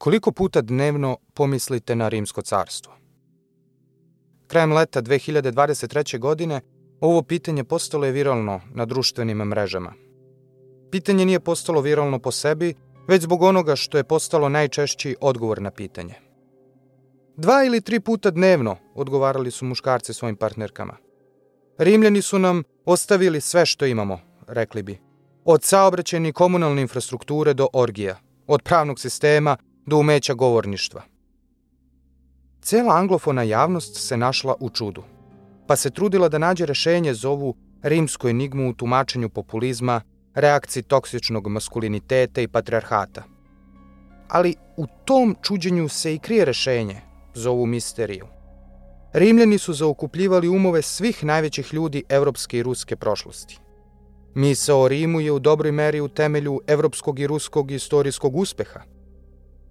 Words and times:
Koliko 0.00 0.32
puta 0.32 0.60
dnevno 0.60 1.16
pomislite 1.34 1.96
na 1.96 2.08
Rimsko 2.08 2.42
carstvo? 2.42 2.92
Krajem 4.46 4.72
leta 4.72 5.02
2023. 5.02 6.18
godine 6.18 6.60
ovo 7.00 7.22
pitanje 7.22 7.64
postalo 7.64 8.06
je 8.06 8.12
viralno 8.12 8.60
na 8.74 8.86
društvenim 8.86 9.38
mrežama. 9.38 9.92
Pitanje 10.90 11.24
nije 11.24 11.40
postalo 11.40 11.80
viralno 11.80 12.18
po 12.18 12.32
sebi, 12.32 12.74
već 13.08 13.22
zbog 13.22 13.42
onoga 13.42 13.76
što 13.76 13.98
je 13.98 14.04
postalo 14.04 14.48
najčešći 14.48 15.16
odgovor 15.20 15.62
na 15.62 15.70
pitanje. 15.70 16.14
Dva 17.36 17.64
ili 17.64 17.80
tri 17.80 18.00
puta 18.00 18.30
dnevno, 18.30 18.76
odgovarali 18.94 19.50
su 19.50 19.64
muškarci 19.64 20.14
svojim 20.14 20.36
partnerkama. 20.36 20.96
Rimljani 21.78 22.22
su 22.22 22.38
nam 22.38 22.62
ostavili 22.84 23.40
sve 23.40 23.66
što 23.66 23.86
imamo, 23.86 24.20
rekli 24.46 24.82
bi. 24.82 24.98
Od 25.44 25.64
saobraćajne 25.64 26.28
i 26.28 26.32
komunalne 26.32 26.82
infrastrukture 26.82 27.54
do 27.54 27.68
orgija, 27.72 28.16
od 28.46 28.62
pravnog 28.62 29.00
sistema 29.00 29.56
do 29.90 29.98
umeća 29.98 30.34
govorništva. 30.34 31.02
Cela 32.62 32.94
anglofona 32.94 33.42
javnost 33.42 33.96
se 34.08 34.16
našla 34.16 34.54
u 34.60 34.70
čudu, 34.70 35.02
pa 35.66 35.76
se 35.76 35.90
trudila 35.90 36.28
da 36.28 36.38
nađe 36.38 36.66
rešenje 36.66 37.14
za 37.14 37.30
ovu 37.30 37.54
rimsku 37.82 38.28
enigmu 38.28 38.70
u 38.70 38.74
tumačenju 38.74 39.28
populizma, 39.28 40.00
reakciji 40.34 40.82
toksičnog 40.82 41.48
maskuliniteta 41.48 42.40
i 42.40 42.48
patriarhata. 42.48 43.22
Ali 44.28 44.54
u 44.76 44.86
tom 45.04 45.36
čuđenju 45.42 45.88
se 45.88 46.14
i 46.14 46.18
krije 46.18 46.44
rešenje 46.44 47.00
za 47.34 47.50
ovu 47.50 47.66
misteriju. 47.66 48.26
Rimljani 49.12 49.58
su 49.58 49.72
zaokupljivali 49.72 50.48
umove 50.48 50.82
svih 50.82 51.24
najvećih 51.24 51.74
ljudi 51.74 52.04
evropske 52.08 52.58
i 52.58 52.62
ruske 52.62 52.96
prošlosti. 52.96 53.58
Misa 54.34 54.76
o 54.76 54.88
Rimu 54.88 55.20
je 55.20 55.32
u 55.32 55.38
dobroj 55.38 55.72
meri 55.72 56.00
u 56.00 56.08
temelju 56.08 56.60
evropskog 56.66 57.18
i 57.18 57.26
ruskog 57.26 57.70
istorijskog 57.70 58.36
uspeha. 58.36 58.80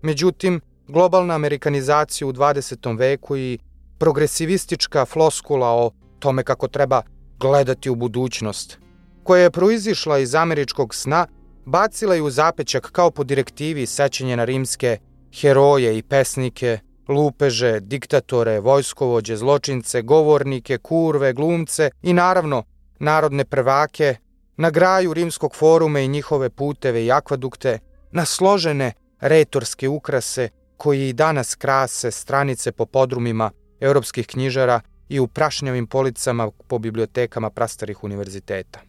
Međutim, 0.01 0.61
globalna 0.87 1.35
amerikanizacija 1.35 2.27
u 2.27 2.33
20. 2.33 2.97
veku 2.97 3.37
i 3.37 3.59
progresivistička 3.97 5.05
floskula 5.05 5.67
o 5.67 5.91
tome 6.19 6.43
kako 6.43 6.67
treba 6.67 7.01
gledati 7.39 7.89
u 7.89 7.95
budućnost, 7.95 8.79
koja 9.23 9.43
je 9.43 9.51
proizišla 9.51 10.17
iz 10.17 10.35
američkog 10.35 10.95
sna, 10.95 11.27
bacila 11.65 12.15
je 12.15 12.21
u 12.21 12.29
zapećak 12.29 12.91
kao 12.91 13.11
po 13.11 13.23
direktivi 13.23 13.85
sećanje 13.85 14.37
na 14.37 14.45
rimske 14.45 14.97
heroje 15.41 15.97
i 15.97 16.03
pesnike, 16.03 16.79
lupeže, 17.07 17.79
diktatore, 17.79 18.59
vojskovođe, 18.59 19.37
zločince, 19.37 20.01
govornike, 20.01 20.77
kurve, 20.77 21.33
glumce 21.33 21.89
i 22.01 22.13
naravno 22.13 22.63
narodne 22.99 23.45
prvake, 23.45 24.15
na 24.57 24.69
graju 24.69 25.13
rimskog 25.13 25.55
foruma 25.55 25.99
i 25.99 26.07
njihove 26.07 26.49
puteve 26.49 27.05
i 27.05 27.11
akvadukte, 27.11 27.79
na 28.11 28.25
složene 28.25 28.93
retorske 29.21 29.89
ukrase 29.89 30.49
koji 30.77 31.09
i 31.09 31.13
danas 31.13 31.55
krase 31.55 32.11
stranice 32.11 32.71
po 32.71 32.85
podrumima 32.85 33.51
europskih 33.79 34.27
knjižara 34.27 34.81
i 35.09 35.19
u 35.19 35.27
prašnjavim 35.27 35.87
policama 35.87 36.51
po 36.67 36.79
bibliotekama 36.79 37.49
prastarih 37.49 38.03
univerziteta. 38.03 38.79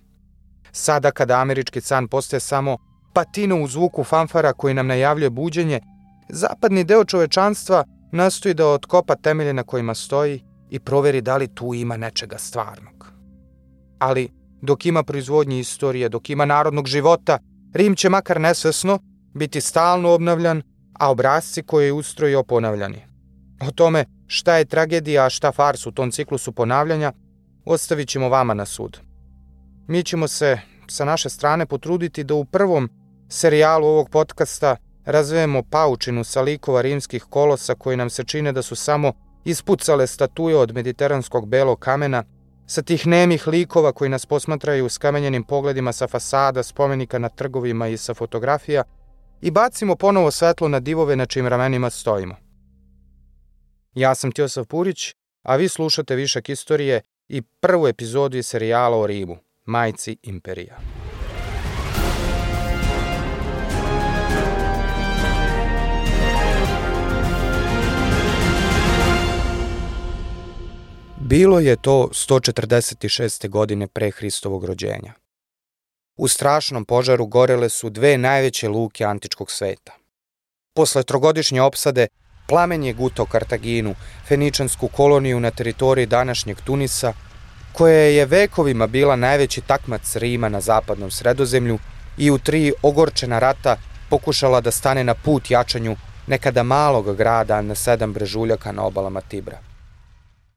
Sada 0.73 1.11
kada 1.11 1.41
američki 1.41 1.81
san 1.81 2.08
postaje 2.08 2.41
samo 2.41 2.78
patino 3.12 3.62
u 3.62 3.69
zvuku 3.69 4.05
fanfara 4.05 4.53
koji 4.53 4.75
nam 4.75 4.86
najavljuje 4.86 5.31
buđenje, 5.31 5.81
zapadni 6.28 6.84
deo 6.84 7.05
čovečanstva 7.05 7.84
nastoji 8.12 8.55
da 8.55 8.67
otkopa 8.67 9.17
temelje 9.17 9.53
na 9.53 9.62
kojima 9.62 9.95
stoji 9.95 10.45
i 10.70 10.81
proveri 10.81 11.20
da 11.20 11.36
li 11.36 11.55
tu 11.55 11.75
ima 11.75 11.97
nečega 11.97 12.39
stvarnog. 12.39 13.12
Ali, 13.98 14.28
dok 14.62 14.86
ima 14.86 15.03
proizvodnje 15.03 15.61
istorije, 15.61 16.08
dok 16.08 16.31
ima 16.31 16.45
narodnog 16.45 16.86
života, 16.86 17.39
Rim 17.75 17.97
će 17.97 18.08
makar 18.08 18.41
nesvesno 18.41 18.98
biti 19.34 19.61
stalno 19.61 20.11
obnavljan, 20.11 20.62
a 20.92 21.11
obrazci 21.11 21.62
koje 21.62 21.86
je 21.86 21.92
ustrojio 21.92 22.42
ponavljani. 22.42 23.06
O 23.69 23.70
tome 23.70 24.05
šta 24.27 24.56
je 24.56 24.64
tragedija, 24.64 25.27
a 25.27 25.31
šta 25.31 25.53
fars 25.53 25.86
u 25.86 25.92
tom 25.92 26.11
ciklusu 26.11 26.53
ponavljanja, 26.53 27.12
ostavit 27.64 28.08
ćemo 28.08 28.28
vama 28.28 28.55
na 28.55 28.64
sud. 28.64 29.01
Mi 29.89 30.02
ćemo 30.05 30.29
se 30.29 30.58
sa 30.89 31.05
naše 31.05 31.29
strane 31.29 31.67
potruditi 31.67 32.24
da 32.24 32.35
u 32.35 32.45
prvom 32.45 32.89
serijalu 33.29 33.86
ovog 33.86 34.11
podcasta 34.11 34.77
razvijemo 35.05 35.62
paučinu 35.62 36.24
sa 36.24 36.41
likova 36.42 36.83
rimskih 36.83 37.24
kolosa 37.24 37.74
koji 37.74 37.97
nam 37.97 38.11
se 38.11 38.24
čine 38.24 38.52
da 38.52 38.62
su 38.62 38.77
samo 38.77 39.12
ispucale 39.45 40.07
statuje 40.07 40.57
od 40.57 40.74
mediteranskog 40.74 41.48
belog 41.48 41.79
kamena, 41.79 42.24
sa 42.67 42.83
tih 42.83 43.07
nemih 43.07 43.47
likova 43.47 43.92
koji 43.92 44.11
nas 44.11 44.27
posmatraju 44.27 44.89
s 44.89 44.98
kamenjenim 44.98 45.45
pogledima 45.45 45.92
sa 45.92 46.08
fasada, 46.08 46.62
spomenika 46.62 47.18
na 47.18 47.29
trgovima 47.29 47.89
i 47.89 47.97
sa 47.97 48.14
fotografija, 48.14 48.85
i 49.42 49.51
bacimo 49.51 49.96
ponovo 49.96 50.30
svetlo 50.30 50.68
na 50.68 50.80
divove 50.80 51.17
na 51.17 51.27
čim 51.27 51.46
ramenima 51.46 51.90
stojimo. 51.90 52.36
Ja 53.95 54.14
sam 54.14 54.33
Tiosav 54.33 54.67
Purić, 54.67 55.14
a 55.42 55.56
vi 55.56 55.68
slušate 55.68 56.17
Višak 56.17 56.48
istorije 56.48 57.01
i 57.28 57.42
prvu 57.42 57.89
epizodu 57.89 58.36
iz 58.36 58.46
serijala 58.46 58.96
o 58.96 59.06
Rimu, 59.06 59.36
majci 59.64 60.17
imperija. 60.23 60.77
Bilo 71.17 71.61
je 71.61 71.77
to 71.77 72.08
146. 72.12 73.48
godine 73.48 73.86
pre 73.86 74.11
Hristovog 74.11 74.64
rođenja. 74.64 75.20
U 76.17 76.29
strašnom 76.29 76.85
požaru 76.85 77.27
gorele 77.27 77.69
su 77.69 77.91
dve 77.91 78.19
najveće 78.19 78.69
luke 78.69 79.05
antičkog 79.05 79.51
sveta. 79.51 79.93
Posle 80.75 81.03
trogodišnje 81.03 81.63
opsade, 81.63 82.07
plamen 82.48 82.85
je 82.85 82.93
gutao 82.93 83.27
Kartaginu, 83.27 83.95
feničansku 84.29 84.89
koloniju 84.89 85.41
na 85.41 85.51
teritoriji 85.51 86.07
današnjeg 86.07 86.61
Tunisa, 86.61 87.13
koja 87.73 87.98
je 87.98 88.27
vekovima 88.27 88.87
bila 88.87 89.17
najveći 89.17 89.61
takmac 89.61 90.17
Rima 90.17 90.48
na 90.48 90.61
zapadnom 90.61 91.11
sredozemlju 91.11 91.79
i 92.19 92.31
u 92.31 92.39
tri 92.39 92.73
ogorčena 92.83 93.39
rata 93.39 93.77
pokušala 94.11 94.61
da 94.61 94.71
stane 94.71 95.05
na 95.05 95.15
put 95.15 95.51
jačanju 95.51 95.97
nekada 96.27 96.63
malog 96.63 97.17
grada 97.17 97.63
na 97.63 97.75
sedam 97.75 98.13
brežuljaka 98.13 98.73
na 98.73 98.85
obalama 98.85 99.21
Tibra. 99.21 99.59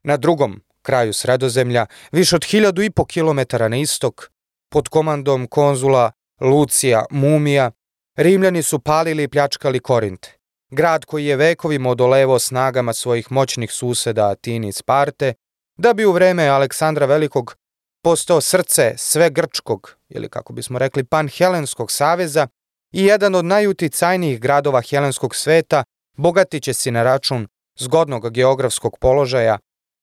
Na 0.03 0.17
drugom 0.17 0.61
kraju 0.81 1.13
sredozemlja, 1.13 1.85
više 2.11 2.35
od 2.35 2.45
hiljadu 2.45 2.81
i 2.81 2.89
po 2.89 3.05
kilometara 3.05 3.67
na 3.67 3.77
istok, 3.77 4.31
pod 4.73 4.89
komandom 4.89 5.47
konzula 5.47 6.11
Lucija 6.41 7.05
Mumija, 7.11 7.71
Rimljani 8.17 8.63
su 8.63 8.79
palili 8.79 9.23
i 9.23 9.27
pljačkali 9.27 9.79
Korint, 9.79 10.27
grad 10.71 11.05
koji 11.05 11.25
je 11.25 11.35
vekovima 11.35 11.89
odolevo 11.89 12.39
snagama 12.39 12.93
svojih 12.93 13.31
moćnih 13.31 13.71
suseda 13.71 14.29
Atini 14.29 14.67
i 14.67 14.71
Sparte, 14.71 15.33
da 15.77 15.93
bi 15.93 16.05
u 16.05 16.11
vreme 16.11 16.47
Aleksandra 16.47 17.05
Velikog 17.05 17.55
postao 18.03 18.41
srce 18.41 18.93
sve 18.97 19.29
grčkog, 19.29 19.95
ili 20.09 20.29
kako 20.29 20.53
bismo 20.53 20.79
rekli 20.79 21.03
pan-helenskog 21.03 21.91
saveza, 21.91 22.47
i 22.91 23.03
jedan 23.03 23.35
od 23.35 23.45
najuticajnijih 23.45 24.39
gradova 24.39 24.81
helenskog 24.81 25.35
sveta, 25.35 25.83
bogatiće 26.17 26.73
si 26.73 26.91
na 26.91 27.03
račun 27.03 27.47
zgodnog 27.79 28.31
geografskog 28.31 28.97
položaja 29.01 29.57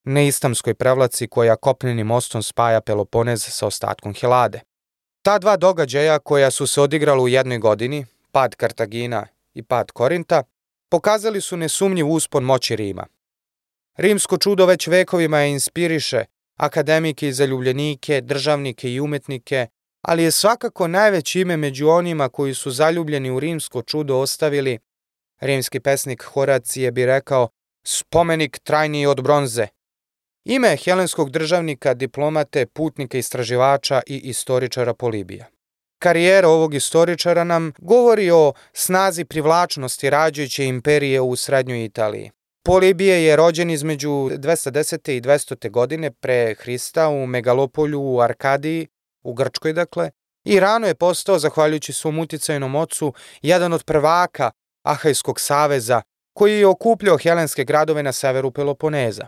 na 0.04 0.22
istamskoj 0.22 0.74
prevlaci 0.74 1.28
koja 1.28 1.56
kopnenim 1.56 2.06
mostom 2.06 2.42
spaja 2.42 2.80
Peloponez 2.80 3.42
sa 3.48 3.66
ostatkom 3.66 4.14
Helade. 4.14 4.60
Ta 5.22 5.38
dva 5.38 5.56
događaja 5.56 6.18
koja 6.18 6.50
su 6.50 6.66
se 6.66 6.80
odigrala 6.80 7.22
u 7.22 7.28
jednoj 7.28 7.58
godini, 7.58 8.06
pad 8.32 8.54
Kartagina 8.54 9.26
i 9.54 9.62
pad 9.62 9.90
Korinta, 9.90 10.42
pokazali 10.90 11.40
su 11.40 11.56
nesumnjiv 11.56 12.08
uspon 12.08 12.44
moći 12.44 12.76
Rima. 12.76 13.06
Rimsko 13.96 14.38
čudo 14.38 14.66
već 14.66 14.86
vekovima 14.86 15.38
je 15.38 15.50
inspiriše 15.50 16.24
akademike 16.56 17.28
i 17.28 17.32
zaljubljenike, 17.32 18.20
državnike 18.20 18.92
i 18.92 19.00
umetnike, 19.00 19.66
ali 20.02 20.22
je 20.22 20.30
svakako 20.30 20.88
najveće 20.88 21.40
ime 21.40 21.56
među 21.56 21.88
onima 21.88 22.28
koji 22.28 22.54
su 22.54 22.70
zaljubljeni 22.70 23.30
u 23.30 23.40
rimsko 23.40 23.82
čudo 23.82 24.18
ostavili, 24.18 24.78
rimski 25.40 25.80
pesnik 25.80 26.22
Horacije 26.22 26.90
bi 26.90 27.06
rekao, 27.06 27.48
spomenik 27.86 28.58
trajniji 28.58 29.06
od 29.06 29.22
bronze, 29.22 29.66
Ime 30.44 30.76
helenskog 30.76 31.30
državnika, 31.30 31.94
diplomate, 31.94 32.66
putnika, 32.66 33.18
istraživača 33.18 34.00
i 34.06 34.18
istoričara 34.18 34.94
Polibija. 34.94 35.46
Karijera 35.98 36.48
ovog 36.48 36.74
istoričara 36.74 37.44
nam 37.44 37.72
govori 37.78 38.30
o 38.30 38.52
snazi 38.72 39.24
privlačnosti 39.24 40.10
rađajuće 40.10 40.64
imperije 40.64 41.20
u 41.20 41.36
srednjoj 41.36 41.84
Italiji. 41.84 42.30
Polibije 42.64 43.24
je 43.24 43.36
rođen 43.36 43.70
između 43.70 44.08
210. 44.08 45.10
i 45.10 45.20
200. 45.20 45.70
godine 45.70 46.10
pre 46.10 46.54
Hrista 46.54 47.08
u 47.08 47.26
Megalopolju 47.26 48.00
u 48.00 48.20
Arkadiji, 48.20 48.86
u 49.22 49.34
Grčkoj 49.34 49.72
dakle, 49.72 50.10
i 50.44 50.60
rano 50.60 50.86
je 50.86 50.94
postao, 50.94 51.38
zahvaljujući 51.38 51.92
svom 51.92 52.18
uticajnom 52.18 52.74
ocu, 52.74 53.12
jedan 53.42 53.72
od 53.72 53.84
prvaka 53.84 54.50
Ahajskog 54.82 55.40
saveza 55.40 56.02
koji 56.34 56.58
je 56.58 56.66
okupljao 56.66 57.18
helenske 57.18 57.64
gradove 57.64 58.02
na 58.02 58.12
severu 58.12 58.50
Peloponeza. 58.50 59.26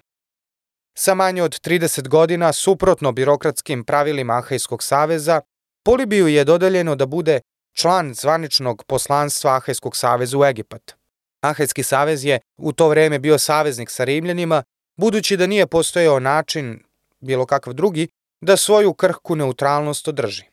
Sa 0.95 1.15
manje 1.15 1.43
od 1.43 1.61
30 1.61 2.09
godina, 2.09 2.53
suprotno 2.53 3.13
birokratskim 3.13 3.85
pravilima 3.85 4.39
Ahajskog 4.39 4.83
saveza, 4.83 5.41
Polibiju 5.85 6.29
je 6.29 6.45
dodeljeno 6.45 6.95
da 6.95 7.07
bude 7.07 7.41
član 7.73 8.15
zvaničnog 8.15 8.85
poslanstva 8.85 9.57
Ahajskog 9.57 9.97
saveza 9.97 10.39
u 10.39 10.45
Egipat. 10.45 10.95
Ahajski 11.41 11.83
savez 11.83 12.25
je 12.25 12.41
u 12.57 12.73
to 12.73 12.89
vreme 12.89 13.19
bio 13.19 13.39
saveznik 13.39 13.91
sa 13.91 14.05
Rimljanima, 14.05 14.63
budući 14.97 15.37
da 15.37 15.47
nije 15.47 15.67
postojao 15.67 16.21
način, 16.21 16.85
bilo 17.21 17.47
kakav 17.47 17.73
drugi, 17.73 18.09
da 18.41 18.57
svoju 18.57 18.95
krhku 18.95 19.37
neutralnost 19.37 20.09
održi. 20.09 20.45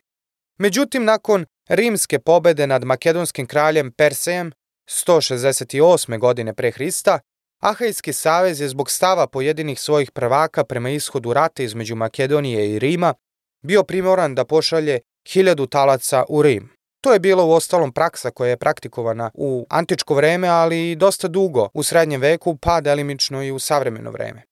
Međutim, 0.58 1.04
nakon 1.04 1.46
rimske 1.68 2.18
pobede 2.18 2.66
nad 2.66 2.84
makedonskim 2.84 3.46
kraljem 3.46 3.92
Persejem 3.92 4.52
168. 4.88 6.18
godine 6.18 6.54
pre 6.54 6.70
Hrista, 6.70 7.18
Ahajski 7.60 8.12
savez 8.12 8.60
je 8.60 8.68
zbog 8.68 8.90
stava 8.90 9.26
pojedinih 9.26 9.80
svojih 9.80 10.10
prvaka 10.10 10.64
prema 10.64 10.90
ishodu 10.90 11.32
rata 11.32 11.62
između 11.62 11.96
Makedonije 11.96 12.70
i 12.70 12.78
Rima 12.78 13.14
bio 13.62 13.82
primoran 13.82 14.34
da 14.34 14.44
pošalje 14.44 15.00
hiljadu 15.28 15.66
talaca 15.66 16.24
u 16.28 16.42
Rim. 16.42 16.70
To 17.00 17.12
je 17.12 17.18
bilo 17.18 17.46
u 17.46 17.50
ostalom 17.52 17.92
praksa 17.92 18.30
koja 18.30 18.50
je 18.50 18.56
praktikovana 18.56 19.30
u 19.34 19.66
antičko 19.70 20.14
vreme, 20.14 20.48
ali 20.48 20.90
i 20.90 20.96
dosta 20.96 21.28
dugo 21.28 21.68
u 21.74 21.82
srednjem 21.82 22.20
veku, 22.20 22.56
pa 22.56 22.80
delimično 22.80 23.42
i 23.42 23.50
u 23.50 23.58
savremeno 23.58 24.10
vreme. 24.10 24.42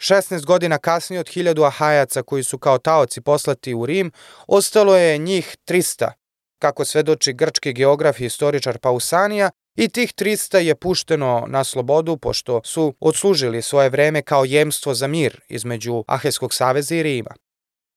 16 0.00 0.44
godina 0.44 0.78
kasnije 0.78 1.20
od 1.20 1.28
hiljadu 1.28 1.62
Ahajaca 1.62 2.22
koji 2.22 2.42
su 2.42 2.58
kao 2.58 2.78
taoci 2.78 3.20
poslati 3.20 3.74
u 3.74 3.86
Rim, 3.86 4.12
ostalo 4.46 4.96
je 4.96 5.18
njih 5.18 5.56
300, 5.68 6.10
kako 6.58 6.84
svedoči 6.84 7.32
grčki 7.32 7.72
geograf 7.72 8.20
i 8.20 8.24
istoričar 8.24 8.78
Pausanija, 8.78 9.50
i 9.76 9.88
tih 9.88 10.14
300 10.14 10.56
je 10.56 10.74
pušteno 10.74 11.44
na 11.48 11.64
slobodu 11.64 12.16
pošto 12.16 12.60
su 12.64 12.94
odslužili 13.00 13.62
svoje 13.62 13.90
vreme 13.90 14.22
kao 14.22 14.44
jemstvo 14.44 14.94
za 14.94 15.06
mir 15.06 15.40
između 15.48 16.04
Aheskog 16.06 16.54
saveza 16.54 16.94
i 16.94 17.02
Rima. 17.02 17.30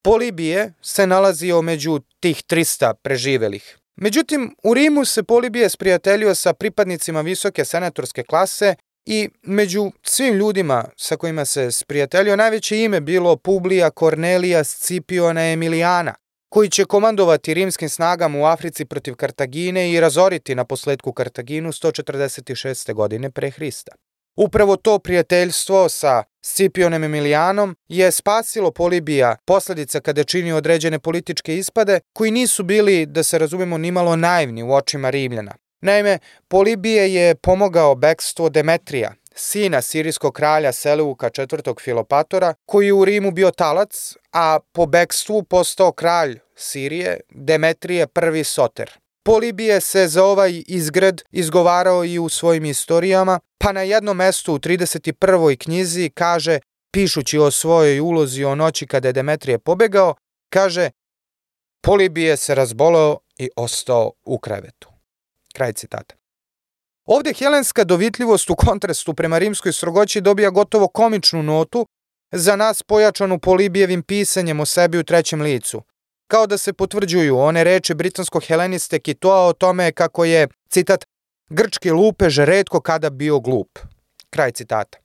Polibije 0.04 0.74
se 0.81 1.07
nalazio 1.07 1.62
među 1.62 2.00
tih 2.19 2.44
300 2.50 2.94
preživelih. 2.94 3.77
Međutim, 3.95 4.56
u 4.63 4.74
Rimu 4.74 5.06
se 5.06 5.24
Polibije 5.24 5.69
sprijateljio 5.69 6.36
sa 6.36 6.54
pripadnicima 6.54 7.22
visoke 7.22 7.66
senatorske 7.66 8.24
klase 8.24 8.75
i 9.06 9.30
među 9.44 9.92
svim 10.04 10.33
ljudima 10.33 10.86
sa 10.98 11.18
kojima 11.18 11.45
se 11.45 11.71
sprijateljio 11.71 12.36
najveće 12.36 12.83
ime 12.83 13.01
bilo 13.01 13.36
Publija 13.36 13.89
Cornelia 14.00 14.63
Scipiona 14.63 15.51
Emilijana, 15.51 16.16
koji 16.50 16.69
će 16.69 16.86
komandovati 16.86 17.53
rimskim 17.53 17.89
snagama 17.89 18.39
u 18.39 18.45
Africi 18.45 18.86
protiv 18.86 19.15
Kartagine 19.15 19.92
i 19.92 20.00
razoriti 20.00 20.56
na 20.56 20.65
posledku 20.65 21.13
Kartaginu 21.13 21.71
146. 21.71 22.94
godine 22.94 23.31
pre 23.31 23.50
Hrista. 23.50 23.92
Upravo 24.38 24.75
to 24.75 25.00
prijateljstvo 25.00 25.89
sa 25.89 26.24
Scipionem 26.42 27.03
Emilijanom 27.03 27.75
je 27.88 28.12
spasilo 28.12 28.71
Polibija 28.71 29.36
posledica 29.45 30.00
kada 30.00 30.24
čini 30.24 30.53
određene 30.53 31.00
političke 31.00 31.57
ispade 31.57 32.00
koji 32.13 32.31
nisu 32.31 32.63
bili, 32.63 33.06
da 33.06 33.24
se 33.24 33.38
razumemo, 33.38 33.77
nimalo 33.77 34.15
naivni 34.15 34.63
u 34.63 34.74
očima 34.74 35.09
Rimljana. 35.09 35.56
Naime, 35.81 36.19
Polibije 36.47 37.13
je 37.13 37.36
pomogao 37.36 37.95
bekstvo 37.95 38.50
Demetrija, 38.50 39.13
sina 39.35 39.81
sirijskog 39.81 40.33
kralja 40.33 40.71
Seleuka 40.71 41.29
IV. 41.37 41.73
Filopatora, 41.81 42.53
koji 42.65 42.85
je 42.85 42.93
u 42.93 43.05
Rimu 43.05 43.31
bio 43.31 43.51
talac, 43.51 44.15
a 44.31 44.59
po 44.71 44.85
bekstvu 44.85 45.43
postao 45.43 45.91
kralj 45.91 46.39
Sirije 46.55 47.19
Demetrije 47.29 48.07
I. 48.39 48.43
Soter. 48.43 48.91
Polibije 49.23 49.81
se 49.81 50.07
za 50.07 50.23
ovaj 50.23 50.63
izgred 50.67 51.21
izgovarao 51.31 52.05
i 52.05 52.19
u 52.19 52.29
svojim 52.29 52.65
istorijama, 52.65 53.39
pa 53.57 53.71
na 53.71 53.81
jednom 53.81 54.17
mestu 54.17 54.53
u 54.53 54.59
31. 54.59 55.57
knjizi 55.57 56.09
kaže, 56.09 56.59
pišući 56.91 57.37
o 57.37 57.51
svojoj 57.51 57.99
ulozi 57.99 58.43
o 58.43 58.55
noći 58.55 58.87
kada 58.87 59.07
je 59.07 59.13
Demetrije 59.13 59.59
pobegao, 59.59 60.15
kaže 60.49 60.89
Polibije 61.81 62.37
se 62.37 62.55
razboleo 62.55 63.17
i 63.37 63.49
ostao 63.55 64.11
u 64.23 64.39
krevetu. 64.39 64.89
Kraj 65.53 65.73
citata. 65.73 66.15
Ovde 67.06 67.34
helenska 67.34 67.84
dovitljivost 67.84 68.50
u 68.50 68.56
kontrastu 68.56 69.13
prema 69.13 69.38
rimskoj 69.38 69.74
strogoći 69.74 70.22
dobija 70.22 70.50
gotovo 70.50 70.88
komičnu 70.88 71.44
notu, 71.44 71.86
za 72.31 72.56
nas 72.56 72.84
pojačanu 72.84 73.40
Polibijevim 73.40 74.04
pisanjem 74.04 74.60
o 74.60 74.66
sebi 74.66 74.98
u 74.98 75.04
trećem 75.04 75.42
licu– 75.42 75.81
kao 76.28 76.48
da 76.48 76.57
se 76.57 76.74
potvrđuju 76.74 77.38
one 77.38 77.63
reči 77.63 77.94
britanskog 77.94 78.44
heleniste 78.44 79.00
Kitoa 79.00 79.48
o 79.48 79.54
tome 79.54 79.92
kako 79.92 80.25
je, 80.25 80.48
citat, 80.69 81.06
grčki 81.50 81.92
lupež 81.92 82.40
redko 82.40 82.81
kada 82.81 83.10
bio 83.10 83.40
glup. 83.40 83.80
Kraj 84.30 84.52
citata. 84.52 84.98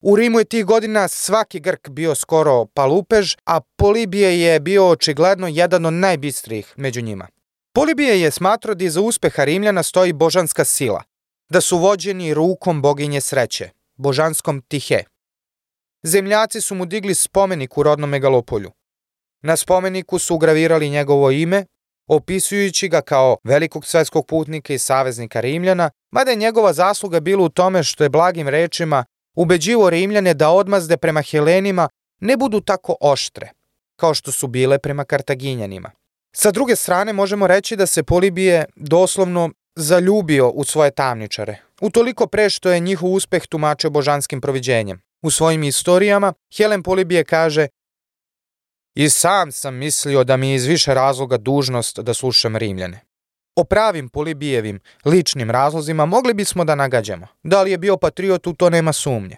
U 0.00 0.16
Rimu 0.16 0.38
je 0.38 0.44
tih 0.44 0.64
godina 0.64 1.08
svaki 1.08 1.60
Grk 1.60 1.88
bio 1.88 2.14
skoro 2.14 2.66
pa 2.74 2.86
lupež, 2.86 3.34
a 3.44 3.60
Polibije 3.60 4.40
je 4.40 4.60
bio 4.60 4.88
očigledno 4.88 5.48
jedan 5.48 5.86
od 5.86 5.92
najbistrijih 5.92 6.74
među 6.76 7.00
njima. 7.00 7.28
Polibije 7.74 8.20
je 8.20 8.30
smatrao 8.30 8.74
da 8.74 8.84
iza 8.84 9.00
uspeha 9.00 9.44
Rimljana 9.44 9.82
stoji 9.82 10.12
božanska 10.12 10.64
sila, 10.64 11.02
da 11.50 11.60
su 11.60 11.78
vođeni 11.78 12.34
rukom 12.34 12.82
boginje 12.82 13.20
sreće, 13.20 13.70
božanskom 13.96 14.62
Tihe. 14.62 15.04
Zemljaci 16.02 16.60
su 16.60 16.74
mu 16.74 16.86
digli 16.86 17.14
spomenik 17.14 17.78
u 17.78 17.82
rodnom 17.82 18.10
megalopolju. 18.10 18.70
Na 19.42 19.56
spomeniku 19.56 20.18
su 20.18 20.34
ugravirali 20.34 20.90
njegovo 20.90 21.30
ime, 21.30 21.66
opisujući 22.08 22.88
ga 22.88 23.00
kao 23.00 23.36
velikog 23.44 23.86
svetskog 23.86 24.26
putnika 24.26 24.74
i 24.74 24.78
saveznika 24.78 25.40
Rimljana, 25.40 25.90
mada 26.10 26.30
je 26.30 26.36
njegova 26.36 26.72
zasluga 26.72 27.20
bila 27.20 27.44
u 27.44 27.48
tome 27.48 27.82
što 27.82 28.04
je 28.04 28.10
blagim 28.10 28.48
rečima 28.48 29.04
ubeđivo 29.36 29.90
Rimljane 29.90 30.34
da 30.34 30.50
odmazde 30.50 30.96
prema 30.96 31.22
Helenima 31.22 31.88
ne 32.20 32.36
budu 32.36 32.60
tako 32.60 32.96
oštre, 33.00 33.50
kao 33.96 34.14
što 34.14 34.32
su 34.32 34.46
bile 34.46 34.78
prema 34.78 35.04
Kartaginjanima. 35.04 35.90
Sa 36.36 36.50
druge 36.50 36.76
strane 36.76 37.12
možemo 37.12 37.46
reći 37.46 37.76
da 37.76 37.86
se 37.86 38.02
Polibije 38.02 38.64
doslovno 38.76 39.50
zaljubio 39.76 40.48
u 40.48 40.64
svoje 40.64 40.90
tamničare, 40.90 41.56
utoliko 41.80 42.26
pre 42.26 42.50
što 42.50 42.70
je 42.70 42.80
njihov 42.80 43.12
uspeh 43.12 43.46
tumačio 43.46 43.90
božanskim 43.90 44.40
proviđenjem. 44.40 45.00
U 45.22 45.30
svojim 45.30 45.62
istorijama 45.62 46.32
Helen 46.56 46.82
Polibije 46.82 47.24
kaže 47.24 47.68
I 48.94 49.10
sam 49.10 49.52
sam 49.52 49.74
mislio 49.74 50.24
da 50.24 50.36
mi 50.36 50.50
je 50.50 50.54
iz 50.54 50.66
više 50.66 50.94
razloga 50.94 51.36
dužnost 51.36 51.98
da 51.98 52.14
slušam 52.14 52.56
Rimljane. 52.56 53.00
O 53.56 53.64
pravim 53.64 54.08
Polibijevim 54.08 54.80
ličnim 55.04 55.50
razlozima 55.50 56.06
mogli 56.06 56.34
bismo 56.34 56.64
da 56.64 56.74
nagađamo. 56.74 57.26
Da 57.42 57.62
li 57.62 57.70
je 57.70 57.78
bio 57.78 57.96
patriot, 57.96 58.46
u 58.46 58.54
to 58.54 58.70
nema 58.70 58.92
sumnje. 58.92 59.36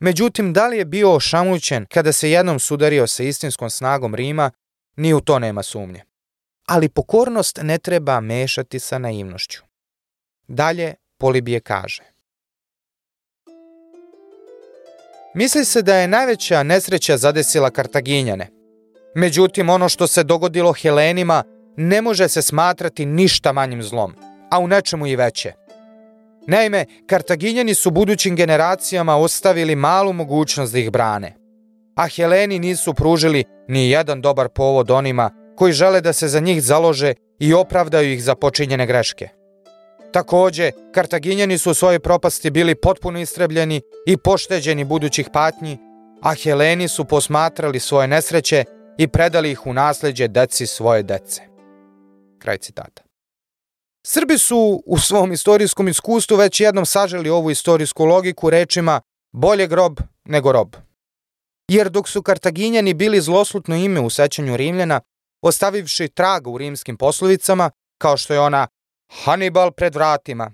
Međutim, 0.00 0.52
da 0.52 0.66
li 0.66 0.78
je 0.78 0.84
bio 0.84 1.14
ošamućen 1.14 1.86
kada 1.86 2.12
se 2.12 2.30
jednom 2.30 2.58
sudario 2.58 3.06
sa 3.06 3.22
istinskom 3.22 3.70
snagom 3.70 4.14
Rima, 4.14 4.50
ni 4.96 5.14
u 5.14 5.20
to 5.20 5.38
nema 5.38 5.62
sumnje. 5.62 6.04
Ali 6.66 6.88
pokornost 6.88 7.58
ne 7.62 7.78
treba 7.78 8.20
mešati 8.20 8.78
sa 8.78 8.98
naivnošću. 8.98 9.69
Dalje 10.52 10.94
Polibije 11.18 11.60
kaže. 11.60 12.02
Misli 15.34 15.64
se 15.64 15.82
da 15.82 15.94
je 15.94 16.08
najveća 16.08 16.62
nesreća 16.62 17.16
zadesila 17.16 17.70
Kartaginjane– 17.70 18.48
Međutim, 19.14 19.68
ono 19.70 19.88
što 19.88 20.06
se 20.06 20.24
dogodilo 20.24 20.72
Helenima 20.72 21.44
ne 21.76 22.02
može 22.02 22.28
se 22.28 22.42
smatrati 22.42 23.06
ništa 23.06 23.52
manjim 23.52 23.82
zlom, 23.82 24.14
a 24.50 24.58
u 24.58 24.68
nečemu 24.68 25.06
i 25.06 25.16
veće. 25.16 25.52
Naime, 26.46 26.84
Kartaginjani 27.06 27.74
su 27.74 27.90
budućim 27.90 28.36
generacijama 28.36 29.16
ostavili 29.16 29.76
malu 29.76 30.12
mogućnost 30.12 30.72
da 30.72 30.78
ih 30.78 30.90
brane, 30.90 31.36
a 31.96 32.08
Heleni 32.08 32.58
nisu 32.58 32.94
pružili 32.94 33.44
ni 33.68 33.90
jedan 33.90 34.20
dobar 34.20 34.48
povod 34.48 34.90
onima 34.90 35.30
koji 35.56 35.72
žele 35.72 36.00
da 36.00 36.12
se 36.12 36.28
za 36.28 36.40
njih 36.40 36.62
založe 36.62 37.14
i 37.38 37.54
opravdaju 37.54 38.12
ih 38.12 38.22
za 38.24 38.34
počinjene 38.34 38.86
greške. 38.86 39.28
Takođe, 40.12 40.70
Kartaginjani 40.94 41.58
su 41.58 41.70
u 41.70 41.74
svojoj 41.74 42.00
propasti 42.00 42.50
bili 42.50 42.74
potpuno 42.74 43.20
istrebljeni 43.20 43.80
i 44.06 44.16
pošteđeni 44.16 44.84
budućih 44.84 45.28
patnji, 45.32 45.78
a 46.22 46.34
Heleni 46.34 46.88
su 46.88 47.04
posmatrali 47.04 47.80
svoje 47.80 48.08
nesreće 48.08 48.64
i 48.98 49.08
predali 49.08 49.50
ih 49.50 49.66
u 49.66 49.72
nasleđe 49.72 50.28
deci 50.28 50.66
svoje 50.66 51.02
dece. 51.02 51.42
Kraj 52.38 52.58
citata. 52.58 53.02
Srbi 54.06 54.38
su 54.38 54.82
u 54.86 54.98
svom 54.98 55.32
istorijskom 55.32 55.88
iskustvu 55.88 56.36
već 56.36 56.60
jednom 56.60 56.86
saželi 56.86 57.30
ovu 57.30 57.50
istorijsku 57.50 58.04
logiku 58.04 58.50
rečima 58.50 59.00
bolje 59.32 59.66
grob 59.66 60.00
nego 60.24 60.52
rob. 60.52 60.76
Jer 61.68 61.90
dok 61.90 62.08
su 62.08 62.22
Kartaginjani 62.22 62.94
bili 62.94 63.20
zloslutno 63.20 63.76
ime 63.76 64.00
u 64.00 64.10
sećanju 64.10 64.56
Rimljana, 64.56 65.00
ostavivši 65.42 66.08
trag 66.08 66.46
u 66.46 66.58
rimskim 66.58 66.96
poslovicama, 66.96 67.70
kao 67.98 68.16
što 68.16 68.34
je 68.34 68.40
ona 68.40 68.66
Hannibal 69.10 69.70
pred 69.70 69.94
vratima, 69.94 70.50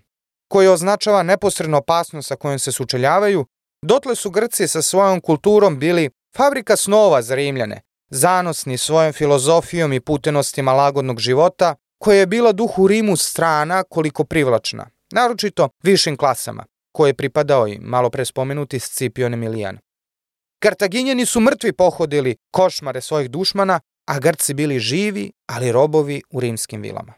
koji 0.48 0.68
označava 0.68 1.22
neposredno 1.22 1.78
opasnost 1.78 2.28
sa 2.28 2.36
kojom 2.36 2.58
se 2.58 2.72
sučeljavaju, 2.72 3.46
dotle 3.82 4.14
su 4.14 4.30
Grci 4.30 4.68
sa 4.68 4.82
svojom 4.82 5.20
kulturom 5.20 5.78
bili 5.78 6.10
fabrika 6.36 6.76
snova 6.76 7.22
za 7.22 7.34
Rimljane, 7.34 7.80
zanosni 8.10 8.78
svojom 8.78 9.12
filozofijom 9.12 9.92
i 9.92 10.00
putenostima 10.00 10.72
lagodnog 10.72 11.18
života, 11.18 11.74
koja 11.98 12.18
je 12.18 12.26
bila 12.26 12.52
duhu 12.52 12.86
Rimu 12.86 13.16
strana 13.16 13.82
koliko 13.82 14.24
privlačna, 14.24 14.86
naročito 15.12 15.68
višim 15.82 16.16
klasama, 16.16 16.64
koje 16.92 17.08
je 17.08 17.14
pripadao 17.14 17.68
i 17.68 17.78
malo 17.78 18.10
pre 18.10 18.24
spomenuti 18.24 18.78
Scipion 18.78 19.34
Emilijan. 19.34 19.78
Kartaginjani 20.58 21.26
su 21.26 21.40
mrtvi 21.40 21.72
pohodili 21.72 22.36
košmare 22.50 23.00
svojih 23.00 23.30
dušmana, 23.30 23.80
a 24.06 24.18
Grci 24.18 24.54
bili 24.54 24.78
živi, 24.78 25.32
ali 25.46 25.72
robovi 25.72 26.22
u 26.30 26.40
rimskim 26.40 26.82
vilama. 26.82 27.12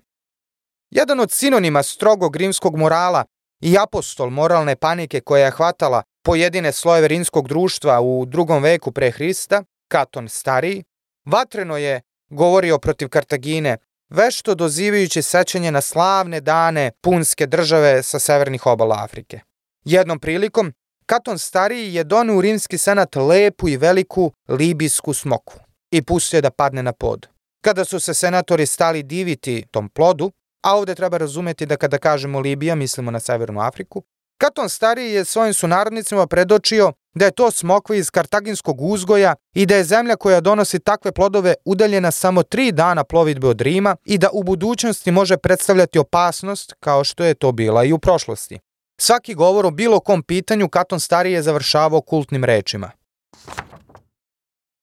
Jedan 0.91 1.21
od 1.21 1.31
sinonima 1.31 1.83
strogog 1.83 2.37
rimskog 2.37 2.77
morala 2.77 3.25
i 3.61 3.79
apostol 3.79 4.31
moralne 4.31 4.77
panike 4.77 5.21
koja 5.21 5.45
je 5.45 5.51
hvatala 5.51 6.03
pojedine 6.25 6.73
slojeve 6.73 7.09
rimskog 7.09 7.49
društva 7.49 8.01
u 8.01 8.25
drugom 8.27 8.63
veku 8.63 8.93
pre 8.93 9.11
Hrista, 9.11 9.63
Katon 9.89 10.29
Stariji, 10.29 10.85
vatreno 11.25 11.77
je 11.77 12.01
govorio 12.31 12.79
protiv 12.79 13.09
Kartagine, 13.09 13.77
vešto 14.11 14.55
dozivajući 14.55 15.23
sećanje 15.23 15.73
na 15.73 15.81
slavne 15.81 16.41
dane 16.41 16.91
punske 17.01 17.47
države 17.47 18.03
sa 18.03 18.19
severnih 18.19 18.67
obala 18.67 18.97
Afrike. 19.05 19.41
Jednom 19.85 20.19
prilikom, 20.19 20.73
Katon 21.07 21.39
Stariji 21.39 21.95
je 21.95 22.05
donio 22.05 22.37
u 22.37 22.41
rimski 22.41 22.79
senat 22.79 23.17
lepu 23.17 23.69
i 23.69 23.77
veliku 23.77 24.33
libijsku 24.49 25.15
smoku 25.15 25.55
i 25.91 26.03
pustio 26.03 26.41
da 26.41 26.51
padne 26.51 26.83
na 26.83 26.93
pod. 26.93 27.27
Kada 27.65 27.85
su 27.85 28.01
se 28.01 28.15
senatori 28.15 28.67
stali 28.67 29.03
diviti 29.03 29.65
tom 29.71 29.89
plodu, 29.89 30.33
a 30.63 30.77
ovde 30.77 30.95
treba 30.95 31.17
razumeti 31.19 31.67
da 31.67 31.77
kada 31.77 31.99
kažemo 31.99 32.41
Libija 32.41 32.75
mislimo 32.75 33.11
na 33.11 33.21
Severnu 33.21 33.61
Afriku, 33.61 34.03
Katon 34.39 34.69
Stariji 34.69 35.13
je 35.13 35.25
svojim 35.25 35.55
sunarodnicima 35.55 36.27
predočio 36.27 36.93
da 37.15 37.25
je 37.25 37.31
to 37.31 37.51
smokva 37.51 37.97
iz 37.97 38.11
kartaginskog 38.11 38.81
uzgoja 38.81 39.35
i 39.55 39.67
da 39.67 39.77
je 39.77 39.85
zemlja 39.85 40.17
koja 40.17 40.41
donosi 40.41 40.79
takve 40.79 41.13
plodove 41.13 41.55
udaljena 41.65 42.11
samo 42.11 42.43
tri 42.43 42.73
dana 42.73 43.05
plovidbe 43.05 43.47
od 43.47 43.61
Rima 43.61 43.97
i 44.05 44.19
da 44.19 44.29
u 44.33 44.43
budućnosti 44.43 45.11
može 45.11 45.37
predstavljati 45.37 45.99
opasnost 45.99 46.75
kao 46.81 47.05
što 47.05 47.25
je 47.25 47.35
to 47.35 47.53
bila 47.53 47.85
i 47.85 47.93
u 47.93 47.99
prošlosti. 47.99 48.59
Svaki 49.01 49.35
govor 49.35 49.67
o 49.67 49.71
bilo 49.71 50.01
kom 50.01 50.23
pitanju 50.23 50.69
Katon 50.69 51.01
Stariji 51.01 51.33
je 51.33 51.43
završavao 51.43 52.01
kultnim 52.01 52.45
rečima. 52.45 52.91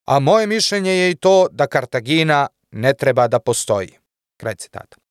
A 0.05 0.19
moje 0.19 0.47
mišljenje 0.47 0.91
je 0.91 1.11
i 1.11 1.15
to 1.15 1.47
da 1.51 1.67
Kartagina 1.67 2.47
ne 2.71 2.93
treba 2.93 3.27
da 3.27 3.39
postoji. 3.39 3.97
Kraj 4.37 4.55
citata. 4.55 5.04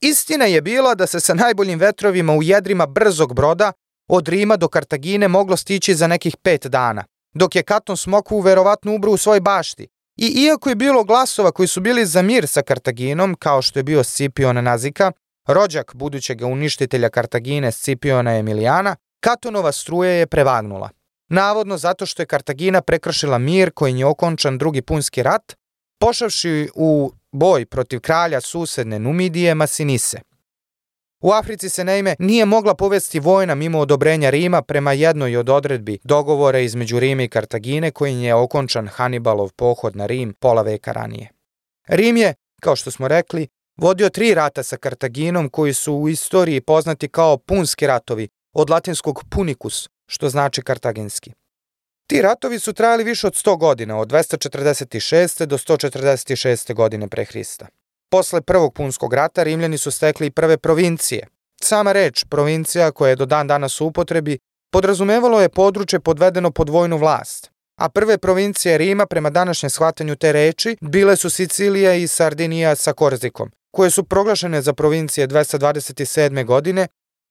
Istina 0.00 0.44
je 0.44 0.62
bila 0.62 0.94
da 0.94 1.06
se 1.06 1.20
sa 1.20 1.34
najboljim 1.34 1.78
vetrovima 1.78 2.32
u 2.32 2.42
jedrima 2.42 2.86
brzog 2.86 3.34
broda 3.34 3.72
od 4.08 4.28
Rima 4.28 4.56
do 4.56 4.68
Kartagine 4.68 5.28
moglo 5.28 5.56
stići 5.56 5.94
za 5.94 6.06
nekih 6.06 6.36
pet 6.36 6.66
dana, 6.66 7.04
dok 7.34 7.56
je 7.56 7.62
Katon 7.62 7.96
Smokvu 7.96 8.40
verovatno 8.40 8.94
ubro 8.94 9.12
u 9.12 9.16
svoj 9.16 9.40
bašti. 9.40 9.88
I 10.16 10.26
iako 10.26 10.68
je 10.68 10.74
bilo 10.74 11.04
glasova 11.04 11.52
koji 11.52 11.68
su 11.68 11.80
bili 11.80 12.06
za 12.06 12.22
mir 12.22 12.46
sa 12.46 12.62
Kartaginom, 12.62 13.34
kao 13.34 13.62
što 13.62 13.78
je 13.78 13.82
bio 13.82 14.04
Scipion 14.04 14.64
Nazika, 14.64 15.12
rođak 15.46 15.94
budućeg 15.94 16.42
uništitelja 16.42 17.08
Kartagine 17.08 17.72
Scipiona 17.72 18.36
Emilijana, 18.36 18.96
Katonova 19.20 19.72
struja 19.72 20.10
je 20.10 20.26
prevagnula. 20.26 20.90
Navodno 21.28 21.76
zato 21.78 22.06
što 22.06 22.22
je 22.22 22.26
Kartagina 22.26 22.80
prekršila 22.80 23.38
mir 23.38 23.70
kojim 23.70 23.96
je 23.96 24.06
okončan 24.06 24.58
drugi 24.58 24.82
punski 24.82 25.22
rat, 25.22 25.56
pošavši 25.98 26.68
u 26.74 27.12
boj 27.32 27.66
protiv 27.66 28.00
kralja 28.00 28.40
susedne 28.40 28.98
Numidije 28.98 29.54
Masinise. 29.54 30.20
U 31.20 31.32
Africi 31.32 31.68
se 31.68 31.84
naime 31.84 32.14
nije 32.18 32.44
mogla 32.44 32.74
povesti 32.74 33.20
vojna 33.20 33.54
mimo 33.54 33.78
odobrenja 33.78 34.30
Rima 34.30 34.62
prema 34.62 34.92
jednoj 34.92 35.36
od 35.36 35.48
odredbi 35.48 35.98
dogovora 36.04 36.58
između 36.58 37.00
Rima 37.00 37.22
i 37.22 37.28
Kartagine 37.28 37.90
kojim 37.90 38.22
je 38.22 38.34
okončan 38.34 38.88
Hanibalov 38.88 39.52
pohod 39.56 39.96
na 39.96 40.06
Rim 40.06 40.34
pola 40.40 40.62
veka 40.62 40.92
ranije. 40.92 41.30
Rim 41.88 42.16
je, 42.16 42.34
kao 42.60 42.76
što 42.76 42.90
smo 42.90 43.08
rekli, 43.08 43.48
vodio 43.76 44.08
tri 44.08 44.34
rata 44.34 44.62
sa 44.62 44.76
Kartaginom 44.76 45.48
koji 45.48 45.74
su 45.74 45.94
u 45.94 46.08
istoriji 46.08 46.60
poznati 46.60 47.08
kao 47.08 47.36
punski 47.36 47.86
ratovi, 47.86 48.28
od 48.52 48.70
latinskog 48.70 49.24
punicus, 49.30 49.88
što 50.06 50.28
znači 50.28 50.62
kartaginski. 50.62 51.32
Ti 52.08 52.22
ratovi 52.22 52.58
su 52.58 52.72
trajali 52.72 53.04
više 53.04 53.26
od 53.26 53.34
100 53.34 53.58
godina, 53.58 53.98
od 53.98 54.08
246. 54.08 55.46
do 55.46 55.58
146. 55.58 56.74
godine 56.74 57.08
pre 57.08 57.24
Hrista. 57.24 57.66
Posle 58.10 58.40
prvog 58.40 58.74
punskog 58.74 59.14
rata 59.14 59.42
Rimljani 59.42 59.78
su 59.78 59.90
stekli 59.90 60.26
i 60.26 60.30
prve 60.30 60.56
provincije. 60.56 61.26
Sama 61.62 61.92
reč 61.92 62.24
provincija 62.24 62.90
koja 62.90 63.08
je 63.08 63.16
do 63.16 63.26
dan 63.26 63.46
danas 63.46 63.80
u 63.80 63.86
upotrebi 63.86 64.38
podrazumevalo 64.72 65.40
je 65.40 65.48
područje 65.48 66.00
podvedeno 66.00 66.50
pod 66.50 66.68
vojnu 66.68 66.96
vlast, 66.96 67.50
a 67.80 67.88
prve 67.88 68.18
provincije 68.18 68.78
Rima 68.78 69.06
prema 69.06 69.30
današnjem 69.30 69.70
shvatanju 69.70 70.16
te 70.16 70.32
reči 70.32 70.76
bile 70.80 71.16
su 71.16 71.30
Sicilija 71.30 71.94
i 71.94 72.06
Sardinija 72.06 72.76
sa 72.76 72.92
Korzikom, 72.92 73.50
koje 73.70 73.90
su 73.90 74.04
proglašene 74.04 74.62
za 74.62 74.72
provincije 74.72 75.28
227. 75.28 76.44
godine 76.44 76.86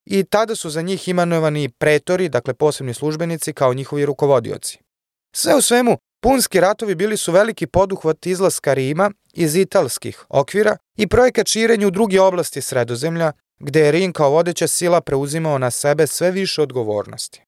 i 0.09 0.23
tada 0.23 0.55
su 0.55 0.69
za 0.69 0.81
njih 0.81 1.07
imenovani 1.07 1.69
pretori, 1.69 2.29
dakle 2.29 2.53
posebni 2.53 2.93
službenici, 2.93 3.53
kao 3.53 3.73
njihovi 3.73 4.05
rukovodioci. 4.05 4.79
Sve 5.35 5.55
u 5.55 5.61
svemu, 5.61 5.97
punski 6.21 6.59
ratovi 6.59 6.95
bili 6.95 7.17
su 7.17 7.31
veliki 7.31 7.67
poduhvat 7.67 8.25
izlaska 8.25 8.73
Rima 8.73 9.11
iz 9.33 9.55
italskih 9.55 10.25
okvira 10.29 10.77
i 10.97 11.07
projekat 11.07 11.47
širenja 11.47 11.87
u 11.87 11.91
druge 11.91 12.21
oblasti 12.21 12.61
sredozemlja, 12.61 13.31
gde 13.59 13.79
je 13.79 13.91
Rim 13.91 14.13
kao 14.13 14.29
vodeća 14.29 14.67
sila 14.67 15.01
preuzimao 15.01 15.57
na 15.57 15.71
sebe 15.71 16.07
sve 16.07 16.31
više 16.31 16.61
odgovornosti. 16.61 17.41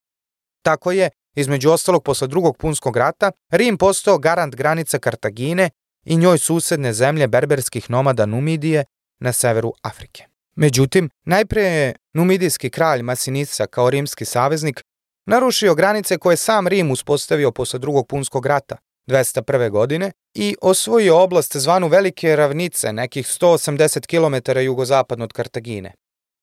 Tako 0.62 0.92
je, 0.92 1.10
između 1.36 1.72
ostalog 1.72 2.04
posle 2.04 2.28
drugog 2.28 2.58
punskog 2.58 2.98
rata, 2.98 3.32
Rim 3.52 3.78
postao 3.78 4.18
garant 4.18 4.56
granica 4.56 5.00
Kartagine 5.00 5.70
i 6.06 6.18
njoj 6.18 6.38
susedne 6.38 6.94
zemlje 6.94 7.28
berberskih 7.28 7.90
nomada 7.90 8.26
Numidije 8.26 8.86
na 9.20 9.34
severu 9.34 9.74
Afrike. 9.82 10.29
Međutim, 10.56 11.10
najpre 11.26 11.62
je 11.62 11.96
numidijski 12.14 12.70
kralj 12.70 13.02
Masinisa 13.02 13.68
kao 13.68 13.90
rimski 13.90 14.26
saveznik 14.26 14.84
narušio 15.26 15.76
granice 15.76 16.18
koje 16.18 16.38
sam 16.38 16.68
Rim 16.68 16.92
uspostavio 16.92 17.52
posle 17.52 17.80
drugog 17.80 18.08
punskog 18.08 18.46
rata 18.46 18.78
201. 19.10 19.70
godine 19.70 20.12
i 20.34 20.56
osvojio 20.62 21.18
oblast 21.18 21.58
zvanu 21.58 21.88
Velike 21.88 22.36
ravnice, 22.36 22.94
nekih 22.94 23.26
180 23.28 24.06
km 24.06 24.60
jugozapadno 24.60 25.26
od 25.26 25.34
Kartagine. 25.34 25.94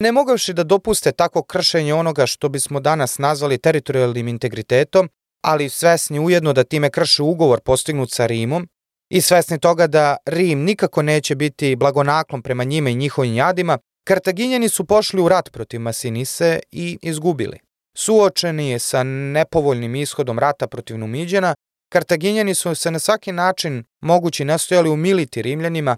Ne 0.02 0.12
mogavši 0.12 0.52
da 0.52 0.64
dopuste 0.64 1.12
tako 1.12 1.42
kršenje 1.42 1.94
onoga 1.94 2.26
što 2.26 2.48
bismo 2.48 2.80
danas 2.80 3.18
nazvali 3.18 3.58
teritorijalnim 3.58 4.28
integritetom, 4.28 5.08
ali 5.44 5.68
svesni 5.68 6.20
ujedno 6.20 6.52
da 6.52 6.64
time 6.64 6.90
krše 6.90 7.22
ugovor 7.22 7.60
postignut 7.60 8.10
sa 8.10 8.26
Rimom 8.26 8.68
i 9.10 9.20
svesni 9.20 9.58
toga 9.58 9.86
da 9.86 10.16
Rim 10.26 10.64
nikako 10.64 11.02
neće 11.02 11.34
biti 11.34 11.76
blagonaklon 11.76 12.42
prema 12.42 12.64
njima 12.64 12.90
i 12.90 12.94
njihovim 12.94 13.34
jadima, 13.34 13.78
Kartaginjani 14.06 14.68
su 14.68 14.84
pošli 14.84 15.22
u 15.22 15.28
rat 15.28 15.52
protiv 15.52 15.80
Masinise 15.80 16.60
i 16.70 16.98
izgubili. 17.02 17.58
Suočeni 17.96 18.78
sa 18.78 19.02
nepovoljnim 19.02 19.94
ishodom 19.94 20.38
rata 20.38 20.66
protiv 20.66 20.98
Numiđana, 20.98 21.54
Kartaginjani 21.92 22.54
su 22.54 22.74
se 22.74 22.90
na 22.90 22.98
svaki 22.98 23.32
način 23.32 23.84
mogući 24.00 24.44
nastojali 24.44 24.90
umiliti 24.90 25.42
Rimljanima, 25.42 25.96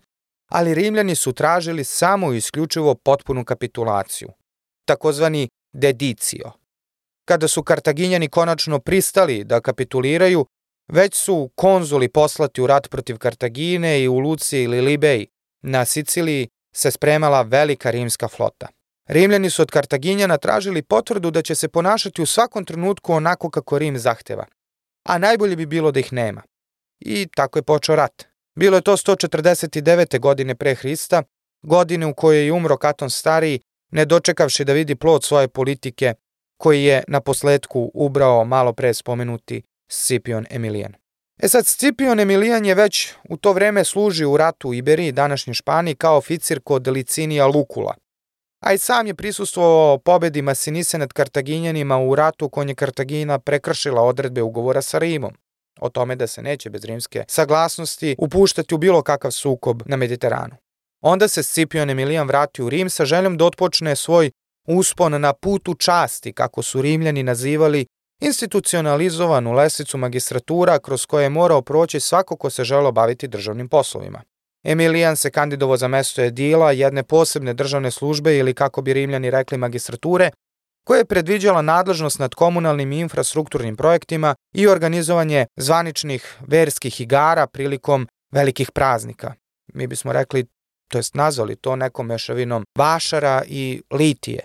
ali 0.50 0.74
Rimljani 0.74 1.14
su 1.14 1.32
tražili 1.32 1.84
samo 1.84 2.32
i 2.32 2.36
isključivo 2.36 2.94
potpunu 2.94 3.44
kapitulaciju, 3.44 4.28
takozvani 4.84 5.48
dedicio. 5.72 6.52
Kada 7.24 7.48
su 7.48 7.62
Kartaginjani 7.62 8.28
konačno 8.28 8.78
pristali 8.78 9.44
da 9.44 9.60
kapituliraju, 9.60 10.46
već 10.92 11.14
su 11.14 11.50
konzuli 11.54 12.08
poslati 12.08 12.62
u 12.62 12.66
rat 12.66 12.90
protiv 12.90 13.18
Kartagine 13.18 14.02
i 14.02 14.08
u 14.08 14.18
Luci 14.18 14.58
ili 14.58 14.80
Libeji 14.80 15.26
na 15.62 15.84
Siciliji 15.84 16.48
se 16.72 16.90
spremala 16.90 17.42
velika 17.42 17.90
rimska 17.90 18.28
flota. 18.28 18.68
Rimljani 19.08 19.50
su 19.50 19.62
od 19.62 19.70
Kartaginjana 19.70 20.38
tražili 20.38 20.82
potvrdu 20.82 21.30
da 21.30 21.42
će 21.42 21.54
se 21.54 21.68
ponašati 21.68 22.22
u 22.22 22.26
svakom 22.26 22.64
trenutku 22.64 23.12
onako 23.12 23.50
kako 23.50 23.78
Rim 23.78 23.98
zahteva, 23.98 24.46
a 25.08 25.18
najbolje 25.18 25.56
bi 25.56 25.66
bilo 25.66 25.90
da 25.90 26.00
ih 26.00 26.12
nema. 26.12 26.42
I 27.00 27.28
tako 27.36 27.58
je 27.58 27.62
počeo 27.62 27.96
rat. 27.96 28.24
Bilo 28.58 28.76
je 28.76 28.82
to 28.82 28.96
149. 28.96 30.18
godine 30.18 30.54
pre 30.54 30.74
Hrista, 30.74 31.22
godine 31.62 32.06
u 32.06 32.14
kojoj 32.14 32.44
je 32.44 32.52
umro 32.52 32.76
Katon 32.76 33.10
Stariji, 33.10 33.60
ne 33.90 34.04
dočekavši 34.04 34.64
da 34.64 34.72
vidi 34.72 34.94
plod 34.94 35.24
svoje 35.24 35.48
politike, 35.48 36.14
koji 36.56 36.84
je 36.84 37.04
na 37.08 37.20
posledku 37.20 37.90
ubrao 37.94 38.44
malo 38.44 38.72
pre 38.72 38.94
spomenuti 38.94 39.62
Scipion 39.88 40.46
Emilijan. 40.50 40.94
E 41.38 41.48
sad, 41.48 41.66
Scipion 41.66 42.20
Emilijan 42.20 42.64
je 42.64 42.74
već 42.74 43.12
u 43.28 43.36
to 43.36 43.52
vreme 43.52 43.84
služio 43.84 44.30
u 44.30 44.36
ratu 44.36 44.68
u 44.68 44.74
Iberiji, 44.74 45.12
današnjoj 45.12 45.54
Španiji, 45.54 45.94
kao 45.94 46.16
oficir 46.16 46.60
kod 46.60 46.88
Licinija 46.88 47.46
Lukula. 47.46 47.94
A 48.60 48.72
i 48.72 48.78
sam 48.78 49.06
je 49.06 49.14
prisustvovao 49.14 49.98
pobedi 49.98 50.42
Masinise 50.42 50.98
nad 50.98 51.12
Kartaginjanima 51.12 51.98
u 51.98 52.14
ratu 52.14 52.48
kojom 52.48 52.68
je 52.68 52.74
Kartagina 52.74 53.38
prekršila 53.38 54.02
odredbe 54.02 54.42
ugovora 54.42 54.82
sa 54.82 54.98
Rimom 54.98 55.32
o 55.80 55.88
tome 55.88 56.16
da 56.16 56.26
se 56.26 56.42
neće 56.42 56.70
bez 56.70 56.84
rimske 56.84 57.24
saglasnosti 57.28 58.16
upuštati 58.18 58.74
u 58.74 58.78
bilo 58.78 59.02
kakav 59.02 59.30
sukob 59.30 59.82
na 59.86 59.96
Mediteranu. 59.96 60.56
Onda 61.00 61.28
se 61.28 61.42
Scipion 61.42 61.90
Emilijan 61.90 62.26
vratio 62.26 62.66
u 62.66 62.70
Rim 62.70 62.90
sa 62.90 63.04
željom 63.04 63.36
da 63.36 63.44
otpočne 63.44 63.96
svoj 63.96 64.30
uspon 64.66 65.20
na 65.20 65.32
putu 65.32 65.74
časti, 65.74 66.32
kako 66.32 66.62
su 66.62 66.82
Rimljani 66.82 67.22
nazivali 67.22 67.86
institucionalizovanu 68.20 69.52
lesicu 69.52 69.98
magistratura 69.98 70.78
kroz 70.78 71.06
koje 71.06 71.22
je 71.22 71.28
morao 71.28 71.62
proći 71.62 72.00
svako 72.00 72.36
ko 72.36 72.50
se 72.50 72.64
želo 72.64 72.92
baviti 72.92 73.28
državnim 73.28 73.68
poslovima. 73.68 74.22
Emilijan 74.64 75.16
se 75.16 75.30
kandidovao 75.30 75.76
za 75.76 75.88
mesto 75.88 76.22
edila 76.22 76.72
jedne 76.72 77.02
posebne 77.02 77.54
državne 77.54 77.90
službe 77.90 78.36
ili 78.36 78.54
kako 78.54 78.82
bi 78.82 78.92
rimljani 78.92 79.30
rekli 79.30 79.58
magistrature, 79.58 80.30
koja 80.84 80.98
je 80.98 81.04
predviđala 81.04 81.62
nadležnost 81.62 82.18
nad 82.18 82.34
komunalnim 82.34 82.92
i 82.92 82.98
infrastrukturnim 82.98 83.76
projektima 83.76 84.34
i 84.54 84.66
organizovanje 84.66 85.46
zvaničnih 85.56 86.36
verskih 86.46 87.00
igara 87.00 87.46
prilikom 87.46 88.08
velikih 88.32 88.70
praznika. 88.72 89.34
Mi 89.74 89.86
bismo 89.86 90.12
rekli, 90.12 90.46
to 90.88 90.98
jest 90.98 91.14
nazvali 91.14 91.56
to 91.56 91.76
nekom 91.76 92.06
mešavinom 92.06 92.64
vašara 92.78 93.42
i 93.46 93.82
litije. 93.90 94.40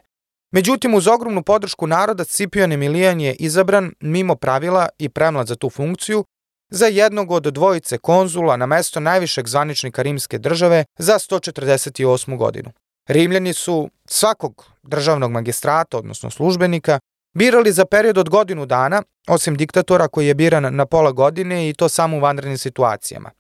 Međutim, 0.53 0.93
uz 0.93 1.07
ogromnu 1.07 1.43
podršku 1.43 1.87
naroda 1.87 2.23
Scipion 2.23 2.71
Emilijan 2.71 3.21
je 3.21 3.33
izabran 3.33 3.91
mimo 3.99 4.35
pravila 4.35 4.89
i 4.97 5.09
premlad 5.09 5.47
za 5.47 5.55
tu 5.55 5.69
funkciju 5.69 6.25
za 6.69 6.85
jednog 6.85 7.31
od 7.31 7.43
dvojice 7.43 7.97
konzula 7.97 8.57
na 8.57 8.65
mesto 8.65 8.99
najvišeg 8.99 9.47
zvaničnika 9.47 10.01
rimske 10.01 10.37
države 10.37 10.85
za 10.97 11.13
148. 11.13 12.37
godinu. 12.37 12.71
Rimljani 13.07 13.53
su 13.53 13.89
svakog 14.05 14.65
državnog 14.83 15.31
magistrata, 15.31 15.97
odnosno 15.97 16.29
službenika, 16.29 16.99
birali 17.35 17.71
za 17.71 17.85
period 17.85 18.17
od 18.17 18.29
godinu 18.29 18.65
dana, 18.65 19.03
osim 19.27 19.55
diktatora 19.55 20.07
koji 20.07 20.27
je 20.27 20.35
biran 20.35 20.75
na 20.75 20.85
pola 20.85 21.11
godine 21.11 21.69
i 21.69 21.73
to 21.73 21.89
samo 21.89 22.17
u 22.17 22.19
vanrednim 22.19 22.57
situacijama. 22.57 23.31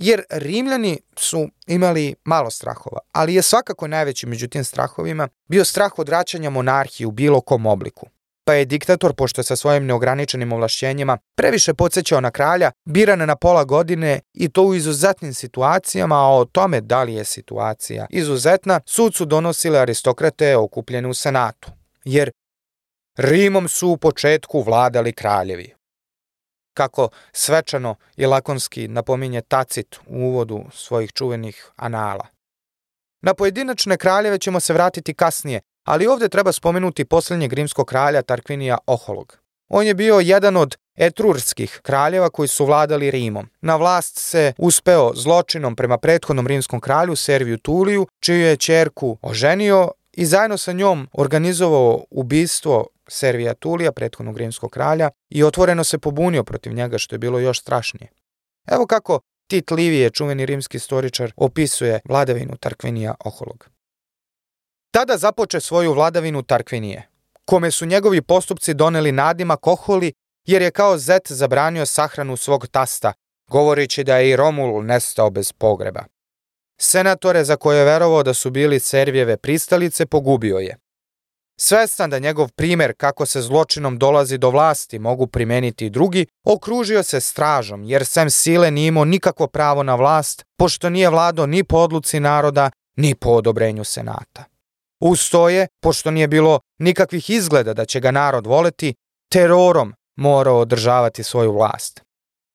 Jer 0.00 0.22
Rimljani 0.30 1.00
su 1.16 1.48
imali 1.66 2.14
malo 2.24 2.50
strahova, 2.50 2.98
ali 3.12 3.34
je 3.34 3.42
svakako 3.42 3.86
najveći 3.86 4.26
među 4.26 4.48
tim 4.48 4.64
strahovima 4.64 5.28
bio 5.48 5.64
strah 5.64 5.98
od 5.98 6.08
vraćanja 6.08 6.50
monarhije 6.50 7.06
u 7.06 7.10
bilo 7.10 7.40
kom 7.40 7.66
obliku. 7.66 8.06
Pa 8.44 8.54
je 8.54 8.64
diktator, 8.64 9.14
pošto 9.14 9.40
je 9.40 9.44
sa 9.44 9.56
svojim 9.56 9.86
neograničenim 9.86 10.52
ovlašćenjima 10.52 11.18
previše 11.36 11.74
podsjećao 11.74 12.20
na 12.20 12.30
kralja, 12.30 12.70
biran 12.84 13.18
na 13.18 13.36
pola 13.36 13.64
godine 13.64 14.20
i 14.34 14.48
to 14.48 14.62
u 14.62 14.74
izuzetnim 14.74 15.34
situacijama, 15.34 16.16
a 16.16 16.36
o 16.36 16.44
tome 16.44 16.80
da 16.80 17.02
li 17.02 17.14
je 17.14 17.24
situacija 17.24 18.06
izuzetna, 18.10 18.80
sud 18.86 19.14
su 19.14 19.24
donosile 19.24 19.78
aristokrate 19.78 20.56
okupljene 20.56 21.08
u 21.08 21.14
senatu. 21.14 21.70
Jer 22.04 22.30
Rimom 23.18 23.68
su 23.68 23.88
u 23.88 23.96
početku 23.96 24.62
vladali 24.62 25.12
kraljevi. 25.12 25.79
Kako 26.80 27.08
svečano 27.32 27.94
i 28.16 28.26
lakonski 28.26 28.88
napominje 28.88 29.40
Tacit 29.40 29.96
u 30.06 30.16
uvodu 30.16 30.64
svojih 30.72 31.12
čuvenih 31.12 31.70
anala. 31.76 32.26
Na 33.22 33.34
pojedinačne 33.34 33.96
kraljeve 33.96 34.38
ćemo 34.38 34.60
se 34.60 34.72
vratiti 34.72 35.14
kasnije, 35.14 35.60
ali 35.84 36.06
ovde 36.06 36.28
treba 36.28 36.52
spomenuti 36.52 37.04
poslednjeg 37.04 37.52
rimskog 37.52 37.86
kralja 37.86 38.22
Tarkvinija 38.22 38.78
Oholog. 38.86 39.38
On 39.68 39.86
je 39.86 39.94
bio 39.94 40.20
jedan 40.20 40.56
od 40.56 40.76
etrurskih 40.96 41.80
kraljeva 41.82 42.30
koji 42.30 42.48
su 42.48 42.66
vladali 42.66 43.10
Rimom. 43.10 43.48
Na 43.60 43.76
vlast 43.76 44.18
se 44.18 44.52
uspeo 44.58 45.12
zločinom 45.14 45.76
prema 45.76 45.98
prethodnom 45.98 46.46
rimskom 46.46 46.80
kralju 46.80 47.16
Serviju 47.16 47.58
Tuliju, 47.58 48.06
čiju 48.20 48.40
je 48.40 48.56
čerku 48.56 49.18
oženio 49.22 49.90
i 50.12 50.26
zajedno 50.26 50.58
sa 50.58 50.72
njom 50.72 51.08
organizovao 51.12 52.04
ubistvo 52.10 52.86
Servija 53.10 53.54
Tulija, 53.54 53.92
prethodnog 53.92 54.36
rimskog 54.38 54.70
kralja, 54.70 55.10
i 55.30 55.44
otvoreno 55.44 55.84
se 55.84 55.98
pobunio 55.98 56.44
protiv 56.44 56.72
njega, 56.72 56.98
što 56.98 57.14
je 57.14 57.18
bilo 57.18 57.38
još 57.38 57.60
strašnije. 57.60 58.08
Evo 58.66 58.86
kako 58.86 59.20
Tit 59.50 59.70
Livije, 59.70 60.10
čuveni 60.10 60.46
rimski 60.46 60.76
istoričar, 60.76 61.32
opisuje 61.36 62.00
vladavinu 62.04 62.56
Tarkvinija 62.56 63.14
Oholog. 63.24 63.68
Tada 64.90 65.16
započe 65.16 65.60
svoju 65.60 65.92
vladavinu 65.92 66.42
Tarkvinije, 66.42 67.08
kome 67.44 67.70
su 67.70 67.86
njegovi 67.86 68.22
postupci 68.22 68.74
doneli 68.74 69.12
nadima 69.12 69.56
Koholi, 69.56 70.12
jer 70.46 70.62
je 70.62 70.70
kao 70.70 70.98
zet 70.98 71.32
zabranio 71.32 71.86
sahranu 71.86 72.36
svog 72.36 72.66
tasta, 72.66 73.12
govoreći 73.50 74.04
da 74.04 74.16
je 74.16 74.30
i 74.30 74.36
Romul 74.36 74.84
nestao 74.84 75.30
bez 75.30 75.52
pogreba. 75.52 76.04
Senatore 76.80 77.44
za 77.44 77.56
koje 77.56 77.78
je 77.78 77.84
verovao 77.84 78.22
da 78.22 78.34
su 78.34 78.50
bili 78.50 78.80
Servijeve 78.80 79.36
pristalice 79.36 80.06
pogubio 80.06 80.58
je. 80.58 80.76
Svestan 81.62 82.10
da 82.10 82.18
njegov 82.18 82.48
primer 82.48 82.92
kako 82.96 83.26
se 83.26 83.40
zločinom 83.42 83.98
dolazi 83.98 84.38
do 84.38 84.50
vlasti 84.50 84.98
mogu 84.98 85.26
primeniti 85.26 85.86
i 85.86 85.90
drugi, 85.90 86.26
okružio 86.44 87.02
se 87.02 87.20
stražom, 87.20 87.84
jer 87.84 88.06
sem 88.06 88.30
sile 88.30 88.70
nije 88.70 88.88
imao 88.88 89.04
nikakvo 89.04 89.46
pravo 89.46 89.82
na 89.82 89.94
vlast, 89.94 90.44
pošto 90.58 90.90
nije 90.90 91.10
vlado 91.10 91.46
ni 91.46 91.64
po 91.64 91.76
odluci 91.76 92.20
naroda, 92.20 92.70
ni 92.96 93.14
po 93.14 93.30
odobrenju 93.30 93.84
senata. 93.84 94.44
Ustoje, 95.00 95.66
pošto 95.82 96.10
nije 96.10 96.28
bilo 96.28 96.60
nikakvih 96.78 97.30
izgleda 97.30 97.74
da 97.74 97.84
će 97.84 98.00
ga 98.00 98.10
narod 98.10 98.46
voleti, 98.46 98.94
terorom 99.32 99.94
morao 100.16 100.58
održavati 100.58 101.22
svoju 101.22 101.52
vlast. 101.52 102.00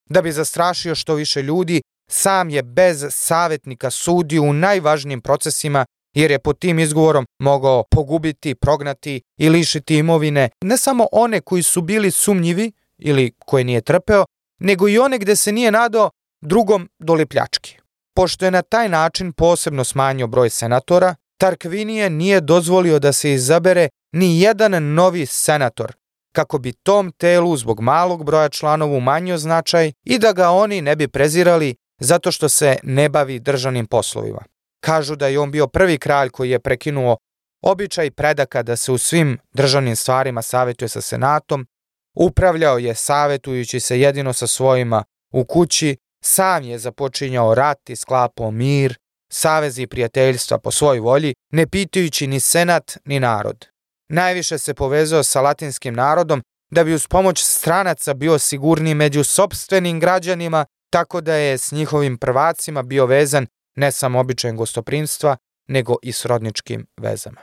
Da 0.09 0.21
bi 0.21 0.31
zastrašio 0.31 0.95
što 0.95 1.13
više 1.13 1.41
ljudi, 1.41 1.81
sam 2.09 2.49
je 2.49 2.63
bez 2.63 3.05
savetnika 3.09 3.89
sudio 3.91 4.41
u 4.41 4.53
najvažnijim 4.53 5.21
procesima 5.21 5.85
jer 6.15 6.31
je 6.31 6.39
pod 6.39 6.59
tim 6.59 6.79
izgovorom 6.79 7.25
mogao 7.39 7.83
pogubiti, 7.91 8.55
prognati 8.55 9.21
i 9.39 9.49
lišiti 9.49 9.97
imovine 9.97 10.49
ne 10.63 10.77
samo 10.77 11.07
one 11.11 11.41
koji 11.41 11.63
su 11.63 11.81
bili 11.81 12.11
sumnjivi 12.11 12.71
ili 12.97 13.33
koje 13.45 13.63
nije 13.63 13.81
trpeo, 13.81 14.25
nego 14.59 14.89
i 14.89 14.99
one 14.99 15.17
gde 15.17 15.35
se 15.35 15.51
nije 15.51 15.71
nadao 15.71 16.09
drugom 16.41 16.89
doli 16.99 17.25
pljački. 17.25 17.77
Pošto 18.15 18.45
je 18.45 18.51
na 18.51 18.61
taj 18.61 18.89
način 18.89 19.33
posebno 19.33 19.83
smanjio 19.83 20.27
broj 20.27 20.49
senatora, 20.49 21.15
Tarkvinije 21.37 22.09
nije 22.09 22.41
dozvolio 22.41 22.99
da 22.99 23.13
se 23.13 23.31
izabere 23.33 23.89
ni 24.13 24.41
jedan 24.41 24.93
novi 24.93 25.25
senator, 25.25 25.93
kako 26.35 26.57
bi 26.57 26.73
tom 26.73 27.11
telu 27.11 27.57
zbog 27.57 27.81
malog 27.81 28.25
broja 28.25 28.49
članova 28.49 28.97
umanjio 28.97 29.37
značaj 29.37 29.91
i 30.03 30.19
da 30.19 30.31
ga 30.33 30.49
oni 30.49 30.81
ne 30.81 30.95
bi 30.95 31.07
prezirali 31.07 31.75
zato 31.99 32.31
što 32.31 32.49
se 32.49 32.77
ne 32.83 33.09
bavi 33.09 33.39
državnim 33.39 33.85
poslovima. 33.85 34.41
Kažu 34.79 35.15
da 35.15 35.27
je 35.27 35.39
on 35.39 35.51
bio 35.51 35.67
prvi 35.67 35.97
kralj 35.97 36.29
koji 36.29 36.49
je 36.49 36.59
prekinuo 36.59 37.17
običaj 37.63 38.11
predaka 38.11 38.63
da 38.63 38.75
se 38.75 38.91
u 38.91 38.97
svim 38.97 39.39
državnim 39.53 39.95
stvarima 39.95 40.41
savjetuje 40.41 40.89
sa 40.89 41.01
senatom, 41.01 41.67
upravljao 42.15 42.77
je 42.77 42.95
savjetujući 42.95 43.79
se 43.79 43.99
jedino 43.99 44.33
sa 44.33 44.47
svojima 44.47 45.03
u 45.33 45.45
kući, 45.45 45.97
sam 46.23 46.63
je 46.63 46.79
započinjao 46.79 47.55
rat 47.55 47.89
i 47.89 47.95
sklapao 47.95 48.51
mir, 48.51 48.97
savezi 49.31 49.81
i 49.81 49.87
prijateljstva 49.87 50.57
po 50.57 50.71
svoj 50.71 50.99
volji, 50.99 51.33
ne 51.51 51.67
pitajući 51.67 52.27
ni 52.27 52.39
senat 52.39 52.97
ni 53.05 53.19
narod. 53.19 53.67
Najviše 54.09 54.57
se 54.57 54.73
povezao 54.73 55.23
sa 55.23 55.41
latinskim 55.41 55.93
narodom 55.93 56.41
da 56.71 56.83
bi 56.83 56.93
uz 56.93 57.07
pomoć 57.07 57.43
stranaca 57.43 58.13
bio 58.13 58.39
sigurniji 58.39 58.93
među 58.93 59.23
sobstvenim 59.23 59.99
građanima, 59.99 60.65
tako 60.89 61.21
da 61.21 61.33
je 61.33 61.57
s 61.57 61.71
njihovim 61.71 62.17
prvacima 62.17 62.83
bio 62.83 63.05
vezan 63.05 63.47
ne 63.75 63.91
samo 63.91 64.19
običajem 64.19 64.57
gostoprimstva, 64.57 65.37
nego 65.67 65.95
i 66.01 66.11
srodničkim 66.11 66.87
vezama. 66.97 67.41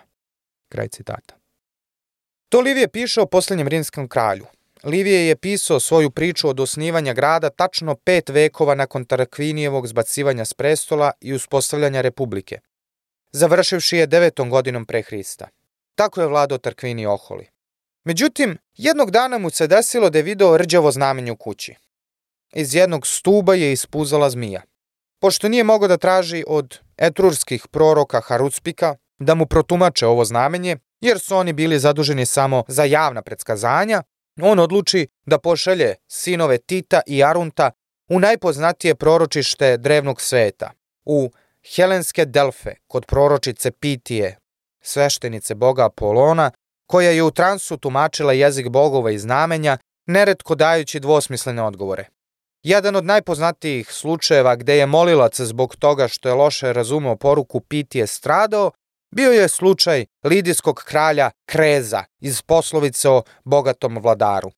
Kraj 0.68 0.88
citata. 0.88 1.34
To 2.48 2.60
Livije 2.60 2.88
piše 2.88 3.20
o 3.20 3.26
poslednjem 3.26 3.68
rimskom 3.68 4.08
kralju. 4.08 4.46
Livije 4.84 5.26
je 5.26 5.36
pisao 5.36 5.80
svoju 5.80 6.10
priču 6.10 6.48
od 6.48 6.60
osnivanja 6.60 7.12
grada 7.12 7.50
tačno 7.50 7.94
pet 7.94 8.28
vekova 8.28 8.74
nakon 8.74 9.04
Tarakvinijevog 9.04 9.86
zbacivanja 9.86 10.44
s 10.44 10.54
prestola 10.54 11.12
i 11.20 11.34
uspostavljanja 11.34 12.00
republike, 12.00 12.60
završivši 13.32 13.96
je 13.96 14.06
devetom 14.06 14.50
godinom 14.50 14.86
pre 14.86 15.02
Hrista. 15.02 15.48
Tako 15.94 16.20
je 16.20 16.26
vladao 16.26 16.58
Tarkvini 16.58 17.06
Oholi. 17.06 17.46
Međutim, 18.04 18.58
jednog 18.74 19.10
dana 19.10 19.38
mu 19.38 19.50
se 19.50 19.66
desilo 19.66 20.10
da 20.10 20.18
je 20.18 20.22
video 20.22 20.56
rđavo 20.56 20.90
znamenje 20.90 21.32
u 21.32 21.36
kući. 21.36 21.74
Iz 22.54 22.74
jednog 22.74 23.06
stuba 23.06 23.54
je 23.54 23.72
ispuzala 23.72 24.30
zmija. 24.30 24.62
Pošto 25.22 25.48
nije 25.48 25.64
mogao 25.64 25.88
da 25.88 25.96
traži 25.96 26.44
od 26.46 26.78
etrurskih 26.96 27.66
proroka 27.70 28.20
Harucpika 28.20 28.94
da 29.18 29.34
mu 29.34 29.46
protumače 29.46 30.06
ovo 30.06 30.24
znamenje, 30.24 30.76
jer 31.00 31.18
su 31.18 31.36
oni 31.36 31.52
bili 31.52 31.78
zaduženi 31.78 32.26
samo 32.26 32.64
za 32.68 32.84
javna 32.84 33.22
predskazanja, 33.22 34.02
on 34.40 34.58
odluči 34.58 35.08
da 35.26 35.38
pošalje 35.38 35.94
sinove 36.08 36.58
Tita 36.58 37.00
i 37.06 37.24
Arunta 37.24 37.70
u 38.10 38.20
najpoznatije 38.20 38.94
proročište 38.94 39.76
drevnog 39.76 40.20
sveta, 40.20 40.70
u 41.04 41.30
Helenske 41.74 42.24
Delfe, 42.24 42.74
kod 42.86 43.06
proročice 43.06 43.70
Pitije, 43.70 44.38
sveštenice 44.80 45.54
boga 45.54 45.86
Apolona, 45.86 46.50
koja 46.86 47.10
je 47.10 47.22
u 47.22 47.30
transu 47.30 47.76
tumačila 47.76 48.32
jezik 48.32 48.68
bogova 48.68 49.10
i 49.10 49.18
znamenja, 49.18 49.78
neretko 50.06 50.54
dajući 50.54 51.00
dvosmislene 51.00 51.62
odgovore. 51.62 52.08
Jedan 52.62 52.96
od 52.96 53.04
najpoznatijih 53.04 53.92
slučajeva 53.92 54.56
gde 54.56 54.76
je 54.76 54.86
molilac 54.86 55.40
zbog 55.40 55.76
toga 55.76 56.08
što 56.08 56.28
je 56.28 56.34
loše 56.34 56.72
razumeo 56.72 57.16
poruku 57.16 57.60
Pitije 57.60 58.06
stradao, 58.06 58.70
bio 59.14 59.32
je 59.32 59.48
slučaj 59.48 60.06
lidijskog 60.24 60.82
kralja 60.84 61.30
Kreza 61.46 62.04
iz 62.20 62.42
poslovice 62.42 63.08
o 63.08 63.22
bogatom 63.44 63.98
vladaru. 63.98 64.50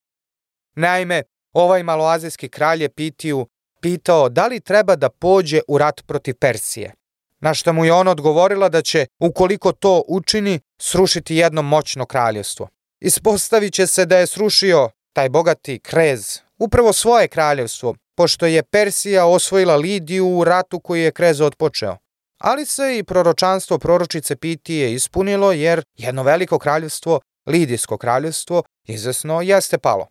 Naime, 0.75 1.23
ovaj 1.53 1.83
maloazijski 1.83 2.49
kralj 2.49 2.81
je 2.81 2.89
Pitiju 2.89 3.47
pitao 3.81 4.29
da 4.29 4.47
li 4.47 4.59
treba 4.59 4.95
da 4.95 5.09
pođe 5.09 5.61
u 5.67 5.77
rat 5.77 6.01
protiv 6.07 6.35
Persije. 6.39 6.93
Na 7.39 7.53
što 7.53 7.73
mu 7.73 7.85
je 7.85 7.93
ona 7.93 8.11
odgovorila 8.11 8.69
da 8.69 8.81
će, 8.81 9.05
ukoliko 9.19 9.71
to 9.71 10.03
učini, 10.07 10.59
srušiti 10.81 11.35
jedno 11.35 11.61
moćno 11.61 12.05
kraljevstvo. 12.05 12.67
Ispostavit 12.99 13.73
će 13.73 13.87
se 13.87 14.05
da 14.05 14.17
je 14.17 14.27
srušio 14.27 14.89
taj 15.13 15.29
bogati 15.29 15.79
Krez 15.79 16.44
upravo 16.59 16.93
svoje 16.93 17.27
kraljevstvo, 17.27 17.95
pošto 18.15 18.45
je 18.45 18.63
Persija 18.63 19.25
osvojila 19.25 19.75
Lidiju 19.75 20.27
u 20.27 20.43
ratu 20.43 20.79
koji 20.79 21.01
je 21.01 21.11
Krezo 21.11 21.45
odpočeo. 21.45 21.97
Ali 22.37 22.65
se 22.65 22.97
i 22.97 23.03
proročanstvo 23.03 23.77
proročice 23.77 24.35
Pitije 24.35 24.93
ispunilo 24.93 25.51
jer 25.51 25.83
jedno 25.97 26.23
veliko 26.23 26.59
kraljevstvo, 26.59 27.19
Lidijsko 27.45 27.97
kraljevstvo, 27.97 28.63
izvesno 28.87 29.41
jeste 29.41 29.77
palo. 29.77 30.07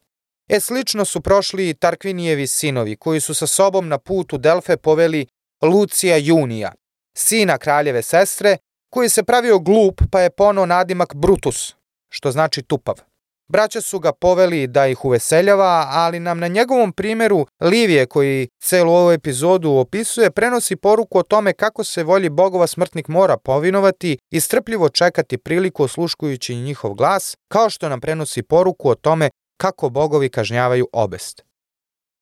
E 0.48 0.60
slično 0.60 1.04
su 1.04 1.20
prošli 1.20 1.68
i 1.68 1.74
Tarkvinijevi 1.74 2.46
sinovi 2.46 2.96
koji 2.96 3.20
su 3.20 3.34
sa 3.34 3.46
sobom 3.46 3.88
na 3.88 3.98
put 3.98 4.32
u 4.32 4.38
Delfe 4.38 4.76
poveli 4.76 5.26
Lucija 5.62 6.16
Junija, 6.16 6.72
sina 7.16 7.58
kraljeve 7.58 8.02
sestre, 8.02 8.56
koji 8.90 9.08
se 9.08 9.22
pravio 9.22 9.58
glup 9.58 10.00
pa 10.10 10.20
je 10.20 10.30
pono 10.30 10.66
nadimak 10.66 11.14
Brutus, 11.14 11.74
što 12.08 12.30
znači 12.30 12.62
tupav. 12.62 13.13
Braća 13.54 13.80
su 13.80 13.98
ga 13.98 14.12
poveli 14.12 14.66
da 14.66 14.86
ih 14.86 15.04
uveseljava, 15.04 15.86
ali 15.90 16.20
nam 16.20 16.38
na 16.38 16.48
njegovom 16.48 16.92
primjeru 16.92 17.46
Livije, 17.60 18.06
koji 18.06 18.48
celu 18.62 18.92
ovu 18.92 19.10
epizodu 19.10 19.70
opisuje, 19.70 20.30
prenosi 20.30 20.76
poruku 20.76 21.18
o 21.18 21.22
tome 21.22 21.52
kako 21.52 21.84
se 21.84 22.02
volji 22.02 22.28
bogova 22.28 22.66
smrtnik 22.66 23.08
mora 23.08 23.36
povinovati 23.36 24.18
i 24.30 24.40
strpljivo 24.40 24.88
čekati 24.88 25.38
priliku 25.38 25.82
osluškujući 25.82 26.54
njihov 26.54 26.94
glas, 26.94 27.36
kao 27.48 27.70
što 27.70 27.88
nam 27.88 28.00
prenosi 28.00 28.42
poruku 28.42 28.88
o 28.88 28.94
tome 28.94 29.30
kako 29.56 29.88
bogovi 29.88 30.28
kažnjavaju 30.28 30.88
obest. 30.92 31.44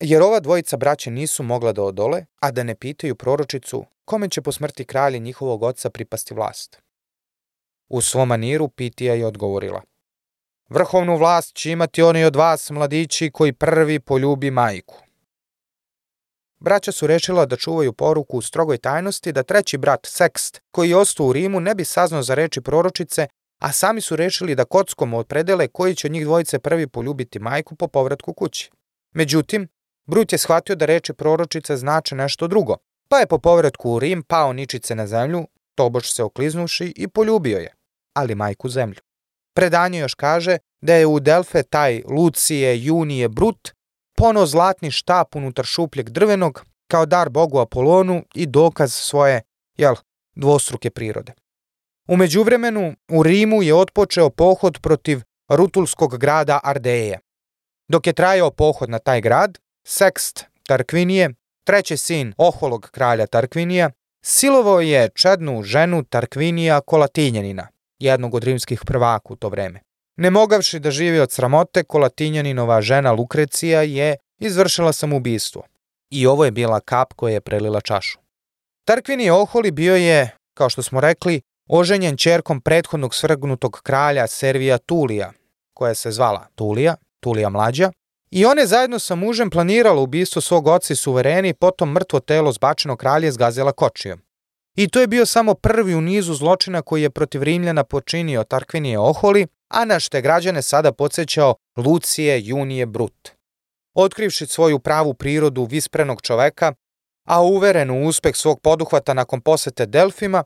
Jer 0.00 0.22
ova 0.22 0.40
dvojica 0.40 0.76
braće 0.76 1.10
nisu 1.10 1.42
mogla 1.42 1.72
da 1.72 1.82
odole, 1.82 2.24
a 2.40 2.50
da 2.50 2.62
ne 2.62 2.74
pitaju 2.74 3.14
proročicu 3.14 3.84
kome 4.04 4.28
će 4.28 4.42
po 4.42 4.52
smrti 4.52 4.84
kralje 4.84 5.18
njihovog 5.18 5.62
oca 5.62 5.90
pripasti 5.90 6.34
vlast. 6.34 6.78
U 7.88 8.00
svom 8.00 8.28
maniru 8.28 8.68
Pitija 8.68 9.14
je 9.14 9.26
odgovorila. 9.26 9.82
Vrhovnu 10.72 11.16
vlast 11.16 11.54
će 11.54 11.70
imati 11.70 12.02
oni 12.02 12.24
od 12.24 12.36
vas, 12.36 12.70
mladići, 12.70 13.30
koji 13.30 13.52
prvi 13.52 14.00
poljubi 14.00 14.50
majku. 14.50 15.02
Braća 16.60 16.92
su 16.92 17.06
rešila 17.06 17.46
da 17.46 17.56
čuvaju 17.56 17.92
poruku 17.92 18.38
u 18.38 18.42
strogoj 18.42 18.78
tajnosti 18.78 19.32
da 19.32 19.42
treći 19.42 19.78
brat 19.78 20.06
Sekst, 20.06 20.60
koji 20.70 20.90
je 20.90 20.96
ostao 20.96 21.26
u 21.26 21.32
Rimu, 21.32 21.60
ne 21.60 21.74
bi 21.74 21.84
saznao 21.84 22.22
za 22.22 22.34
reči 22.34 22.60
proročice, 22.60 23.26
a 23.58 23.72
sami 23.72 24.00
su 24.00 24.16
rešili 24.16 24.54
da 24.54 24.64
kockom 24.64 25.14
odpredele 25.14 25.68
koji 25.68 25.94
će 25.94 26.08
od 26.08 26.12
njih 26.12 26.24
dvojice 26.24 26.58
prvi 26.58 26.86
poljubiti 26.86 27.38
majku 27.38 27.74
po 27.74 27.88
povratku 27.88 28.32
kući. 28.32 28.70
Međutim, 29.14 29.68
Brut 30.06 30.32
je 30.32 30.38
shvatio 30.38 30.76
da 30.76 30.86
reči 30.86 31.12
proročice 31.12 31.76
znače 31.76 32.14
nešto 32.14 32.48
drugo, 32.48 32.76
pa 33.08 33.18
je 33.18 33.26
po 33.26 33.38
povratku 33.38 33.90
u 33.90 33.98
Rim 33.98 34.22
pao 34.22 34.52
ničice 34.52 34.94
na 34.94 35.06
zemlju, 35.06 35.46
tobož 35.74 36.06
se 36.06 36.22
okliznuši 36.22 36.92
i 36.96 37.08
poljubio 37.08 37.58
je, 37.58 37.74
ali 38.14 38.34
majku 38.34 38.68
zemlju. 38.68 39.00
Predanje 39.54 39.98
još 39.98 40.14
kaže 40.14 40.58
da 40.80 40.94
je 40.94 41.06
u 41.06 41.20
Delfe 41.20 41.62
taj 41.62 42.02
Lucije 42.08 42.84
Junije 42.84 43.28
Brut 43.28 43.72
pono 44.16 44.46
zlatni 44.46 44.90
štap 44.90 45.36
unutar 45.36 45.64
šupljeg 45.64 46.10
drvenog 46.10 46.64
kao 46.90 47.06
dar 47.06 47.28
bogu 47.28 47.58
Apolonu 47.58 48.24
i 48.34 48.46
dokaz 48.46 48.94
svoje, 48.94 49.42
jel, 49.78 49.94
dvostruke 50.34 50.90
prirode. 50.90 51.32
U 52.08 52.16
međuvremenu 52.16 52.94
u 53.10 53.22
Rimu 53.22 53.62
je 53.62 53.74
otpočeo 53.74 54.30
pohod 54.30 54.78
protiv 54.82 55.20
rutulskog 55.48 56.18
grada 56.18 56.60
Ardeje. 56.64 57.18
Dok 57.88 58.06
je 58.06 58.12
trajao 58.12 58.50
pohod 58.50 58.90
na 58.90 58.98
taj 58.98 59.20
grad, 59.20 59.58
Sekst 59.86 60.44
Tarkvinije, 60.66 61.30
treći 61.64 61.96
sin 61.96 62.34
oholog 62.36 62.88
kralja 62.92 63.26
Tarkvinija, 63.26 63.90
silovao 64.24 64.80
je 64.80 65.08
čednu 65.14 65.62
ženu 65.62 66.04
Tarkvinija 66.04 66.80
Kolatinjanina, 66.80 67.68
jednog 68.04 68.34
od 68.34 68.44
rimskih 68.44 68.80
prvaka 68.86 69.28
u 69.32 69.36
to 69.36 69.48
vreme. 69.48 69.80
Ne 70.16 70.30
mogavši 70.30 70.78
da 70.78 70.90
živi 70.90 71.20
od 71.20 71.32
sramote, 71.32 71.84
Kolatinjaninova 71.84 72.80
žena 72.80 73.12
Lukrecija 73.12 73.82
je 73.82 74.16
izvršila 74.40 74.92
samoubistvo. 74.92 75.62
I 76.10 76.26
ovo 76.26 76.44
je 76.44 76.50
bila 76.50 76.80
kap 76.80 77.12
koja 77.12 77.32
je 77.32 77.40
prelila 77.40 77.80
čašu. 77.80 78.18
Tarkvini 78.84 79.30
Oholi 79.30 79.70
bio 79.70 79.96
je, 79.96 80.36
kao 80.54 80.68
što 80.68 80.82
smo 80.82 81.00
rekli, 81.00 81.40
oženjen 81.68 82.16
čerkom 82.16 82.60
prethodnog 82.60 83.14
svrgnutog 83.14 83.80
kralja 83.82 84.26
Servija 84.26 84.78
Tulija, 84.78 85.32
koja 85.74 85.94
se 85.94 86.10
zvala 86.10 86.46
Tulija, 86.54 86.94
Tulija 87.20 87.48
mlađa, 87.48 87.92
i 88.30 88.44
on 88.44 88.58
je 88.58 88.66
zajedno 88.66 88.98
sa 88.98 89.14
mužem 89.14 89.50
planirala 89.50 90.00
ubistvo 90.00 90.42
svog 90.42 90.66
oca 90.66 90.92
i 90.92 90.96
suvereni, 90.96 91.54
potom 91.54 91.92
mrtvo 91.92 92.20
telo 92.20 92.52
zbačeno 92.52 92.96
kralje 92.96 93.32
zgazila 93.32 93.72
kočijom. 93.72 94.20
I 94.76 94.88
to 94.88 95.00
je 95.00 95.06
bio 95.06 95.26
samo 95.26 95.54
prvi 95.54 95.94
u 95.94 96.00
nizu 96.00 96.34
zločina 96.34 96.82
koji 96.82 97.02
je 97.02 97.10
protiv 97.10 97.42
Rimljana 97.42 97.84
počinio 97.84 98.44
Tarkvinije 98.44 98.98
Oholi, 98.98 99.46
a 99.68 99.84
na 99.84 100.00
što 100.00 100.16
je 100.16 100.22
građane 100.22 100.62
sada 100.62 100.92
podsjećao 100.92 101.54
Lucije 101.76 102.40
Junije 102.44 102.86
Brut. 102.86 103.30
Otkrivši 103.94 104.46
svoju 104.46 104.78
pravu 104.78 105.14
prirodu 105.14 105.64
visprenog 105.64 106.22
čoveka, 106.22 106.72
a 107.28 107.42
uveren 107.42 107.90
u 107.90 108.06
uspeh 108.06 108.36
svog 108.36 108.60
poduhvata 108.60 109.14
nakon 109.14 109.40
posete 109.40 109.86
Delfima, 109.86 110.44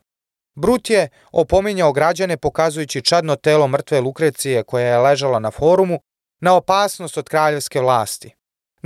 Brut 0.57 0.91
je 0.91 1.09
opominjao 1.33 1.93
građane 1.93 2.37
pokazujući 2.37 3.03
čadno 3.03 3.37
telo 3.37 3.69
mrtve 3.69 4.01
Lukrecije 4.01 4.63
koja 4.63 4.87
je 4.87 4.99
ležala 4.99 5.39
na 5.39 5.51
forumu 5.51 6.01
na 6.41 6.55
opasnost 6.55 7.19
od 7.19 7.29
kraljevske 7.29 7.81
vlasti. 7.81 8.36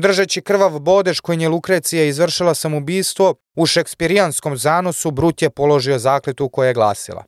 Držeći 0.00 0.40
krvav 0.40 0.78
bodež 0.78 1.20
kojim 1.20 1.40
je 1.40 1.48
Lukrecija 1.48 2.04
izvršila 2.04 2.54
samoubistvo, 2.54 3.34
u 3.56 3.66
šekspirijanskom 3.66 4.56
zanosu 4.56 5.10
Brut 5.10 5.42
je 5.42 5.50
položio 5.50 5.98
zakletu 5.98 6.48
koja 6.48 6.68
je 6.68 6.74
glasila. 6.74 7.24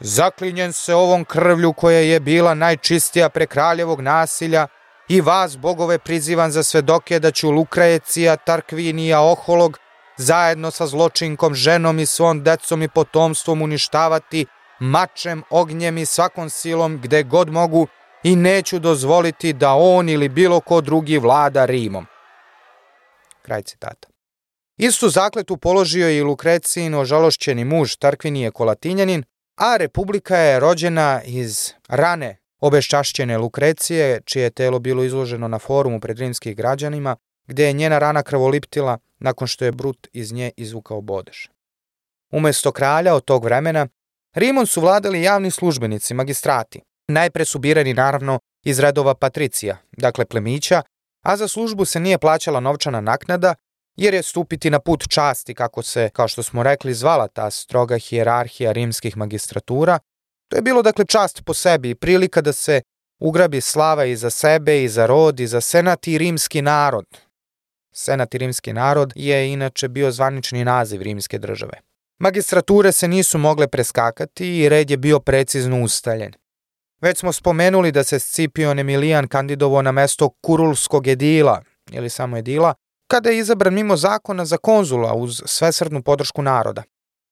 Zaklinjen 0.00 0.72
se 0.72 0.94
ovom 0.94 1.24
krvlju 1.24 1.72
koja 1.72 2.00
je 2.00 2.20
bila 2.20 2.54
najčistija 2.54 3.28
pre 3.28 3.46
kraljevog 3.46 4.00
nasilja 4.00 4.66
i 5.08 5.20
vas, 5.20 5.56
bogove, 5.56 5.98
prizivam 5.98 6.50
za 6.50 6.62
svedoke 6.62 7.18
da 7.18 7.30
ću 7.30 7.50
Lukrecija, 7.50 8.36
Tarkvinija, 8.36 9.20
Oholog, 9.20 9.78
zajedno 10.16 10.70
sa 10.70 10.86
zločinkom, 10.86 11.54
ženom 11.54 11.98
i 11.98 12.06
svom 12.06 12.42
decom 12.42 12.82
i 12.82 12.88
potomstvom 12.88 13.62
uništavati 13.62 14.46
mačem, 14.80 15.42
ognjem 15.50 15.98
i 15.98 16.06
svakom 16.06 16.50
silom 16.50 17.00
gde 17.02 17.22
god 17.22 17.50
mogu 17.50 17.86
i 18.26 18.36
neću 18.36 18.78
dozvoliti 18.78 19.52
da 19.52 19.74
on 19.74 20.08
ili 20.08 20.28
bilo 20.28 20.60
ko 20.60 20.80
drugi 20.80 21.18
vlada 21.18 21.64
Rimom. 21.64 22.06
Kraj 23.42 23.62
citata. 23.62 24.08
Istu 24.76 25.08
zakletu 25.08 25.56
položio 25.56 26.08
je 26.08 26.18
i 26.18 26.22
Lukrecijin 26.22 26.94
ožalošćeni 26.94 27.64
muž 27.64 27.94
Tarkvinije 27.96 28.50
Kolatinjanin, 28.50 29.24
a 29.56 29.76
Republika 29.76 30.36
je 30.36 30.60
rođena 30.60 31.22
iz 31.24 31.72
rane 31.88 32.36
obeščašćene 32.60 33.38
Lukrecije, 33.38 34.20
čije 34.24 34.42
je 34.42 34.50
telo 34.50 34.78
bilo 34.78 35.04
izloženo 35.04 35.48
na 35.48 35.58
forumu 35.58 36.00
pred 36.00 36.18
rimskih 36.18 36.56
građanima, 36.56 37.16
gde 37.46 37.64
je 37.64 37.72
njena 37.72 37.98
rana 37.98 38.22
krvoliptila 38.22 38.98
nakon 39.18 39.48
što 39.48 39.64
je 39.64 39.72
Brut 39.72 40.08
iz 40.12 40.32
nje 40.32 40.50
izvukao 40.56 41.00
bodež. 41.00 41.36
Umesto 42.30 42.72
kralja 42.72 43.14
od 43.14 43.24
tog 43.24 43.44
vremena, 43.44 43.86
Rimom 44.34 44.66
su 44.66 44.80
vladali 44.80 45.22
javni 45.22 45.50
službenici, 45.50 46.14
magistrati. 46.14 46.80
Najpre 47.08 47.44
su 47.44 47.58
birani 47.58 47.94
naravno 47.94 48.38
iz 48.64 48.78
redova 48.78 49.14
patricija, 49.14 49.76
dakle 49.92 50.24
plemića, 50.24 50.82
a 51.22 51.36
za 51.36 51.48
službu 51.48 51.84
se 51.84 52.00
nije 52.00 52.18
plaćala 52.18 52.60
novčana 52.60 53.00
naknada, 53.00 53.54
jer 53.96 54.14
je 54.14 54.22
stupiti 54.22 54.70
na 54.70 54.78
put 54.78 55.04
časti, 55.08 55.54
kako 55.54 55.82
se, 55.82 56.10
kao 56.12 56.28
što 56.28 56.42
smo 56.42 56.62
rekli, 56.62 56.94
zvala 56.94 57.28
ta 57.28 57.50
stroga 57.50 57.98
hijerarhija 57.98 58.72
rimskih 58.72 59.16
magistratura. 59.16 59.98
To 60.48 60.56
je 60.56 60.62
bilo 60.62 60.82
dakle 60.82 61.04
čast 61.04 61.42
po 61.44 61.54
sebi 61.54 61.90
i 61.90 61.94
prilika 61.94 62.40
da 62.40 62.52
se 62.52 62.82
ugrabi 63.20 63.60
slava 63.60 64.04
i 64.04 64.16
za 64.16 64.30
sebe 64.30 64.84
i 64.84 64.88
za 64.88 65.06
rod 65.06 65.40
i 65.40 65.46
za 65.46 65.60
senat 65.60 66.08
i 66.08 66.18
rimski 66.18 66.62
narod. 66.62 67.06
Senat 67.92 68.34
i 68.34 68.38
rimski 68.38 68.72
narod 68.72 69.12
je 69.16 69.52
inače 69.52 69.88
bio 69.88 70.10
zvanični 70.10 70.64
naziv 70.64 71.02
rimske 71.02 71.38
države. 71.38 71.80
Magistrature 72.18 72.92
se 72.92 73.08
nisu 73.08 73.38
mogle 73.38 73.68
preskakati 73.68 74.58
i 74.58 74.68
red 74.68 74.90
je 74.90 74.96
bio 74.96 75.20
precizno 75.20 75.82
ustaljen. 75.82 76.32
Već 77.00 77.18
smo 77.18 77.32
spomenuli 77.32 77.92
da 77.92 78.04
se 78.04 78.18
Scipion 78.18 78.78
Emilijan 78.78 79.28
kandidovao 79.28 79.82
na 79.82 79.92
mesto 79.92 80.28
kurulskog 80.28 81.06
edila, 81.06 81.62
ili 81.90 82.10
samo 82.10 82.36
edila, 82.36 82.74
kada 83.10 83.30
je 83.30 83.38
izabran 83.38 83.74
mimo 83.74 83.96
zakona 83.96 84.44
za 84.44 84.56
konzula 84.56 85.14
uz 85.14 85.42
svesrdnu 85.46 86.02
podršku 86.02 86.42
naroda. 86.42 86.82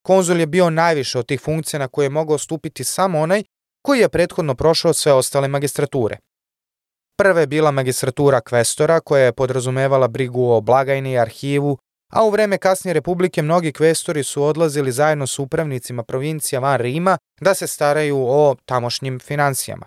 Konzul 0.02 0.40
je 0.40 0.46
bio 0.46 0.70
najviše 0.70 1.18
od 1.18 1.26
tih 1.26 1.40
funkcija 1.40 1.80
na 1.80 1.88
koje 1.88 2.04
je 2.04 2.10
mogao 2.10 2.38
stupiti 2.38 2.84
samo 2.84 3.20
onaj 3.20 3.42
koji 3.82 4.00
je 4.00 4.08
prethodno 4.08 4.54
prošao 4.54 4.92
sve 4.92 5.12
ostale 5.12 5.48
magistrature. 5.48 6.18
Prva 7.16 7.40
je 7.40 7.46
bila 7.46 7.70
magistratura 7.70 8.40
kvestora 8.40 9.00
koja 9.00 9.24
je 9.24 9.32
podrazumevala 9.32 10.08
brigu 10.08 10.50
o 10.50 10.60
blagajni 10.60 11.18
arhivu, 11.18 11.78
a 12.12 12.24
u 12.24 12.30
vreme 12.30 12.58
kasnije 12.58 12.94
republike 12.94 13.42
mnogi 13.42 13.72
kvestori 13.72 14.24
su 14.24 14.44
odlazili 14.44 14.92
zajedno 14.92 15.26
s 15.26 15.38
upravnicima 15.38 16.02
provincija 16.02 16.60
van 16.60 16.80
Rima 16.80 17.18
da 17.40 17.54
se 17.54 17.66
staraju 17.66 18.26
o 18.28 18.56
tamošnjim 18.64 19.18
financijama. 19.18 19.86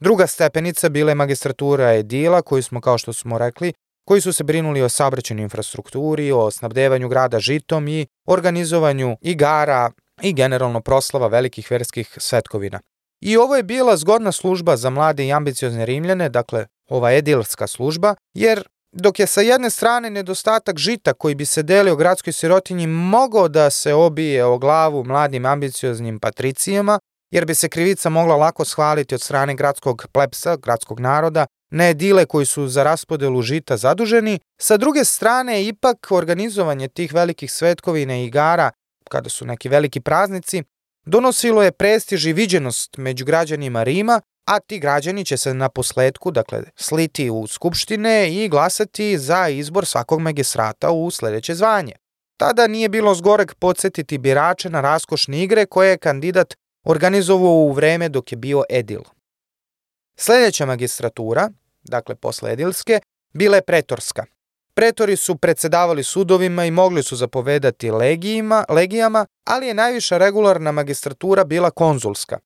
Druga 0.00 0.26
stepenica 0.26 0.88
bila 0.88 1.10
je 1.10 1.14
magistratura 1.14 1.94
edila 1.94 2.42
koju 2.42 2.62
smo, 2.62 2.80
kao 2.80 2.98
što 2.98 3.12
smo 3.12 3.38
rekli, 3.38 3.72
koji 4.04 4.20
su 4.20 4.32
se 4.32 4.44
brinuli 4.44 4.82
o 4.82 4.88
saobraćajnoj 4.88 5.42
infrastrukturi, 5.42 6.32
o 6.32 6.50
snabdevanju 6.50 7.08
grada 7.08 7.40
žitom 7.40 7.88
i 7.88 8.06
organizovanju 8.26 9.16
igara 9.20 9.90
i 10.22 10.32
generalno 10.32 10.80
proslava 10.80 11.26
velikih 11.26 11.70
verskih 11.70 12.16
svetkovina. 12.16 12.80
I 13.20 13.36
ovo 13.36 13.56
je 13.56 13.62
bila 13.62 13.96
zgodna 13.96 14.32
služba 14.32 14.76
za 14.76 14.90
mlade 14.90 15.26
i 15.26 15.32
ambiciozne 15.32 15.86
Rimljane, 15.86 16.28
dakle 16.28 16.66
ova 16.88 17.12
edilska 17.12 17.66
služba, 17.66 18.14
jer 18.34 18.68
dok 18.92 19.18
je 19.18 19.26
sa 19.26 19.40
jedne 19.40 19.70
strane 19.70 20.10
nedostatak 20.10 20.78
žita 20.78 21.12
koji 21.12 21.34
bi 21.34 21.44
se 21.44 21.62
delio 21.62 21.96
gradskoj 21.96 22.32
sirotinji 22.32 22.86
mogao 22.86 23.48
da 23.48 23.70
se 23.70 23.94
obije 23.94 24.44
o 24.44 24.58
glavu 24.58 25.04
mladim 25.04 25.46
ambicioznim 25.46 26.20
patricijama, 26.20 26.98
jer 27.30 27.46
bi 27.46 27.54
se 27.54 27.68
krivica 27.68 28.08
mogla 28.08 28.36
lako 28.36 28.64
shvaliti 28.64 29.14
od 29.14 29.22
strane 29.22 29.54
gradskog 29.54 30.06
plepsa, 30.12 30.56
gradskog 30.56 31.00
naroda, 31.00 31.46
ne 31.70 31.94
dile 31.94 32.26
koji 32.26 32.46
su 32.46 32.68
za 32.68 32.82
raspodelu 32.82 33.42
žita 33.42 33.76
zaduženi, 33.76 34.38
sa 34.60 34.76
druge 34.76 35.04
strane 35.04 35.64
ipak 35.64 36.06
organizovanje 36.10 36.88
tih 36.88 37.14
velikih 37.14 37.52
svetkovina 37.52 38.16
i 38.16 38.24
igara, 38.24 38.70
kada 39.10 39.30
su 39.30 39.46
neki 39.46 39.68
veliki 39.68 40.00
praznici, 40.00 40.62
donosilo 41.06 41.62
je 41.62 41.72
prestiž 41.72 42.26
i 42.26 42.32
viđenost 42.32 42.96
među 42.96 43.24
građanima 43.24 43.82
Rima, 43.82 44.20
a 44.44 44.60
ti 44.60 44.78
građani 44.78 45.24
će 45.24 45.36
se 45.36 45.54
na 45.54 45.68
posledku, 45.68 46.30
dakle, 46.30 46.62
sliti 46.76 47.30
u 47.30 47.46
skupštine 47.46 48.32
i 48.32 48.48
glasati 48.48 49.18
za 49.18 49.48
izbor 49.48 49.86
svakog 49.86 50.20
magistrata 50.20 50.90
u 50.90 51.10
sledeće 51.10 51.54
zvanje. 51.54 51.92
Tada 52.36 52.66
nije 52.66 52.88
bilo 52.88 53.14
zgorek 53.14 53.54
podsjetiti 53.54 54.18
birače 54.18 54.70
na 54.70 54.80
raskošne 54.80 55.42
igre 55.42 55.66
koje 55.66 55.90
je 55.90 55.98
kandidat 55.98 56.54
organizovao 56.84 57.52
u 57.52 57.72
vreme 57.72 58.08
dok 58.08 58.32
je 58.32 58.36
bio 58.36 58.64
edil. 58.70 59.00
Sledeća 60.16 60.66
magistratura, 60.66 61.50
dakle 61.82 62.14
posle 62.14 62.52
edilske, 62.52 63.00
bila 63.32 63.56
je 63.56 63.62
pretorska. 63.62 64.24
Pretori 64.74 65.16
su 65.16 65.36
predsedavali 65.36 66.04
sudovima 66.04 66.64
i 66.64 66.70
mogli 66.70 67.02
su 67.02 67.16
zapovedati 67.16 67.90
legijima, 67.90 68.64
legijama, 68.68 69.26
ali 69.44 69.66
je 69.66 69.74
najviša 69.74 70.18
regularna 70.18 70.72
magistratura 70.72 71.44
bila 71.44 71.70
konzulska. 71.70 72.38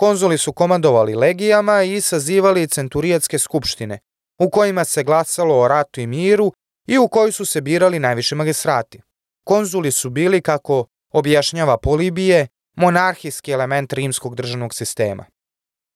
Konzuli 0.00 0.38
su 0.38 0.52
komandovali 0.52 1.14
legijama 1.14 1.82
i 1.82 2.00
sazivali 2.00 2.68
centurijatske 2.68 3.38
skupštine, 3.38 3.98
u 4.38 4.50
kojima 4.50 4.84
se 4.84 5.04
glasalo 5.04 5.60
o 5.60 5.68
ratu 5.68 6.00
i 6.00 6.06
miru 6.06 6.52
i 6.86 6.98
u 6.98 7.08
kojoj 7.08 7.32
su 7.32 7.44
se 7.44 7.60
birali 7.60 7.98
najviše 7.98 8.34
magistrati. 8.34 9.00
Konzuli 9.44 9.90
su 9.92 10.10
bili, 10.10 10.42
kako 10.42 10.86
objašnjava 11.12 11.78
Polibije, 11.78 12.46
monarhijski 12.76 13.52
element 13.52 13.92
rimskog 13.92 14.34
državnog 14.34 14.74
sistema. 14.74 15.24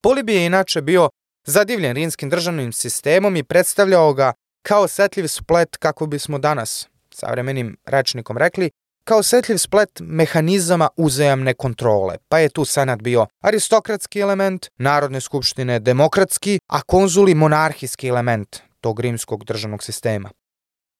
Polibije 0.02 0.40
je 0.40 0.46
inače 0.46 0.82
bio 0.82 1.10
zadivljen 1.46 1.94
rimskim 1.94 2.30
državnim 2.30 2.72
sistemom 2.72 3.36
i 3.36 3.44
predstavljao 3.44 4.14
ga 4.14 4.32
kao 4.62 4.88
setljiv 4.88 5.26
splet, 5.26 5.76
kako 5.76 6.06
bismo 6.06 6.38
danas 6.38 6.88
savremenim 7.14 7.76
rečnikom 7.86 8.38
rekli, 8.38 8.70
kao 9.04 9.22
setljiv 9.22 9.56
splet 9.56 10.00
mehanizama 10.00 10.88
uzajamne 10.96 11.54
kontrole, 11.54 12.16
pa 12.28 12.38
je 12.38 12.48
tu 12.48 12.64
senat 12.64 13.02
bio 13.02 13.26
aristokratski 13.40 14.20
element, 14.20 14.66
narodne 14.78 15.20
skupštine 15.20 15.80
demokratski, 15.80 16.58
a 16.66 16.82
konzuli 16.82 17.34
monarhijski 17.34 18.08
element 18.08 18.56
tog 18.80 19.00
rimskog 19.00 19.44
državnog 19.44 19.82
sistema. 19.82 20.30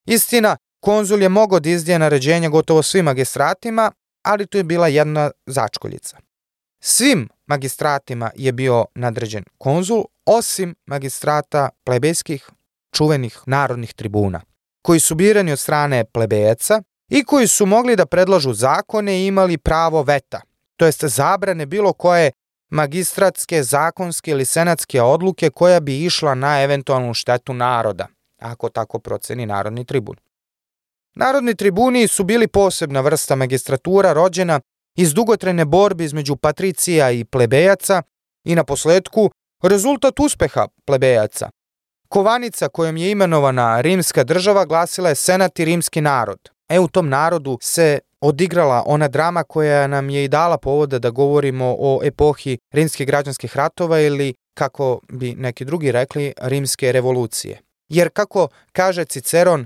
Istina, 0.05 0.57
konzul 0.79 1.21
je 1.21 1.29
mogao 1.29 1.59
da 1.59 1.69
izdje 1.69 1.99
naređenja 1.99 2.49
gotovo 2.49 2.83
svim 2.83 3.05
magistratima, 3.05 3.91
ali 4.23 4.47
tu 4.47 4.57
je 4.57 4.63
bila 4.63 4.87
jedna 4.87 5.31
začkoljica. 5.45 6.17
Svim 6.83 7.29
magistratima 7.47 8.31
je 8.35 8.51
bio 8.51 8.85
nadređen 8.95 9.43
konzul, 9.57 10.03
osim 10.25 10.75
magistrata 10.85 11.69
plebejskih 11.83 12.49
čuvenih 12.95 13.39
narodnih 13.45 13.93
tribuna, 13.93 14.41
koji 14.81 14.99
su 14.99 15.15
birani 15.15 15.51
od 15.51 15.59
strane 15.59 16.05
plebejaca 16.05 16.83
i 17.15 17.23
koji 17.23 17.47
su 17.47 17.65
mogli 17.65 17.95
da 17.95 18.05
predlažu 18.05 18.53
zakone 18.53 19.21
i 19.21 19.27
imali 19.27 19.57
pravo 19.57 20.03
veta, 20.03 20.41
to 20.75 20.85
jest 20.85 21.03
zabrane 21.03 21.65
bilo 21.65 21.93
koje 21.93 22.31
magistratske, 22.69 23.63
zakonske 23.63 24.31
ili 24.31 24.45
senatske 24.45 25.01
odluke 25.01 25.49
koja 25.49 25.79
bi 25.79 26.05
išla 26.05 26.35
na 26.35 26.61
eventualnu 26.63 27.13
štetu 27.13 27.53
naroda, 27.53 28.07
ako 28.39 28.69
tako 28.69 28.99
proceni 28.99 29.45
Narodni 29.45 29.85
tribun. 29.85 30.15
Narodni 31.15 31.55
tribuni 31.55 32.07
su 32.07 32.23
bili 32.23 32.47
posebna 32.47 33.01
vrsta 33.01 33.35
magistratura 33.35 34.13
rođena 34.13 34.59
iz 34.95 35.13
dugotrene 35.13 35.65
borbe 35.65 36.03
između 36.03 36.35
patricija 36.35 37.11
i 37.11 37.25
plebejaca 37.25 38.01
i 38.43 38.55
na 38.55 38.63
posledku 38.63 39.31
rezultat 39.63 40.19
uspeha 40.19 40.67
plebejaca. 40.85 41.49
Kovanica 42.09 42.67
kojom 42.67 42.97
je 42.97 43.11
imenovana 43.11 43.81
rimska 43.81 44.23
država 44.23 44.65
glasila 44.65 45.09
je 45.09 45.15
senat 45.15 45.59
i 45.59 45.65
rimski 45.65 46.01
narod. 46.01 46.53
E 46.73 46.79
u 46.79 46.87
tom 46.87 47.09
narodu 47.09 47.57
se 47.61 47.99
odigrala 48.21 48.83
ona 48.85 49.07
drama 49.07 49.43
koja 49.43 49.87
nam 49.87 50.09
je 50.09 50.23
i 50.23 50.27
dala 50.27 50.57
povoda 50.57 50.99
da 50.99 51.09
govorimo 51.09 51.75
o 51.79 51.99
epohi 52.03 52.57
rimskih 52.71 53.07
građanskih 53.07 53.57
ratova 53.57 53.99
ili, 53.99 54.33
kako 54.53 54.99
bi 55.09 55.35
neki 55.35 55.65
drugi 55.65 55.91
rekli, 55.91 56.33
rimske 56.37 56.91
revolucije. 56.91 57.61
Jer 57.89 58.09
kako 58.09 58.47
kaže 58.71 59.05
Ciceron, 59.05 59.65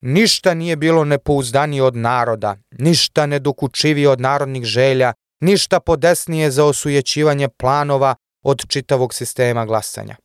ništa 0.00 0.54
nije 0.54 0.76
bilo 0.76 1.04
nepouzdanije 1.04 1.82
od 1.82 1.96
naroda, 1.96 2.56
ništa 2.70 3.26
nedokučivije 3.26 4.08
od 4.08 4.20
narodnih 4.20 4.64
želja, 4.64 5.12
ništa 5.40 5.80
podesnije 5.80 6.50
za 6.50 6.64
osujećivanje 6.64 7.48
planova 7.48 8.14
od 8.42 8.66
čitavog 8.68 9.14
sistema 9.14 9.66
glasanja. 9.66 10.16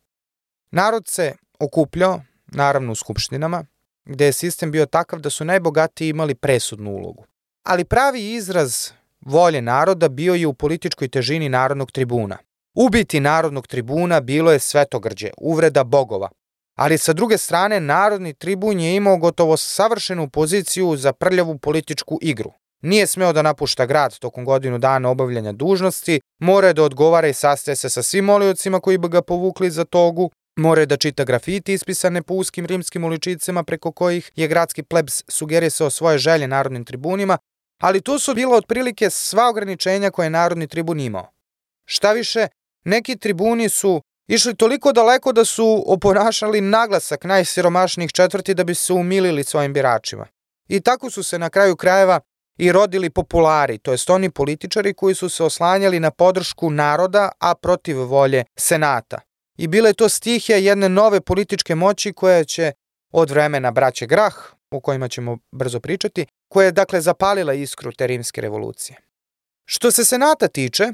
Narod 0.70 1.08
se 1.08 1.34
okupljao, 1.58 2.22
naravno 2.46 2.92
u 2.92 2.94
skupštinama, 2.94 3.64
gde 4.04 4.24
je 4.24 4.32
sistem 4.32 4.70
bio 4.70 4.86
takav 4.86 5.20
da 5.20 5.30
su 5.30 5.44
najbogatiji 5.44 6.08
imali 6.08 6.34
presudnu 6.34 6.90
ulogu. 6.90 7.24
Ali 7.62 7.84
pravi 7.84 8.32
izraz 8.32 8.90
volje 9.20 9.62
naroda 9.62 10.08
bio 10.08 10.34
je 10.34 10.46
u 10.46 10.54
političkoj 10.54 11.08
težini 11.08 11.48
narodnog 11.48 11.92
tribuna. 11.92 12.38
Ubiti 12.74 13.20
narodnog 13.20 13.66
tribuna 13.66 14.20
bilo 14.20 14.52
je 14.52 14.58
svetogrđe, 14.58 15.30
uvreda 15.38 15.84
bogova. 15.84 16.28
Ali 16.74 16.98
sa 16.98 17.12
druge 17.12 17.38
strane, 17.38 17.80
narodni 17.80 18.34
tribun 18.34 18.80
je 18.80 18.96
imao 18.96 19.16
gotovo 19.16 19.56
savršenu 19.56 20.28
poziciju 20.30 20.96
za 20.96 21.12
prljavu 21.12 21.58
političku 21.58 22.18
igru. 22.22 22.52
Nije 22.82 23.06
smeo 23.06 23.32
da 23.32 23.42
napušta 23.42 23.86
grad 23.86 24.18
tokom 24.18 24.44
godinu 24.44 24.78
dana 24.78 25.10
obavljanja 25.10 25.52
dužnosti, 25.52 26.20
mora 26.38 26.66
je 26.66 26.74
da 26.74 26.82
odgovara 26.82 27.28
i 27.28 27.32
sastaje 27.32 27.76
se 27.76 27.90
sa 27.90 28.02
svim 28.02 28.24
moliocima 28.24 28.80
koji 28.80 28.98
bi 28.98 29.08
ga 29.08 29.22
povukli 29.22 29.70
za 29.70 29.84
togu, 29.84 30.30
More 30.56 30.86
da 30.86 30.96
čita 30.96 31.24
grafiti 31.24 31.72
ispisane 31.72 32.22
po 32.22 32.34
uskim 32.34 32.66
rimskim 32.66 33.04
uličicama 33.04 33.62
preko 33.62 33.92
kojih 33.92 34.30
je 34.36 34.48
gradski 34.48 34.82
plebs 34.82 35.22
sugerisao 35.28 35.90
svoje 35.90 36.18
želje 36.18 36.48
narodnim 36.48 36.84
tribunima, 36.84 37.38
ali 37.80 38.00
to 38.00 38.18
su 38.18 38.34
bila 38.34 38.56
otprilike 38.56 39.10
sva 39.10 39.48
ograničenja 39.48 40.10
koje 40.10 40.26
je 40.26 40.30
narodni 40.30 40.66
tribun 40.66 41.00
imao. 41.00 41.30
Šta 41.84 42.12
više, 42.12 42.48
neki 42.84 43.16
tribuni 43.16 43.68
su 43.68 44.02
išli 44.28 44.54
toliko 44.54 44.92
daleko 44.92 45.32
da 45.32 45.44
su 45.44 45.84
oponašali 45.86 46.60
naglasak 46.60 47.24
najsiromašnijih 47.24 48.12
četvrti 48.12 48.54
da 48.54 48.64
bi 48.64 48.74
se 48.74 48.92
umilili 48.92 49.44
svojim 49.44 49.72
biračima. 49.72 50.26
I 50.68 50.80
tako 50.80 51.10
su 51.10 51.22
se 51.22 51.38
na 51.38 51.50
kraju 51.50 51.76
krajeva 51.76 52.20
i 52.58 52.72
rodili 52.72 53.10
populari, 53.10 53.78
to 53.78 53.92
jest 53.92 54.10
oni 54.10 54.30
političari 54.30 54.94
koji 54.94 55.14
su 55.14 55.28
se 55.28 55.44
oslanjali 55.44 56.00
na 56.00 56.10
podršku 56.10 56.70
naroda, 56.70 57.30
a 57.38 57.54
protiv 57.54 57.98
volje 57.98 58.44
senata 58.56 59.20
i 59.58 59.68
bila 59.68 59.88
je 59.88 59.94
to 59.94 60.08
stihija 60.08 60.58
jedne 60.58 60.88
nove 60.88 61.20
političke 61.20 61.74
moći 61.74 62.12
koja 62.12 62.44
će 62.44 62.72
od 63.12 63.30
vremena 63.30 63.70
braće 63.70 64.06
Grah, 64.06 64.34
o 64.70 64.80
kojima 64.80 65.08
ćemo 65.08 65.38
brzo 65.52 65.80
pričati, 65.80 66.26
koja 66.48 66.64
je 66.64 66.72
dakle 66.72 67.00
zapalila 67.00 67.54
iskru 67.54 67.92
te 67.92 68.06
rimske 68.06 68.40
revolucije. 68.40 68.96
Što 69.64 69.90
se 69.90 70.04
senata 70.04 70.48
tiče, 70.48 70.92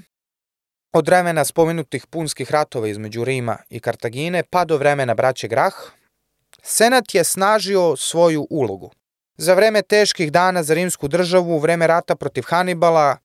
od 0.92 1.06
vremena 1.06 1.44
spomenutih 1.44 2.06
punskih 2.06 2.50
ratova 2.50 2.88
između 2.88 3.24
Rima 3.24 3.56
i 3.70 3.80
Kartagine 3.80 4.42
pa 4.50 4.64
do 4.64 4.76
vremena 4.76 5.14
braće 5.14 5.48
Grah, 5.48 5.74
senat 6.62 7.14
je 7.14 7.24
snažio 7.24 7.96
svoju 7.96 8.46
ulogu. 8.50 8.90
Za 9.36 9.54
vreme 9.54 9.82
teških 9.82 10.32
dana 10.32 10.62
za 10.62 10.74
rimsku 10.74 11.08
državu, 11.08 11.56
u 11.56 11.58
vreme 11.58 11.86
rata 11.86 12.16
protiv 12.16 12.42
Hanibala, 12.46 13.16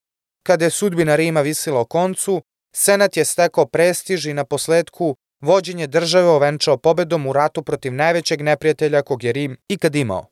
kada 0.43 0.65
je 0.65 0.71
sudbina 0.71 1.15
Rima 1.15 1.41
visila 1.41 1.79
o 1.79 1.85
koncu, 1.85 2.41
senat 2.75 3.17
je 3.17 3.25
stekao 3.25 3.65
prestiž 3.65 4.25
i 4.25 4.33
na 4.33 4.43
posledku 4.43 5.15
vođenje 5.43 5.87
države 5.87 6.27
ovenčao 6.27 6.77
pobedom 6.77 7.27
u 7.27 7.33
ratu 7.33 7.63
protiv 7.63 7.93
najvećeg 7.93 8.41
neprijatelja 8.41 9.01
kog 9.01 9.23
je 9.23 9.31
Rim 9.31 9.57
ikad 9.67 9.95
imao. 9.95 10.25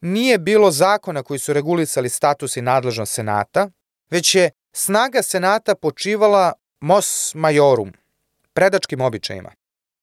Nije 0.00 0.38
bilo 0.38 0.70
zakona 0.70 1.22
koji 1.22 1.38
su 1.38 1.52
regulisali 1.52 2.08
status 2.08 2.56
i 2.56 2.62
nadležnost 2.62 3.12
senata, 3.12 3.68
već 4.10 4.34
je 4.34 4.50
snaga 4.72 5.22
senata 5.22 5.74
počivala 5.74 6.52
mos 6.80 7.34
majorum, 7.34 7.92
predačkim 8.52 9.00
običajima. 9.00 9.52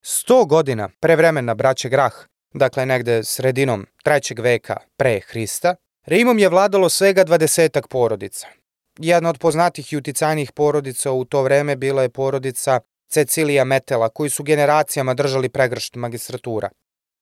Sto 0.02 0.46
godina 0.46 0.90
pre 1.00 1.16
vremena 1.16 1.54
braće 1.54 1.90
Grah, 1.90 2.14
dakle 2.54 2.86
negde 2.86 3.24
sredinom 3.24 3.86
trećeg 4.04 4.40
veka 4.40 4.78
pre 4.98 5.20
Hrista, 5.20 5.76
Rimom 6.06 6.40
je 6.40 6.50
vladalo 6.50 6.90
svega 6.90 7.24
dvadesetak 7.24 7.88
porodica. 7.88 8.48
Jedna 8.98 9.30
od 9.30 9.38
poznatih 9.38 9.94
i 9.94 9.98
uticajnijih 9.98 10.52
porodica 10.52 11.12
u 11.12 11.26
to 11.26 11.44
vreme 11.44 11.76
bila 11.76 12.02
je 12.02 12.10
porodica 12.10 12.80
Cecilija 13.10 13.64
Metela, 13.64 14.10
koji 14.10 14.30
su 14.30 14.44
generacijama 14.44 15.14
držali 15.14 15.50
pregršt 15.50 15.96
magistratura. 15.96 16.70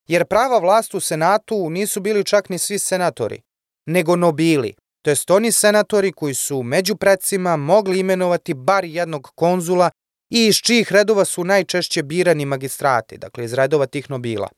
Jer 0.07 0.25
prava 0.25 0.59
vlast 0.59 0.93
u 0.93 0.99
senatu 0.99 1.69
nisu 1.69 2.01
bili 2.01 2.23
čak 2.23 2.49
ni 2.49 2.57
svi 2.57 2.79
senatori, 2.79 3.41
nego 3.85 4.15
nobili, 4.15 4.75
to 5.01 5.09
jest 5.09 5.31
oni 5.31 5.51
senatori 5.51 6.11
koji 6.11 6.33
su 6.33 6.63
među 6.63 6.95
predsima 6.95 7.57
mogli 7.57 7.99
imenovati 7.99 8.53
bar 8.53 8.85
jednog 8.85 9.31
konzula 9.35 9.89
i 10.29 10.45
iz 10.45 10.55
čijih 10.55 10.91
redova 10.91 11.25
su 11.25 11.43
najčešće 11.43 12.03
birani 12.03 12.45
magistrati, 12.45 13.17
dakle 13.17 13.45
iz 13.45 13.53
redova 13.53 13.85
tih 13.85 14.09
nobila. 14.09 14.49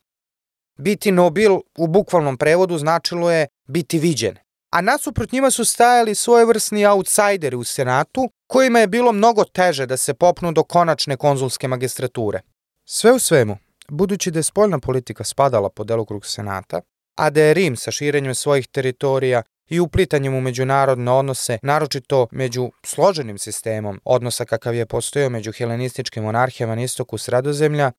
Biti 0.78 1.12
nobil 1.12 1.52
u 1.78 1.88
bukvalnom 1.88 2.38
prevodu 2.38 2.78
značilo 2.78 3.32
je 3.32 3.48
biti 3.68 4.00
viđen, 4.00 4.38
a 4.72 4.82
nasuprot 4.82 5.32
njima 5.32 5.52
su 5.52 5.65
stajali 5.65 6.15
svojevrsni 6.15 6.86
outsideri 6.86 7.56
u 7.56 7.63
senatu 7.63 8.30
kojima 8.50 8.80
je 8.80 8.88
bilo 8.88 9.12
mnogo 9.12 9.44
teže 9.44 9.86
da 9.86 9.98
se 9.98 10.14
popnu 10.14 10.52
do 10.52 10.64
konačne 10.64 11.18
konzulske 11.18 11.68
magistrature. 11.68 12.42
Sve 12.86 13.12
u 13.12 13.20
svemu, 13.20 13.58
budući 13.90 14.32
da 14.32 14.40
je 14.40 14.44
spoljna 14.44 14.80
politika 14.80 15.24
spadala 15.24 15.70
pod 15.70 15.88
delokrug 15.88 16.26
senata, 16.26 16.82
a 17.18 17.30
da 17.30 17.42
je 17.42 17.54
Rim 17.54 17.76
sa 17.76 17.92
širenjem 17.92 18.36
svojih 18.36 18.68
teritorija 18.68 19.44
i 19.70 19.80
uplitanjem 19.80 20.36
u 20.36 20.42
međunarodne 20.42 21.12
odnose, 21.12 21.60
naročito 21.62 22.28
među 22.32 22.72
složenim 22.86 23.38
sistemom 23.38 24.02
odnosa 24.04 24.46
kakav 24.46 24.76
je 24.76 24.86
postojao 24.86 25.30
među 25.30 25.52
helenističkim 25.52 26.24
monarhijama 26.24 26.76
na 26.76 26.84
istoku 26.84 27.18
sredozemlja. 27.18 27.92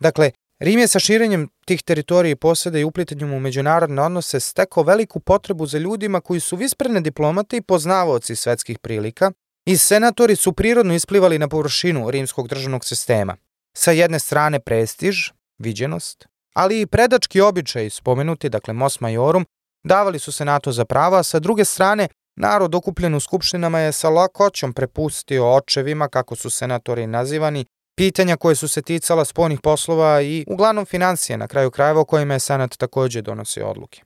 Dakle, 0.00 0.30
Rim 0.58 0.78
je 0.78 0.88
sa 0.88 0.98
širenjem 0.98 1.48
tih 1.66 1.82
teritorija 1.82 2.32
i 2.32 2.36
poseda 2.36 2.78
i 2.78 2.84
uplitanjem 2.84 3.32
u 3.32 3.40
međunarodne 3.40 4.02
odnose 4.02 4.40
stekao 4.40 4.82
veliku 4.82 5.20
potrebu 5.20 5.66
za 5.66 5.78
ljudima 5.78 6.20
koji 6.20 6.40
su 6.40 6.56
visprene 6.56 7.00
diplomate 7.00 7.56
i 7.56 7.62
poznavaoci 7.62 8.36
svetskih 8.36 8.78
prilika 8.78 9.32
i 9.66 9.76
senatori 9.76 10.36
su 10.36 10.52
prirodno 10.52 10.94
isplivali 10.94 11.38
na 11.38 11.48
površinu 11.48 12.10
rimskog 12.10 12.48
državnog 12.48 12.84
sistema. 12.84 13.36
Sa 13.76 13.90
jedne 13.90 14.18
strane 14.18 14.60
prestiž, 14.60 15.30
viđenost, 15.58 16.26
ali 16.54 16.80
i 16.80 16.86
predački 16.86 17.40
običaj 17.40 17.90
spomenuti, 17.90 18.48
dakle 18.48 18.74
Mos 18.74 19.00
Majorum, 19.00 19.46
davali 19.84 20.18
su 20.18 20.32
senatu 20.32 20.72
za 20.72 20.84
prava, 20.84 21.18
a 21.18 21.22
sa 21.22 21.38
druge 21.38 21.64
strane 21.64 22.08
narod 22.36 22.74
okupljen 22.74 23.14
u 23.14 23.20
skupštinama 23.20 23.78
je 23.78 23.92
sa 23.92 24.08
lakoćom 24.08 24.72
prepustio 24.72 25.54
očevima, 25.54 26.08
kako 26.08 26.36
su 26.36 26.50
senatori 26.50 27.06
nazivani, 27.06 27.64
pitanja 27.96 28.36
koje 28.36 28.54
su 28.54 28.68
se 28.68 28.82
ticala 28.82 29.24
spoljnih 29.24 29.60
poslova 29.60 30.22
i 30.22 30.44
uglavnom 30.48 30.84
financije 30.84 31.38
na 31.38 31.48
kraju 31.48 31.70
krajeva 31.70 32.00
o 32.00 32.04
kojima 32.04 32.34
je 32.34 32.40
senat 32.40 32.76
takođe 32.76 33.22
donosio 33.22 33.66
odluke. 33.66 34.02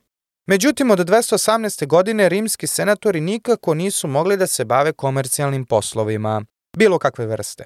Međutim, 0.49 0.91
od 0.91 0.99
218. 0.99 1.87
godine 1.87 2.29
rimski 2.29 2.67
senatori 2.67 3.21
nikako 3.21 3.73
nisu 3.73 4.07
mogli 4.07 4.37
da 4.37 4.47
se 4.47 4.65
bave 4.65 4.93
komercijalnim 4.93 5.65
poslovima, 5.65 6.41
bilo 6.77 6.99
kakve 6.99 7.25
vrste. 7.25 7.63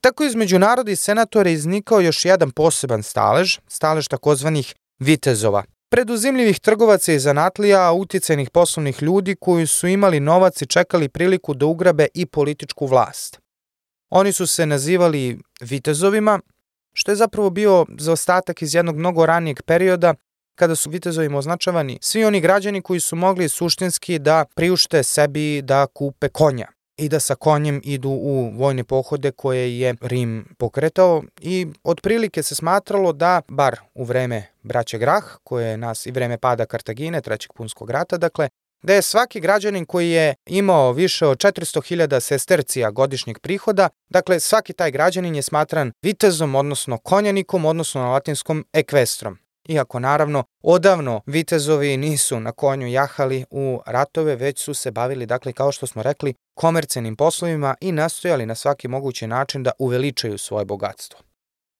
Tako 0.00 0.24
između 0.24 0.58
naroda 0.58 0.90
i 0.90 0.96
senatora 0.96 1.50
iznikao 1.50 2.00
još 2.00 2.24
jedan 2.24 2.50
poseban 2.50 3.02
stalež, 3.02 3.58
stalež 3.68 4.08
takozvanih 4.08 4.74
vitezova, 4.98 5.64
preduzimljivih 5.90 6.60
trgovaca 6.60 7.12
i 7.12 7.18
zanatlija, 7.18 7.92
uticajnih 7.92 8.50
poslovnih 8.50 9.02
ljudi 9.02 9.36
koji 9.40 9.66
su 9.66 9.86
imali 9.86 10.20
novac 10.20 10.62
i 10.62 10.66
čekali 10.66 11.08
priliku 11.08 11.54
da 11.54 11.66
ugrabe 11.66 12.06
i 12.14 12.26
političku 12.26 12.86
vlast. 12.86 13.40
Oni 14.10 14.32
su 14.32 14.46
se 14.46 14.66
nazivali 14.66 15.38
vitezovima, 15.60 16.40
što 16.92 17.10
je 17.12 17.16
zapravo 17.16 17.50
bio 17.50 17.86
zaostatak 17.98 18.62
iz 18.62 18.74
jednog 18.74 18.96
mnogo 18.96 19.26
ranijeg 19.26 19.62
perioda 19.62 20.14
kada 20.54 20.76
su 20.76 20.90
vitezovima 20.90 21.38
označavani 21.38 21.98
svi 22.00 22.24
oni 22.24 22.40
građani 22.40 22.82
koji 22.82 23.00
su 23.00 23.16
mogli 23.16 23.48
suštinski 23.48 24.18
da 24.18 24.44
priušte 24.54 25.02
sebi 25.02 25.62
da 25.62 25.86
kupe 25.86 26.28
konja 26.28 26.66
i 26.96 27.08
da 27.08 27.20
sa 27.20 27.34
konjem 27.34 27.80
idu 27.84 28.08
u 28.08 28.50
vojne 28.56 28.84
pohode 28.84 29.30
koje 29.30 29.78
je 29.78 29.94
Rim 30.00 30.44
pokretao 30.58 31.22
i 31.40 31.66
otprilike 31.84 32.42
se 32.42 32.54
smatralo 32.54 33.12
da, 33.12 33.42
bar 33.48 33.76
u 33.94 34.04
vreme 34.04 34.46
braće 34.62 34.98
Grah, 34.98 35.24
koje 35.44 35.70
je 35.70 35.76
nas 35.76 36.06
i 36.06 36.10
vreme 36.10 36.38
pada 36.38 36.66
Kartagine, 36.66 37.20
trećeg 37.20 37.52
punskog 37.52 37.90
rata, 37.90 38.18
dakle, 38.18 38.48
da 38.82 38.94
je 38.94 39.02
svaki 39.02 39.40
građanin 39.40 39.84
koji 39.86 40.10
je 40.10 40.34
imao 40.46 40.92
više 40.92 41.26
od 41.26 41.38
400.000 41.38 42.20
sestercija 42.20 42.90
godišnjeg 42.90 43.38
prihoda, 43.38 43.88
dakle 44.08 44.40
svaki 44.40 44.72
taj 44.72 44.90
građanin 44.90 45.34
je 45.34 45.42
smatran 45.42 45.92
vitezom, 46.02 46.54
odnosno 46.54 46.98
konjanikom, 46.98 47.64
odnosno 47.64 48.00
na 48.00 48.08
latinskom 48.08 48.64
ekvestrom. 48.72 49.41
Iako 49.68 49.98
naravno 49.98 50.44
odavno 50.62 51.20
vitezovi 51.26 51.96
nisu 51.96 52.40
na 52.40 52.52
konju 52.52 52.86
jahali 52.86 53.44
u 53.50 53.80
ratove, 53.86 54.36
već 54.36 54.64
su 54.64 54.74
se 54.74 54.90
bavili, 54.90 55.26
dakle 55.26 55.52
kao 55.52 55.72
što 55.72 55.86
smo 55.86 56.02
rekli, 56.02 56.34
komercenim 56.54 57.16
poslovima 57.16 57.74
i 57.80 57.92
nastojali 57.92 58.46
na 58.46 58.54
svaki 58.54 58.88
mogući 58.88 59.26
način 59.26 59.62
da 59.62 59.70
uveličaju 59.78 60.38
svoje 60.38 60.64
bogatstvo. 60.64 61.20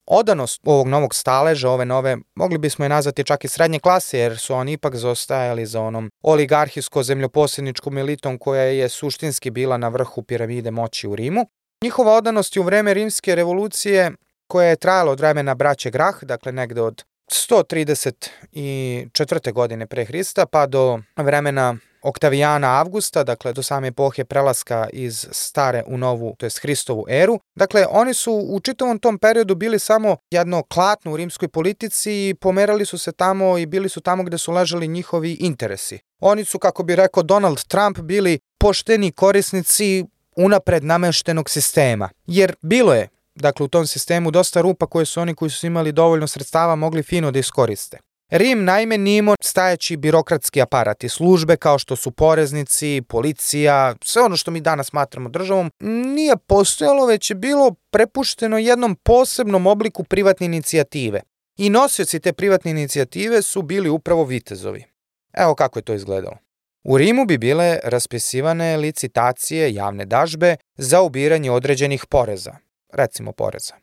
Odanost 0.06 0.60
ovog 0.64 0.88
novog 0.88 1.14
staleža, 1.14 1.70
ove 1.70 1.84
nove, 1.84 2.16
mogli 2.34 2.58
bismo 2.58 2.84
je 2.84 2.88
nazvati 2.88 3.24
čak 3.24 3.44
i 3.44 3.48
srednje 3.48 3.78
klase, 3.78 4.18
jer 4.18 4.38
su 4.38 4.54
oni 4.54 4.72
ipak 4.72 4.96
zostajali 4.96 5.66
za 5.66 5.80
onom 5.80 6.10
oligarhijsko-zemljoposedničkom 6.22 7.98
elitom 7.98 8.38
koja 8.38 8.62
je 8.62 8.88
suštinski 8.88 9.50
bila 9.50 9.76
na 9.76 9.88
vrhu 9.88 10.22
piramide 10.22 10.70
moći 10.70 11.08
u 11.08 11.16
Rimu. 11.16 11.46
Njihova 11.84 12.12
odanost 12.12 12.56
je 12.56 12.60
u 12.60 12.64
vreme 12.64 12.94
rimske 12.94 13.34
revolucije 13.34 14.12
koja 14.46 14.68
je 14.68 14.76
trajala 14.76 15.12
od 15.12 15.20
vremena 15.20 15.54
braće 15.54 15.90
Grah, 15.90 16.24
dakle 16.24 16.52
negde 16.52 16.80
od 16.80 17.04
134. 17.30 19.52
godine 19.52 19.86
pre 19.86 20.04
Hrista 20.04 20.46
pa 20.46 20.66
do 20.66 20.98
vremena 21.16 21.76
Oktavijana 22.02 22.80
Avgusta, 22.80 23.24
dakle 23.24 23.52
do 23.52 23.62
same 23.62 23.88
epohe 23.88 24.24
prelaska 24.24 24.88
iz 24.92 25.26
stare 25.30 25.82
u 25.86 25.98
novu, 25.98 26.34
to 26.38 26.46
jest 26.46 26.58
Hristovu 26.58 27.04
eru. 27.08 27.40
Dakle, 27.54 27.86
oni 27.90 28.14
su 28.14 28.32
u 28.32 28.60
čitavom 28.60 28.98
tom 28.98 29.18
periodu 29.18 29.54
bili 29.54 29.78
samo 29.78 30.16
jedno 30.30 30.62
klatno 30.62 31.12
u 31.12 31.16
rimskoj 31.16 31.48
politici 31.48 32.28
i 32.28 32.34
pomerali 32.40 32.86
su 32.86 32.98
se 32.98 33.12
tamo 33.12 33.58
i 33.58 33.66
bili 33.66 33.88
su 33.88 34.00
tamo 34.00 34.22
gde 34.22 34.38
su 34.38 34.52
ležali 34.52 34.88
njihovi 34.88 35.36
interesi. 35.40 35.98
Oni 36.20 36.44
su, 36.44 36.58
kako 36.58 36.82
bi 36.82 36.96
rekao 36.96 37.22
Donald 37.22 37.64
Trump, 37.64 37.98
bili 37.98 38.38
pošteni 38.58 39.12
korisnici 39.12 40.04
unapred 40.36 40.84
nameštenog 40.84 41.50
sistema. 41.50 42.08
Jer 42.26 42.54
bilo 42.62 42.94
je 42.94 43.08
Dakle, 43.34 43.64
u 43.64 43.68
tom 43.68 43.86
sistemu 43.86 44.30
dosta 44.30 44.60
rupa 44.60 44.86
koje 44.86 45.06
su 45.06 45.20
oni 45.20 45.34
koji 45.34 45.50
su 45.50 45.66
imali 45.66 45.92
dovoljno 45.92 46.26
sredstava 46.26 46.76
mogli 46.76 47.02
fino 47.02 47.30
da 47.30 47.38
iskoriste. 47.38 47.98
Rim 48.30 48.64
naime 48.64 48.98
nije 48.98 49.18
imao 49.18 49.34
stajeći 49.40 49.96
birokratski 49.96 50.62
aparat 50.62 51.04
i 51.04 51.08
službe 51.08 51.56
kao 51.56 51.78
što 51.78 51.96
su 51.96 52.10
poreznici, 52.10 53.02
policija, 53.08 53.94
sve 54.04 54.22
ono 54.22 54.36
što 54.36 54.50
mi 54.50 54.60
danas 54.60 54.86
smatramo 54.86 55.28
državom, 55.28 55.70
nije 56.14 56.36
postojalo, 56.36 57.06
već 57.06 57.30
je 57.30 57.34
bilo 57.34 57.74
prepušteno 57.90 58.58
jednom 58.58 58.94
posebnom 58.94 59.66
obliku 59.66 60.04
privatne 60.04 60.46
inicijative. 60.46 61.20
I 61.56 61.70
nosioci 61.70 62.20
te 62.20 62.32
privatne 62.32 62.70
inicijative 62.70 63.42
su 63.42 63.62
bili 63.62 63.88
upravo 63.88 64.24
vitezovi. 64.24 64.84
Evo 65.32 65.54
kako 65.54 65.78
je 65.78 65.82
to 65.82 65.94
izgledalo. 65.94 66.36
U 66.84 66.98
Rimu 66.98 67.24
bi 67.24 67.38
bile 67.38 67.78
raspisivane 67.84 68.76
licitacije, 68.76 69.74
javne 69.74 70.04
dažbe 70.04 70.56
za 70.76 71.02
ubiranje 71.02 71.50
određenih 71.50 72.06
poreza, 72.06 72.56
recimo 72.92 73.32
poreza. 73.32 73.74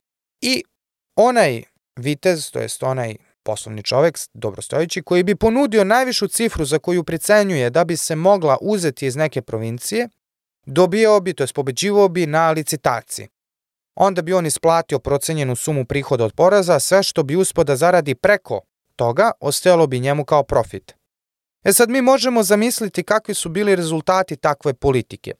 I 0.41 0.63
onaj 1.15 1.63
vitez, 1.95 2.52
to 2.52 2.60
jest 2.60 2.84
onaj 2.84 3.15
poslovni 3.43 3.84
čovek, 3.84 4.19
dobrostojeći, 4.34 5.02
koji 5.02 5.24
bi 5.24 5.36
ponudio 5.36 5.84
najvišu 5.84 6.28
cifru 6.28 6.65
za 6.65 6.80
koju 6.80 7.04
pricenjuje 7.04 7.69
da 7.69 7.84
bi 7.84 7.98
se 7.98 8.15
mogla 8.15 8.58
uzeti 8.62 9.06
iz 9.06 9.15
neke 9.15 9.41
provincije, 9.41 10.10
dobijao 10.65 11.19
bi, 11.19 11.34
to 11.34 11.43
jest 11.43 11.54
pobeđivao 11.54 12.10
bi 12.10 12.26
na 12.26 12.52
licitaciji. 12.52 13.28
Onda 13.95 14.22
bi 14.22 14.34
on 14.34 14.45
isplatio 14.45 15.00
procenjenu 15.00 15.56
sumu 15.56 15.86
prihoda 15.86 16.26
od 16.26 16.34
poraza, 16.34 16.80
sve 16.80 17.04
što 17.04 17.24
bi 17.24 17.36
uspio 17.36 17.63
da 17.63 17.76
zaradi 17.76 18.15
preko 18.15 18.62
toga, 18.95 19.32
ostajalo 19.39 19.88
bi 19.88 20.00
njemu 20.00 20.26
kao 20.26 20.43
profit. 20.43 20.95
E 21.63 21.74
sad 21.74 21.89
mi 21.89 22.02
možemo 22.02 22.43
zamisliti 22.43 23.04
kakvi 23.04 23.34
su 23.34 23.50
bili 23.50 23.76
rezultati 23.76 24.36
takve 24.36 24.74
politike. 24.74 25.34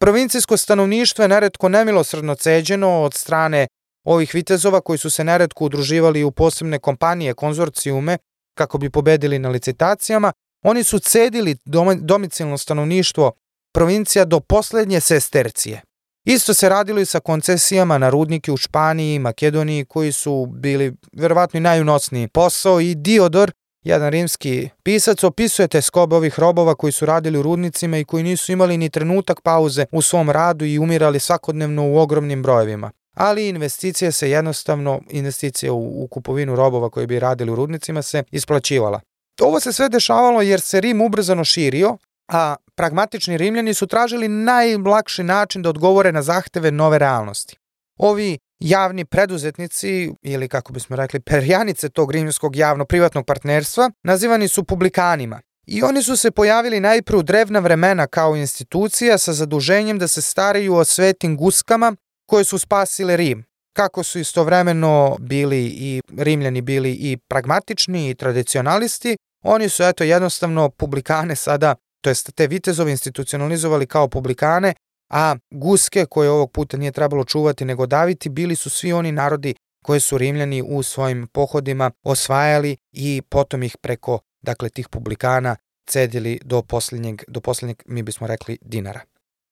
Provincijsko 0.00 0.56
stanovništvo 0.56 1.24
je 1.24 1.28
neretko 1.28 1.68
nemilosrdno 1.68 2.34
ceđeno 2.34 3.02
od 3.02 3.14
strane 3.14 3.66
ovih 4.04 4.34
vitezova 4.34 4.80
koji 4.80 4.98
su 4.98 5.10
se 5.10 5.24
neretko 5.24 5.64
udruživali 5.64 6.24
u 6.24 6.30
posebne 6.30 6.78
kompanije, 6.78 7.34
konzorcijume, 7.34 8.18
kako 8.54 8.78
bi 8.78 8.90
pobedili 8.90 9.38
na 9.38 9.48
licitacijama, 9.48 10.32
oni 10.64 10.84
su 10.84 10.98
cedili 10.98 11.56
domicilno 12.00 12.58
stanovništvo 12.58 13.32
provincija 13.74 14.24
do 14.24 14.40
poslednje 14.40 15.00
sestercije. 15.00 15.82
Isto 16.24 16.54
se 16.54 16.68
radilo 16.68 17.00
i 17.00 17.04
sa 17.04 17.20
koncesijama 17.20 17.98
na 17.98 18.10
rudnike 18.10 18.52
u 18.52 18.56
Španiji 18.56 19.14
i 19.14 19.18
Makedoniji 19.18 19.84
koji 19.84 20.12
su 20.12 20.46
bili 20.46 20.94
verovatno 21.12 21.58
i 21.58 21.60
najunosniji 21.60 22.28
posao 22.28 22.80
i 22.80 22.94
Diodor 22.94 23.52
Jedan 23.86 24.10
rimski 24.10 24.68
pisac 24.82 25.24
opisuje 25.24 25.68
te 25.68 25.82
skobe 25.82 26.16
ovih 26.16 26.38
robova 26.38 26.74
koji 26.74 26.92
su 26.92 27.06
radili 27.06 27.38
u 27.38 27.42
rudnicima 27.42 27.98
i 27.98 28.04
koji 28.04 28.22
nisu 28.22 28.52
imali 28.52 28.76
ni 28.76 28.90
trenutak 28.90 29.40
pauze 29.40 29.86
u 29.92 30.02
svom 30.02 30.30
radu 30.30 30.64
i 30.64 30.78
umirali 30.78 31.20
svakodnevno 31.20 31.88
u 31.88 31.98
ogromnim 31.98 32.42
brojevima. 32.42 32.90
Ali 33.14 33.48
investicija 33.48 34.12
se 34.12 34.30
jednostavno, 34.30 35.00
investicija 35.10 35.72
u, 35.72 36.04
u 36.04 36.08
kupovinu 36.08 36.56
robova 36.56 36.90
koji 36.90 37.06
bi 37.06 37.18
radili 37.18 37.50
u 37.50 37.54
rudnicima 37.54 38.02
se 38.02 38.22
isplaćivala. 38.30 39.00
Ovo 39.40 39.60
se 39.60 39.72
sve 39.72 39.88
dešavalo 39.88 40.42
jer 40.42 40.60
se 40.60 40.80
Rim 40.80 41.00
ubrzano 41.00 41.44
širio, 41.44 41.96
a 42.28 42.56
pragmatični 42.74 43.36
rimljani 43.36 43.74
su 43.74 43.86
tražili 43.86 44.28
najlakši 44.28 45.22
način 45.22 45.62
da 45.62 45.68
odgovore 45.68 46.12
na 46.12 46.22
zahteve 46.22 46.70
nove 46.70 46.98
realnosti. 46.98 47.56
Ovi 47.98 48.38
javni 48.60 49.04
preduzetnici 49.04 50.10
ili 50.22 50.48
kako 50.48 50.72
bismo 50.72 50.96
rekli 50.96 51.20
perjanice 51.20 51.88
tog 51.88 52.12
rimskog 52.12 52.56
javno-privatnog 52.56 53.26
partnerstva 53.26 53.90
nazivani 54.02 54.48
su 54.48 54.64
publikanima. 54.64 55.40
I 55.66 55.82
oni 55.82 56.02
su 56.02 56.16
se 56.16 56.30
pojavili 56.30 56.80
najpre 56.80 57.16
u 57.16 57.22
drevna 57.22 57.58
vremena 57.58 58.06
kao 58.06 58.36
institucija 58.36 59.18
sa 59.18 59.32
zaduženjem 59.32 59.98
da 59.98 60.08
se 60.08 60.22
staraju 60.22 60.74
o 60.74 60.84
svetim 60.84 61.36
guskama 61.36 61.96
koje 62.26 62.44
su 62.44 62.58
spasile 62.58 63.16
Rim. 63.16 63.44
Kako 63.72 64.02
su 64.02 64.18
istovremeno 64.18 65.16
bili 65.20 65.66
i 65.66 66.00
rimljani 66.18 66.60
bili 66.60 66.92
i 66.92 67.18
pragmatični 67.28 68.10
i 68.10 68.14
tradicionalisti, 68.14 69.16
oni 69.44 69.68
su 69.68 69.82
eto 69.82 70.04
jednostavno 70.04 70.70
publikane 70.70 71.36
sada, 71.36 71.74
to 72.00 72.10
jest 72.10 72.34
te 72.34 72.46
vitezove 72.46 72.90
institucionalizovali 72.90 73.86
kao 73.86 74.08
publikane 74.08 74.74
a 75.10 75.36
guske 75.50 76.06
koje 76.06 76.30
ovog 76.30 76.52
puta 76.52 76.76
nije 76.76 76.92
trebalo 76.92 77.24
čuvati 77.24 77.64
nego 77.64 77.86
daviti 77.86 78.28
bili 78.28 78.56
su 78.56 78.70
svi 78.70 78.92
oni 78.92 79.12
narodi 79.12 79.54
koje 79.84 80.00
su 80.00 80.18
Rimljani 80.18 80.62
u 80.62 80.82
svojim 80.82 81.26
pohodima 81.26 81.90
osvajali 82.02 82.76
i 82.92 83.22
potom 83.28 83.62
ih 83.62 83.76
preko 83.82 84.18
dakle 84.42 84.68
tih 84.68 84.88
publikana 84.88 85.56
cedili 85.86 86.40
do 86.44 86.62
posljednjeg, 86.62 87.22
do 87.28 87.40
posljednjeg, 87.40 87.82
mi 87.86 88.02
bismo 88.02 88.26
rekli, 88.26 88.58
dinara. 88.60 89.00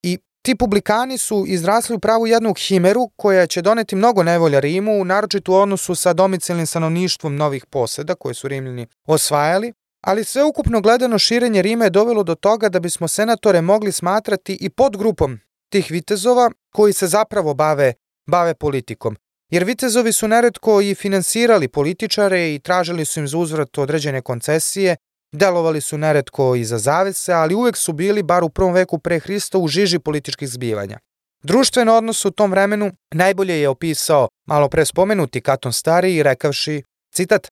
I 0.02 0.18
ti 0.42 0.54
publikani 0.54 1.18
su 1.18 1.44
izrasli 1.46 1.96
u 1.96 1.98
pravu 1.98 2.26
jednu 2.26 2.54
himeru 2.54 3.08
koja 3.16 3.46
će 3.46 3.62
doneti 3.62 3.96
mnogo 3.96 4.22
nevolja 4.22 4.60
Rimu, 4.60 5.04
naročito 5.04 5.52
u 5.52 5.54
odnosu 5.54 5.94
sa 5.94 6.12
domicilnim 6.12 6.66
stanovništvom 6.66 7.36
novih 7.36 7.66
poseda 7.66 8.14
koje 8.14 8.34
su 8.34 8.48
Rimljani 8.48 8.86
osvajali, 9.06 9.72
ali 10.06 10.24
sveukupno 10.24 10.80
gledano 10.80 11.18
širenje 11.18 11.62
Rima 11.62 11.84
je 11.84 11.90
dovelo 11.90 12.22
do 12.22 12.34
toga 12.34 12.68
da 12.68 12.80
bismo 12.80 13.08
senatore 13.08 13.60
mogli 13.60 13.92
smatrati 13.92 14.58
i 14.60 14.70
podgrupom 14.70 15.40
tih 15.72 15.90
vitezova 15.90 16.50
koji 16.74 16.92
se 16.92 17.06
zapravo 17.06 17.54
bave, 17.54 17.92
bave 18.26 18.54
politikom. 18.54 19.16
Jer 19.50 19.64
vitezovi 19.64 20.12
su 20.12 20.28
neretko 20.28 20.80
i 20.80 20.94
finansirali 20.94 21.68
političare 21.68 22.54
i 22.54 22.58
tražili 22.58 23.04
su 23.04 23.20
im 23.20 23.28
za 23.28 23.38
uzvrat 23.38 23.78
određene 23.78 24.20
koncesije, 24.20 24.96
delovali 25.32 25.80
su 25.80 25.98
neretko 25.98 26.54
i 26.54 26.64
za 26.64 26.78
zavese, 26.78 27.32
ali 27.32 27.54
uvek 27.54 27.76
su 27.76 27.92
bili, 27.92 28.22
bar 28.22 28.44
u 28.44 28.48
prvom 28.48 28.72
veku 28.72 28.98
pre 28.98 29.18
Hrista, 29.18 29.58
u 29.58 29.68
žiži 29.68 29.98
političkih 29.98 30.48
zbivanja. 30.48 30.98
Društveno 31.42 31.94
odnos 31.94 32.24
u 32.24 32.30
tom 32.30 32.50
vremenu 32.50 32.90
najbolje 33.14 33.60
je 33.60 33.68
opisao 33.68 34.28
malo 34.46 34.68
pre 34.68 34.84
spomenuti 34.84 35.40
Katon 35.40 35.72
Stari 35.72 36.14
i 36.14 36.22
rekavši, 36.22 36.82
citat, 37.14 37.48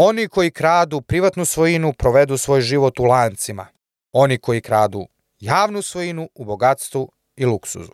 Oni 0.00 0.28
koji 0.28 0.50
kradu 0.50 1.00
privatnu 1.00 1.44
svojinu 1.44 1.92
provedu 1.92 2.36
svoj 2.36 2.60
život 2.60 3.00
u 3.00 3.04
lancima. 3.04 3.66
Oni 4.12 4.38
koji 4.38 4.60
kradu 4.60 5.06
javnu 5.40 5.82
svojinu 5.82 6.28
u 6.34 6.44
bogatstvu 6.44 7.12
i 7.36 7.46
luksuzu. 7.46 7.92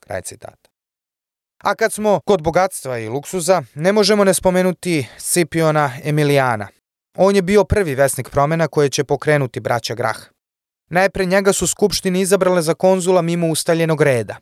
Kraj 0.00 0.22
citata. 0.22 0.70
A 1.58 1.74
kad 1.74 1.92
smo 1.92 2.20
kod 2.26 2.42
bogatstva 2.42 2.98
i 2.98 3.08
luksuza, 3.08 3.62
ne 3.74 3.92
možemo 3.92 4.24
ne 4.24 4.34
spomenuti 4.34 5.06
Scipiona 5.18 5.92
Emilijana. 6.04 6.68
On 7.16 7.36
je 7.36 7.42
bio 7.42 7.64
prvi 7.64 7.94
vesnik 7.94 8.30
promena 8.30 8.68
koje 8.68 8.88
će 8.88 9.04
pokrenuti 9.04 9.60
braća 9.60 9.94
Grah. 9.94 10.18
Najpre 10.90 11.24
njega 11.24 11.52
su 11.52 11.66
skupštine 11.66 12.20
izabrale 12.20 12.62
za 12.62 12.74
konzula 12.74 13.22
mimo 13.22 13.48
ustaljenog 13.48 14.02
reda. 14.02 14.36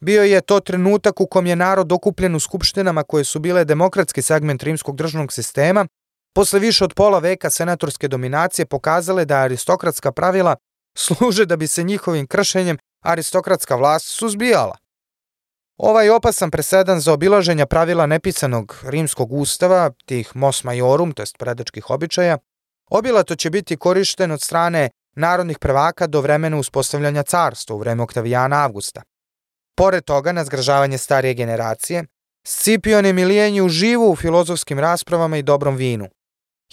Bio 0.00 0.22
je 0.22 0.40
to 0.40 0.60
trenutak 0.60 1.20
u 1.20 1.26
kom 1.26 1.46
je 1.46 1.56
narod 1.56 1.92
okupljen 1.92 2.34
u 2.34 2.40
skupštinama 2.40 3.02
koje 3.02 3.24
su 3.24 3.38
bile 3.38 3.64
demokratski 3.64 4.22
segment 4.22 4.62
rimskog 4.62 4.96
državnog 4.96 5.32
sistema, 5.32 5.86
posle 6.38 6.60
više 6.60 6.84
od 6.84 6.94
pola 6.94 7.18
veka 7.18 7.50
senatorske 7.50 8.08
dominacije 8.08 8.66
pokazale 8.66 9.24
da 9.24 9.36
aristokratska 9.36 10.12
pravila 10.12 10.56
služe 10.98 11.46
da 11.46 11.56
bi 11.56 11.66
se 11.66 11.82
njihovim 11.82 12.26
kršenjem 12.26 12.78
aristokratska 13.04 13.76
vlast 13.76 14.06
suzbijala. 14.06 14.76
Ovaj 15.76 16.10
opasan 16.10 16.50
presedan 16.50 17.00
za 17.00 17.12
obilaženja 17.12 17.66
pravila 17.66 18.06
nepisanog 18.06 18.76
rimskog 18.82 19.32
ustava, 19.32 19.90
tih 20.06 20.36
mos 20.36 20.64
majorum, 20.64 21.12
to 21.12 21.22
jest 21.22 21.38
predačkih 21.38 21.90
običaja, 21.90 22.38
obilato 22.90 23.36
će 23.36 23.50
biti 23.50 23.76
korišten 23.76 24.30
od 24.30 24.42
strane 24.42 24.90
narodnih 25.16 25.58
prvaka 25.58 26.06
do 26.06 26.20
vremena 26.20 26.56
uspostavljanja 26.58 27.22
carstva 27.22 27.76
u 27.76 27.78
vreme 27.78 28.02
Oktavijana 28.02 28.64
Avgusta. 28.64 29.02
Pored 29.76 30.04
toga, 30.04 30.32
na 30.32 30.44
zgražavanje 30.44 30.98
starije 30.98 31.34
generacije, 31.34 32.04
Scipion 32.46 33.06
je 33.06 33.12
milijenju 33.12 33.64
uživu 33.64 34.10
u 34.10 34.16
filozofskim 34.16 34.78
raspravama 34.78 35.36
i 35.36 35.42
dobrom 35.42 35.76
vinu. 35.76 36.08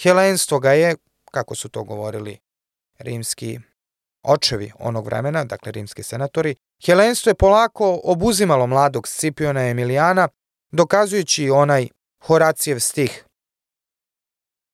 Helenstvo 0.02 0.60
ga 0.60 0.72
je, 0.72 0.96
kako 1.32 1.56
su 1.56 1.70
to 1.70 1.84
govorili 1.84 2.38
rimski 2.98 3.60
očevi 4.24 4.72
onog 4.80 5.06
vremena, 5.06 5.44
dakle 5.44 5.72
rimski 5.72 6.04
senatori, 6.04 6.56
helenstvo 6.86 7.30
je 7.30 7.36
polako 7.36 8.02
obuzimalo 8.04 8.68
mladog 8.68 9.08
Scipiona 9.08 9.68
Emilijana, 9.68 10.28
dokazujući 10.72 11.50
onaj 11.50 11.88
Horacijev 12.24 12.80
stih. 12.80 13.26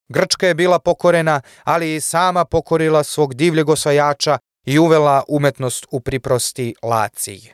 Grčka 0.09 0.47
je 0.47 0.55
bila 0.55 0.80
pokorena, 0.80 1.41
ali 1.63 1.95
i 1.95 2.01
sama 2.01 2.45
pokorila 2.45 3.03
svog 3.03 3.34
divljeg 3.34 3.69
osvajača 3.69 4.38
i 4.65 4.80
uvela 4.80 5.24
umetnost 5.28 5.86
u 5.91 5.99
priprosti 5.99 6.76
Laciji. 6.84 7.53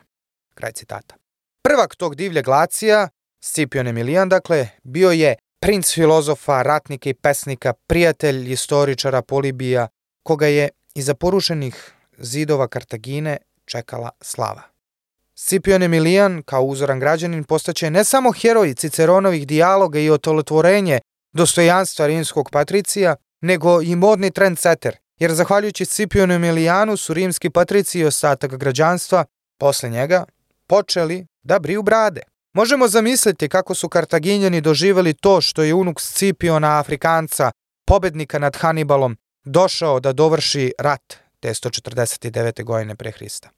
Kraj 0.54 0.72
citata. 0.72 1.14
Prvak 1.62 1.96
tog 1.96 2.14
divljeg 2.14 2.48
Lacija, 2.48 3.08
Scipion 3.42 3.86
Emilijan, 3.86 4.28
dakle, 4.28 4.68
bio 4.82 5.10
je 5.10 5.36
princ 5.60 5.94
filozofa, 5.94 6.62
ratnika 6.62 7.10
i 7.10 7.14
pesnika, 7.14 7.72
prijatelj 7.72 8.52
istoričara 8.52 9.22
Polibija, 9.22 9.88
koga 10.22 10.46
je 10.46 10.68
iza 10.94 11.14
porušenih 11.14 11.92
zidova 12.18 12.68
Kartagine 12.68 13.36
čekala 13.64 14.10
slava. 14.20 14.62
Scipion 15.34 15.82
Emilijan, 15.82 16.42
kao 16.42 16.62
uzoran 16.62 17.00
građanin, 17.00 17.44
postaće 17.44 17.90
ne 17.90 18.04
samo 18.04 18.32
heroj 18.32 18.74
Ciceronovih 18.74 19.46
dijaloga 19.46 19.98
i 19.98 20.10
otolotvorenje 20.10 21.00
dostojanstva 21.32 22.06
rimskog 22.06 22.50
patricija, 22.50 23.16
nego 23.40 23.82
i 23.82 23.96
modni 23.96 24.30
trendsetter, 24.30 24.96
jer 25.18 25.32
zahvaljujući 25.32 25.84
Scipionu 25.84 26.34
Emilijanu 26.34 26.96
su 26.96 27.14
rimski 27.14 27.50
patrici 27.50 28.00
i 28.00 28.04
ostatak 28.04 28.56
građanstva, 28.56 29.24
posle 29.58 29.88
njega, 29.88 30.24
počeli 30.66 31.26
da 31.42 31.58
briju 31.58 31.82
brade. 31.82 32.20
Možemo 32.54 32.88
zamisliti 32.88 33.48
kako 33.48 33.74
su 33.74 33.88
Kartaginjani 33.88 34.60
doživeli 34.60 35.14
to 35.14 35.40
što 35.40 35.62
je 35.62 35.74
unuk 35.74 36.00
Scipiona 36.00 36.78
Afrikanca, 36.78 37.50
pobednika 37.86 38.38
nad 38.38 38.56
Hanibalom, 38.56 39.16
došao 39.44 40.00
da 40.00 40.12
dovrši 40.12 40.72
rat 40.78 41.14
te 41.40 41.48
149. 41.48 42.64
godine 42.64 42.96
pre 42.96 43.10
Hrista. 43.10 43.50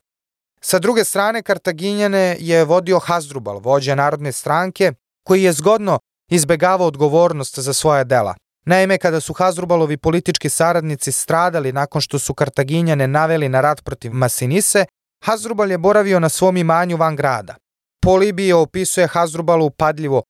Sa 0.61 0.78
druge 0.78 1.05
strane, 1.05 1.43
Kartaginjane 1.43 2.36
je 2.41 2.64
vodio 2.64 2.99
Hazdrubal, 2.99 3.59
vođa 3.59 3.95
narodne 3.95 4.32
stranke, 4.32 4.93
koji 5.26 5.43
je 5.43 5.53
zgodno 5.53 5.99
izbegavao 6.30 6.86
odgovornost 6.86 7.59
za 7.59 7.72
svoja 7.72 8.05
dela. 8.05 8.34
Naime, 8.66 8.99
kada 8.99 9.20
su 9.20 9.32
Hazdrubalovi 9.32 9.97
politički 9.97 10.49
saradnici 10.49 11.12
stradali 11.12 11.72
nakon 11.72 12.01
što 12.01 12.18
su 12.18 12.34
Kartaginjane 12.34 13.09
naveli 13.09 13.49
na 13.49 13.61
rat 13.61 13.84
protiv 13.84 14.12
Masinise, 14.12 14.84
Hazdrubal 15.24 15.70
je 15.70 15.78
boravio 15.78 16.20
na 16.20 16.28
svom 16.28 16.57
imanju 16.57 16.97
van 16.97 17.16
grada. 17.16 17.55
Polibije 18.03 18.55
opisuje 18.55 19.07
Hazdrubalu 19.07 19.70
padljivo 19.70 20.22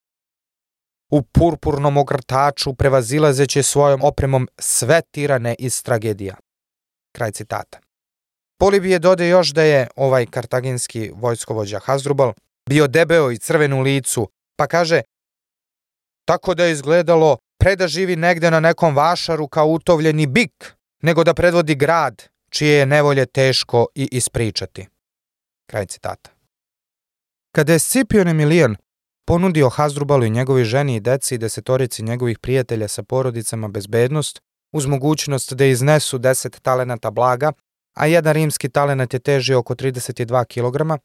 u 1.11 1.23
purpurnom 1.23 1.97
ogrtaču 1.97 2.75
prevazilazeće 2.75 3.63
svojom 3.63 4.01
opremom 4.03 4.49
sve 4.59 5.03
tirane 5.11 5.55
iz 5.59 5.83
tragedija. 5.83 6.35
Kraj 7.13 7.33
citata. 7.33 7.79
Polibije 8.59 8.99
dode 8.99 9.29
još 9.29 9.49
da 9.49 9.63
je 9.63 9.89
ovaj 9.97 10.27
kartaginski 10.27 11.11
vojskovođa 11.15 11.79
Hazdrubal 11.79 12.33
bio 12.69 12.87
debeo 12.87 13.31
i 13.31 13.39
crven 13.39 13.73
u 13.73 13.81
licu, 13.81 14.29
pa 14.57 14.67
kaže 14.67 15.03
tako 16.25 16.55
da 16.55 16.65
je 16.65 16.73
izgledalo 16.73 17.39
pre 17.59 17.77
da 17.77 17.89
živi 17.89 18.17
negde 18.17 18.51
na 18.51 18.61
nekom 18.61 18.97
vašaru 18.97 19.49
kao 19.49 19.67
utovljeni 19.67 20.27
bik, 20.27 20.75
nego 21.03 21.25
da 21.25 21.35
predvodi 21.35 21.75
grad, 21.75 22.29
čije 22.51 22.79
je 22.79 22.87
nevolje 22.87 23.27
teško 23.27 23.87
i 23.95 24.09
ispričati. 24.13 24.87
Kraj 25.67 25.87
citata. 25.87 26.40
Kada 27.53 27.73
je 27.73 27.79
Scipion 27.79 28.29
Emilijan 28.29 28.77
ponudio 29.27 29.69
Hazdrubalu 29.69 30.25
i 30.25 30.31
njegovi 30.31 30.65
ženi 30.65 30.97
i 30.97 31.01
deci 31.01 31.35
i 31.35 31.39
desetorici 31.39 32.03
njegovih 32.03 32.39
prijatelja 32.39 32.89
sa 32.89 33.03
porodicama 33.03 33.69
bezbednost, 33.69 34.41
uz 34.73 34.87
mogućnost 34.87 35.53
da 35.53 35.65
iznesu 35.65 36.19
10 36.19 36.61
talenata 36.61 37.11
blaga, 37.11 37.53
a 37.97 38.07
jedan 38.07 38.33
rimski 38.33 38.69
talenat 38.69 39.15
je 39.15 39.21
težio 39.21 39.59
oko 39.59 39.75
32 39.75 40.45
kg, 40.45 41.03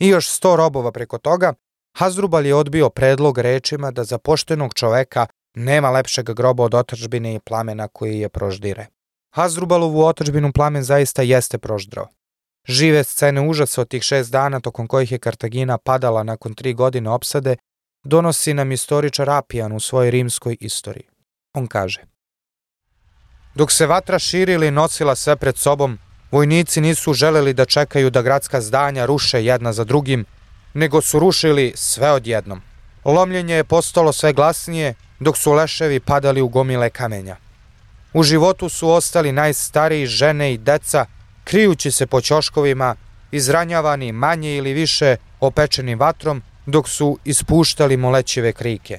i 0.00 0.08
još 0.08 0.40
100 0.40 0.56
robova 0.56 0.92
preko 0.92 1.18
toga, 1.18 1.54
Hazdrubal 1.96 2.46
je 2.46 2.54
odbio 2.54 2.90
predlog 2.90 3.38
rečima 3.38 3.90
da 3.90 4.04
za 4.04 4.18
poštenog 4.18 4.74
čoveka 4.74 5.26
nema 5.54 5.90
lepšeg 5.90 6.26
groba 6.30 6.64
od 6.64 6.74
otačbine 6.74 7.34
i 7.34 7.40
plamena 7.40 7.88
koji 7.88 8.18
je 8.18 8.28
proždire. 8.28 8.86
Hazdrubalovu 9.34 10.04
otačbinu 10.04 10.52
plamen 10.52 10.82
zaista 10.82 11.22
jeste 11.22 11.58
proždrao. 11.58 12.06
Žive 12.66 13.04
scene 13.04 13.40
užasa 13.40 13.80
od 13.80 13.88
tih 13.88 14.02
šest 14.02 14.32
dana 14.32 14.60
tokom 14.60 14.86
kojih 14.86 15.12
je 15.12 15.18
Kartagina 15.18 15.78
padala 15.78 16.22
nakon 16.22 16.54
tri 16.54 16.74
godine 16.74 17.10
opsade, 17.10 17.56
donosi 18.04 18.54
nam 18.54 18.72
istoričar 18.72 19.30
Apijan 19.30 19.72
u 19.72 19.80
svojoj 19.80 20.10
rimskoj 20.10 20.56
istoriji. 20.60 21.08
On 21.54 21.66
kaže 21.66 22.00
Dok 23.54 23.72
se 23.72 23.86
vatra 23.86 24.18
širila 24.18 24.66
i 24.66 24.70
nosila 24.70 25.14
sve 25.14 25.36
pred 25.36 25.56
sobom, 25.56 25.98
vojnici 26.30 26.80
nisu 26.80 27.12
želeli 27.12 27.54
da 27.54 27.64
čekaju 27.64 28.10
da 28.10 28.22
gradska 28.22 28.60
zdanja 28.60 29.06
ruše 29.06 29.44
jedna 29.44 29.72
za 29.72 29.84
drugim, 29.84 30.24
nego 30.74 31.00
su 31.00 31.18
rušili 31.18 31.72
sve 31.76 32.12
odjednom. 32.12 32.62
Lomljenje 33.04 33.54
je 33.54 33.64
postalo 33.64 34.12
sve 34.12 34.32
glasnije, 34.32 34.94
dok 35.20 35.36
su 35.36 35.52
leševi 35.52 36.00
padali 36.00 36.40
u 36.40 36.48
gomile 36.48 36.90
kamenja. 36.90 37.36
U 38.12 38.22
životu 38.22 38.68
su 38.68 38.90
ostali 38.90 39.32
najstariji 39.32 40.06
žene 40.06 40.52
i 40.52 40.58
deca, 40.58 41.06
krijući 41.48 41.90
se 41.90 42.06
po 42.06 42.20
ćoškovima, 42.20 42.94
izranjavani 43.32 44.12
manje 44.12 44.56
ili 44.56 44.72
više 44.72 45.16
opečenim 45.40 45.98
vatrom, 45.98 46.42
dok 46.66 46.88
su 46.88 47.18
ispuštali 47.24 47.96
molećive 47.96 48.52
krike. 48.52 48.98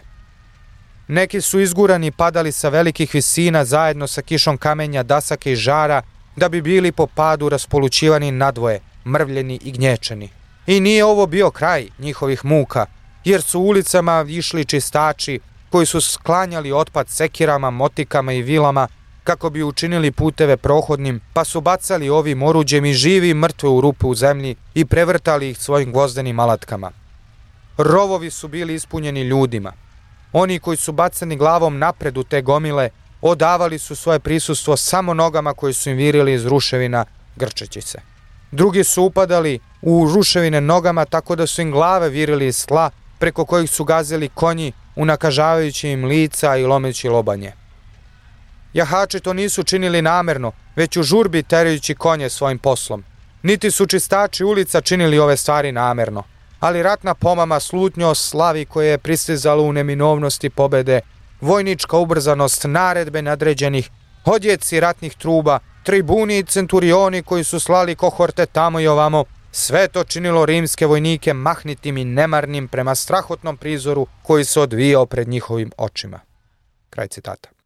Neki 1.08 1.42
su 1.42 1.60
izgurani 1.60 2.12
padali 2.12 2.52
sa 2.52 2.70
velikih 2.70 3.14
visina 3.14 3.66
zajedno 3.66 4.08
sa 4.08 4.22
kišom 4.22 4.58
kamenja, 4.58 5.04
dasake 5.04 5.52
i 5.52 5.56
žara, 5.56 6.02
da 6.36 6.50
bi 6.50 6.62
bili 6.62 6.92
po 6.92 7.08
padu 7.08 7.50
raspolućivani 7.50 8.32
nadvoje, 8.32 8.80
mrvljeni 9.06 9.60
i 9.64 9.72
gnječeni. 9.72 10.30
I 10.68 10.80
nije 10.80 11.06
ovo 11.06 11.28
bio 11.28 11.52
kraj 11.52 11.88
njihovih 12.00 12.46
muka, 12.46 12.86
jer 13.26 13.42
su 13.42 13.60
ulicama 13.60 14.26
išli 14.30 14.66
čistači 14.66 15.40
koji 15.70 15.86
su 15.86 16.02
sklanjali 16.02 16.72
otpad 16.72 17.10
sekirama, 17.10 17.70
motikama 17.70 18.34
i 18.34 18.42
vilama 18.42 18.88
kako 19.30 19.50
bi 19.50 19.64
učinili 19.64 20.12
puteve 20.12 20.58
prohodnim, 20.58 21.20
pa 21.34 21.44
su 21.44 21.62
bacali 21.62 22.10
ovim 22.10 22.44
oruđem 22.44 22.86
i 22.86 22.94
živi 22.94 23.34
mrtve 23.34 23.70
u 23.70 23.82
rupe 23.82 24.08
u 24.08 24.16
zemlji 24.16 24.56
i 24.74 24.86
prevrtali 24.86 25.50
ih 25.50 25.58
svojim 25.58 25.92
gvozdenim 25.92 26.40
alatkama. 26.40 26.92
Rovovi 27.78 28.32
su 28.32 28.48
bili 28.48 28.74
ispunjeni 28.74 29.22
ljudima. 29.22 29.74
Oni 30.34 30.60
koji 30.60 30.78
su 30.78 30.92
bacani 30.92 31.36
glavom 31.36 31.78
napred 31.78 32.18
u 32.18 32.24
te 32.24 32.42
gomile, 32.42 32.90
odavali 33.22 33.80
su 33.80 33.96
svoje 33.96 34.20
prisustvo 34.20 34.78
samo 34.78 35.14
nogama 35.14 35.54
koji 35.54 35.74
su 35.74 35.90
im 35.90 35.98
virili 35.98 36.34
iz 36.34 36.46
ruševina, 36.46 37.06
grčeći 37.36 37.82
se. 37.82 38.02
Drugi 38.52 38.84
su 38.84 39.04
upadali 39.04 39.60
u 39.82 40.10
ruševine 40.16 40.62
nogama 40.62 41.06
tako 41.06 41.36
da 41.36 41.48
su 41.48 41.62
im 41.62 41.72
glave 41.72 42.10
virili 42.10 42.48
iz 42.48 42.66
tla, 42.66 42.90
preko 43.20 43.46
kojih 43.46 43.70
su 43.70 43.84
gazili 43.84 44.30
konji, 44.30 44.72
unakažavajući 44.96 45.90
im 45.90 46.06
lica 46.06 46.58
i 46.58 46.66
lomeći 46.66 47.10
lobanje. 47.10 47.59
Jahači 48.74 49.20
to 49.20 49.34
nisu 49.34 49.64
činili 49.64 50.02
namerno, 50.02 50.52
već 50.76 50.98
u 50.98 51.04
žurbi 51.04 51.44
terajući 51.44 51.96
konje 51.96 52.30
svojim 52.30 52.60
poslom. 52.60 53.04
Niti 53.44 53.72
su 53.72 53.86
čistači 53.86 54.44
ulica 54.44 54.82
činili 54.82 55.20
ove 55.20 55.38
stvari 55.38 55.72
namerno, 55.72 56.24
ali 56.60 56.84
ratna 56.84 57.14
pomama 57.14 57.60
slutnjo 57.60 58.16
slavi 58.16 58.66
koje 58.66 58.90
je 58.90 58.98
pristizalo 58.98 59.64
u 59.64 59.74
neminovnosti 59.74 60.50
pobede, 60.50 61.02
vojnička 61.42 61.98
ubrzanost 61.98 62.64
naredbe 62.68 63.22
nadređenih, 63.22 63.90
odjeci 64.26 64.80
ratnih 64.80 65.16
truba, 65.16 65.60
tribuni 65.84 66.38
i 66.38 66.44
centurioni 66.44 67.24
koji 67.24 67.44
su 67.44 67.60
slali 67.60 67.96
kohorte 67.96 68.46
tamo 68.46 68.80
i 68.80 68.88
ovamo, 68.88 69.24
sve 69.52 69.88
to 69.88 70.04
činilo 70.04 70.46
rimske 70.46 70.86
vojnike 70.86 71.34
mahnitim 71.34 71.98
i 71.98 72.06
nemarnim 72.06 72.68
prema 72.68 72.96
strahotnom 72.96 73.58
prizoru 73.58 74.08
koji 74.24 74.44
se 74.46 74.60
odvijao 74.60 75.06
pred 75.06 75.28
njihovim 75.28 75.72
očima. 75.78 76.20
Kraj 76.90 77.08
citata. 77.08 77.59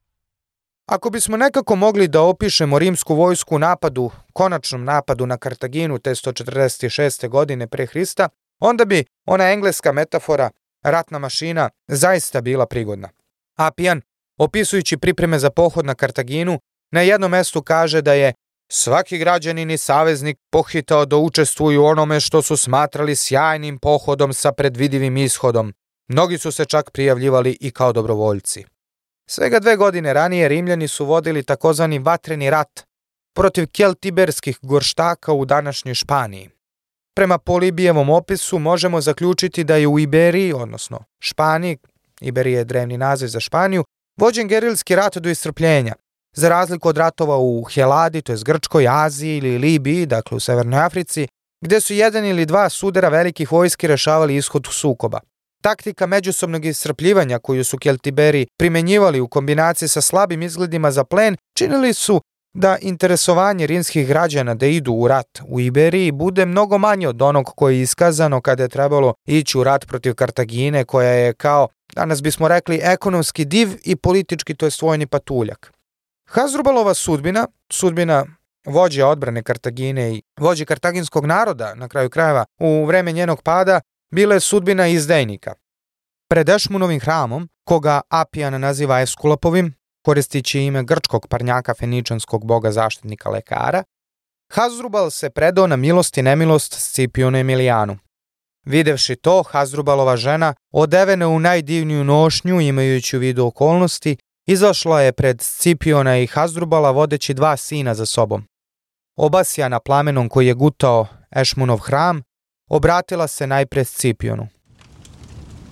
Ako 0.86 1.10
bismo 1.10 1.38
nekako 1.38 1.76
mogli 1.76 2.08
da 2.08 2.22
opišemo 2.22 2.80
rimsku 2.80 3.16
vojsku 3.16 3.60
napadu, 3.60 4.12
konačnom 4.34 4.84
napadu 4.84 5.26
na 5.26 5.38
Kartaginu 5.38 6.00
te 6.00 6.10
146. 6.10 7.28
godine 7.30 7.68
pre 7.68 7.86
Hrista, 7.86 8.30
onda 8.60 8.86
bi 8.86 9.06
ona 9.26 9.52
engleska 9.52 9.92
metafora 9.92 10.50
ratna 10.84 11.20
mašina 11.20 11.70
zaista 11.88 12.42
bila 12.42 12.66
prigodna. 12.66 13.10
Apijan, 13.58 14.02
opisujući 14.40 14.98
pripreme 14.98 15.40
za 15.40 15.50
pohod 15.50 15.86
na 15.86 15.96
Kartaginu, 15.96 16.60
na 16.92 17.02
jednom 17.02 17.32
mestu 17.32 17.62
kaže 17.62 18.02
da 18.02 18.14
je 18.14 18.34
svaki 18.72 19.18
građanin 19.18 19.72
i 19.72 19.78
saveznik 19.78 20.38
pohitao 20.52 21.06
da 21.06 21.18
učestvuju 21.18 21.84
onome 21.84 22.20
što 22.20 22.42
su 22.42 22.58
smatrali 22.58 23.16
sjajnim 23.16 23.80
pohodom 23.80 24.34
sa 24.34 24.52
predvidivim 24.52 25.18
ishodom. 25.18 25.74
Mnogi 26.08 26.38
su 26.38 26.52
se 26.52 26.66
čak 26.66 26.92
prijavljivali 26.92 27.58
i 27.62 27.72
kao 27.72 27.94
dobrovoljci. 27.94 28.73
Svega 29.30 29.60
dve 29.60 29.76
godine 29.76 30.14
ranije 30.14 30.48
Rimljani 30.48 30.88
su 30.88 31.06
vodili 31.06 31.44
takozvani 31.44 32.00
vatreni 32.00 32.50
rat 32.50 32.84
protiv 33.36 33.68
keltiberskih 33.72 34.58
gorštaka 34.62 35.34
u 35.34 35.46
današnjoj 35.46 35.96
Španiji. 35.96 36.50
Prema 37.16 37.38
Polibijevom 37.38 38.10
opisu 38.10 38.60
možemo 38.60 39.02
zaključiti 39.02 39.64
da 39.64 39.76
je 39.76 39.88
u 39.88 40.00
Iberiji, 40.00 40.54
odnosno 40.54 41.04
Španiji, 41.20 41.78
Iberija 42.22 42.60
je 42.60 42.66
drevni 42.66 42.98
naziv 42.98 43.28
za 43.28 43.40
Španiju, 43.40 43.84
vođen 44.20 44.48
gerilski 44.48 44.96
rat 44.96 45.18
do 45.18 45.30
istrpljenja, 45.30 45.94
za 46.36 46.50
razliku 46.50 46.90
od 46.90 46.98
ratova 46.98 47.38
u 47.38 47.64
Heladi, 47.64 48.22
to 48.22 48.32
je 48.32 48.38
Grčkoj, 48.46 48.88
Aziji 48.88 49.38
ili 49.38 49.58
Libiji, 49.58 50.06
dakle 50.06 50.36
u 50.36 50.40
Severnoj 50.40 50.80
Africi, 50.80 51.28
gde 51.62 51.80
su 51.80 51.94
jedan 51.94 52.26
ili 52.26 52.46
dva 52.46 52.70
sudera 52.70 53.10
velikih 53.10 53.52
vojski 53.52 53.88
rešavali 53.88 54.36
ishod 54.36 54.68
sukoba. 54.72 55.20
Taktika 55.64 56.06
međusobnog 56.06 56.66
iscrpljivanja 56.66 57.40
koju 57.40 57.64
su 57.64 57.78
Keltiberi 57.78 58.48
primenjivali 58.58 59.20
u 59.20 59.28
kombinaciji 59.28 59.90
sa 59.90 60.02
slabim 60.02 60.42
izgledima 60.42 60.92
za 60.92 61.04
plen 61.04 61.38
činili 61.58 61.94
su 61.94 62.22
da 62.54 62.78
interesovanje 62.82 63.68
rimskih 63.68 64.08
građana 64.08 64.56
da 64.56 64.66
idu 64.66 64.94
u 64.94 65.08
rat 65.08 65.40
u 65.48 65.60
Iberiji 65.60 66.12
bude 66.12 66.46
mnogo 66.46 66.78
manje 66.78 67.08
od 67.08 67.22
onog 67.22 67.46
koje 67.56 67.76
je 67.76 67.82
iskazano 67.82 68.42
kada 68.42 68.64
je 68.64 68.70
trebalo 68.70 69.14
ići 69.28 69.58
u 69.58 69.64
rat 69.64 69.88
protiv 69.88 70.14
Kartagine 70.14 70.86
koja 70.86 71.10
je 71.10 71.34
kao, 71.34 71.68
danas 71.96 72.24
bismo 72.24 72.48
rekli, 72.48 72.80
ekonomski 72.84 73.46
div 73.46 73.70
i 73.84 73.96
politički 73.96 74.56
to 74.56 74.66
je 74.66 74.72
svojni 74.72 75.08
patuljak. 75.08 75.74
Hazrubalova 76.30 76.94
sudbina, 76.94 77.48
sudbina 77.72 78.26
vođe 78.66 79.04
odbrane 79.04 79.44
Kartagine 79.44 80.14
i 80.14 80.22
vođe 80.40 80.66
kartaginskog 80.66 81.26
naroda 81.26 81.76
na 81.76 81.88
kraju 81.88 82.10
krajeva 82.10 82.46
u 82.60 82.86
vreme 82.86 83.12
njenog 83.12 83.42
pada 83.42 83.82
bila 84.14 84.34
je 84.34 84.40
sudbina 84.40 84.88
izdajnika. 84.88 85.54
Pred 86.30 86.50
Ešmunovim 86.50 87.00
hramom, 87.00 87.50
koga 87.64 88.02
Apijan 88.10 88.62
naziva 88.62 89.02
Eskulapovim, 89.02 89.74
koristići 90.06 90.60
ime 90.60 90.84
grčkog 90.84 91.28
parnjaka 91.28 91.74
feničanskog 91.74 92.46
boga 92.46 92.72
zaštitnika 92.72 93.30
lekara, 93.30 93.84
Hazrubal 94.52 95.10
se 95.10 95.30
predao 95.30 95.68
na 95.68 95.76
milost 95.76 96.18
i 96.18 96.22
nemilost 96.22 96.74
Scipionu 96.74 97.38
Emilijanu. 97.38 97.98
Videvši 98.66 99.16
to, 99.16 99.44
Hazrubalova 99.44 100.18
žena, 100.18 100.54
odevena 100.72 101.28
u 101.28 101.40
najdivniju 101.40 102.04
nošnju, 102.04 102.62
imajući 102.62 103.18
u 103.18 103.20
vidu 103.20 103.46
okolnosti, 103.46 104.18
izašla 104.48 105.02
je 105.02 105.12
pred 105.12 105.42
Scipiona 105.42 106.18
i 106.18 106.28
Hazdrubala 106.28 106.92
vodeći 106.92 107.34
dva 107.34 107.58
sina 107.58 107.94
za 107.94 108.06
sobom. 108.06 108.44
Obasja 109.16 109.70
na 109.70 109.80
plamenom 109.80 110.30
koji 110.30 110.48
je 110.48 110.54
gutao 110.54 111.08
Ešmunov 111.36 111.78
hram, 111.78 112.24
obratila 112.70 113.28
se 113.28 113.48
najpre 113.48 113.84
Scipionu. 113.84 114.48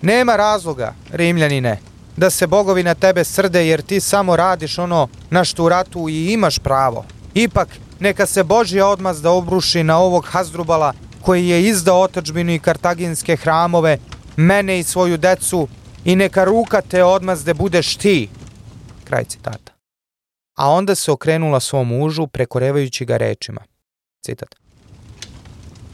Nema 0.02 0.36
razloga, 0.36 0.94
Rimljanine, 1.12 1.80
da 2.18 2.30
se 2.30 2.48
bogovi 2.48 2.84
na 2.84 2.96
tebe 2.96 3.24
srde 3.24 3.68
jer 3.68 3.82
ti 3.82 4.00
samo 4.00 4.36
radiš 4.36 4.78
ono 4.78 5.08
na 5.30 5.44
što 5.44 5.64
u 5.64 5.70
ratu 5.70 6.10
i 6.10 6.34
imaš 6.34 6.60
pravo. 6.60 7.06
Ipak, 7.34 7.68
neka 8.00 8.26
se 8.26 8.44
Božja 8.44 8.88
odmaz 8.88 9.22
da 9.22 9.32
obruši 9.32 9.84
na 9.84 9.98
ovog 9.98 10.26
Hazdrubala 10.26 10.94
koji 11.22 11.48
je 11.48 11.64
izdao 11.64 12.02
otačbinu 12.02 12.52
i 12.52 12.60
kartaginske 12.60 13.36
hramove, 13.36 13.98
mene 14.36 14.80
i 14.80 14.84
svoju 14.84 15.18
decu 15.18 15.68
i 16.06 16.16
neka 16.16 16.44
ruka 16.44 16.82
te 16.82 17.04
odmazde 17.04 17.54
budeš 17.54 17.96
ti. 17.96 18.30
Kraj 19.04 19.26
citata. 19.26 19.74
A 20.58 20.70
onda 20.70 20.96
se 20.96 21.12
okrenula 21.12 21.60
svom 21.60 21.88
mužu 21.88 22.28
prekorevajući 22.28 23.06
ga 23.06 23.18
rečima. 23.18 23.62
Citat. 24.26 24.61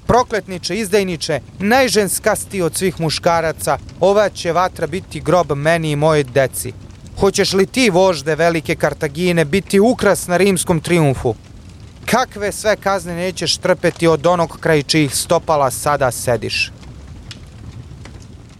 Prokletniče, 0.07 0.75
izdajniče, 0.75 1.39
najženskasti 1.59 2.61
od 2.61 2.75
svih 2.75 2.99
muškaraca, 2.99 3.77
ova 3.99 4.29
će 4.29 4.51
vatra 4.51 4.87
biti 4.87 5.19
grob 5.21 5.51
meni 5.51 5.91
i 5.91 5.95
moje 5.95 6.23
deci. 6.23 6.73
Hoćeš 7.19 7.53
li 7.53 7.65
ti, 7.65 7.89
vožde 7.89 8.35
velike 8.35 8.75
Kartagine, 8.75 9.45
biti 9.45 9.79
ukras 9.79 10.27
na 10.27 10.37
rimskom 10.37 10.79
triumfu? 10.79 11.35
Kakve 12.05 12.51
sve 12.51 12.75
kazne 12.75 13.15
nećeš 13.15 13.57
trpeti 13.57 14.07
od 14.07 14.27
onog 14.27 14.57
kraj 14.59 14.83
čijih 14.83 15.15
stopala 15.15 15.71
sada 15.71 16.11
sediš? 16.11 16.71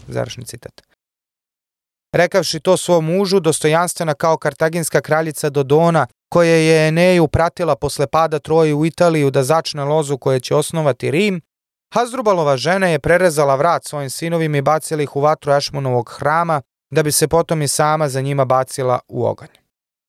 Završni 0.08 0.44
citat. 0.44 0.82
Rekavši 2.12 2.60
to 2.60 2.76
svom 2.76 3.04
mužu, 3.04 3.40
dostojanstvena 3.40 4.14
kao 4.14 4.36
kartaginska 4.36 5.00
kraljica 5.00 5.50
Dodona, 5.50 6.06
koja 6.28 6.54
je 6.54 6.88
Eneju 6.88 7.28
pratila 7.28 7.76
posle 7.76 8.06
pada 8.06 8.38
Troje 8.38 8.74
u 8.74 8.86
Italiju 8.86 9.30
da 9.30 9.42
začne 9.42 9.84
lozu 9.84 10.18
koja 10.18 10.40
će 10.40 10.54
osnovati 10.54 11.10
Rim, 11.10 11.40
Hazdrubalova 11.94 12.56
žena 12.56 12.88
je 12.88 12.98
prerezala 12.98 13.54
vrat 13.56 13.84
svojim 13.84 14.10
sinovima 14.10 14.56
i 14.56 14.62
bacila 14.62 15.02
ih 15.02 15.16
u 15.16 15.20
vatru 15.20 15.52
Ešmonovog 15.52 16.10
hrama, 16.18 16.62
da 16.90 17.02
bi 17.02 17.12
se 17.12 17.28
potom 17.28 17.62
i 17.62 17.68
sama 17.68 18.08
za 18.08 18.20
njima 18.20 18.44
bacila 18.44 19.00
u 19.08 19.26
oganj. 19.26 19.56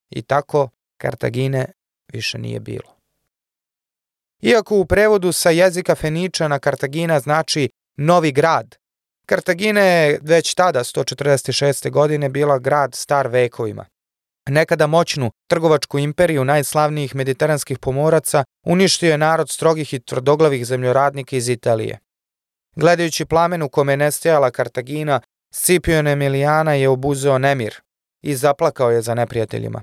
I 0.10 0.22
tako 0.22 0.70
Kartagine 0.98 1.66
više 2.14 2.38
nije 2.38 2.60
bilo. 2.60 2.96
Iako 4.42 4.76
u 4.76 4.86
prevodu 4.86 5.32
sa 5.32 5.50
jezika 5.50 5.96
Feničana 5.96 6.60
Kartagina 6.60 7.20
znači 7.20 7.70
novi 7.98 8.32
grad, 8.32 8.76
Kartagina 9.30 9.82
je 9.82 10.20
već 10.22 10.54
tada, 10.54 10.84
146. 10.84 11.92
godine, 11.92 12.30
bila 12.30 12.60
grad 12.60 12.96
star 12.96 13.28
vekovima. 13.28 13.86
Nekada 14.50 14.88
moćnu 14.88 15.32
trgovačku 15.48 16.00
imperiju 16.00 16.46
najslavnijih 16.46 17.16
mediteranskih 17.16 17.80
pomoraca 17.80 18.44
uništio 18.66 19.12
je 19.12 19.18
narod 19.18 19.50
strogih 19.50 19.94
i 19.94 20.00
tvrdoglavih 20.00 20.66
zemljoradnika 20.66 21.36
iz 21.36 21.50
Italije. 21.50 22.00
Gledajući 22.76 23.26
plamen 23.26 23.62
u 23.62 23.70
kome 23.70 23.94
je 23.94 23.98
nestajala 23.98 24.52
Kartagina, 24.52 25.22
Scipion 25.54 26.08
Emilijana 26.08 26.74
je 26.74 26.90
obuzeo 26.90 27.38
nemir 27.38 27.76
i 28.22 28.36
zaplakao 28.36 28.92
je 28.92 29.02
za 29.02 29.14
neprijateljima. 29.14 29.82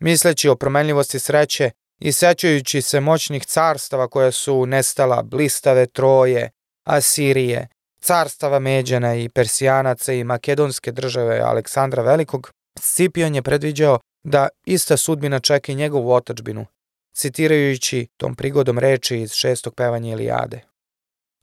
Misleći 0.00 0.48
o 0.48 0.56
promenljivosti 0.56 1.18
sreće 1.18 1.70
i 2.00 2.12
sećajući 2.12 2.82
se 2.82 3.00
moćnih 3.00 3.46
carstava 3.46 4.08
koja 4.08 4.32
su 4.32 4.66
nestala 4.66 5.22
blistave 5.22 5.86
Troje, 5.86 6.50
Asirije, 6.86 7.68
carstava 8.00 8.58
Međana 8.58 9.14
i 9.14 9.28
Persijanaca 9.28 10.12
i 10.12 10.24
makedonske 10.24 10.92
države 10.92 11.40
Aleksandra 11.40 12.02
Velikog, 12.02 12.52
Scipion 12.78 13.34
je 13.34 13.42
predviđao 13.42 13.98
da 14.24 14.48
ista 14.64 14.96
sudbina 14.96 15.40
čeka 15.40 15.72
i 15.72 15.74
njegovu 15.74 16.12
otačbinu, 16.12 16.66
citirajući 17.14 18.06
tom 18.16 18.34
prigodom 18.34 18.78
reči 18.78 19.20
iz 19.20 19.32
šestog 19.32 19.74
pevanja 19.74 20.12
Ilijade. 20.12 20.60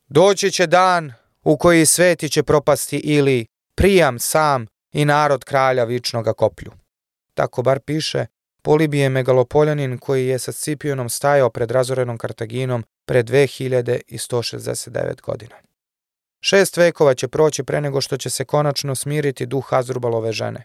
Doći 0.07 0.51
će 0.51 0.67
dan 0.67 1.13
u 1.43 1.57
koji 1.57 1.86
sveti 1.86 2.29
će 2.29 2.43
propasti 2.43 2.97
ili 2.97 3.45
prijam 3.75 4.19
sam 4.19 4.67
i 4.93 5.05
narod 5.05 5.43
kralja 5.43 5.84
vičnoga 5.84 6.34
koplju. 6.34 6.71
Tako 7.34 7.61
bar 7.61 7.79
piše 7.79 8.25
Polibi 8.61 8.99
je 8.99 9.09
megalopoljanin 9.09 9.97
koji 9.97 10.27
je 10.27 10.39
sa 10.39 10.51
Scipionom 10.51 11.09
stajao 11.09 11.49
pred 11.49 11.71
razorenom 11.71 12.17
Kartaginom 12.17 12.84
pre 13.05 13.23
2169 13.23 15.21
godina. 15.21 15.55
Šest 16.41 16.77
vekova 16.77 17.13
će 17.13 17.27
proći 17.27 17.63
pre 17.63 17.82
nego 17.82 18.01
što 18.01 18.17
će 18.17 18.29
se 18.29 18.45
konačno 18.45 18.95
smiriti 18.95 19.45
duh 19.45 19.73
Azrubalove 19.73 20.32
žene. 20.32 20.63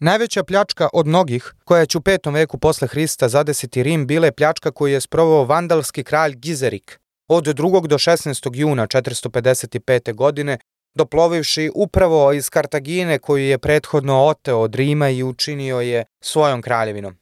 Najveća 0.00 0.44
pljačka 0.44 0.88
od 0.92 1.06
mnogih, 1.06 1.54
koja 1.64 1.86
će 1.86 1.98
u 1.98 2.00
petom 2.00 2.34
veku 2.34 2.58
posle 2.58 2.88
Hrista 2.88 3.28
zadesiti 3.28 3.82
Rim, 3.82 4.06
bila 4.06 4.26
je 4.26 4.32
pljačka 4.32 4.70
koju 4.70 4.92
je 4.92 5.00
sprovao 5.00 5.44
vandalski 5.44 6.04
kralj 6.04 6.34
Gizerik 6.34 7.00
od 7.28 7.44
2. 7.44 7.86
do 7.86 7.98
16. 7.98 8.50
juna 8.54 8.86
455. 8.86 10.14
godine, 10.14 10.58
doplovivši 10.94 11.70
upravo 11.74 12.32
iz 12.32 12.50
Kartagine 12.50 13.18
koju 13.18 13.44
je 13.44 13.58
prethodno 13.58 14.24
oteo 14.24 14.58
od 14.58 14.74
Rima 14.74 15.08
i 15.08 15.22
učinio 15.22 15.80
je 15.80 16.04
svojom 16.20 16.62
kraljevinom. 16.62 17.16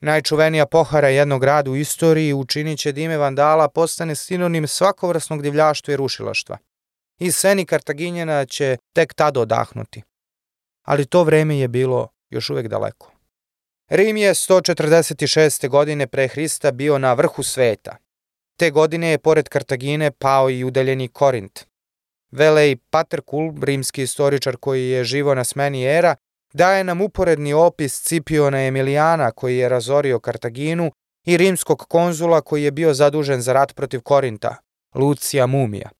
Najčuvenija 0.00 0.66
pohara 0.66 1.08
jednog 1.08 1.40
grada 1.40 1.70
u 1.70 1.76
istoriji 1.76 2.32
učinit 2.32 2.78
će 2.78 2.92
da 2.92 3.00
ime 3.00 3.16
vandala 3.16 3.68
postane 3.68 4.14
sinonim 4.14 4.66
svakovrsnog 4.66 5.42
divljaštva 5.42 5.94
i 5.94 5.96
rušilaštva. 5.96 6.58
I 7.18 7.32
seni 7.32 7.66
Kartaginjena 7.66 8.44
će 8.44 8.76
tek 8.94 9.14
tada 9.14 9.40
odahnuti. 9.40 10.02
Ali 10.90 11.06
to 11.06 11.24
vreme 11.24 11.58
je 11.58 11.68
bilo 11.68 12.08
još 12.30 12.50
uvek 12.50 12.68
daleko. 12.68 13.12
Rim 13.88 14.16
je 14.16 14.34
146. 14.34 15.68
godine 15.68 16.06
pre 16.06 16.28
Hrista 16.28 16.72
bio 16.72 16.98
na 16.98 17.12
vrhu 17.12 17.42
sveta. 17.42 17.96
Te 18.58 18.70
godine 18.70 19.10
je 19.10 19.18
pored 19.18 19.48
Kartagine 19.48 20.10
pao 20.10 20.50
i 20.50 20.64
udaljeni 20.64 21.08
Korint. 21.08 21.60
Velej 22.30 22.76
Paterkul, 22.76 23.52
rimski 23.62 24.02
istoričar 24.02 24.56
koji 24.56 24.88
je 24.88 25.04
živo 25.04 25.34
na 25.34 25.44
smeni 25.44 25.84
era, 25.84 26.16
daje 26.52 26.84
nam 26.84 27.00
uporedni 27.00 27.52
opis 27.52 28.02
Cipiona 28.02 28.62
Emilijana 28.66 29.30
koji 29.30 29.58
je 29.58 29.68
razorio 29.68 30.18
Kartaginu 30.18 30.90
i 31.26 31.36
rimskog 31.36 31.78
konzula 31.88 32.40
koji 32.40 32.62
je 32.62 32.70
bio 32.70 32.94
zadužen 32.94 33.40
za 33.40 33.52
rat 33.52 33.74
protiv 33.74 34.00
Korinta, 34.00 34.56
Lucija 34.94 35.46
Mumija. 35.46 35.90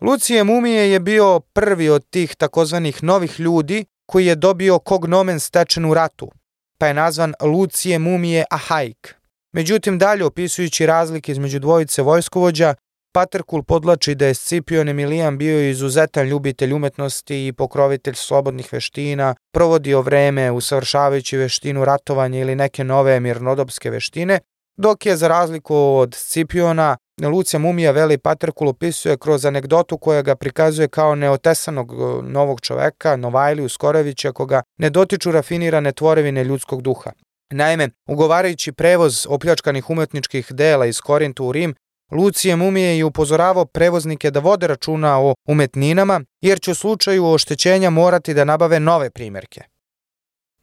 Lucije 0.00 0.44
Mumije 0.44 0.90
je 0.90 1.00
bio 1.00 1.40
prvi 1.40 1.88
od 1.88 2.10
tih 2.10 2.34
takozvanih 2.34 3.02
novih 3.02 3.40
ljudi 3.40 3.84
koji 4.06 4.26
je 4.26 4.34
dobio 4.34 4.78
kognomen 4.78 5.40
stečen 5.40 5.84
u 5.84 5.94
ratu, 5.94 6.30
pa 6.78 6.86
je 6.86 6.94
nazvan 6.94 7.34
Lucije 7.40 7.98
Mumije 7.98 8.44
Ahaik. 8.50 9.14
Međutim, 9.52 9.98
dalje 9.98 10.24
opisujući 10.24 10.86
razlike 10.86 11.32
između 11.32 11.58
dvojice 11.58 12.02
vojskovođa, 12.02 12.74
Paterkul 13.16 13.62
podlači 13.62 14.14
da 14.14 14.26
je 14.26 14.34
Scipion 14.34 14.88
Emilijan 14.88 15.38
bio 15.38 15.70
izuzetan 15.70 16.26
ljubitelj 16.26 16.72
umetnosti 16.72 17.46
i 17.46 17.52
pokrovitelj 17.52 18.14
slobodnih 18.14 18.72
veština, 18.72 19.34
provodio 19.52 20.00
vreme 20.00 20.50
usavršavajući 20.50 21.36
veštinu 21.36 21.84
ratovanja 21.84 22.40
ili 22.40 22.54
neke 22.54 22.84
nove 22.84 23.20
mirnodopske 23.20 23.90
veštine, 23.90 24.38
dok 24.76 25.06
je 25.06 25.16
za 25.16 25.28
razliku 25.28 25.76
od 25.76 26.14
Scipiona 26.14 26.96
Lucija 27.22 27.60
Mumija 27.60 27.90
Veli 27.90 28.18
Paterkul 28.18 28.68
opisuje 28.68 29.16
kroz 29.16 29.44
anegdotu 29.44 29.98
koja 29.98 30.22
ga 30.22 30.36
prikazuje 30.36 30.88
kao 30.88 31.14
neotesanog 31.14 31.92
e, 31.92 32.22
novog 32.22 32.60
čoveka, 32.60 33.16
Novajliju 33.16 33.68
Skorevića, 33.68 34.32
koga 34.32 34.62
ne 34.78 34.90
dotiču 34.90 35.32
rafinirane 35.32 35.92
tvorevine 35.92 36.44
ljudskog 36.44 36.82
duha. 36.82 37.12
Naime, 37.50 37.88
ugovarajući 38.08 38.72
prevoz 38.72 39.26
opljačkanih 39.28 39.90
umetničkih 39.90 40.52
dela 40.52 40.86
iz 40.86 41.00
Korinta 41.00 41.42
u 41.42 41.52
Rim, 41.52 41.74
Lucije 42.12 42.56
Mumije 42.56 42.98
je 42.98 43.04
upozoravao 43.04 43.64
prevoznike 43.64 44.30
da 44.30 44.40
vode 44.40 44.66
računa 44.66 45.20
o 45.20 45.34
umetninama, 45.48 46.20
jer 46.40 46.60
će 46.60 46.70
u 46.70 46.74
slučaju 46.74 47.26
oštećenja 47.26 47.90
morati 47.90 48.34
da 48.34 48.44
nabave 48.44 48.80
nove 48.80 49.10
primerke. 49.10 49.62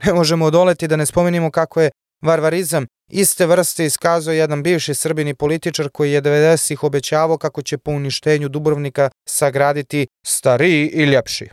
Ne 0.06 0.14
možemo 0.14 0.46
odoleti 0.46 0.88
da 0.88 0.96
ne 0.96 1.06
spomenimo 1.06 1.52
kako 1.52 1.82
je 1.82 1.92
varvarizam 2.24 2.86
iste 3.12 3.46
vrste 3.46 3.86
iskazao 3.86 4.34
jedan 4.34 4.64
bivši 4.64 4.94
srbini 4.94 5.34
političar 5.34 5.90
koji 5.90 6.12
je 6.12 6.22
90-ih 6.22 6.84
obećavao 6.84 7.38
kako 7.38 7.62
će 7.62 7.78
po 7.78 7.92
uništenju 7.92 8.50
Dubrovnika 8.50 9.10
sagraditi 9.28 10.08
stariji 10.26 10.88
i 10.94 11.04
ljepši. 11.04 11.50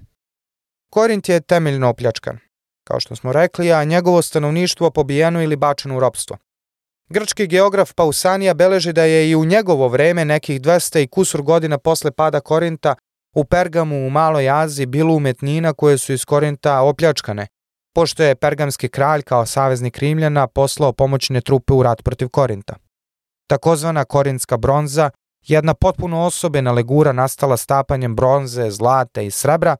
Korint 0.90 1.28
je 1.28 1.40
temeljno 1.40 1.88
opljačkan, 1.88 2.38
kao 2.84 3.00
što 3.00 3.16
smo 3.16 3.32
rekli, 3.32 3.72
a 3.72 3.84
njegovo 3.84 4.22
stanovništvo 4.22 4.90
pobijeno 4.90 5.42
ili 5.42 5.56
bačeno 5.56 5.96
u 5.96 6.00
ropstvo. 6.00 6.36
Grčki 7.08 7.46
geograf 7.46 7.92
Pausanija 7.92 8.54
beleži 8.54 8.92
da 8.92 9.04
je 9.04 9.30
i 9.30 9.36
u 9.36 9.44
njegovo 9.44 9.88
vreme 9.88 10.24
nekih 10.24 10.60
200 10.60 11.02
i 11.02 11.06
kusur 11.06 11.42
godina 11.42 11.78
posle 11.78 12.10
pada 12.10 12.40
Korinta 12.40 12.94
u 13.34 13.44
Pergamu 13.44 14.06
u 14.06 14.10
Maloj 14.10 14.50
Aziji 14.50 14.86
bilo 14.86 15.14
umetnina 15.14 15.72
koje 15.72 15.98
su 15.98 16.12
iz 16.12 16.24
Korinta 16.24 16.80
opljačkane, 16.80 17.46
pošto 17.94 18.22
je 18.22 18.34
pergamski 18.34 18.88
kralj 18.88 19.22
kao 19.22 19.46
saveznik 19.46 19.98
Rimljana 19.98 20.46
poslao 20.46 20.92
pomoćne 20.92 21.40
trupe 21.40 21.72
u 21.72 21.82
rat 21.82 22.04
protiv 22.04 22.28
Korinta. 22.28 22.76
Takozvana 23.46 24.04
korinska 24.04 24.56
bronza, 24.56 25.10
jedna 25.42 25.74
potpuno 25.74 26.20
osobena 26.26 26.72
legura 26.72 27.12
nastala 27.12 27.56
stapanjem 27.56 28.16
bronze, 28.16 28.70
zlata 28.70 29.20
i 29.20 29.30
srebra, 29.30 29.76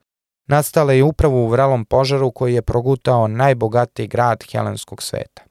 nastala 0.46 0.92
je 0.92 1.02
upravo 1.02 1.44
u 1.44 1.48
vrelom 1.48 1.84
požaru 1.84 2.30
koji 2.30 2.54
je 2.54 2.62
progutao 2.62 3.28
najbogatiji 3.28 4.06
grad 4.06 4.44
helenskog 4.52 5.02
sveta. 5.02 5.42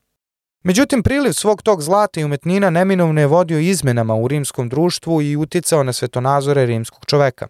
Međutim, 0.64 1.04
priliv 1.04 1.32
svog 1.32 1.62
tog 1.62 1.82
zlata 1.82 2.20
i 2.20 2.24
umetnina 2.24 2.70
neminovno 2.70 3.22
je 3.22 3.28
vodio 3.28 3.60
izmenama 3.60 4.16
u 4.16 4.28
rimskom 4.28 4.70
društvu 4.70 5.22
i 5.22 5.36
uticao 5.36 5.84
na 5.84 5.94
svetonazore 5.94 6.66
rimskog 6.66 7.06
čoveka. 7.06 7.48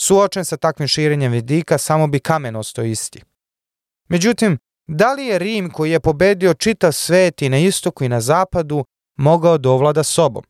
Suočen 0.00 0.44
sa 0.44 0.56
takvim 0.56 0.88
širenjem 0.88 1.32
vidika, 1.32 1.78
samo 1.78 2.06
bi 2.06 2.20
kamen 2.20 2.56
ostao 2.56 2.84
isti. 2.84 3.22
Međutim, 4.10 4.58
da 4.88 5.12
li 5.12 5.26
je 5.26 5.38
Rim 5.38 5.70
koji 5.70 5.90
je 5.90 6.00
pobedio 6.00 6.54
čitav 6.54 6.92
svet 6.92 7.42
i 7.42 7.48
na 7.48 7.58
istoku 7.58 8.04
i 8.04 8.08
na 8.08 8.20
zapadu 8.20 8.84
mogao 9.16 9.58
da 9.58 9.70
ovlada 9.70 10.02
sobom? 10.02 10.42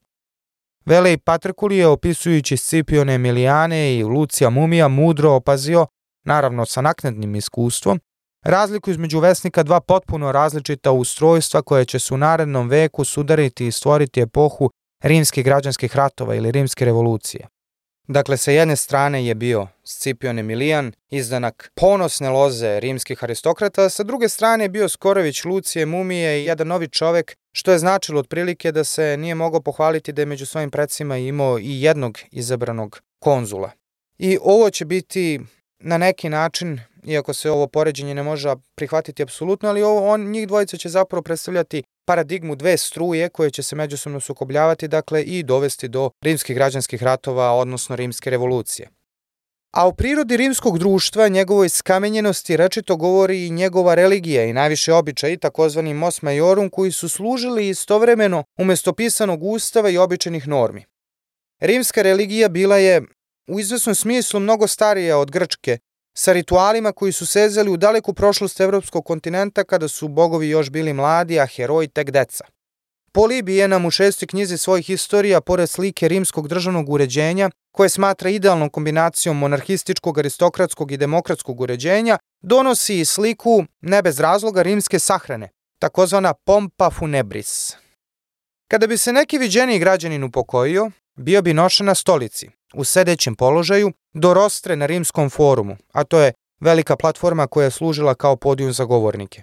Velej 0.87 1.19
Patrkuli 1.19 1.77
je 1.77 1.87
opisujući 1.87 2.57
Scipione 2.57 3.15
Emilijane 3.15 3.95
i 3.95 4.05
Lucija 4.05 4.51
Mumija 4.51 4.89
mudro 4.89 5.33
opazio, 5.33 5.87
naravno 6.25 6.67
sa 6.67 6.81
naknadnim 6.81 7.35
iskustvom, 7.35 8.01
razliku 8.45 8.91
između 8.91 9.19
vesnika 9.21 9.63
dva 9.63 9.81
potpuno 9.81 10.33
različita 10.33 10.93
ustrojstva 10.93 11.63
koje 11.63 11.85
će 11.85 11.99
se 11.99 12.15
u 12.15 12.17
narednom 12.17 12.69
veku 12.69 13.05
sudariti 13.05 13.67
i 13.67 13.73
stvoriti 13.73 14.21
epohu 14.21 14.71
rimskih 15.03 15.45
građanskih 15.45 15.97
ratova 15.97 16.35
ili 16.35 16.53
rimske 16.53 16.85
revolucije. 16.85 17.49
Dakle, 18.09 18.37
sa 18.37 18.51
jedne 18.51 18.77
strane 18.77 19.27
je 19.27 19.35
bio 19.35 19.67
Scipion 19.85 20.39
Emilijan, 20.39 20.93
izdanak 21.11 21.73
ponosne 21.75 22.31
loze 22.31 22.81
rimskih 22.81 23.25
aristokrata, 23.25 23.85
a 23.85 23.89
sa 23.89 24.03
druge 24.03 24.29
strane 24.29 24.65
je 24.65 24.69
bio 24.69 24.89
Skorović 24.89 25.45
Lucije 25.45 25.87
Mumije 25.87 26.41
i 26.41 26.45
jedan 26.45 26.69
novi 26.69 26.89
čovek, 26.89 27.37
što 27.53 27.73
je 27.73 27.79
značilo 27.79 28.21
otprilike 28.21 28.73
da 28.73 28.85
se 28.85 29.17
nije 29.17 29.35
mogao 29.35 29.61
pohvaliti 29.61 30.13
da 30.13 30.23
je 30.23 30.27
među 30.27 30.47
svojim 30.47 30.71
predsima 30.71 31.17
imao 31.17 31.59
i 31.59 31.83
jednog 31.83 32.19
izabranog 32.31 33.01
konzula. 33.19 33.71
I 34.19 34.39
ovo 34.43 34.71
će 34.71 34.85
biti 34.85 35.41
na 35.79 35.99
neki 35.99 36.29
način, 36.29 36.81
iako 37.07 37.35
se 37.35 37.51
ovo 37.51 37.67
poređenje 37.67 38.15
ne 38.15 38.23
može 38.23 38.55
prihvatiti 38.75 39.23
apsolutno, 39.23 39.69
ali 39.69 39.83
ovo, 39.83 40.09
on, 40.09 40.31
njih 40.31 40.49
dvojica 40.49 40.77
će 40.77 40.89
zapravo 40.89 41.23
predstavljati 41.23 41.83
paradigmu 42.05 42.57
dve 42.57 42.77
struje 42.77 43.29
koje 43.29 43.51
će 43.51 43.63
se 43.63 43.77
međusobno 43.77 44.21
sukobljavati, 44.21 44.89
dakle 44.89 45.23
i 45.23 45.43
dovesti 45.43 45.89
do 45.89 46.11
rimskih 46.23 46.57
građanskih 46.57 47.03
ratova, 47.03 47.53
odnosno 47.53 47.97
rimske 47.97 48.31
revolucije. 48.31 48.89
A 49.73 49.87
u 49.89 49.95
prirodi 49.95 50.37
rimskog 50.37 50.79
društva, 50.79 51.29
njegovoj 51.29 51.69
skamenjenosti 51.69 52.57
rečito 52.57 52.97
govori 52.97 53.47
i 53.47 53.51
njegova 53.51 53.95
religija 53.95 54.45
i 54.45 54.53
najviše 54.53 54.93
običaji, 54.93 55.37
takozvani 55.37 55.95
mos 55.95 56.23
majorum, 56.23 56.71
koji 56.71 56.93
su 56.93 57.09
služili 57.09 57.69
istovremeno 57.69 58.45
umesto 58.59 58.93
pisanog 58.93 59.43
ustava 59.43 59.91
i 59.91 59.99
običajnih 59.99 60.49
normi. 60.49 60.85
Rimska 61.61 62.03
religija 62.03 62.49
bila 62.49 62.77
je 62.77 63.03
u 63.49 63.61
izvesnom 63.61 63.95
smislu 63.95 64.41
mnogo 64.41 64.67
starija 64.67 65.19
od 65.19 65.31
grčke, 65.31 65.79
sa 66.15 66.33
ritualima 66.33 66.93
koji 66.93 67.13
su 67.13 67.27
sezali 67.27 67.71
u 67.71 67.77
daleku 67.77 68.15
prošlost 68.15 68.61
evropskog 68.61 69.05
kontinenta 69.05 69.65
kada 69.65 69.89
su 69.89 70.09
bogovi 70.09 70.49
još 70.49 70.71
bili 70.71 70.93
mladi, 70.93 71.41
a 71.41 71.47
heroji 71.47 71.89
tek 71.89 72.11
deca. 72.11 72.45
Polibije 73.13 73.69
nam 73.69 73.87
u 73.87 73.91
šestoj 73.91 74.27
knjizi 74.27 74.59
svojih 74.59 74.91
istorija, 74.91 75.41
pored 75.41 75.71
slike 75.71 76.09
rimskog 76.09 76.49
državnog 76.49 76.89
uređenja, 76.89 77.51
koje 77.73 77.89
smatra 77.89 78.31
idealnom 78.31 78.71
kombinacijom 78.71 79.39
monarhističkog, 79.39 80.19
aristokratskog 80.19 80.93
i 80.93 80.97
demokratskog 80.97 81.61
uređenja, 81.61 82.19
donosi 82.43 83.01
i 83.01 83.05
sliku, 83.05 83.65
ne 83.81 84.03
bez 84.03 84.21
razloga, 84.21 84.63
rimske 84.63 84.99
sahrane, 84.99 85.49
takozvana 85.79 86.35
pompa 86.35 86.91
funebris. 86.91 87.77
Kada 88.69 88.87
bi 88.87 88.97
se 88.97 89.13
neki 89.13 89.39
viđeniji 89.39 89.79
građanin 89.79 90.25
upokojio, 90.25 90.91
bio 91.21 91.43
bi 91.43 91.55
nošen 91.55 91.87
na 91.87 91.95
stolici, 91.95 92.51
u 92.75 92.85
sedećem 92.85 93.35
položaju, 93.35 93.93
do 94.15 94.35
rostre 94.35 94.77
na 94.77 94.87
rimskom 94.87 95.31
forumu, 95.31 95.77
a 95.93 96.05
to 96.05 96.21
je 96.21 96.33
velika 96.61 96.97
platforma 96.97 97.47
koja 97.47 97.65
je 97.65 97.71
služila 97.71 98.15
kao 98.15 98.37
podijum 98.37 98.73
za 98.73 98.85
govornike. 98.85 99.43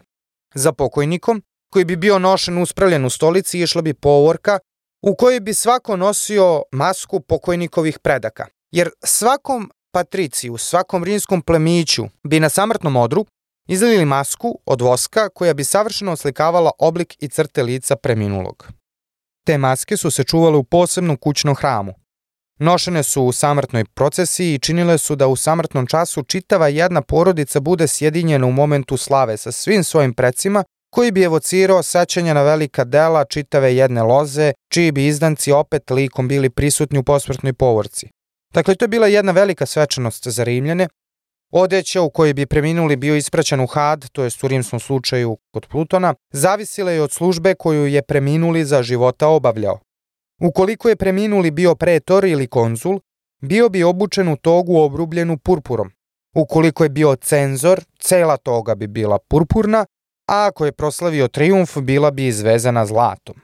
Za 0.55 0.71
pokojnikom, 0.71 1.41
koji 1.71 1.85
bi 1.85 1.95
bio 1.95 2.19
nošen 2.19 2.57
uspravljen 2.57 3.05
u 3.05 3.09
stolici, 3.09 3.59
išla 3.59 3.81
bi 3.81 3.93
povorka 3.93 4.59
u 5.01 5.15
kojoj 5.15 5.39
bi 5.39 5.53
svako 5.53 5.97
nosio 5.97 6.63
masku 6.71 7.19
pokojnikovih 7.19 7.99
predaka. 7.99 8.45
Jer 8.71 8.89
svakom 9.03 9.71
patriciju, 9.91 10.57
svakom 10.57 11.03
rimskom 11.03 11.41
plemiću 11.41 12.05
bi 12.23 12.39
na 12.39 12.49
samrtnom 12.49 12.95
odru 12.95 13.25
izlili 13.67 14.05
masku 14.05 14.59
od 14.65 14.81
voska 14.81 15.29
koja 15.29 15.53
bi 15.53 15.63
savršeno 15.63 16.11
oslikavala 16.11 16.71
oblik 16.79 17.15
i 17.19 17.29
crte 17.29 17.63
lica 17.63 17.95
preminulog. 17.95 18.67
Te 19.47 19.57
maske 19.57 19.97
su 19.97 20.11
se 20.11 20.23
čuvale 20.23 20.57
u 20.57 20.63
posebnom 20.63 21.17
kućnom 21.17 21.55
hramu. 21.55 21.93
Nošene 22.59 23.03
su 23.03 23.23
u 23.23 23.31
samrtnoj 23.31 23.85
procesiji 23.85 24.53
i 24.53 24.59
činile 24.59 24.97
su 24.97 25.15
da 25.15 25.27
u 25.27 25.35
samrtnom 25.35 25.87
času 25.87 26.23
čitava 26.23 26.67
jedna 26.67 27.01
porodica 27.01 27.59
bude 27.59 27.87
sjedinjena 27.87 28.47
u 28.47 28.51
momentu 28.51 28.97
slave 28.97 29.37
sa 29.37 29.51
svim 29.51 29.83
svojim 29.83 30.13
precima 30.13 30.63
koji 30.95 31.11
bi 31.11 31.23
evocirao 31.23 31.83
sećanja 31.83 32.33
na 32.33 32.43
velika 32.43 32.83
dela 32.83 33.25
čitave 33.25 33.75
jedne 33.75 34.03
loze, 34.03 34.53
čiji 34.71 34.91
bi 34.91 35.07
izdanci 35.07 35.51
opet 35.51 35.91
likom 35.91 36.27
bili 36.27 36.49
prisutni 36.49 36.99
u 36.99 37.03
posmrtnoj 37.03 37.53
povorci. 37.53 38.07
Dakle, 38.53 38.75
to 38.75 38.85
je 38.85 38.89
bila 38.89 39.07
jedna 39.07 39.31
velika 39.31 39.65
svečanost 39.65 40.27
za 40.27 40.43
Rimljane. 40.43 40.87
Odeća 41.51 42.01
u 42.01 42.09
kojoj 42.09 42.33
bi 42.33 42.45
preminuli 42.45 42.95
bio 42.95 43.15
ispraćan 43.15 43.59
u 43.59 43.67
had, 43.67 44.09
to 44.09 44.23
je 44.23 44.29
u 44.43 44.47
rimskom 44.47 44.79
slučaju 44.79 45.37
kod 45.53 45.67
Plutona, 45.67 46.13
zavisila 46.31 46.91
je 46.91 47.01
od 47.01 47.11
službe 47.11 47.55
koju 47.55 47.87
je 47.87 48.01
preminuli 48.01 48.65
za 48.65 48.83
života 48.83 49.27
obavljao. 49.27 49.79
Ukoliko 50.41 50.89
je 50.89 50.95
preminuli 50.95 51.51
bio 51.51 51.75
pretor 51.75 52.25
ili 52.25 52.47
konzul, 52.47 52.99
bio 53.41 53.69
bi 53.69 53.83
obučen 53.83 54.27
u 54.27 54.35
togu 54.35 54.77
obrubljenu 54.77 55.37
purpurom. 55.37 55.91
Ukoliko 56.35 56.83
je 56.83 56.89
bio 56.89 57.15
cenzor, 57.15 57.81
cela 57.99 58.37
toga 58.37 58.75
bi 58.75 58.87
bila 58.87 59.17
purpurna, 59.29 59.85
a 60.29 60.47
ako 60.47 60.65
je 60.65 60.71
proslavio 60.71 61.27
triumf, 61.27 61.77
bila 61.77 62.11
bi 62.11 62.27
izvezana 62.27 62.85
zlatom. 62.85 63.35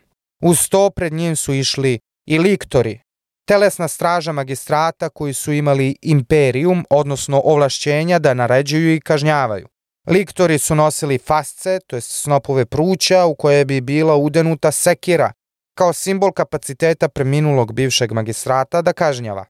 Uz 0.42 0.70
to 0.70 0.90
pred 0.90 1.14
njim 1.14 1.36
su 1.36 1.54
išli 1.54 2.00
i 2.26 2.40
liktori, 2.40 3.00
telesna 3.46 3.88
straža 3.88 4.32
magistrata 4.32 5.10
koji 5.10 5.34
su 5.34 5.54
imali 5.54 5.96
imperium, 6.02 6.86
odnosno 6.90 7.42
ovlašćenja 7.46 8.20
da 8.20 8.34
naređuju 8.34 8.96
i 8.96 9.02
kažnjavaju. 9.02 9.68
Liktori 10.08 10.58
su 10.58 10.76
nosili 10.76 11.18
fasce, 11.18 11.80
to 11.88 11.96
je 11.96 12.02
snopove 12.02 12.66
pruća 12.66 13.26
u 13.26 13.36
koje 13.36 13.66
bi 13.66 13.82
bila 13.82 14.16
udenuta 14.16 14.72
sekira, 14.72 15.32
kao 15.78 15.94
simbol 15.94 16.32
kapaciteta 16.32 17.08
preminulog 17.08 17.74
bivšeg 17.74 18.12
magistrata 18.12 18.82
da 18.82 18.94
kažnjava. 18.94 19.46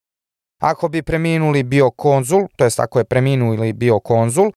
Ako 0.61 0.87
bi 0.87 1.01
preminuli 1.01 1.63
bio 1.63 1.91
konzul, 1.91 2.47
to 2.55 2.63
jest 2.63 2.79
ako 2.79 2.99
je 2.99 3.05
preminuli 3.05 3.73
bio 3.73 3.99
konzul, 3.99 4.51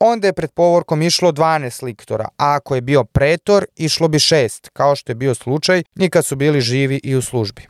onda 0.00 0.26
je 0.26 0.32
pred 0.32 0.50
povorkom 0.52 1.02
išlo 1.02 1.32
12 1.32 1.84
liktora, 1.84 2.24
a 2.24 2.54
ako 2.54 2.74
je 2.74 2.80
bio 2.80 3.04
pretor, 3.04 3.66
išlo 3.76 4.08
bi 4.08 4.18
šest, 4.18 4.68
kao 4.72 4.96
što 4.96 5.10
je 5.12 5.16
bio 5.16 5.34
slučaj 5.34 5.82
i 5.96 6.10
kad 6.10 6.26
su 6.26 6.36
bili 6.36 6.60
živi 6.60 7.00
i 7.04 7.16
u 7.16 7.22
službi. 7.22 7.69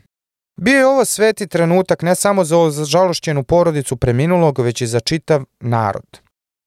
Bio 0.63 0.79
je 0.79 0.87
ovo 0.87 1.05
sveti 1.05 1.47
trenutak 1.47 2.03
ne 2.03 2.15
samo 2.15 2.45
za 2.45 2.85
žalošćenu 2.85 3.45
porodicu 3.45 3.97
preminulog, 3.97 4.59
već 4.59 4.81
i 4.81 4.87
za 4.87 5.01
čitav 5.01 5.45
narod. 5.61 6.21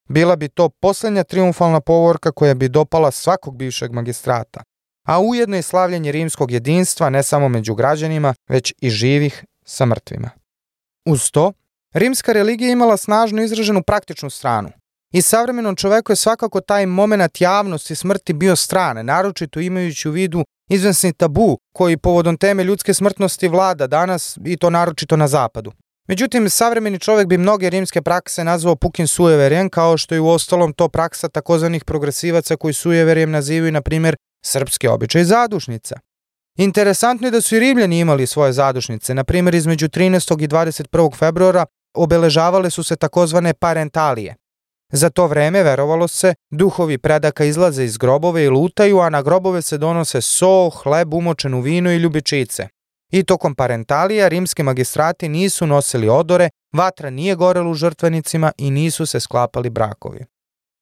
Bila 0.10 0.36
bi 0.36 0.50
to 0.50 0.70
poslednja 0.70 1.24
triumfalna 1.24 1.80
povorka 1.80 2.32
koja 2.32 2.54
bi 2.54 2.70
dopala 2.70 3.12
svakog 3.12 3.58
bivšeg 3.58 3.92
magistrata, 3.92 4.64
a 5.08 5.20
ujedno 5.20 5.58
i 5.58 5.62
slavljanje 5.62 6.12
rimskog 6.12 6.52
jedinstva 6.52 7.10
ne 7.10 7.24
samo 7.24 7.50
među 7.50 7.76
građanima, 7.76 8.34
već 8.48 8.74
i 8.82 8.90
živih 8.90 9.46
sa 9.66 9.86
mrtvima. 9.86 10.30
Uz 11.06 11.32
to, 11.32 11.54
rimska 11.94 12.34
religija 12.34 12.72
imala 12.72 12.98
snažno 12.98 13.44
izraženu 13.44 13.84
praktičnu 13.84 14.30
stranu. 14.30 14.70
I 15.14 15.22
savremenom 15.22 15.76
čoveku 15.76 16.12
je 16.12 16.16
svakako 16.16 16.62
taj 16.62 16.86
moment 16.86 17.42
javnosti 17.42 17.96
smrti 17.96 18.34
bio 18.34 18.56
strane, 18.56 19.04
naročito 19.04 19.60
imajući 19.60 20.10
u 20.10 20.12
vidu 20.12 20.44
izvesni 20.70 21.14
tabu 21.14 21.58
koji 21.76 21.98
povodom 21.98 22.38
teme 22.38 22.64
ljudske 22.64 22.94
smrtnosti 22.94 23.48
vlada 23.48 23.88
danas 23.88 24.38
i 24.46 24.58
to 24.58 24.70
naročito 24.70 25.18
na 25.18 25.28
zapadu. 25.28 25.72
Međutim, 26.08 26.50
savremeni 26.50 27.00
čovek 27.00 27.28
bi 27.28 27.38
mnoge 27.38 27.70
rimske 27.70 28.02
prakse 28.02 28.44
nazvao 28.44 28.76
pukim 28.76 29.08
sujeverjem, 29.08 29.70
kao 29.70 29.98
što 29.98 30.16
je 30.16 30.22
u 30.22 30.30
ostalom 30.30 30.74
to 30.74 30.90
praksa 30.90 31.30
takozvanih 31.30 31.86
progresivaca 31.86 32.56
koji 32.56 32.74
sujeverjem 32.74 33.32
nazivaju, 33.32 33.72
na 33.72 33.82
primjer, 33.82 34.16
srpske 34.46 34.90
običaje 34.90 35.26
zadušnica. 35.26 35.96
Interesantno 36.58 37.28
je 37.28 37.32
da 37.32 37.42
su 37.42 37.56
i 37.56 37.60
Rimljani 37.60 38.00
imali 38.00 38.28
svoje 38.28 38.54
zadušnice, 38.54 39.14
na 39.14 39.24
primjer 39.24 39.56
između 39.56 39.88
13. 39.88 40.44
i 40.44 40.48
21. 40.48 41.18
februara 41.18 41.66
obeležavale 41.94 42.70
su 42.70 42.84
se 42.84 42.96
takozvane 42.96 43.54
parentalije. 43.54 44.36
Za 44.96 45.10
to 45.10 45.28
vreme, 45.28 45.64
verovalo 45.64 46.08
se, 46.08 46.34
duhovi 46.52 46.98
predaka 46.98 47.46
izlaze 47.46 47.84
iz 47.84 47.98
grobove 47.98 48.44
i 48.44 48.50
lutaju, 48.50 49.00
a 49.00 49.10
na 49.10 49.22
grobove 49.22 49.62
se 49.62 49.78
donose 49.78 50.22
so, 50.22 50.70
hleb 50.70 51.14
umočen 51.14 51.54
u 51.54 51.62
vino 51.62 51.92
i 51.92 51.98
ljubičice. 51.98 52.68
I 53.12 53.24
tokom 53.24 53.56
parentalija 53.56 54.28
rimski 54.28 54.64
magistrati 54.64 55.30
nisu 55.30 55.68
nosili 55.68 56.10
odore, 56.10 56.50
vatra 56.74 57.10
nije 57.10 57.36
gorela 57.36 57.70
u 57.70 57.74
žrtvenicima 57.74 58.52
i 58.58 58.72
nisu 58.72 59.06
se 59.06 59.20
sklapali 59.20 59.70
brakovi. 59.70 60.26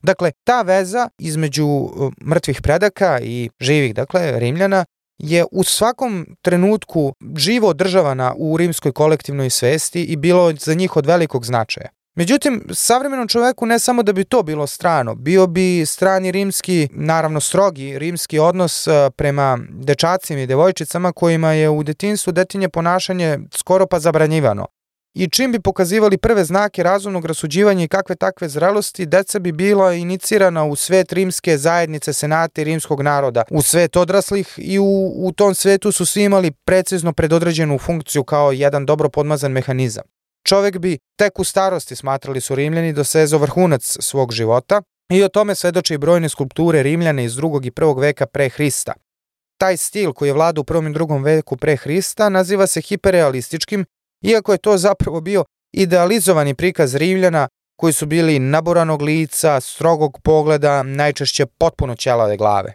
Dakle, 0.04 0.32
ta 0.44 0.62
veza 0.62 1.10
između 1.18 1.66
uh, 1.66 2.14
mrtvih 2.26 2.62
predaka 2.62 3.20
i 3.22 3.50
živih, 3.60 3.96
dakle, 3.96 4.40
Rimljana, 4.40 4.86
je 5.18 5.46
u 5.52 5.64
svakom 5.64 6.36
trenutku 6.42 7.14
živo 7.38 7.68
održavana 7.68 8.34
u 8.38 8.58
rimskoj 8.58 8.92
kolektivnoj 8.92 9.50
svesti 9.50 10.04
i 10.04 10.16
bilo 10.16 10.54
za 10.54 10.74
njih 10.74 10.96
od 10.96 11.06
velikog 11.06 11.46
značaja. 11.46 11.90
Međutim, 12.22 12.64
savremenom 12.74 13.28
čoveku 13.28 13.66
ne 13.66 13.80
samo 13.80 14.04
da 14.04 14.14
bi 14.14 14.24
to 14.24 14.44
bilo 14.44 14.68
strano, 14.68 15.16
bio 15.16 15.48
bi 15.48 15.86
strani 15.86 16.32
rimski, 16.32 16.90
naravno 16.92 17.40
strogi 17.40 18.00
rimski 18.00 18.40
odnos 18.40 18.88
uh, 18.88 18.94
prema 19.16 19.60
dečacima 19.70 20.42
i 20.42 20.48
devojčicama 20.48 21.12
kojima 21.12 21.52
je 21.52 21.70
u 21.70 21.84
detinstvu 21.84 22.34
detinje 22.34 22.70
ponašanje 22.70 23.40
skoro 23.54 23.88
pa 23.88 24.00
zabranjivano 24.00 24.68
i 25.14 25.28
čim 25.30 25.52
bi 25.52 25.60
pokazivali 25.60 26.18
prve 26.18 26.44
znake 26.44 26.84
razumnog 26.84 27.26
rasuđivanja 27.26 27.84
i 27.84 27.88
kakve 27.88 28.16
takve 28.16 28.50
zrelosti, 28.50 29.06
deca 29.06 29.40
bi 29.40 29.52
bila 29.52 29.94
inicirana 29.94 30.66
u 30.66 30.76
svet 30.76 31.14
rimske 31.14 31.58
zajednice 31.58 32.14
senate 32.14 32.64
rimskog 32.64 33.02
naroda, 33.02 33.44
u 33.52 33.62
svet 33.62 33.96
odraslih 33.98 34.54
i 34.58 34.80
u, 34.80 35.14
u 35.16 35.32
tom 35.32 35.56
svetu 35.56 35.92
su 35.92 36.06
svi 36.06 36.24
imali 36.24 36.52
precizno 36.52 37.14
predodređenu 37.14 37.78
funkciju 37.78 38.24
kao 38.24 38.52
jedan 38.52 38.86
dobro 38.86 39.10
podmazan 39.10 39.52
mehanizam. 39.52 40.21
Čovek 40.44 40.78
bi 40.78 40.98
tek 41.18 41.40
u 41.40 41.44
starosti 41.44 41.96
smatrali 41.96 42.42
su 42.42 42.56
Rimljani 42.56 42.94
dosezo 42.94 43.38
vrhunac 43.38 43.98
svog 44.00 44.32
života 44.32 44.82
i 45.10 45.24
o 45.24 45.30
tome 45.30 45.56
svedoče 45.56 45.94
i 45.94 45.98
brojne 45.98 46.30
skulpture 46.30 46.84
Rimljane 46.84 47.26
iz 47.26 47.36
drugog 47.36 47.66
i 47.66 47.72
prvog 47.72 48.00
veka 48.00 48.26
pre 48.26 48.50
Hrista. 48.50 48.94
Taj 49.58 49.78
stil 49.78 50.14
koji 50.14 50.30
je 50.30 50.34
vlada 50.34 50.62
u 50.62 50.64
prvom 50.64 50.88
i 50.88 50.94
drugom 50.94 51.24
veku 51.24 51.58
pre 51.58 51.76
Hrista 51.76 52.30
naziva 52.30 52.68
se 52.68 52.82
hiperrealističkim 52.82 53.86
iako 54.22 54.52
je 54.52 54.58
to 54.58 54.78
zapravo 54.78 55.22
bio 55.22 55.46
idealizovani 55.74 56.54
prikaz 56.54 56.96
Rimljana 56.96 57.48
koji 57.76 57.94
su 57.94 58.06
bili 58.06 58.40
naboranog 58.40 59.02
lica, 59.02 59.60
strogog 59.60 60.20
pogleda, 60.24 60.84
najčešće 60.84 61.46
potpuno 61.46 61.96
ćelave 61.96 62.38
glave. 62.38 62.74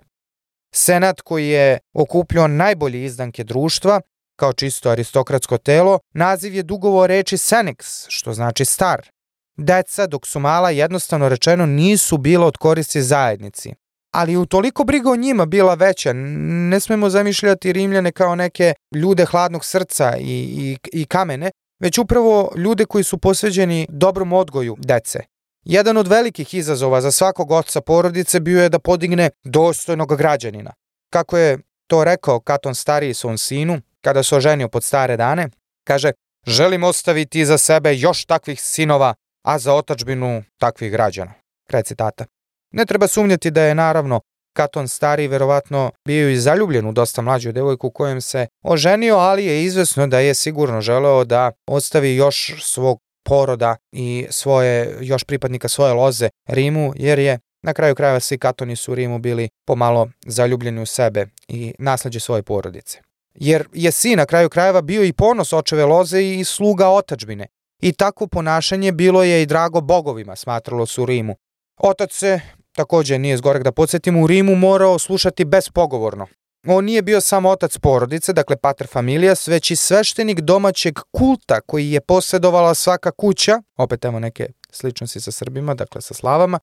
Senat 0.74 1.20
koji 1.20 1.48
je 1.48 1.78
okupljao 1.94 2.48
najbolje 2.48 3.04
izdanke 3.04 3.44
društva, 3.44 4.00
kao 4.36 4.52
čisto 4.52 4.90
aristokratsko 4.90 5.58
telo, 5.58 5.98
naziv 6.14 6.54
je 6.54 6.62
dugovo 6.62 7.06
reči 7.06 7.36
senex, 7.36 8.06
što 8.08 8.32
znači 8.32 8.64
star. 8.64 9.10
Deca, 9.56 10.06
dok 10.06 10.26
su 10.26 10.40
mala, 10.40 10.70
jednostavno 10.70 11.28
rečeno 11.28 11.66
nisu 11.66 12.18
bila 12.18 12.46
od 12.46 12.56
koristi 12.56 13.02
zajednici. 13.02 13.74
Ali 14.14 14.36
u 14.36 14.46
toliko 14.46 14.84
briga 14.84 15.10
o 15.10 15.16
njima 15.16 15.46
bila 15.46 15.74
veća, 15.74 16.12
ne 16.12 16.80
smemo 16.80 17.10
zamišljati 17.10 17.72
Rimljane 17.72 18.12
kao 18.12 18.34
neke 18.34 18.74
ljude 18.94 19.24
hladnog 19.24 19.64
srca 19.64 20.16
i, 20.16 20.22
i, 20.22 20.76
i 20.92 21.04
kamene, 21.04 21.50
već 21.80 21.98
upravo 21.98 22.52
ljude 22.56 22.84
koji 22.84 23.04
su 23.04 23.18
posveđeni 23.18 23.86
dobrom 23.90 24.32
odgoju 24.32 24.76
dece. 24.78 25.20
Jedan 25.64 25.96
od 25.96 26.08
velikih 26.08 26.54
izazova 26.54 27.00
za 27.00 27.10
svakog 27.10 27.50
oca 27.50 27.80
porodice 27.80 28.40
bio 28.40 28.62
je 28.62 28.68
da 28.68 28.78
podigne 28.78 29.30
dostojnog 29.44 30.16
građanina. 30.16 30.72
Kako 31.12 31.38
je 31.38 31.58
to 31.86 32.04
rekao 32.04 32.40
Katon 32.40 32.74
stariji 32.74 33.14
svom 33.14 33.38
sinu, 33.38 33.80
kada 34.06 34.22
se 34.22 34.36
oženio 34.36 34.68
pod 34.68 34.84
stare 34.84 35.16
dane, 35.16 35.48
kaže, 35.86 36.12
želim 36.46 36.84
ostaviti 36.84 37.44
za 37.44 37.58
sebe 37.58 37.96
još 37.96 38.24
takvih 38.24 38.60
sinova, 38.62 39.14
a 39.44 39.58
za 39.58 39.74
otačbinu 39.74 40.44
takvih 40.60 40.92
građana. 40.92 41.32
Kraj 41.68 41.82
citata. 41.82 42.24
Ne 42.72 42.86
treba 42.86 43.06
sumnjati 43.06 43.50
da 43.50 43.62
je 43.62 43.74
naravno 43.74 44.20
Katon 44.56 44.88
stari 44.88 45.28
verovatno 45.28 45.90
bio 46.08 46.30
i 46.30 46.36
zaljubljen 46.36 46.86
u 46.86 46.92
dosta 46.92 47.22
mlađu 47.22 47.52
devojku 47.52 47.90
kojem 47.90 48.20
se 48.20 48.46
oženio, 48.64 49.16
ali 49.16 49.44
je 49.44 49.64
izvesno 49.64 50.06
da 50.06 50.18
je 50.18 50.34
sigurno 50.34 50.80
želeo 50.80 51.24
da 51.24 51.52
ostavi 51.66 52.16
još 52.16 52.54
svog 52.62 52.98
poroda 53.24 53.76
i 53.92 54.26
svoje, 54.30 54.98
još 55.00 55.24
pripadnika 55.24 55.68
svoje 55.68 55.92
loze 55.92 56.28
Rimu, 56.48 56.92
jer 56.96 57.18
je 57.18 57.38
na 57.62 57.74
kraju 57.74 57.94
krajeva 57.94 58.20
svi 58.20 58.38
katoni 58.38 58.76
su 58.76 58.92
u 58.92 58.94
Rimu 58.94 59.18
bili 59.18 59.48
pomalo 59.66 60.08
zaljubljeni 60.26 60.82
u 60.82 60.86
sebe 60.86 61.26
i 61.48 61.74
nasleđe 61.78 62.20
svoje 62.20 62.42
porodice. 62.42 63.05
Jer 63.40 63.68
je 63.72 63.92
sin 63.92 64.16
na 64.16 64.26
kraju 64.26 64.48
krajeva 64.48 64.82
bio 64.82 65.04
i 65.04 65.12
ponos 65.12 65.52
očeve 65.52 65.84
loze 65.84 66.22
i 66.22 66.44
sluga 66.44 66.88
otačbine. 66.88 67.46
I 67.80 67.92
takvo 67.92 68.26
ponašanje 68.26 68.92
bilo 68.92 69.22
je 69.22 69.42
i 69.42 69.46
drago 69.46 69.80
bogovima, 69.80 70.36
smatralo 70.36 70.86
su 70.86 71.02
u 71.02 71.06
Rimu. 71.06 71.36
Otac 71.76 72.12
se 72.12 72.40
Takođe 72.76 73.18
nije 73.18 73.36
zgorek 73.36 73.62
da 73.62 73.72
podsjetimo, 73.72 74.22
u 74.22 74.26
Rimu 74.26 74.54
morao 74.54 74.98
slušati 74.98 75.44
bespogovorno. 75.44 76.26
On 76.66 76.84
nije 76.84 77.02
bio 77.02 77.20
samo 77.20 77.50
otac 77.50 77.78
porodice, 77.78 78.32
dakle 78.32 78.56
pater 78.56 78.86
familijas, 78.86 79.48
već 79.48 79.70
i 79.70 79.76
sveštenik 79.76 80.40
domaćeg 80.40 80.98
kulta 81.10 81.60
koji 81.60 81.90
je 81.90 82.00
posjedovala 82.00 82.74
svaka 82.74 83.10
kuća, 83.10 83.62
opet 83.76 84.04
evo 84.04 84.20
neke 84.20 84.48
sličnosti 84.70 85.20
sa 85.20 85.32
Srbima, 85.32 85.74
dakle 85.74 86.00
sa 86.00 86.14
slavama, 86.14 86.58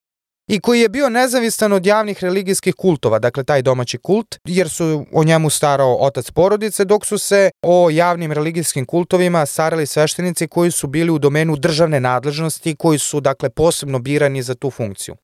i 0.48 0.60
koji 0.60 0.80
je 0.82 0.90
bio 0.90 1.10
nezavistan 1.10 1.74
od 1.74 1.86
javnih 1.86 2.24
religijskih 2.24 2.76
kultova, 2.76 3.20
dakle 3.20 3.44
taj 3.44 3.62
domaći 3.62 3.98
kult, 3.98 4.36
jer 4.46 4.70
su 4.70 5.06
o 5.12 5.24
njemu 5.24 5.50
starao 5.50 5.98
otac 6.00 6.32
porodice, 6.32 6.86
dok 6.86 7.06
su 7.06 7.18
se 7.18 7.52
o 7.62 7.90
javnim 7.90 8.32
religijskim 8.32 8.86
kultovima 8.86 9.46
starali 9.46 9.86
sveštenici 9.86 10.48
koji 10.48 10.72
su 10.72 10.88
bili 10.88 11.12
u 11.12 11.20
domenu 11.20 11.56
državne 11.56 12.00
nadležnosti, 12.00 12.76
koji 12.76 13.00
su 13.00 13.20
dakle 13.20 13.50
posebno 13.50 14.00
birani 14.00 14.42
za 14.42 14.56
tu 14.56 14.72
funkciju. 14.72 15.16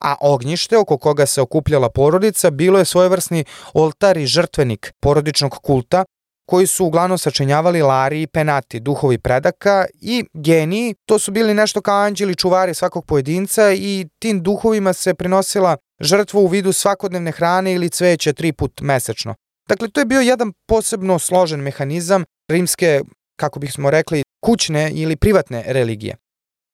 A 0.00 0.14
ognjište 0.20 0.78
oko 0.78 0.98
koga 0.98 1.26
se 1.26 1.40
okupljala 1.40 1.88
porodica 1.88 2.50
bilo 2.50 2.78
je 2.78 2.84
svojevrsni 2.84 3.44
oltar 3.74 4.16
i 4.16 4.26
žrtvenik 4.26 4.92
porodičnog 5.00 5.54
kulta 5.62 6.04
koji 6.48 6.66
su 6.66 6.84
uglavnom 6.84 7.18
sačinjavali 7.18 7.82
lari 7.82 8.22
i 8.22 8.26
penati, 8.26 8.80
duhovi 8.80 9.18
predaka 9.18 9.86
i 10.00 10.24
geniji. 10.34 10.94
To 11.06 11.18
su 11.18 11.32
bili 11.32 11.54
nešto 11.54 11.80
kao 11.80 12.00
anđeli 12.00 12.34
čuvari 12.34 12.74
svakog 12.74 13.06
pojedinca 13.06 13.72
i 13.72 14.06
tim 14.18 14.42
duhovima 14.42 14.92
se 14.92 15.14
prinosila 15.14 15.76
žrtva 16.00 16.40
u 16.40 16.46
vidu 16.46 16.72
svakodnevne 16.72 17.32
hrane 17.32 17.72
ili 17.72 17.90
cveće 17.90 18.32
tri 18.32 18.52
put 18.52 18.80
mesečno. 18.80 19.34
Dakle, 19.68 19.88
to 19.88 20.00
je 20.00 20.04
bio 20.04 20.20
jedan 20.20 20.52
posebno 20.68 21.18
složen 21.18 21.60
mehanizam 21.60 22.24
rimske, 22.50 23.00
kako 23.36 23.58
bismo 23.58 23.90
rekli, 23.90 24.22
kućne 24.44 24.92
ili 24.94 25.16
privatne 25.16 25.64
religije. 25.66 26.16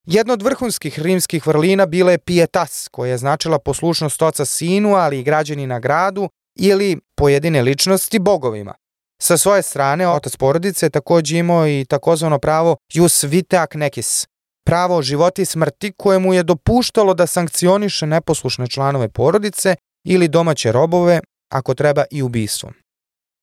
Jedna 0.07 0.33
od 0.33 0.41
vrhunskih 0.41 0.99
rimskih 0.99 1.47
vrlina 1.47 1.85
bila 1.85 2.11
je 2.11 2.17
pietas, 2.17 2.87
koja 2.91 3.11
je 3.11 3.17
značila 3.17 3.59
poslušnost 3.59 4.21
oca 4.21 4.45
sinu, 4.45 4.93
ali 4.93 5.19
i 5.19 5.23
građani 5.23 5.67
na 5.67 5.79
gradu, 5.79 6.29
ili 6.55 6.97
pojedine 7.15 7.61
ličnosti 7.61 8.19
bogovima. 8.19 8.73
Sa 9.21 9.37
svoje 9.37 9.61
strane, 9.61 10.07
otac 10.07 10.35
porodice 10.35 10.85
je 10.85 10.89
takođe 10.89 11.37
imao 11.37 11.67
i 11.67 11.85
takozvano 11.89 12.39
pravo 12.39 12.77
jus 12.93 13.23
vitae 13.23 13.67
necis, 13.73 14.27
pravo 14.65 15.01
života 15.01 15.41
i 15.41 15.45
smrti 15.45 15.93
koje 15.97 16.19
mu 16.19 16.33
je 16.33 16.43
dopuštalo 16.43 17.13
da 17.13 17.27
sankcioniše 17.27 18.05
neposlušne 18.05 18.67
članove 18.67 19.09
porodice 19.09 19.75
ili 20.03 20.27
domaće 20.27 20.71
robove, 20.71 21.19
ako 21.51 21.73
treba 21.73 22.03
i 22.11 22.21
ubistvom. 22.21 22.73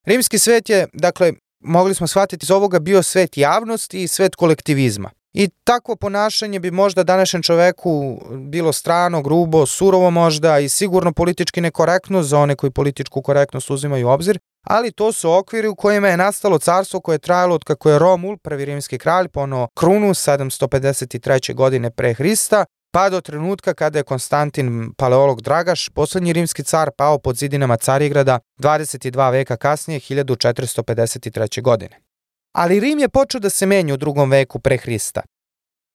Rimski 0.07 0.39
svet 0.39 0.69
je, 0.69 0.87
dakle, 0.93 1.33
mogli 1.61 1.95
smo 1.95 2.07
shvatiti 2.07 2.45
iz 2.45 2.51
ovoga, 2.51 2.79
bio 2.79 3.03
svet 3.03 3.37
javnosti 3.37 4.03
i 4.03 4.09
svet 4.09 4.35
kolektivizma. 4.35 5.11
I 5.33 5.49
takvo 5.65 5.97
ponašanje 5.97 6.61
bi 6.61 6.71
možda 6.71 7.03
današnjem 7.03 7.43
čoveku 7.43 8.21
bilo 8.37 8.73
strano, 8.73 9.23
grubo, 9.23 9.67
surovo 9.67 10.11
možda 10.11 10.59
i 10.59 10.69
sigurno 10.69 11.13
politički 11.13 11.61
nekorektno 11.61 12.23
za 12.23 12.39
one 12.39 12.57
koji 12.57 12.71
političku 12.71 13.23
korektnost 13.23 13.71
uzimaju 13.71 14.07
u 14.07 14.11
obzir, 14.11 14.39
ali 14.67 14.93
to 14.93 15.13
su 15.13 15.33
okviri 15.33 15.69
u 15.69 15.75
kojima 15.75 16.09
je 16.09 16.17
nastalo 16.17 16.59
carstvo 16.59 17.01
koje 17.01 17.15
je 17.15 17.19
trajalo 17.19 17.55
od 17.55 17.65
kako 17.65 17.91
je 17.91 17.99
Romul, 17.99 18.37
prvi 18.37 18.65
rimski 18.65 18.99
kralj, 18.99 19.29
pono 19.29 19.69
krunu 19.75 20.09
753. 20.09 21.55
godine 21.55 21.91
pre 21.91 22.15
Hrista, 22.15 22.65
pa 22.91 23.11
do 23.11 23.21
trenutka 23.21 23.75
kada 23.75 23.99
je 23.99 24.03
Konstantin 24.03 24.93
Paleolog 24.97 25.41
Dragaš, 25.41 25.89
poslednji 25.89 26.33
rimski 26.33 26.63
car, 26.63 26.91
pao 26.97 27.19
pod 27.19 27.37
zidinama 27.37 27.77
Carigrada 27.77 28.39
22 28.61 29.33
veka 29.33 29.57
kasnije, 29.57 30.01
1453. 30.01 31.63
godine. 31.63 32.12
Ali 32.53 32.81
Rim 32.81 32.99
je 32.99 33.09
počeo 33.09 33.41
da 33.41 33.51
se 33.51 33.67
menja 33.67 33.95
u 33.95 33.97
drugom 33.97 34.31
veku 34.31 34.59
pre 34.59 34.77
Hrista. 34.77 35.23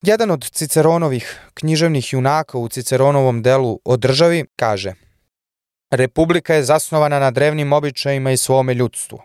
Jedan 0.01 0.31
od 0.31 0.49
Ciceronovih 0.49 1.41
književnih 1.53 2.13
junaka 2.13 2.57
u 2.57 2.69
Ciceronovom 2.69 3.41
delu 3.41 3.79
o 3.85 3.97
državi 3.97 4.45
kaže 4.55 4.93
Republika 5.91 6.53
je 6.53 6.63
zasnovana 6.63 7.19
na 7.19 7.31
drevnim 7.31 7.73
običajima 7.73 8.31
i 8.31 8.37
svome 8.37 8.73
ljudstvu. 8.73 9.19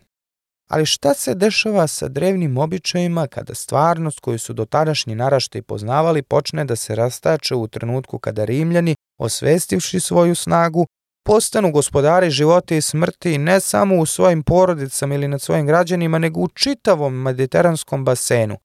Ali 0.68 0.86
šta 0.86 1.14
se 1.14 1.34
dešava 1.34 1.86
sa 1.86 2.08
drevnim 2.08 2.58
običajima 2.58 3.26
kada 3.26 3.54
stvarnost 3.54 4.20
koju 4.20 4.38
su 4.38 4.52
dotadašnji 4.52 5.14
naraštaj 5.14 5.62
poznavali 5.62 6.22
počne 6.22 6.64
da 6.64 6.76
se 6.76 6.94
rastače 6.94 7.54
u 7.54 7.68
trenutku 7.68 8.18
kada 8.18 8.44
Rimljani, 8.44 8.94
osvestivši 9.18 10.00
svoju 10.00 10.34
snagu, 10.34 10.86
postanu 11.22 11.72
gospodari 11.72 12.30
života 12.30 12.74
i 12.74 12.80
smrti 12.80 13.38
ne 13.38 13.60
samo 13.60 13.96
u 13.96 14.06
svojim 14.06 14.42
porodicama 14.42 15.14
ili 15.14 15.28
nad 15.28 15.42
svojim 15.42 15.66
građanima, 15.66 16.18
nego 16.18 16.40
u 16.40 16.48
čitavom 16.48 17.14
mediteranskom 17.14 18.04
basenu, 18.04 18.56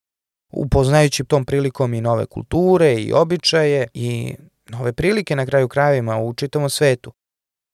upoznajući 0.51 1.23
tom 1.23 1.45
prilikom 1.45 1.93
i 1.93 2.01
nove 2.01 2.25
kulture 2.25 2.93
i 2.93 3.13
običaje 3.13 3.87
i 3.93 4.35
nove 4.69 4.93
prilike 4.93 5.35
na 5.35 5.45
kraju 5.45 5.67
krajevima 5.67 6.17
u 6.17 6.33
čitavom 6.33 6.69
svetu. 6.69 7.11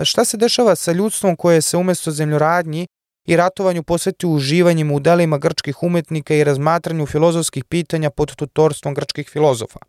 Šta 0.04 0.26
se 0.26 0.38
dešava 0.38 0.76
sa 0.76 0.92
ljudstvom 0.92 1.36
koje 1.36 1.62
se 1.62 1.78
umesto 1.78 2.12
zemljoradnji 2.12 2.88
i 3.28 3.38
ratovanju 3.38 3.84
posveti 3.84 4.28
uživanjem 4.28 4.92
u 4.92 5.00
delima 5.00 5.38
grčkih 5.38 5.84
umetnika 5.84 6.36
i 6.36 6.44
razmatranju 6.44 7.06
filozofskih 7.06 7.66
pitanja 7.66 8.10
pod 8.10 8.36
tutorstvom 8.36 8.94
grčkih 8.94 9.30
filozofa? 9.30 9.80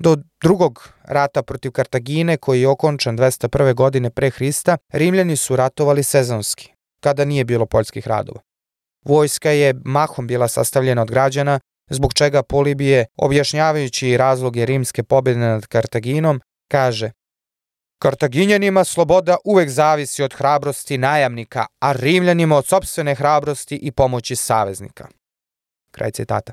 Do 0.00 0.16
drugog 0.42 0.92
rata 1.04 1.42
protiv 1.42 1.72
Kartagine, 1.72 2.36
koji 2.36 2.60
je 2.60 2.68
okončan 2.68 3.18
201. 3.18 3.74
godine 3.74 4.10
pre 4.10 4.30
Hrista, 4.30 4.76
Rimljani 4.92 5.36
su 5.36 5.56
ratovali 5.56 6.02
sezonski, 6.02 6.72
kada 7.00 7.24
nije 7.24 7.44
bilo 7.44 7.66
poljskih 7.66 8.06
radova. 8.06 8.40
Vojska 9.04 9.50
je 9.50 9.74
mahom 9.84 10.26
bila 10.26 10.48
sastavljena 10.48 11.02
od 11.02 11.10
građana, 11.10 11.60
zbog 11.90 12.14
čega 12.14 12.42
Polibije, 12.42 13.06
objašnjavajući 13.16 14.16
razloge 14.16 14.66
rimske 14.66 15.02
pobjede 15.02 15.40
nad 15.40 15.66
Kartaginom, 15.66 16.40
kaže 16.70 17.10
Kartaginjanima 18.02 18.84
sloboda 18.84 19.36
uvek 19.44 19.68
zavisi 19.68 20.22
od 20.22 20.34
hrabrosti 20.34 20.98
najamnika, 20.98 21.66
a 21.82 21.92
Rimljanima 21.92 22.56
od 22.56 22.66
sobstvene 22.66 23.14
hrabrosti 23.14 23.76
i 23.76 23.92
pomoći 23.92 24.36
saveznika. 24.36 25.08
Kraj 25.90 26.10
citata. 26.10 26.52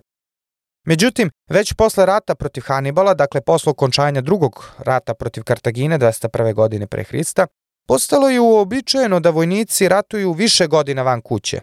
Međutim, 0.88 1.30
već 1.50 1.74
posle 1.74 2.06
rata 2.06 2.36
protiv 2.36 2.64
Hanibala, 2.68 3.14
dakle 3.14 3.42
posle 3.42 3.70
okončanja 3.70 4.22
drugog 4.22 4.72
rata 4.78 5.14
protiv 5.14 5.44
Kartagine 5.44 6.00
201. 6.00 6.54
godine 6.54 6.88
pre 6.88 7.04
Hrista, 7.04 7.48
postalo 7.88 8.30
je 8.30 8.40
uobičajeno 8.40 9.20
da 9.20 9.30
vojnici 9.30 9.90
ratuju 9.90 10.32
više 10.32 10.68
godina 10.68 11.02
van 11.02 11.22
kuće. 11.22 11.62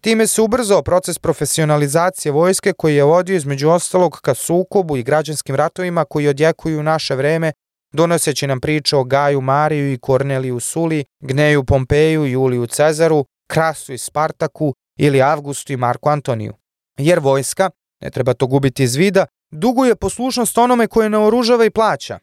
Time 0.00 0.26
se 0.26 0.42
ubrzao 0.42 0.82
proces 0.82 1.18
profesionalizacije 1.18 2.32
vojske 2.32 2.72
koji 2.72 2.96
je 2.96 3.04
vodio 3.04 3.36
između 3.36 3.70
ostalog 3.70 4.20
ka 4.22 4.34
sukobu 4.34 4.96
i 4.96 5.02
građanskim 5.02 5.56
ratovima 5.56 6.04
koji 6.04 6.28
odjekuju 6.28 6.82
naše 6.82 7.14
vreme, 7.14 7.52
donoseći 7.92 8.46
nam 8.46 8.60
priče 8.60 8.96
o 8.96 9.04
Gaju 9.04 9.40
Mariju 9.40 9.92
i 9.92 9.98
Korneliju 9.98 10.60
Suli, 10.60 11.04
Gneju 11.20 11.64
Pompeju, 11.64 12.26
Juliju 12.26 12.66
Cezaru, 12.66 13.24
Krasu 13.46 13.92
i 13.92 13.98
Spartaku 13.98 14.74
ili 14.98 15.22
Avgustu 15.22 15.72
i 15.72 15.76
Marku 15.76 16.08
Antoniju. 16.08 16.54
Jer 16.98 17.18
vojska, 17.18 17.70
ne 18.04 18.10
treba 18.10 18.34
to 18.34 18.46
gubiti 18.46 18.82
iz 18.82 18.96
vida, 18.96 19.26
duguje 19.50 19.96
poslušnost 19.96 20.58
onome 20.58 20.86
koje 20.86 21.10
naoružava 21.10 21.64
i 21.64 21.70
plaća. 21.70 22.18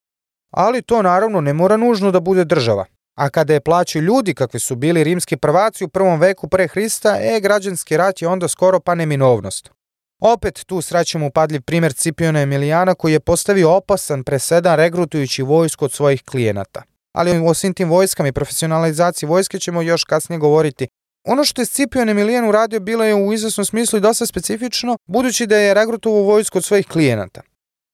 Ali 0.52 0.82
to 0.82 1.02
naravno 1.02 1.42
ne 1.42 1.54
mora 1.54 1.78
nužno 1.78 2.12
da 2.12 2.20
bude 2.20 2.46
država. 2.46 2.86
A 3.16 3.30
kada 3.30 3.54
je 3.54 3.62
plaćaju 3.62 4.04
ljudi 4.04 4.34
kakvi 4.34 4.60
su 4.60 4.76
bili 4.76 5.04
rimski 5.04 5.38
prvaci 5.38 5.84
u 5.84 5.88
prvom 5.88 6.20
veku 6.20 6.48
pre 6.48 6.68
Hrista, 6.68 7.18
e, 7.22 7.40
građanski 7.40 7.98
rat 7.98 8.22
je 8.22 8.28
onda 8.28 8.48
skoro 8.48 8.80
pa 8.80 8.96
neminovnost. 8.96 9.72
Opet 10.20 10.64
tu 10.66 10.82
srećemo 10.82 11.28
upadljiv 11.28 11.62
primer 11.62 11.94
Cipiona 11.94 12.42
Emilijana 12.42 12.96
koji 12.96 13.14
je 13.14 13.20
postavio 13.20 13.72
opasan 13.72 14.24
presedan 14.24 14.76
regrutujući 14.76 15.44
vojsku 15.44 15.86
od 15.86 15.92
svojih 15.92 16.24
klijenata. 16.24 16.84
Ali 17.14 17.48
o 17.48 17.54
svim 17.54 17.74
tim 17.74 17.90
vojskama 17.90 18.30
i 18.30 18.32
profesionalizaciji 18.32 19.30
vojske 19.30 19.60
ćemo 19.60 19.82
još 19.82 20.04
kasnije 20.04 20.40
govoriti 20.40 20.88
Ono 21.24 21.44
što 21.44 21.62
je 21.62 21.66
Scipion 21.66 22.10
Emilijan 22.10 22.50
uradio 22.50 22.80
bilo 22.80 23.04
je 23.04 23.16
u 23.16 23.34
izvesnom 23.34 23.66
smislu 23.66 23.98
i 23.98 24.02
dosta 24.02 24.26
specifično, 24.26 24.98
budući 25.06 25.48
da 25.48 25.58
je 25.58 25.74
regrutovao 25.74 26.22
vojsku 26.22 26.58
od 26.58 26.66
svojih 26.66 26.88
klijenata. 26.88 27.42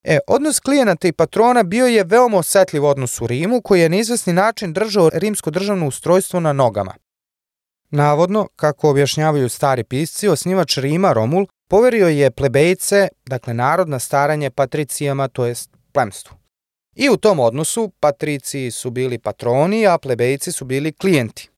E, 0.04 0.20
odnos 0.28 0.60
klijenata 0.60 1.08
i 1.08 1.12
patrona 1.12 1.64
bio 1.64 1.88
je 1.88 2.04
veoma 2.04 2.38
osetljiv 2.38 2.86
odnos 2.86 3.22
u 3.22 3.28
Rimu, 3.28 3.62
koji 3.62 3.82
je 3.82 3.90
na 3.90 3.98
izvesni 3.98 4.34
način 4.34 4.74
držao 4.74 5.10
rimsko 5.14 5.52
državno 5.52 5.88
ustrojstvo 5.88 6.40
na 6.40 6.54
nogama. 6.54 6.94
Navodno, 7.90 8.48
kako 8.56 8.90
objašnjavaju 8.90 9.50
stari 9.50 9.84
pisci, 9.84 10.28
osnivač 10.28 10.78
Rima, 10.78 11.14
Romul, 11.14 11.46
poverio 11.70 12.08
je 12.08 12.32
plebejce, 12.32 13.08
dakle 13.26 13.54
narod 13.54 13.90
na 13.90 14.00
staranje 14.00 14.50
patricijama, 14.50 15.28
to 15.28 15.46
jest 15.46 15.70
plemstvu. 15.92 16.36
I 16.96 17.10
u 17.10 17.18
tom 17.18 17.40
odnosu 17.40 17.92
patriciji 18.00 18.72
su 18.72 18.92
bili 18.92 19.18
patroni, 19.18 19.88
a 19.88 19.98
plebejci 19.98 20.52
su 20.52 20.66
bili 20.66 20.94
klijenti. 20.94 21.50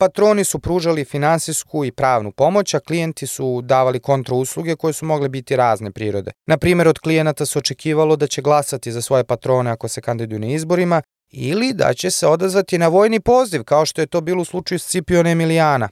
Patroni 0.00 0.44
su 0.44 0.58
pružali 0.58 1.04
finansijsku 1.04 1.84
i 1.84 1.92
pravnu 1.92 2.32
pomoć, 2.32 2.74
a 2.74 2.80
klijenti 2.80 3.26
su 3.26 3.60
davali 3.62 4.00
kontrausluge 4.00 4.76
koje 4.76 4.92
su 4.92 5.06
mogle 5.06 5.28
biti 5.28 5.56
razne 5.56 5.90
prirode. 5.90 6.30
Na 6.46 6.56
primjer, 6.56 6.88
od 6.88 6.98
klijenata 6.98 7.46
se 7.46 7.58
očekivalo 7.58 8.16
da 8.16 8.26
će 8.26 8.42
glasati 8.42 8.92
za 8.92 9.02
svoje 9.02 9.24
patrone 9.24 9.70
ako 9.70 9.88
se 9.88 10.00
kandiduju 10.00 10.38
na 10.38 10.46
izborima 10.46 11.02
ili 11.30 11.72
da 11.72 11.94
će 11.94 12.10
se 12.10 12.26
odazvati 12.26 12.78
na 12.78 12.88
vojni 12.88 13.20
poziv, 13.20 13.62
kao 13.64 13.86
što 13.86 14.00
je 14.00 14.06
to 14.06 14.20
bilo 14.20 14.42
u 14.42 14.44
slučaju 14.44 14.78
Scipiona 14.78 15.30
Emilijana. 15.30 15.88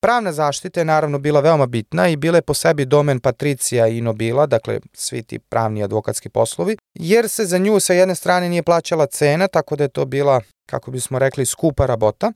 Pravna 0.00 0.32
zaštita 0.32 0.80
je 0.80 0.84
naravno 0.84 1.18
bila 1.18 1.40
veoma 1.40 1.66
bitna 1.66 2.08
i 2.08 2.16
bila 2.16 2.38
je 2.38 2.42
po 2.42 2.54
sebi 2.54 2.84
domen 2.84 3.20
patricija 3.20 3.86
i 3.86 4.00
nobila, 4.00 4.46
dakle 4.46 4.80
svi 4.92 5.22
ti 5.22 5.38
pravni 5.38 5.82
advokatski 5.82 6.28
poslovi, 6.28 6.76
jer 6.94 7.28
se 7.28 7.44
za 7.44 7.58
nju 7.58 7.80
sa 7.80 7.92
jedne 7.92 8.14
strane 8.14 8.48
nije 8.48 8.62
plaćala 8.62 9.06
cena, 9.06 9.48
tako 9.48 9.76
da 9.76 9.84
je 9.84 9.88
to 9.88 10.04
bila, 10.04 10.40
kako 10.66 10.90
bismo 10.90 11.18
rekli, 11.18 11.46
skupa 11.46 11.86
rabota, 11.86 12.32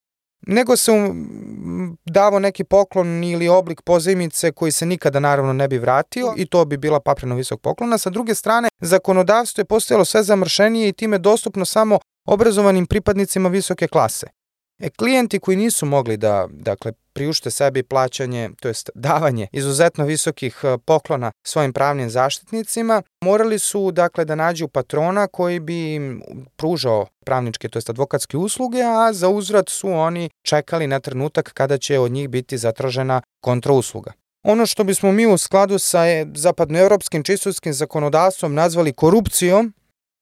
nego 0.47 0.76
se 0.76 0.93
davo 2.05 2.39
neki 2.39 2.64
poklon 2.64 3.24
ili 3.24 3.49
oblik 3.49 3.82
pozajmice 3.82 4.53
koji 4.53 4.72
se 4.72 4.86
nikada 4.86 5.20
naravno 5.20 5.53
ne 5.53 5.68
bi 5.68 5.78
vratio 5.78 6.34
i 6.36 6.47
to 6.47 6.64
bi 6.64 6.76
bila 6.76 7.01
papreno 7.01 7.34
visok 7.34 7.61
poklona. 7.61 7.99
Sa 7.99 8.11
druge 8.11 8.34
strane, 8.34 8.68
zakonodavstvo 8.80 9.61
je 9.61 9.64
postojalo 9.64 10.05
sve 10.05 10.22
zamršenije 10.22 10.89
i 10.89 10.93
time 10.93 11.18
dostupno 11.18 11.64
samo 11.64 11.99
obrazovanim 12.26 12.86
pripadnicima 12.86 13.49
visoke 13.49 13.89
klase. 13.89 14.26
E, 14.78 14.90
klijenti 14.90 15.38
koji 15.38 15.56
nisu 15.56 15.86
mogli 15.86 16.16
da 16.16 16.48
dakle, 16.50 16.92
priušte 17.12 17.50
sebi 17.50 17.82
plaćanje, 17.82 18.50
to 18.60 18.68
jest 18.68 18.90
davanje 18.94 19.46
izuzetno 19.52 20.04
visokih 20.04 20.60
e, 20.62 20.78
poklona 20.78 21.32
svojim 21.46 21.72
pravnim 21.72 22.10
zaštitnicima, 22.10 23.02
morali 23.24 23.58
su 23.58 23.90
dakle 23.90 24.24
da 24.24 24.34
nađu 24.34 24.68
patrona 24.68 25.26
koji 25.26 25.60
bi 25.60 25.94
im 25.94 26.22
pružao 26.56 27.06
pravničke, 27.24 27.68
to 27.68 27.78
jest 27.78 27.90
advokatske 27.90 28.36
usluge, 28.36 28.82
a 28.82 29.12
za 29.12 29.28
uzvrat 29.28 29.68
su 29.68 29.90
oni 29.90 30.30
čekali 30.42 30.86
na 30.86 31.00
trenutak 31.00 31.52
kada 31.52 31.78
će 31.78 31.98
od 31.98 32.12
njih 32.12 32.28
biti 32.28 32.58
zatražena 32.58 33.22
kontrausluga. 33.40 34.12
Ono 34.42 34.66
što 34.66 34.84
bismo 34.84 35.12
mi 35.12 35.26
u 35.26 35.38
skladu 35.38 35.78
sa 35.78 36.06
e, 36.06 36.26
zapadnoevropskim 36.34 37.22
čistutskim 37.22 37.72
zakonodavstvom 37.72 38.54
nazvali 38.54 38.92
korupcijom, 38.92 39.74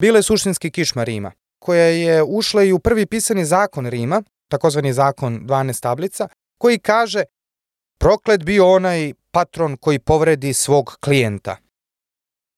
bile 0.02 0.22
suštinski 0.22 0.70
kišma 0.70 1.04
Rima, 1.04 1.32
koja 1.58 1.84
je 1.84 2.22
ušla 2.22 2.62
i 2.62 2.72
u 2.72 2.78
prvi 2.78 3.06
pisani 3.06 3.44
zakon 3.44 3.86
Rima, 3.86 4.22
takozvani 4.48 4.92
zakon 4.92 5.40
12 5.46 5.82
tablica, 5.82 6.28
koji 6.58 6.78
kaže 6.78 7.24
proklet 7.98 8.44
bio 8.44 8.72
onaj 8.72 9.12
patron 9.30 9.76
koji 9.76 9.98
povredi 9.98 10.52
svog 10.52 10.96
klijenta. 11.00 11.56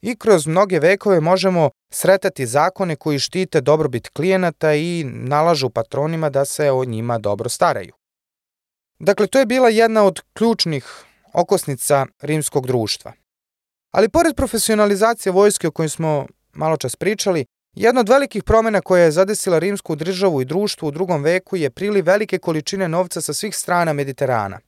I 0.03 0.17
kroz 0.17 0.47
mnoge 0.47 0.79
vekove 0.79 1.21
možemo 1.21 1.71
sretati 1.91 2.47
zakone 2.47 2.97
koji 2.97 3.19
štite 3.19 3.61
dobrobit 3.61 4.09
klijenata 4.09 4.75
i 4.75 5.05
nalažu 5.05 5.71
patronima 5.71 6.31
da 6.31 6.45
se 6.45 6.71
o 6.71 6.85
njima 6.85 7.19
dobro 7.19 7.49
staraju. 7.49 7.93
Dakle, 8.99 9.27
to 9.27 9.39
je 9.39 9.47
bila 9.47 9.69
jedna 9.69 10.05
od 10.05 10.21
ključnih 10.33 11.05
okosnica 11.33 12.07
rimskog 12.21 12.67
društva. 12.67 13.13
Ali 13.91 14.09
pored 14.09 14.37
profesionalizacije 14.37 15.33
vojske 15.33 15.69
o 15.69 15.71
kojoj 15.71 15.89
smo 15.89 16.27
malo 16.53 16.77
čas 16.77 16.97
pričali, 16.97 17.45
Jedna 17.81 18.01
od 18.01 18.09
velikih 18.09 18.45
promena 18.45 18.81
koja 18.81 19.05
je 19.05 19.11
zadesila 19.11 19.59
rimsku 19.59 19.97
državu 19.97 20.41
i 20.43 20.45
društvo 20.45 20.89
u 20.89 20.91
drugom 20.91 21.23
veku 21.23 21.57
je 21.57 21.71
priliv 21.71 22.05
velike 22.05 22.39
količine 22.39 22.89
novca 22.89 23.21
sa 23.21 23.33
svih 23.33 23.57
strana 23.57 23.93
Mediterana. 23.93 24.61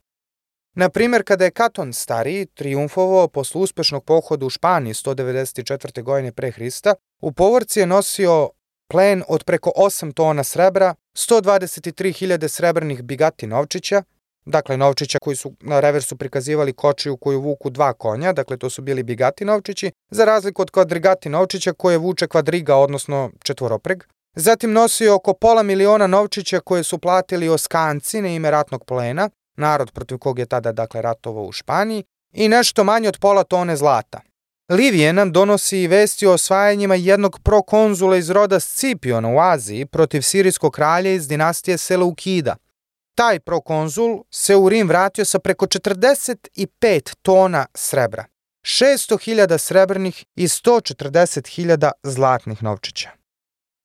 Na 0.75 0.89
primjer, 0.89 1.23
kada 1.25 1.45
je 1.45 1.51
Katon 1.51 1.93
stariji 1.93 2.47
triumfovao 2.47 3.29
posle 3.29 3.61
uspešnog 3.61 4.05
pohoda 4.05 4.47
u 4.47 4.51
Španiji 4.51 4.95
194. 4.95 6.03
godine 6.03 6.33
pre 6.33 6.51
Hrista, 6.51 6.95
u 7.21 7.33
povorci 7.33 7.81
je 7.81 7.87
nosio 7.87 8.51
plen 8.89 9.23
od 9.29 9.45
preko 9.45 9.73
8 9.77 10.15
tona 10.15 10.45
srebra, 10.45 10.95
123.000 11.15 12.49
srebrnih 12.49 13.03
bigati 13.03 13.47
novčića, 13.47 14.03
dakle 14.45 14.77
novčića 14.77 15.19
koji 15.19 15.37
su 15.37 15.53
na 15.61 15.81
reversu 15.81 16.17
prikazivali 16.17 16.73
kočiju 16.73 17.17
koju 17.17 17.41
vuku 17.41 17.71
dva 17.71 17.93
konja, 17.93 18.33
dakle 18.33 18.57
to 18.57 18.71
su 18.71 18.83
bili 18.83 19.03
bigati 19.03 19.45
novčići, 19.45 19.91
za 20.11 20.25
razliku 20.25 20.63
od 20.63 20.71
kvadrigati 20.71 21.29
novčića 21.29 21.73
koje 21.73 21.99
vuče 21.99 22.27
kvadriga, 22.27 22.77
odnosno 22.77 23.31
četvoropreg. 23.45 24.03
Zatim 24.37 24.73
nosio 24.73 25.15
oko 25.15 25.33
pola 25.33 25.63
miliona 25.63 26.07
novčića 26.07 26.61
koje 26.61 26.83
su 26.83 26.99
platili 26.99 27.49
oskanci 27.49 28.23
na 28.23 28.29
ime 28.29 28.51
ratnog 28.51 28.85
plena, 28.85 29.31
narod 29.57 29.91
protiv 29.93 30.19
kog 30.19 30.39
je 30.39 30.47
tada 30.47 30.73
dakle 30.73 31.03
ratovao 31.03 31.45
u 31.45 31.53
Španiji, 31.53 32.05
i 32.33 32.49
nešto 32.49 32.85
manje 32.85 33.09
od 33.09 33.19
pola 33.21 33.45
tone 33.45 33.77
zlata. 33.77 34.21
Livije 34.69 35.13
nam 35.13 35.33
donosi 35.33 35.87
vesti 35.87 36.27
o 36.27 36.33
osvajanjima 36.33 36.95
jednog 36.95 37.41
prokonzula 37.43 38.17
iz 38.17 38.31
roda 38.31 38.61
Scipiona 38.61 39.29
u 39.29 39.39
Aziji 39.39 39.87
protiv 39.87 40.23
sirijskog 40.23 40.73
kralja 40.73 41.13
iz 41.13 41.29
dinastije 41.29 41.79
Seleukida– 41.79 42.57
taj 43.15 43.41
prokonzul 43.41 44.23
se 44.31 44.57
u 44.57 44.69
Rim 44.69 44.89
vratio 44.89 45.25
sa 45.25 45.39
preko 45.39 45.67
45 45.67 47.15
tona 47.23 47.67
srebra, 47.75 48.25
600.000 48.63 49.59
srebrnih 49.59 50.25
i 50.37 50.45
140.000 50.45 51.91
zlatnih 52.03 52.63
novčića. 52.63 53.11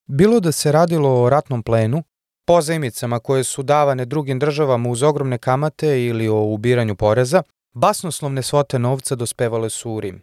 Bilo 0.06 0.40
da 0.40 0.52
se 0.52 0.72
radilo 0.72 1.22
o 1.22 1.30
ratnom 1.30 1.62
plenu, 1.62 2.02
pozajmicama 2.46 3.18
koje 3.18 3.44
su 3.44 3.62
davane 3.62 4.04
drugim 4.04 4.38
državama 4.38 4.90
uz 4.90 5.02
ogromne 5.02 5.38
kamate 5.38 6.04
ili 6.04 6.28
o 6.28 6.42
ubiranju 6.42 6.96
poreza, 6.96 7.42
basnoslovne 7.74 8.42
svote 8.42 8.78
novca 8.78 9.14
dospevale 9.14 9.70
su 9.70 9.90
u 9.90 10.00
Rim. 10.00 10.22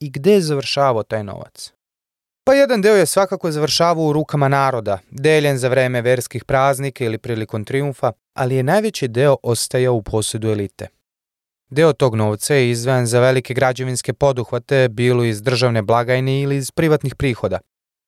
I 0.00 0.10
gde 0.10 0.32
je 0.32 0.40
završavao 0.40 1.02
taj 1.02 1.24
novac? 1.24 1.72
Pa 2.48 2.54
jedan 2.54 2.82
deo 2.82 2.96
je 2.96 3.06
svakako 3.06 3.50
završavao 3.50 4.04
u 4.04 4.12
rukama 4.12 4.48
naroda, 4.48 4.98
deljen 5.10 5.58
za 5.58 5.68
vreme 5.68 6.02
verskih 6.02 6.44
praznika 6.44 7.04
ili 7.04 7.18
prilikom 7.18 7.64
triumfa, 7.64 8.12
ali 8.34 8.56
je 8.56 8.62
najveći 8.62 9.08
deo 9.08 9.36
ostajao 9.42 9.94
u 9.94 10.02
posjedu 10.02 10.48
elite. 10.48 10.88
Deo 11.70 11.92
tog 11.92 12.14
novca 12.14 12.54
je 12.54 12.70
izdvajan 12.70 13.06
za 13.06 13.20
velike 13.20 13.54
građevinske 13.54 14.12
poduhvate, 14.12 14.88
bilo 14.88 15.24
iz 15.24 15.42
državne 15.42 15.82
blagajne 15.82 16.40
ili 16.40 16.56
iz 16.56 16.70
privatnih 16.70 17.14
prihoda. 17.14 17.58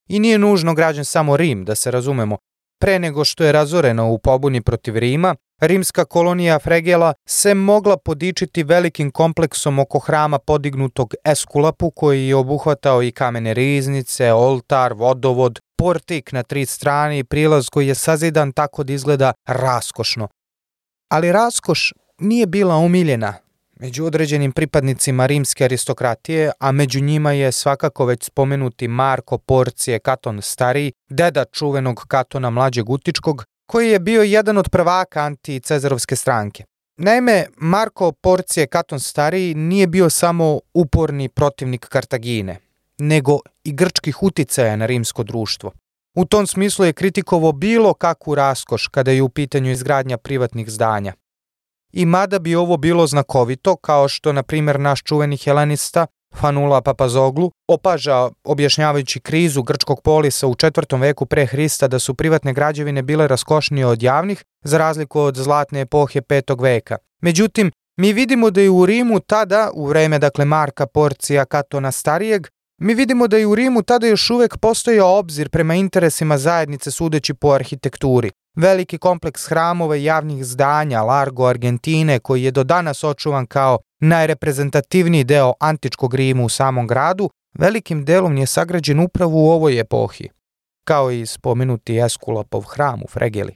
I 0.09 0.21
nije 0.21 0.39
nužno 0.39 0.75
građan 0.75 1.05
samo 1.05 1.37
Rim, 1.37 1.65
da 1.65 1.75
se 1.75 1.91
razumemo. 1.91 2.37
Pre 2.79 2.99
nego 2.99 3.25
što 3.25 3.45
je 3.45 3.53
razoreno 3.53 4.11
u 4.11 4.19
pobuni 4.19 4.61
protiv 4.61 4.97
Rima, 4.97 5.35
rimska 5.61 6.05
kolonija 6.05 6.59
Fregela 6.59 7.15
se 7.29 7.55
mogla 7.55 7.97
podičiti 7.97 8.63
velikim 8.63 9.11
kompleksom 9.11 9.79
oko 9.79 9.99
hrama 9.99 10.39
podignutog 10.39 11.15
Eskulapu 11.25 11.91
koji 11.91 12.27
je 12.27 12.37
obuhvatao 12.37 13.03
i 13.03 13.13
kamene 13.13 13.55
riznice, 13.55 14.33
oltar, 14.33 14.93
vodovod, 14.93 15.59
portik 15.79 16.33
na 16.33 16.43
tri 16.43 16.67
strane 16.67 17.19
i 17.19 17.25
prilaz 17.25 17.69
koji 17.69 17.89
je 17.89 17.95
sazidan 17.95 18.53
tako 18.53 18.85
da 18.85 18.93
izgleda 18.93 19.33
raskošno. 19.49 20.29
Ali 21.09 21.33
raskoš 21.33 21.93
nije 22.19 22.47
bila 22.47 22.77
umiljena 22.77 23.35
među 23.81 24.05
određenim 24.05 24.53
pripadnicima 24.53 25.27
rimske 25.27 25.65
aristokratije, 25.65 26.51
a 26.61 26.73
među 26.73 27.01
njima 27.01 27.33
je 27.33 27.53
svakako 27.53 28.05
već 28.05 28.25
spomenuti 28.25 28.89
Marko 28.89 29.39
Porcije 29.39 29.99
Katon 29.99 30.43
Stariji, 30.43 30.93
deda 31.11 31.45
čuvenog 31.45 32.05
Katona 32.09 32.51
Mlađeg 32.51 32.91
Utičkog, 32.91 33.45
koji 33.71 33.91
je 33.91 33.99
bio 33.99 34.23
jedan 34.23 34.59
od 34.59 34.69
prvaka 34.69 35.21
anti-cezarovske 35.21 36.17
stranke. 36.17 36.65
Naime, 36.97 37.47
Marko 37.57 38.13
Porcije 38.13 38.67
Katon 38.67 39.01
Stariji 39.01 39.55
nije 39.55 39.87
bio 39.87 40.11
samo 40.11 40.61
uporni 40.75 41.29
protivnik 41.29 41.87
Kartagine, 41.89 42.59
nego 42.99 43.39
i 43.65 43.73
grčkih 43.73 44.23
uticaja 44.23 44.77
na 44.77 44.87
rimsko 44.87 45.23
društvo. 45.23 45.73
U 46.17 46.25
tom 46.25 46.47
smislu 46.47 46.85
je 46.85 46.93
kritikovao 46.93 47.53
bilo 47.53 47.95
kakvu 47.95 48.35
raskoš 48.35 48.89
kada 48.89 49.11
je 49.11 49.23
u 49.23 49.29
pitanju 49.29 49.71
izgradnja 49.71 50.17
privatnih 50.19 50.71
zdanja. 50.71 51.13
I 51.93 52.07
mada 52.07 52.39
bi 52.39 52.55
ovo 52.55 52.77
bilo 52.77 53.07
znakovito, 53.07 53.77
kao 53.77 54.09
što, 54.09 54.33
na 54.33 54.43
primjer, 54.43 54.81
naš 54.81 55.03
čuveni 55.03 55.37
helenista 55.37 56.07
Fanula 56.35 56.81
Papazoglu 56.81 57.51
opaža 57.69 58.29
objašnjavajući 58.45 59.21
krizu 59.21 59.63
grčkog 59.63 60.01
polisa 60.03 60.47
u 60.47 60.55
četvrtom 60.55 61.01
veku 61.01 61.27
pre 61.27 61.47
Hrista 61.47 61.89
da 61.89 61.99
su 61.99 62.15
privatne 62.15 62.53
građevine 62.53 63.03
bile 63.03 63.29
raskošnije 63.29 63.87
od 63.87 64.03
javnih, 64.03 64.45
za 64.65 64.79
razliku 64.79 65.21
od 65.21 65.37
zlatne 65.37 65.81
epohe 65.81 66.21
petog 66.21 66.61
veka. 66.61 66.97
Međutim, 67.23 67.71
mi 67.97 68.13
vidimo 68.13 68.51
da 68.51 68.61
je 68.61 68.71
u 68.71 68.87
Rimu 68.87 69.21
tada, 69.21 69.71
u 69.75 69.87
vreme 69.87 70.19
dakle 70.19 70.45
Marka 70.45 70.87
Porcija 70.87 71.45
Katona 71.45 71.93
Starijeg, 71.93 72.47
mi 72.81 72.95
vidimo 72.95 73.29
da 73.29 73.37
je 73.37 73.47
u 73.47 73.55
Rimu 73.55 73.83
tada 73.83 74.07
još 74.07 74.31
uvek 74.31 74.57
postojao 74.57 75.19
obzir 75.19 75.49
prema 75.49 75.75
interesima 75.75 76.39
zajednice 76.39 76.91
sudeći 76.91 77.35
po 77.35 77.49
arhitekturi. 77.53 78.31
Veliki 78.57 78.99
kompleks 78.99 79.49
hramova 79.49 79.97
i 79.97 80.05
javnih 80.05 80.45
zdanja 80.45 81.03
Largo 81.03 81.47
Argentine 81.47 82.19
koji 82.19 82.43
je 82.43 82.51
do 82.51 82.65
danas 82.65 83.05
očuvan 83.05 83.47
kao 83.47 83.79
najreprezentativniji 84.01 85.25
deo 85.25 85.53
antičkog 85.61 86.15
Rima 86.15 86.43
u 86.43 86.49
samom 86.49 86.87
gradu, 86.87 87.31
velikim 87.59 88.05
delom 88.05 88.37
je 88.37 88.47
sagrađen 88.47 89.01
upravo 89.01 89.43
u 89.43 89.51
ovoj 89.51 89.81
epohi, 89.81 90.29
kao 90.85 91.11
i 91.11 91.27
spomenuti 91.27 92.01
Eskulapov 92.01 92.63
hram 92.63 93.03
u 93.03 93.09
Fregeli. 93.09 93.55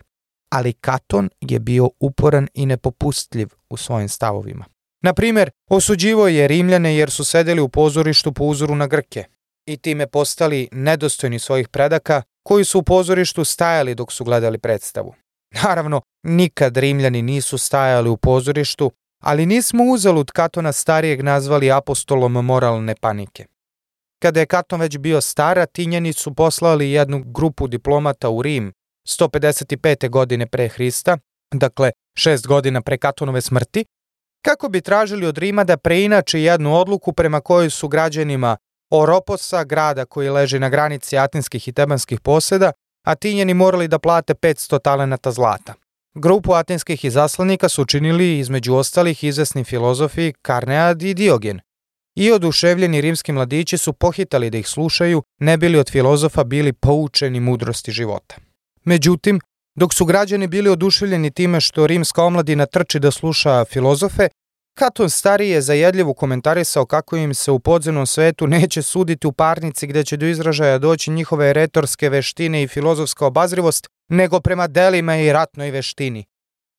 Ali 0.51 0.73
Katon 0.73 1.31
je 1.41 1.59
bio 1.59 1.91
uporan 2.01 2.49
i 2.55 2.67
nepopustljiv 2.67 3.49
u 3.71 3.77
svojim 3.77 4.09
stavovima. 4.09 4.65
Na 5.03 5.15
primer, 5.15 5.51
osuđivo 5.71 6.29
je 6.29 6.49
Rimljane 6.49 6.97
jer 6.97 7.11
su 7.11 7.25
sedeli 7.25 7.61
u 7.61 7.69
pozorištu 7.69 8.33
po 8.33 8.45
uzoru 8.45 8.75
na 8.75 8.87
Grke 8.87 9.25
i 9.67 9.77
time 9.77 10.07
postali 10.07 10.69
nedostojni 10.73 11.39
svojih 11.39 11.69
predaka 11.69 12.23
koji 12.47 12.65
su 12.65 12.79
u 12.79 12.83
pozorištu 12.83 13.45
stajali 13.45 13.95
dok 13.95 14.13
su 14.13 14.25
gledali 14.25 14.59
predstavu. 14.59 15.15
Naravno, 15.63 16.01
nikad 16.23 16.77
Rimljani 16.77 17.23
nisu 17.23 17.59
stajali 17.59 18.11
u 18.11 18.17
pozorištu, 18.17 18.91
ali 19.23 19.47
nismo 19.47 19.85
uzalud 19.85 20.31
Katona 20.31 20.73
starijeg 20.73 21.23
nazvali 21.23 21.73
apostolom 21.73 22.33
moralne 22.33 22.95
panike. 23.01 23.47
Kada 24.23 24.41
je 24.41 24.47
Katon 24.47 24.81
već 24.81 24.99
bio 24.99 25.21
stara, 25.21 25.67
Tinjani 25.67 26.13
su 26.13 26.35
poslali 26.35 26.91
jednu 26.91 27.23
grupu 27.27 27.67
diplomata 27.69 28.31
u 28.31 28.43
Rim 28.43 28.73
155. 29.09 30.09
godine 30.09 30.47
pre 30.47 30.69
Hrista, 30.69 31.19
dakle 31.55 31.91
šest 32.19 32.47
godina 32.47 32.81
pre 32.81 32.99
Katonove 32.99 33.41
smrti, 33.41 33.85
kako 34.45 34.69
bi 34.69 34.81
tražili 34.81 35.27
od 35.27 35.39
Rima 35.39 35.65
da 35.65 35.77
preinače 35.77 36.43
jednu 36.43 36.77
odluku 36.77 37.13
prema 37.13 37.41
kojoj 37.41 37.71
su 37.71 37.89
građanima 37.89 38.57
Oroposa, 38.97 39.65
grada 39.65 40.05
koji 40.05 40.31
leži 40.31 40.59
na 40.59 40.69
granici 40.69 41.19
atinskih 41.19 41.69
i 41.69 41.73
tebanskih 41.73 42.21
poseda, 42.21 42.73
Atinjani 43.07 43.55
morali 43.55 43.89
da 43.89 43.99
plate 43.99 44.35
500 44.35 44.79
talenata 44.83 45.31
zlata. 45.31 45.75
Grupu 46.15 46.53
atinskih 46.53 47.05
izaslanika 47.05 47.69
su 47.69 47.83
učinili 47.83 48.39
između 48.39 48.75
ostalih 48.75 49.25
izvesni 49.25 49.65
filozofi 49.65 50.33
Karnead 50.43 51.03
i 51.03 51.15
Diogen. 51.15 51.61
i 52.17 52.33
oduševljeni 52.33 53.01
rimski 53.01 53.33
mladići 53.33 53.79
su 53.79 53.93
pohitali 53.93 54.51
da 54.51 54.59
ih 54.59 54.69
slušaju, 54.69 55.23
ne 55.41 55.57
bili 55.57 55.79
od 55.79 55.91
filozofa 55.91 56.45
bili 56.45 56.73
poučeni 56.73 57.41
mudrosti 57.41 57.93
života. 57.93 58.37
Međutim, 58.85 59.41
dok 59.75 59.95
su 59.95 60.05
građani 60.05 60.47
bili 60.47 60.71
oduševljeni 60.71 61.31
time 61.31 61.61
što 61.61 61.87
rimska 61.87 62.25
omladina 62.25 62.67
trči 62.67 62.99
da 62.99 63.11
sluša 63.11 63.65
filozofe, 63.65 64.29
Katon 64.75 65.11
stariji 65.11 65.51
je 65.51 65.63
zajedljivo 65.63 66.15
komentarisao 66.15 66.87
kako 66.87 67.17
im 67.17 67.35
se 67.35 67.51
u 67.51 67.59
podzemnom 67.59 68.07
svetu 68.07 68.47
neće 68.47 68.83
suditi 68.83 69.27
u 69.27 69.33
parnici 69.33 69.87
gde 69.87 70.05
će 70.05 70.17
do 70.17 70.27
izražaja 70.27 70.79
doći 70.79 71.11
njihove 71.11 71.53
retorske 71.53 72.09
veštine 72.09 72.63
i 72.63 72.69
filozofska 72.69 73.27
obazrivost, 73.27 73.89
nego 74.09 74.41
prema 74.41 74.67
delima 74.67 75.17
i 75.17 75.33
ratnoj 75.33 75.71
veštini. 75.71 76.25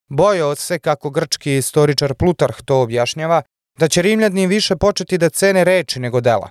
Bojao 0.10 0.56
se, 0.56 0.80
kako 0.80 1.10
grčki 1.10 1.58
istoričar 1.58 2.14
Plutarh 2.14 2.62
to 2.66 2.82
objašnjava, 2.82 3.42
da 3.80 3.88
će 3.88 4.02
Rimljani 4.02 4.48
više 4.48 4.76
početi 4.76 5.18
da 5.18 5.30
cene 5.30 5.64
reči 5.64 6.00
nego 6.00 6.22
dela. 6.22 6.50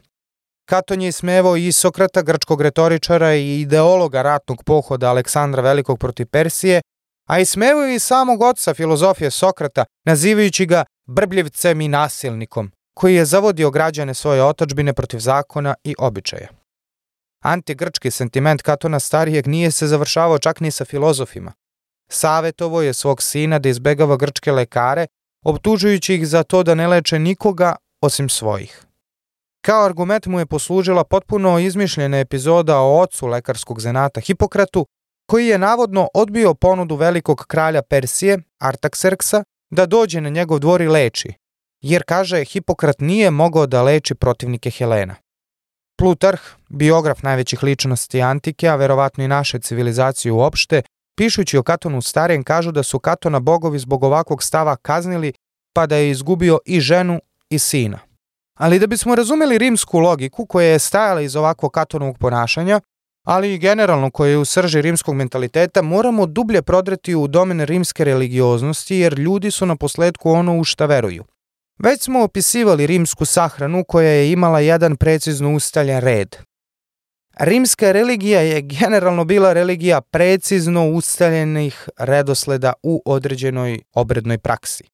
Katon 0.68 1.02
je 1.02 1.08
ismevao 1.08 1.56
i 1.56 1.72
Sokrata, 1.72 2.22
grčkog 2.22 2.60
retoričara 2.60 3.34
i 3.34 3.60
ideologa 3.60 4.22
ratnog 4.22 4.64
pohoda 4.64 5.10
Aleksandra 5.10 5.62
Velikog 5.62 5.98
protiv 5.98 6.26
Persije, 6.26 6.80
a 7.28 7.38
ismevao 7.38 7.86
i 7.86 7.98
samog 7.98 8.42
oca 8.42 8.74
filozofije 8.74 9.30
Sokrata, 9.30 9.84
nazivajući 10.04 10.66
ga 10.66 10.84
brbljivcem 11.06 11.80
i 11.80 11.88
nasilnikom, 11.88 12.72
koji 12.94 13.14
je 13.14 13.24
zavodio 13.24 13.70
građane 13.70 14.14
svoje 14.14 14.44
otačbine 14.44 14.92
protiv 14.92 15.18
zakona 15.18 15.74
i 15.84 15.94
običaja. 15.98 16.48
Antigrčki 17.44 18.10
sentiment 18.10 18.62
Katona 18.62 19.00
starijeg 19.00 19.46
nije 19.46 19.70
se 19.70 19.86
završavao 19.86 20.38
čak 20.38 20.60
ni 20.60 20.70
sa 20.70 20.84
filozofima. 20.84 21.52
Savetovo 22.10 22.82
je 22.82 22.94
svog 22.94 23.22
sina 23.22 23.58
da 23.58 23.68
izbegava 23.68 24.16
grčke 24.16 24.52
lekare, 24.52 25.06
optužujući 25.44 26.14
ih 26.14 26.28
za 26.28 26.42
to 26.42 26.62
da 26.62 26.74
ne 26.74 26.88
leče 26.88 27.18
nikoga 27.18 27.76
osim 28.00 28.28
svojih. 28.28 28.84
Kao 29.64 29.84
argument 29.84 30.26
mu 30.26 30.38
je 30.38 30.46
poslužila 30.46 31.04
potpuno 31.04 31.58
izmišljena 31.58 32.18
epizoda 32.18 32.78
o 32.78 33.00
ocu 33.00 33.26
lekarskog 33.26 33.80
zanata 33.80 34.20
Hipokratu, 34.20 34.86
koji 35.30 35.46
je 35.46 35.58
navodno 35.58 36.08
odbio 36.14 36.54
ponudu 36.54 36.96
velikog 36.96 37.44
kralja 37.48 37.82
Persije, 37.82 38.38
Artaxerxa, 38.62 39.42
da 39.74 39.86
dođe 39.86 40.20
na 40.20 40.28
njegov 40.28 40.58
dvor 40.58 40.82
i 40.82 40.88
leči, 40.88 41.32
jer 41.80 42.02
kaže 42.06 42.44
Hipokrat 42.44 43.00
nije 43.00 43.30
mogao 43.30 43.66
da 43.66 43.82
leči 43.82 44.14
protivnike 44.14 44.70
Helena. 44.70 45.14
Plutarh, 45.98 46.40
biograf 46.68 47.22
najvećih 47.22 47.62
ličnosti 47.62 48.22
antike, 48.22 48.68
a 48.68 48.76
verovatno 48.76 49.24
i 49.24 49.28
naše 49.28 49.58
civilizacije 49.58 50.32
uopšte, 50.32 50.82
pišući 51.16 51.58
o 51.58 51.62
Katonu 51.62 52.02
starijem 52.02 52.42
kažu 52.42 52.72
da 52.72 52.82
su 52.82 52.98
Katona 52.98 53.40
bogovi 53.40 53.78
zbog 53.78 54.04
ovakvog 54.04 54.42
stava 54.42 54.76
kaznili 54.76 55.32
pa 55.74 55.86
da 55.86 55.96
je 55.96 56.10
izgubio 56.10 56.58
i 56.64 56.80
ženu 56.80 57.20
i 57.50 57.58
sina. 57.58 57.98
Ali 58.58 58.78
da 58.78 58.86
bismo 58.86 59.14
razumeli 59.14 59.58
rimsku 59.58 59.98
logiku 59.98 60.46
koja 60.46 60.68
je 60.68 60.78
stajala 60.78 61.20
iz 61.20 61.36
ovakvog 61.36 61.72
Katonovog 61.72 62.18
ponašanja, 62.18 62.80
ali 63.24 63.54
i 63.54 63.58
generalno 63.58 64.10
koje 64.10 64.30
je 64.30 64.38
u 64.38 64.44
srži 64.44 64.82
rimskog 64.82 65.14
mentaliteta, 65.14 65.82
moramo 65.82 66.26
dublje 66.26 66.62
prodreti 66.62 67.14
u 67.14 67.26
domen 67.26 67.60
rimske 67.60 68.04
religioznosti 68.04 68.96
jer 68.96 69.18
ljudi 69.18 69.50
su 69.50 69.66
na 69.66 69.76
posledku 69.76 70.30
ono 70.30 70.58
u 70.58 70.64
šta 70.64 70.86
veruju. 70.86 71.24
Već 71.78 72.02
smo 72.02 72.22
opisivali 72.22 72.86
rimsku 72.86 73.24
sahranu 73.24 73.84
koja 73.88 74.10
je 74.10 74.32
imala 74.32 74.60
jedan 74.60 74.96
precizno 74.96 75.54
ustaljen 75.54 76.00
red. 76.00 76.36
Rimska 77.38 77.92
religija 77.92 78.40
je 78.40 78.62
generalno 78.62 79.24
bila 79.24 79.52
religija 79.52 80.00
precizno 80.00 80.90
ustaljenih 80.90 81.88
redosleda 81.98 82.72
u 82.82 83.02
određenoj 83.04 83.80
obrednoj 83.94 84.38
praksi. 84.38 84.84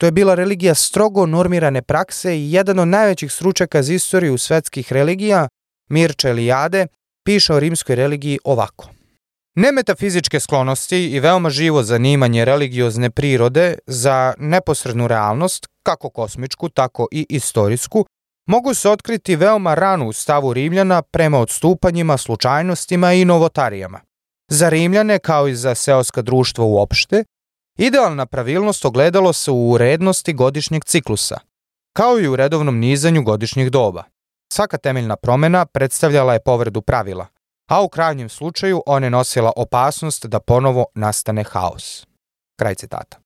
To 0.00 0.06
je 0.06 0.12
bila 0.12 0.34
religija 0.34 0.74
strogo 0.74 1.26
normirane 1.26 1.82
prakse 1.82 2.38
i 2.38 2.52
jedan 2.52 2.78
od 2.78 2.88
najvećih 2.88 3.32
stručaka 3.32 3.82
za 3.82 3.92
istoriju 3.92 4.38
svetskih 4.38 4.92
religija, 4.92 5.48
Mirča 5.88 6.28
Elijade, 6.28 6.86
piše 7.24 7.54
o 7.54 7.60
rimskoj 7.60 7.96
religiji 7.96 8.38
ovako. 8.44 8.88
Nemetafizičke 9.54 10.40
sklonosti 10.40 11.06
i 11.06 11.20
veoma 11.20 11.50
živo 11.50 11.82
zanimanje 11.82 12.44
religiozne 12.44 13.10
prirode 13.10 13.78
za 13.86 14.34
neposrednu 14.38 15.08
realnost, 15.08 15.66
kako 15.82 16.10
kosmičku, 16.10 16.68
tako 16.68 17.08
i 17.12 17.26
istorijsku, 17.28 18.06
mogu 18.46 18.74
se 18.74 18.88
otkriti 18.88 19.36
veoma 19.36 19.74
rano 19.74 20.08
u 20.08 20.12
stavu 20.12 20.52
Rimljana 20.52 21.02
prema 21.02 21.38
odstupanjima, 21.38 22.16
slučajnostima 22.16 23.12
i 23.12 23.24
novotarijama. 23.24 24.00
Za 24.50 24.68
Rimljane, 24.68 25.18
kao 25.18 25.48
i 25.48 25.54
za 25.54 25.74
seoska 25.74 26.22
društva 26.22 26.64
uopšte, 26.64 27.24
idealna 27.78 28.26
pravilnost 28.26 28.84
ogledalo 28.84 29.32
se 29.32 29.50
u 29.50 29.70
urednosti 29.70 30.32
godišnjeg 30.32 30.84
ciklusa, 30.84 31.38
kao 31.96 32.20
i 32.20 32.28
u 32.28 32.36
redovnom 32.36 32.78
nizanju 32.78 33.22
godišnjih 33.22 33.70
doba. 33.70 34.04
Svaka 34.52 34.78
temeljna 34.78 35.16
promena 35.16 35.66
predstavljala 35.66 36.32
je 36.32 36.40
povredu 36.40 36.82
pravila, 36.82 37.26
a 37.68 37.82
u 37.82 37.88
krajnjem 37.88 38.28
slučaju 38.28 38.82
ona 38.86 39.06
je 39.06 39.10
nosila 39.10 39.52
opasnost 39.56 40.26
da 40.26 40.40
ponovo 40.40 40.86
nastane 40.94 41.44
haos. 41.44 42.06
Kraj 42.58 42.74
citata. 42.74 43.18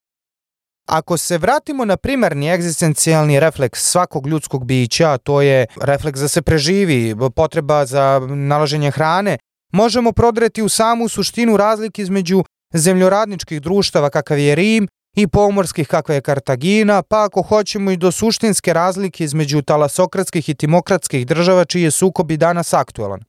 Ako 0.89 1.17
se 1.17 1.39
vratimo 1.39 1.85
na 1.85 1.97
primarni 1.97 2.51
egzistencijalni 2.51 3.41
refleks 3.41 3.91
svakog 3.91 4.27
ljudskog 4.27 4.65
bića, 4.65 5.11
a 5.11 5.19
to 5.19 5.41
je 5.41 5.67
refleks 5.81 6.21
da 6.21 6.29
se 6.29 6.43
preživi, 6.43 7.17
potreba 7.37 7.87
za 7.87 8.21
nalaženje 8.29 8.91
hrane, 8.91 9.39
možemo 9.73 10.13
prodreti 10.13 10.63
u 10.63 10.69
samu 10.69 11.09
suštinu 11.09 11.57
razlike 11.57 12.03
između 12.03 12.45
zemljoradničkih 12.75 13.61
društava 13.61 14.11
kakav 14.11 14.39
je 14.39 14.55
Rim 14.55 14.89
i 15.15 15.27
pomorskih 15.27 15.89
kakva 15.89 16.15
je 16.15 16.21
Kartagina, 16.21 17.03
pa 17.03 17.25
ako 17.25 17.43
hoćemo 17.43 17.91
i 17.91 17.97
do 17.97 18.13
suštinske 18.13 18.73
razlike 18.73 19.25
između 19.25 19.63
talasokratskih 19.63 20.49
i 20.49 20.55
timokratskih 20.55 21.27
država 21.27 21.65
čiji 21.65 21.83
je 21.83 21.91
sukob 21.91 22.31
i 22.31 22.37
danas 22.37 22.73
aktuelan. 22.73 23.25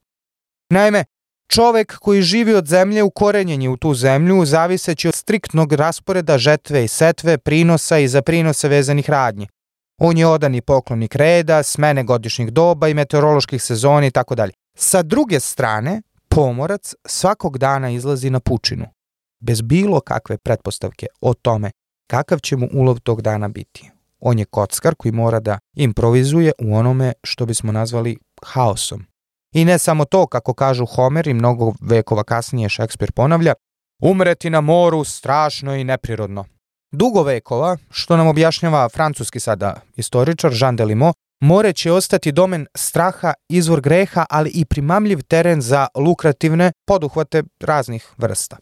Naime, 0.70 1.04
čovek 1.48 1.98
koji 1.98 2.22
živi 2.22 2.54
od 2.54 2.66
zemlje 2.66 3.02
ukorenjen 3.02 3.62
je 3.62 3.68
u 3.68 3.76
tu 3.76 3.94
zemlju 3.94 4.44
zaviseći 4.44 5.08
od 5.08 5.14
striktnog 5.14 5.72
rasporeda 5.72 6.38
žetve 6.38 6.84
i 6.84 6.88
setve, 6.88 7.38
prinosa 7.38 7.98
i 7.98 8.08
za 8.08 8.22
prinose 8.22 8.68
vezanih 8.68 9.10
radnji. 9.10 9.48
On 10.00 10.18
je 10.18 10.26
odani 10.26 10.60
poklonik 10.60 11.14
reda, 11.14 11.62
smene 11.62 12.04
godišnjih 12.04 12.52
doba 12.52 12.88
i 12.88 12.94
meteoroloških 12.94 13.62
sezoni 13.62 14.06
i 14.06 14.10
tako 14.10 14.34
dalje. 14.34 14.52
Sa 14.78 15.02
druge 15.02 15.40
strane, 15.40 16.02
pomorac 16.28 16.94
svakog 17.06 17.58
dana 17.58 17.90
izlazi 17.90 18.30
na 18.30 18.40
pučinu 18.40 18.95
bez 19.40 19.62
bilo 19.62 20.00
kakve 20.00 20.38
pretpostavke 20.38 21.06
o 21.20 21.34
tome 21.34 21.70
kakav 22.10 22.38
će 22.38 22.56
mu 22.56 22.68
ulov 22.72 23.00
tog 23.00 23.22
dana 23.22 23.48
biti. 23.48 23.90
On 24.20 24.38
je 24.38 24.44
kockar 24.44 24.94
koji 24.94 25.12
mora 25.12 25.40
da 25.40 25.58
improvizuje 25.74 26.52
u 26.58 26.76
onome 26.76 27.12
što 27.24 27.46
bismo 27.46 27.72
nazvali 27.72 28.18
haosom. 28.44 29.06
I 29.54 29.64
ne 29.64 29.78
samo 29.78 30.04
to, 30.04 30.26
kako 30.26 30.54
kažu 30.54 30.86
Homer 30.86 31.28
i 31.28 31.34
mnogo 31.34 31.72
vekova 31.80 32.24
kasnije 32.24 32.68
Šekspir 32.68 33.12
ponavlja, 33.12 33.54
umreti 34.02 34.50
na 34.50 34.60
moru 34.60 35.04
strašno 35.04 35.74
i 35.74 35.84
neprirodno. 35.84 36.44
Dugo 36.92 37.22
vekova, 37.22 37.76
što 37.90 38.16
nam 38.16 38.26
objašnjava 38.26 38.88
francuski 38.88 39.40
sada 39.40 39.80
istoričar 39.96 40.52
Jean 40.60 40.76
Delimot, 40.76 41.16
more 41.40 41.72
će 41.72 41.92
ostati 41.92 42.32
domen 42.32 42.66
straha, 42.74 43.32
izvor 43.48 43.80
greha, 43.80 44.26
ali 44.30 44.50
i 44.50 44.64
primamljiv 44.64 45.22
teren 45.22 45.62
za 45.62 45.88
lukrativne 45.94 46.72
poduhvate 46.86 47.42
raznih 47.60 48.08
vrsta. 48.18 48.56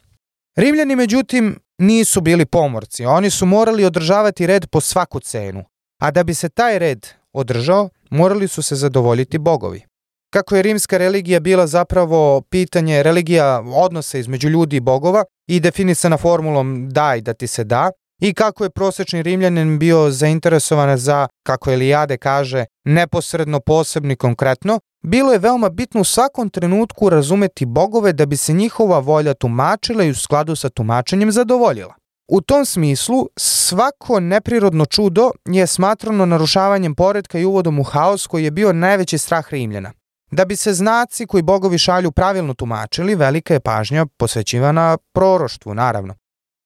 Rimljani, 0.56 0.96
međutim, 0.96 1.58
nisu 1.78 2.20
bili 2.20 2.46
pomorci. 2.46 3.04
Oni 3.04 3.30
su 3.30 3.46
morali 3.46 3.84
održavati 3.84 4.46
red 4.46 4.66
po 4.66 4.80
svaku 4.80 5.20
cenu. 5.20 5.64
A 6.02 6.10
da 6.10 6.24
bi 6.24 6.34
se 6.34 6.48
taj 6.48 6.78
red 6.78 7.06
održao, 7.32 7.88
morali 8.10 8.48
su 8.48 8.62
se 8.62 8.76
zadovoljiti 8.76 9.38
bogovi. 9.38 9.82
Kako 10.30 10.56
je 10.56 10.62
rimska 10.62 10.98
religija 10.98 11.40
bila 11.40 11.66
zapravo 11.66 12.40
pitanje 12.40 13.02
religija 13.02 13.62
odnosa 13.74 14.18
između 14.18 14.48
ljudi 14.48 14.76
i 14.76 14.80
bogova 14.80 15.24
i 15.48 15.60
definisana 15.60 16.16
formulom 16.16 16.88
daj 16.90 17.20
da 17.20 17.34
ti 17.34 17.46
se 17.46 17.64
da, 17.64 17.90
i 18.24 18.34
kako 18.34 18.64
je 18.64 18.70
prosečni 18.70 19.22
rimljanin 19.22 19.78
bio 19.78 20.10
zainteresovan 20.10 20.98
za, 20.98 21.28
kako 21.42 21.70
Elijade 21.70 22.16
kaže, 22.16 22.64
neposredno, 22.84 23.60
posebno 23.60 24.12
i 24.12 24.16
konkretno, 24.16 24.80
bilo 25.02 25.32
je 25.32 25.38
veoma 25.38 25.68
bitno 25.68 26.00
u 26.00 26.04
svakom 26.04 26.50
trenutku 26.50 27.10
razumeti 27.10 27.66
bogove 27.66 28.12
da 28.12 28.26
bi 28.26 28.36
se 28.36 28.52
njihova 28.52 28.98
volja 28.98 29.34
tumačila 29.34 30.04
i 30.04 30.10
u 30.10 30.14
skladu 30.14 30.56
sa 30.56 30.68
tumačenjem 30.68 31.32
zadovoljila. 31.32 31.94
U 32.28 32.40
tom 32.40 32.64
smislu, 32.64 33.28
svako 33.36 34.20
neprirodno 34.20 34.86
čudo 34.86 35.30
je 35.44 35.66
smatrano 35.66 36.26
narušavanjem 36.26 36.94
poredka 36.94 37.38
i 37.38 37.44
uvodom 37.44 37.78
u 37.78 37.82
haos 37.82 38.26
koji 38.26 38.44
je 38.44 38.50
bio 38.50 38.72
najveći 38.72 39.18
strah 39.18 39.50
Rimljana. 39.50 39.92
Da 40.30 40.44
bi 40.44 40.56
se 40.56 40.72
znaci 40.72 41.26
koji 41.26 41.42
bogovi 41.42 41.78
šalju 41.78 42.12
pravilno 42.12 42.54
tumačili, 42.54 43.14
velika 43.14 43.54
je 43.54 43.60
pažnja 43.60 44.06
posvećivana 44.18 44.98
proroštvu, 45.12 45.74
naravno. 45.74 46.14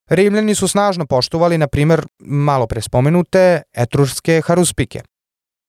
Rimljani 0.08 0.54
su 0.54 0.68
snažno 0.68 1.06
poštovali, 1.06 1.58
na 1.58 1.66
primer, 1.66 2.06
malo 2.18 2.66
pre 2.66 2.82
spomenute 2.82 3.62
etrurske 3.76 4.42
haruspike. 4.46 5.02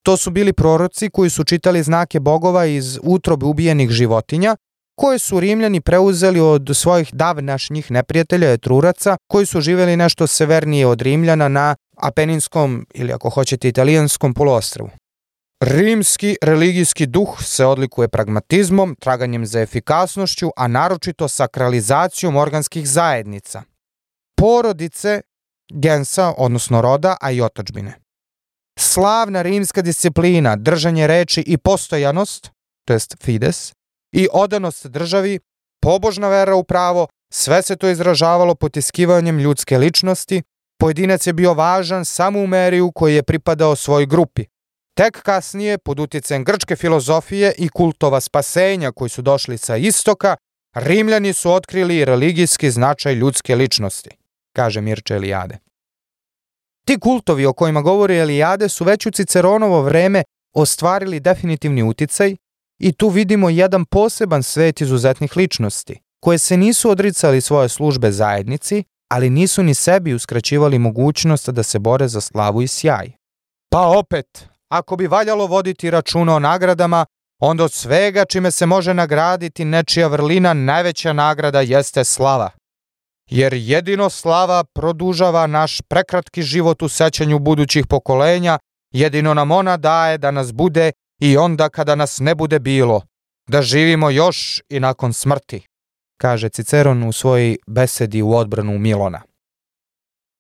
To 0.04 0.18
su 0.18 0.32
bili 0.32 0.54
proroci 0.54 1.10
koji 1.10 1.30
su 1.30 1.44
čitali 1.44 1.84
znake 1.84 2.20
bogova 2.20 2.66
iz 2.66 3.00
utrobe 3.04 3.46
ubijenih 3.46 3.90
životinja, 3.90 4.56
koje 4.96 5.20
su 5.20 5.40
Rimljani 5.40 5.82
preuzeli 5.82 6.40
od 6.40 6.72
svojih 6.74 7.14
davnašnjih 7.14 7.92
neprijatelja 7.92 8.52
Etruraca, 8.52 9.18
koji 9.28 9.46
su 9.46 9.62
živeli 9.62 9.98
nešto 9.98 10.28
severnije 10.28 10.88
od 10.88 11.02
Rimljana 11.02 11.48
na 11.48 11.76
Apeninskom 11.98 12.86
ili 12.94 13.14
ako 13.14 13.30
hoćete 13.30 13.68
italijanskom 13.68 14.34
poluostravu. 14.34 14.90
Rimski 15.64 16.36
religijski 16.42 17.06
duh 17.06 17.44
se 17.44 17.66
odlikuje 17.66 18.08
pragmatizmom, 18.08 18.96
traganjem 19.00 19.46
za 19.46 19.62
efikasnošću, 19.62 20.50
a 20.56 20.68
naročito 20.68 21.28
sakralizacijom 21.28 22.36
organskih 22.36 22.90
zajednica. 22.90 23.64
Porodice, 24.40 25.22
gensa, 25.74 26.34
odnosno 26.38 26.82
roda, 26.82 27.18
a 27.22 27.32
i 27.32 27.42
otačbine. 27.42 27.94
Slavna 28.80 29.42
rimska 29.42 29.82
disciplina, 29.82 30.56
držanje 30.56 31.08
reči 31.08 31.44
i 31.48 31.58
postojanost, 31.58 32.50
to 32.88 32.94
jest 32.94 33.16
fides, 33.24 33.74
i 34.16 34.28
odanost 34.34 34.88
državi, 34.88 35.40
pobožna 35.82 36.30
vera 36.30 36.56
u 36.56 36.64
pravo, 36.64 37.08
sve 37.34 37.62
se 37.62 37.76
to 37.76 37.90
izražavalo 37.90 38.56
potiskivanjem 38.56 39.40
ljudske 39.40 39.78
ličnosti, 39.78 40.42
pojedinac 40.80 41.28
je 41.28 41.34
bio 41.34 41.54
važan 41.54 42.06
samo 42.06 42.40
u 42.40 42.48
meri 42.48 42.82
u 42.82 42.92
kojoj 42.92 43.16
je 43.16 43.24
pripadao 43.24 43.76
svoj 43.76 44.06
grupi. 44.06 44.46
Tek 44.98 45.22
kasnije, 45.22 45.78
pod 45.78 46.00
utjecajem 46.00 46.44
grčke 46.44 46.76
filozofije 46.76 47.54
i 47.58 47.70
kultova 47.70 48.22
spasenja 48.22 48.92
koji 48.92 49.10
su 49.10 49.22
došli 49.22 49.58
sa 49.58 49.78
istoka, 49.78 50.36
Rimljani 50.76 51.34
su 51.34 51.52
otkrili 51.52 52.06
religijski 52.06 52.72
značaj 52.72 53.14
ljudske 53.14 53.56
ličnosti, 53.56 54.10
kaže 54.60 54.82
Mirče 54.82 55.16
Elijade. 55.16 55.58
Ti 56.86 57.00
kultovi 57.00 57.46
o 57.46 57.54
kojima 57.54 57.82
govori 57.82 58.20
Elijade 58.20 58.70
su 58.70 58.84
već 58.86 59.06
u 59.06 59.12
Ciceronovo 59.12 59.82
vreme 59.82 60.24
ostvarili 60.56 61.20
definitivni 61.20 61.84
uticaj 61.84 62.36
i 62.80 62.92
tu 62.92 63.10
vidimo 63.10 63.50
jedan 63.50 63.86
poseban 63.86 64.44
svet 64.44 64.82
izuzetnih 64.82 65.38
ličnosti, 65.38 66.00
koje 66.24 66.38
se 66.38 66.58
nisu 66.58 66.90
odricali 66.90 67.42
svoje 67.42 67.70
službe 67.70 68.12
zajednici, 68.12 68.84
ali 69.12 69.30
nisu 69.30 69.64
ni 69.64 69.74
sebi 69.74 70.14
uskraćivali 70.14 70.80
mogućnost 70.80 71.50
da 71.50 71.64
se 71.64 71.80
bore 71.80 72.08
za 72.08 72.22
slavu 72.22 72.62
i 72.62 72.68
sjaj. 72.68 73.12
Pa 73.72 73.82
opet, 73.88 74.48
ako 74.72 74.96
bi 74.96 75.08
valjalo 75.08 75.48
voditi 75.48 75.92
računa 75.92 76.36
o 76.36 76.40
nagradama, 76.40 77.06
onda 77.42 77.64
od 77.64 77.74
svega 77.74 78.26
čime 78.26 78.52
se 78.52 78.66
može 78.66 78.94
nagraditi 78.94 79.66
nečija 79.66 80.08
vrlina 80.08 80.54
najveća 80.54 81.14
nagrada 81.14 81.62
jeste 81.62 82.04
slava. 82.04 82.50
Jer 83.30 83.54
jedino 83.54 84.10
slava 84.10 84.64
produžava 84.64 85.48
naš 85.48 85.82
prekratki 85.82 86.42
život 86.42 86.82
u 86.82 86.90
sećanju 86.90 87.40
budućih 87.40 87.88
pokolenja, 87.88 88.60
jedino 88.94 89.34
nam 89.34 89.52
ona 89.52 89.78
daje 89.78 90.18
da 90.18 90.32
nas 90.32 90.54
bude 90.54 90.92
i 91.22 91.38
onda 91.38 91.70
kada 91.70 91.96
nas 91.96 92.20
ne 92.20 92.36
bude 92.36 92.60
bilo, 92.60 93.02
da 93.48 93.62
živimo 93.62 94.10
još 94.10 94.62
i 94.70 94.80
nakon 94.80 95.14
smrti, 95.14 95.68
kaže 96.18 96.50
Ciceron 96.50 97.04
u 97.04 97.12
svojoj 97.12 97.58
besedi 97.68 98.22
u 98.22 98.34
odbranu 98.34 98.80
Milona. 98.80 99.22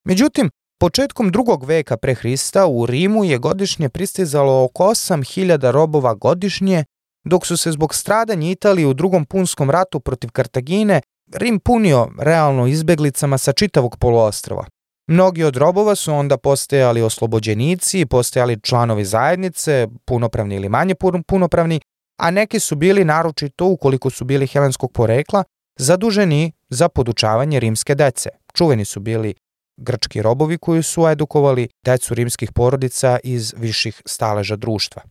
Međutim, 0.06 0.49
Početkom 0.82 1.32
drugog 1.32 1.64
veka 1.64 1.98
pre 1.98 2.14
Hrista 2.16 2.68
u 2.68 2.86
Rimu 2.86 3.24
je 3.26 3.38
godišnje 3.38 3.90
pristizalo 3.90 4.64
oko 4.64 4.84
8000 4.84 5.72
robova 5.72 6.14
godišnje, 6.14 6.84
dok 7.26 7.45
su 7.45 7.57
se 7.57 7.72
zbog 7.72 7.95
stradanja 7.95 8.52
Italije 8.52 8.88
u 8.88 8.94
drugom 8.94 9.26
punskom 9.26 9.70
ratu 9.70 9.99
protiv 9.99 10.30
Kartagine 10.32 11.02
Rim 11.34 11.60
punio 11.60 12.07
realno 12.19 12.68
izbeglicama 12.68 13.38
sa 13.38 13.53
čitavog 13.53 13.97
poluostrava. 13.97 14.65
Mnogi 15.07 15.43
od 15.43 15.56
robova 15.57 15.95
su 15.95 16.14
onda 16.14 16.38
postajali 16.38 17.01
oslobođenici, 17.01 18.06
postajali 18.06 18.60
članovi 18.61 19.06
zajednice, 19.06 19.88
punopravni 20.06 20.56
ili 20.56 20.69
manje 20.69 20.95
punopravni, 21.27 21.81
a 22.19 22.31
neki 22.31 22.60
su 22.60 22.76
bili 22.76 23.06
naročito, 23.06 23.65
ukoliko 23.65 24.10
su 24.10 24.26
bili 24.26 24.47
helenskog 24.47 24.91
porekla, 24.91 25.43
zaduženi 25.80 26.51
za 26.69 26.89
podučavanje 26.89 27.60
rimske 27.60 27.95
dece. 27.95 28.30
Čuveni 28.53 28.85
su 28.85 28.99
bili 28.99 29.34
grčki 29.77 30.22
robovi 30.22 30.57
koji 30.57 30.84
su 30.84 31.07
edukovali 31.07 31.69
decu 31.85 32.14
rimskih 32.14 32.51
porodica 32.51 33.19
iz 33.23 33.53
viših 33.57 34.01
staleža 34.06 34.56
društva. 34.56 35.01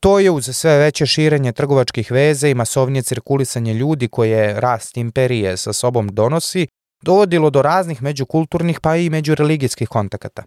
To 0.00 0.18
je 0.18 0.30
uz 0.30 0.44
sve 0.52 0.78
veće 0.78 1.06
širenje 1.06 1.52
trgovačkih 1.52 2.10
veza 2.10 2.48
i 2.48 2.54
masovnije 2.54 3.02
cirkulisanje 3.02 3.74
ljudi 3.74 4.08
koje 4.08 4.60
rast 4.60 4.96
imperije 4.96 5.56
sa 5.56 5.72
sobom 5.72 6.08
donosi, 6.08 6.66
dovodilo 7.02 7.50
do 7.50 7.62
raznih 7.62 8.02
međukulturnih 8.02 8.80
pa 8.80 8.96
i 8.96 9.10
međureligijskih 9.10 9.88
kontakata. 9.88 10.42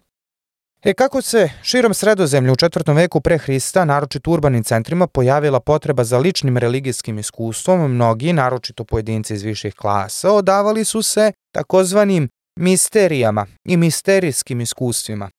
E 0.84 0.94
kako 0.94 1.22
se 1.22 1.50
širom 1.62 1.94
sredozemlja 1.94 2.52
u 2.52 2.56
četvrtom 2.56 2.96
veku 2.96 3.20
pre 3.20 3.38
Hrista, 3.38 3.84
naročito 3.84 4.30
urbanim 4.30 4.64
centrima, 4.64 5.06
pojavila 5.06 5.60
potreba 5.60 6.04
za 6.04 6.18
ličnim 6.18 6.56
religijskim 6.56 7.18
iskustvom, 7.18 7.94
mnogi, 7.94 8.32
naročito 8.32 8.84
pojedinci 8.84 9.34
iz 9.34 9.42
viših 9.42 9.74
klasa, 9.74 10.32
odavali 10.32 10.84
su 10.84 11.02
se 11.02 11.32
takozvanim 11.54 12.28
misterijama 12.60 13.46
i 13.64 13.76
misterijskim 13.76 14.60
iskustvima. 14.60 15.30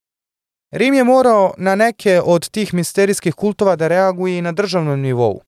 Rim 0.71 0.93
je 0.93 1.03
morao 1.03 1.53
na 1.57 1.75
neke 1.75 2.21
od 2.25 2.49
tih 2.49 2.73
misterijskih 2.73 3.35
kultova 3.35 3.75
da 3.75 3.87
reaguje 3.87 4.37
i 4.37 4.41
na 4.41 4.51
državnom 4.51 5.01
nivou. 5.01 5.41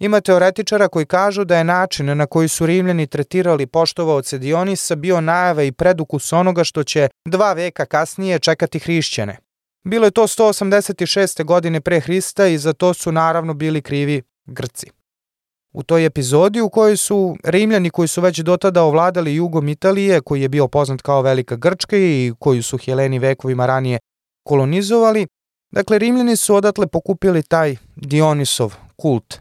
Ima 0.00 0.20
teoretičara 0.20 0.88
koji 0.88 1.06
kažu 1.06 1.44
da 1.44 1.56
je 1.56 1.64
način 1.64 2.16
na 2.16 2.26
koji 2.26 2.48
su 2.48 2.66
Rimljani 2.66 3.06
tretirali 3.06 3.66
poštovaoce 3.66 4.38
Dionisa 4.38 4.96
bio 4.96 5.20
najava 5.20 5.62
i 5.62 5.72
predukus 5.72 6.32
onoga 6.32 6.64
što 6.64 6.84
će 6.84 7.08
dva 7.28 7.52
veka 7.52 7.86
kasnije 7.86 8.38
čekati 8.38 8.78
hrišćane. 8.78 9.36
Bilo 9.84 10.06
je 10.06 10.10
to 10.10 10.22
186. 10.22 11.44
godine 11.44 11.80
pre 11.80 12.00
Hrista 12.00 12.46
i 12.46 12.58
za 12.58 12.72
to 12.72 12.94
su 12.94 13.12
naravno 13.12 13.54
bili 13.54 13.82
krivi 13.82 14.22
Grci. 14.46 14.86
U 15.72 15.82
toj 15.82 16.06
epizodi 16.06 16.60
u 16.60 16.70
kojoj 16.70 16.96
su 16.96 17.36
Rimljani 17.44 17.90
koji 17.90 18.08
su 18.08 18.20
već 18.20 18.38
dotada 18.38 18.82
ovladali 18.82 19.34
jugom 19.34 19.68
Italije, 19.68 20.20
koji 20.20 20.42
je 20.42 20.48
bio 20.48 20.68
poznat 20.68 21.02
kao 21.02 21.22
Velika 21.22 21.56
Grčka 21.56 21.96
i 21.96 22.32
koju 22.38 22.62
su 22.62 22.78
Heleni 22.78 23.18
vekovima 23.18 23.66
ranije 23.66 23.98
kolonizovali, 24.42 25.26
dakle 25.70 25.98
Rimljani 25.98 26.36
su 26.36 26.54
odatle 26.54 26.86
pokupili 26.86 27.42
taj 27.42 27.76
Dionisov 27.96 28.74
kult. 28.96 29.40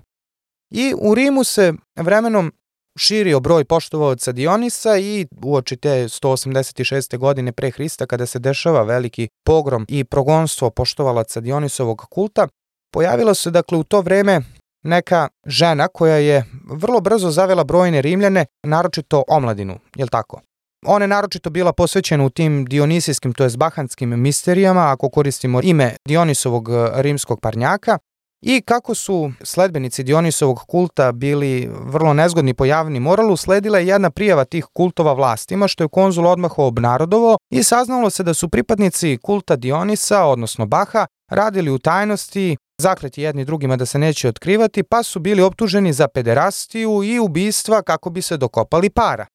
I 0.69 0.94
u 0.98 1.15
Rimu 1.15 1.44
se 1.44 1.73
vremenom 1.95 2.52
širio 2.98 3.40
broj 3.40 3.65
poštovaoca 3.65 4.32
Dionisa 4.32 4.98
i 4.98 5.28
uoči 5.44 5.78
te 5.78 5.90
186. 5.90 7.18
godine 7.18 7.52
pre 7.52 7.72
Hrista 7.72 8.06
kada 8.06 8.26
se 8.26 8.40
dešava 8.40 8.84
veliki 8.84 9.28
pogrom 9.45 9.86
i 9.90 10.03
progonstvo 10.03 10.69
poštovalaca 10.69 11.41
Dionisovog 11.41 12.06
kulta, 12.10 12.48
pojavilo 12.94 13.34
se 13.34 13.52
dakle 13.52 13.78
u 13.78 13.84
to 13.84 14.02
vreme 14.02 14.41
neka 14.84 15.28
žena 15.45 15.88
koja 15.88 16.15
je 16.15 16.45
vrlo 16.69 17.02
brzo 17.02 17.30
zavela 17.30 17.64
brojne 17.64 18.02
Rimljane, 18.02 18.45
naročito 18.64 19.23
omladinu, 19.28 19.80
je 19.95 20.06
li 20.06 20.10
tako? 20.10 20.41
Ona 20.86 21.03
je 21.03 21.08
naročito 21.08 21.49
bila 21.49 21.74
posvećena 21.74 22.26
u 22.26 22.30
tim 22.30 22.66
dionisijskim, 22.66 23.34
to 23.34 23.44
je 23.44 23.49
bahanskim 23.58 24.22
misterijama, 24.22 24.91
ako 24.91 25.10
koristimo 25.10 25.60
ime 25.64 25.95
Dionisovog 26.08 26.70
e, 26.70 26.90
rimskog 27.02 27.40
parnjaka, 27.41 27.98
i 28.41 28.62
kako 28.62 28.95
su 28.95 29.32
sledbenici 29.44 30.03
Dionisovog 30.03 30.60
kulta 30.60 31.12
bili 31.12 31.70
vrlo 31.86 32.14
nezgodni 32.14 32.53
po 32.53 32.66
javni 32.66 32.99
moralu, 32.99 33.38
sledila 33.38 33.80
je 33.80 33.88
jedna 33.88 34.10
prijava 34.10 34.45
tih 34.45 34.66
kultova 34.74 35.14
vlastima, 35.14 35.68
što 35.68 35.84
je 35.84 35.88
konzul 35.88 36.28
odmah 36.28 36.60
obnarodovo 36.60 37.38
i 37.49 37.64
saznalo 37.64 38.10
se 38.10 38.24
da 38.24 38.34
su 38.34 38.49
pripadnici 38.49 39.18
kulta 39.18 39.56
Dionisa, 39.56 40.26
odnosno 40.26 40.66
Baha, 40.66 41.06
radili 41.32 41.72
u 41.72 41.80
tajnosti 41.80 42.58
zakleti 42.78 43.22
jedni 43.22 43.45
drugima 43.45 43.76
da 43.76 43.86
se 43.86 43.99
neće 43.99 44.30
otkrivati, 44.30 44.84
pa 44.84 45.03
su 45.03 45.20
bili 45.20 45.41
optuženi 45.41 45.94
za 45.94 46.08
pederastiju 46.08 47.03
i 47.03 47.20
ubistva 47.20 47.82
kako 47.82 48.10
bi 48.10 48.22
se 48.22 48.38
dokopali 48.38 48.90
para. 48.90 49.26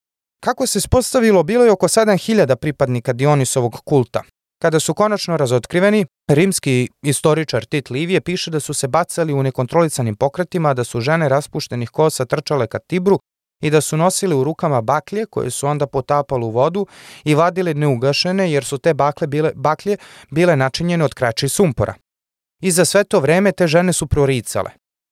Kako 0.40 0.66
se 0.66 0.80
spostavilo, 0.80 1.42
bilo 1.42 1.64
je 1.64 1.72
oko 1.72 1.88
7000 1.88 2.56
pripadnika 2.56 3.12
Dionisovog 3.12 3.80
kulta. 3.84 4.22
Kada 4.62 4.80
su 4.80 4.94
konačno 4.94 5.36
razotkriveni, 5.36 6.06
rimski 6.28 6.88
istoričar 7.02 7.64
Tit 7.64 7.90
Livije 7.90 8.20
piše 8.20 8.50
da 8.50 8.60
su 8.60 8.74
se 8.74 8.88
bacali 8.88 9.32
u 9.32 9.42
nekontrolisanim 9.42 10.16
pokretima, 10.16 10.74
da 10.74 10.84
su 10.84 11.00
žene 11.00 11.28
raspuštenih 11.28 11.90
kosa 11.90 12.24
trčale 12.24 12.66
ka 12.66 12.78
Tibru 12.78 13.18
i 13.62 13.70
da 13.70 13.80
su 13.80 13.96
nosili 13.96 14.34
u 14.34 14.44
rukama 14.44 14.80
baklje 14.80 15.26
koje 15.26 15.50
su 15.50 15.66
onda 15.66 15.86
potapali 15.86 16.44
u 16.44 16.50
vodu 16.50 16.86
i 17.24 17.34
vadile 17.34 17.74
neugašene 17.74 18.52
jer 18.52 18.64
su 18.64 18.78
te 18.78 18.94
bakle 18.94 19.26
bile, 19.26 19.52
baklje 19.54 19.96
bile 20.30 20.56
načinjene 20.56 21.04
od 21.04 21.14
kraća 21.14 21.46
i 21.46 21.48
sumpora. 21.48 21.94
I 22.62 22.70
za 22.70 22.84
sve 22.84 23.04
to 23.04 23.20
vreme 23.20 23.52
te 23.52 23.66
žene 23.66 23.92
su 23.92 24.06
proricale. 24.06 24.70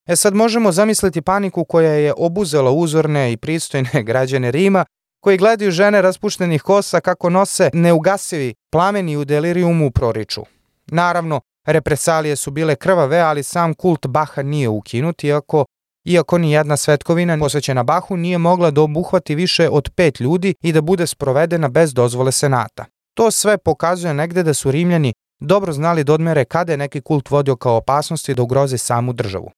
E 0.08 0.16
sad 0.16 0.34
možemo 0.34 0.72
zamisliti 0.72 1.22
paniku 1.22 1.64
koja 1.64 1.92
je 1.92 2.12
obuzela 2.16 2.70
uzorne 2.70 3.32
i 3.32 3.36
pristojne 3.36 4.02
građane 4.08 4.50
Rima, 4.50 4.84
koji 5.24 5.38
gledaju 5.38 5.70
žene 5.70 6.02
raspuštenih 6.02 6.62
kosa 6.62 7.00
kako 7.00 7.30
nose 7.30 7.70
neugasivi 7.72 8.54
plameni 8.72 9.16
u 9.16 9.24
delirijumu 9.24 9.90
proriču. 9.90 10.42
Naravno, 10.86 11.40
represalije 11.66 12.36
su 12.36 12.50
bile 12.50 12.76
krvave, 12.76 13.20
ali 13.20 13.42
sam 13.42 13.74
kult 13.74 14.06
Baha 14.06 14.42
nije 14.42 14.68
ukinut, 14.68 15.24
iako 15.24 15.64
iako 16.04 16.38
ni 16.38 16.52
jedna 16.52 16.76
svetkovina 16.76 17.38
posvećena 17.38 17.82
Bahu 17.82 18.16
nije 18.16 18.38
mogla 18.38 18.70
da 18.70 18.80
obuhvati 18.80 19.34
više 19.34 19.68
od 19.68 19.90
pet 19.96 20.20
ljudi 20.20 20.54
i 20.62 20.72
da 20.72 20.80
bude 20.80 21.06
sprovedena 21.06 21.68
bez 21.68 21.94
dozvole 21.94 22.32
senata. 22.32 22.84
To 23.14 23.30
sve 23.30 23.58
pokazuje 23.58 24.14
negde 24.14 24.42
da 24.42 24.54
su 24.54 24.70
Rimljani 24.70 25.12
dobro 25.40 25.72
znali 25.72 26.04
da 26.04 26.12
odmere 26.12 26.44
kada 26.44 26.72
je 26.72 26.78
neki 26.78 27.00
kult 27.00 27.30
vodio 27.30 27.56
kao 27.56 27.76
opasnosti 27.76 28.34
da 28.34 28.42
ugroze 28.42 28.78
samu 28.78 29.12
državu. 29.12 29.50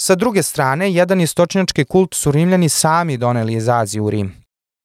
Sa 0.00 0.14
druge 0.14 0.42
strane, 0.42 0.92
jedan 0.92 1.20
istočnjački 1.20 1.84
kult 1.84 2.14
su 2.14 2.30
Rimljani 2.30 2.68
sami 2.68 3.16
doneli 3.16 3.54
iz 3.54 3.68
Azije 3.68 4.00
u 4.00 4.10
Rim. 4.10 4.41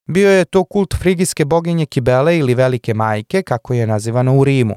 Bio 0.07 0.29
je 0.29 0.45
to 0.45 0.63
kult 0.63 0.95
frigijske 0.99 1.45
boginje 1.45 1.85
Kibele 1.85 2.37
ili 2.37 2.55
Velike 2.55 2.93
majke, 2.93 3.41
kako 3.41 3.73
je 3.73 3.87
nazivano 3.87 4.37
u 4.37 4.43
Rimu. 4.43 4.75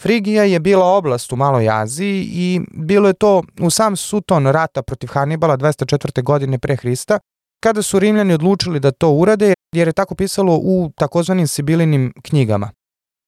Frigija 0.00 0.44
je 0.44 0.60
bila 0.60 0.86
oblast 0.86 1.32
u 1.32 1.36
Maloj 1.36 1.70
Aziji 1.70 2.28
i 2.32 2.60
bilo 2.72 3.08
je 3.08 3.14
to 3.14 3.42
u 3.60 3.70
sam 3.70 3.96
suton 3.96 4.46
rata 4.46 4.82
protiv 4.82 5.06
Hanibala 5.06 5.56
204. 5.56 6.22
godine 6.22 6.58
pre 6.58 6.76
Hrista, 6.76 7.18
kada 7.62 7.82
su 7.82 7.98
Rimljani 7.98 8.34
odlučili 8.34 8.80
da 8.80 8.90
to 8.90 9.10
urade, 9.10 9.54
jer 9.74 9.88
je 9.88 9.92
tako 9.92 10.14
pisalo 10.14 10.56
u 10.62 10.90
takozvanim 10.96 11.46
Sibilinim 11.46 12.12
knjigama. 12.22 12.70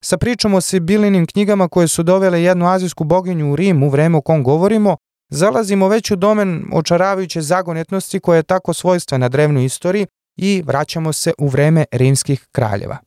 Sa 0.04 0.16
pričom 0.16 0.54
o 0.54 0.60
Sibilinim 0.60 1.26
knjigama 1.26 1.68
koje 1.68 1.88
su 1.88 2.02
dovele 2.02 2.42
jednu 2.42 2.66
azijsku 2.66 3.04
boginju 3.04 3.52
u 3.52 3.56
Rim 3.56 3.82
u 3.82 3.88
vreme 3.88 4.18
o 4.18 4.20
kom 4.20 4.42
govorimo, 4.42 4.96
zalazimo 5.30 5.88
već 5.88 6.10
u 6.10 6.16
domen 6.16 6.64
očaravajuće 6.72 7.40
zagonetnosti 7.40 8.20
koja 8.20 8.36
je 8.36 8.42
tako 8.42 8.74
svojstvena 8.74 9.28
drevnoj 9.28 9.64
istoriji 9.64 10.06
i 10.36 10.62
vraćamo 10.66 11.12
se 11.12 11.32
u 11.38 11.48
vreme 11.48 11.84
rimskih 11.92 12.46
kraljeva. 12.52 12.98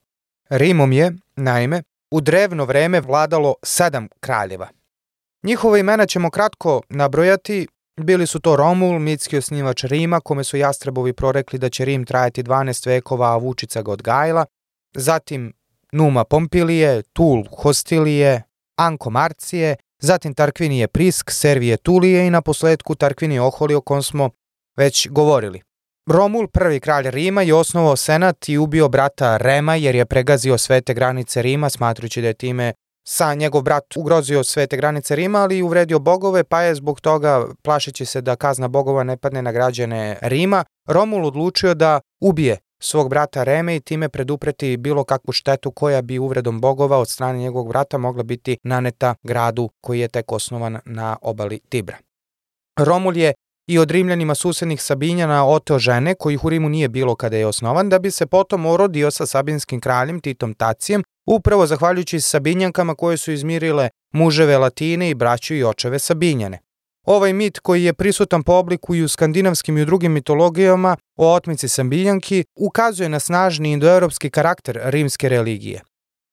Rimom 0.49 0.91
je, 0.91 1.13
naime, 1.35 1.83
u 2.11 2.21
drevno 2.21 2.65
vreme 2.65 3.01
vladalo 3.01 3.55
sedam 3.63 4.07
kraljeva. 4.19 4.67
Njihova 5.43 5.77
imena 5.77 6.05
ćemo 6.05 6.29
kratko 6.29 6.81
nabrojati. 6.89 7.67
Bili 8.01 8.27
su 8.27 8.39
to 8.39 8.55
Romul, 8.55 8.99
mitski 8.99 9.37
osnivač 9.37 9.83
Rima, 9.83 10.19
kome 10.19 10.43
su 10.43 10.57
jastrebovi 10.57 11.13
prorekli 11.13 11.59
da 11.59 11.69
će 11.69 11.85
Rim 11.85 12.05
trajati 12.05 12.43
12 12.43 12.87
vekova, 12.87 13.33
a 13.33 13.37
Vučica 13.37 13.81
ga 13.81 13.91
odgajila. 13.91 14.45
Zatim 14.95 15.53
Numa 15.91 16.23
Pompilije, 16.23 17.01
Tul 17.01 17.43
Hostilije, 17.57 18.43
Anko 18.75 19.09
Marcije, 19.09 19.75
zatim 19.99 20.33
Tarkvinije 20.33 20.87
Prisk, 20.87 21.31
Servije 21.31 21.77
Tulije 21.77 22.27
i 22.27 22.29
na 22.29 22.41
posledku 22.41 22.95
Tarkvinije 22.95 23.41
Oholi 23.41 23.75
o 23.75 23.81
kom 23.81 24.03
smo 24.03 24.29
već 24.77 25.07
govorili. 25.09 25.68
Romul, 26.11 26.47
prvi 26.47 26.79
kralj 26.79 27.09
Rima, 27.09 27.41
je 27.41 27.53
osnovao 27.53 27.95
senat 27.95 28.49
i 28.49 28.57
ubio 28.57 28.87
brata 28.89 29.37
Rema 29.37 29.75
jer 29.75 29.95
je 29.95 30.05
pregazio 30.05 30.57
svete 30.57 30.93
granice 30.93 31.41
Rima, 31.41 31.69
smatrujući 31.69 32.21
da 32.21 32.27
je 32.27 32.33
time 32.33 32.73
sa 33.07 33.33
njegov 33.33 33.61
brat 33.61 33.97
ugrozio 33.97 34.43
svete 34.43 34.77
granice 34.77 35.15
Rima, 35.15 35.39
ali 35.39 35.57
i 35.57 35.61
uvredio 35.61 35.99
bogove, 35.99 36.43
pa 36.43 36.61
je 36.61 36.75
zbog 36.75 37.01
toga, 37.01 37.45
plašeći 37.61 38.05
se 38.05 38.21
da 38.21 38.35
kazna 38.35 38.67
bogova 38.67 39.03
ne 39.03 39.17
padne 39.17 39.41
na 39.41 39.51
građane 39.51 40.17
Rima, 40.21 40.63
Romul 40.87 41.25
odlučio 41.25 41.73
da 41.73 41.99
ubije 42.21 42.57
svog 42.81 43.09
brata 43.09 43.43
Reme 43.43 43.75
i 43.75 43.79
time 43.79 44.09
predupreti 44.09 44.77
bilo 44.77 45.03
kakvu 45.03 45.31
štetu 45.31 45.71
koja 45.71 46.01
bi 46.01 46.19
uvredom 46.19 46.61
bogova 46.61 46.97
od 46.97 47.09
strane 47.09 47.39
njegovog 47.39 47.69
brata 47.69 47.97
mogla 47.97 48.23
biti 48.23 48.57
naneta 48.63 49.15
gradu 49.23 49.69
koji 49.81 49.99
je 49.99 50.07
tek 50.07 50.31
osnovan 50.31 50.79
na 50.85 51.17
obali 51.21 51.59
Tibra. 51.69 51.97
Romul 52.79 53.17
je 53.17 53.33
i 53.69 53.79
od 53.79 53.91
Rimljanima 53.91 54.35
susednih 54.35 54.81
Sabinjana 54.81 55.47
oteo 55.47 55.79
žene, 55.79 56.15
kojih 56.15 56.45
u 56.45 56.49
Rimu 56.49 56.69
nije 56.69 56.87
bilo 56.89 57.15
kada 57.15 57.37
je 57.37 57.47
osnovan, 57.47 57.89
da 57.89 57.99
bi 57.99 58.11
se 58.11 58.25
potom 58.25 58.65
orodio 58.65 59.11
sa 59.11 59.25
sabinskim 59.25 59.79
kraljem 59.81 60.19
Titom 60.19 60.53
Tacijem, 60.53 61.03
upravo 61.25 61.67
zahvaljujući 61.67 62.21
Sabinjankama 62.21 62.95
koje 62.95 63.17
su 63.17 63.31
izmirile 63.31 63.89
muževe 64.13 64.57
Latine 64.57 65.09
i 65.09 65.13
braću 65.13 65.55
i 65.55 65.63
očeve 65.63 65.99
Sabinjane. 65.99 66.59
Ovaj 67.05 67.33
mit 67.33 67.59
koji 67.59 67.83
je 67.83 67.93
prisutan 67.93 68.43
po 68.43 68.53
obliku 68.53 68.95
i 68.95 69.03
u 69.03 69.07
skandinavskim 69.07 69.77
i 69.77 69.81
u 69.81 69.85
drugim 69.85 70.11
mitologijama 70.11 70.97
o 71.15 71.33
otmici 71.33 71.67
Sabinjanki 71.67 72.43
ukazuje 72.55 73.09
na 73.09 73.19
snažni 73.19 73.71
indoevropski 73.71 74.29
karakter 74.29 74.79
rimske 74.83 75.29
religije. 75.29 75.81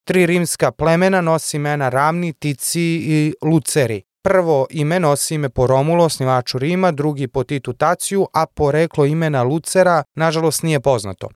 Tri 0.05 0.27
rimska 0.27 0.71
plemena 0.71 1.21
nosi 1.21 1.57
imena 1.57 1.89
Ramni, 1.89 2.33
Tici 2.33 2.81
i 3.05 3.35
Luceri, 3.43 4.03
Prvo 4.27 4.66
ime 4.70 5.01
nosi 5.01 5.35
ime 5.35 5.48
po 5.48 5.66
Romulo, 5.66 6.05
osnivaču 6.05 6.59
Rima, 6.59 6.90
drugi 6.93 7.28
po 7.28 7.44
Titu 7.44 7.73
Taciju, 7.73 8.27
a 8.32 8.47
poreklo 8.47 9.05
imena 9.05 9.43
Lucera 9.43 10.03
nažalost 10.15 10.62
nije 10.62 10.81
poznato. 10.81 11.28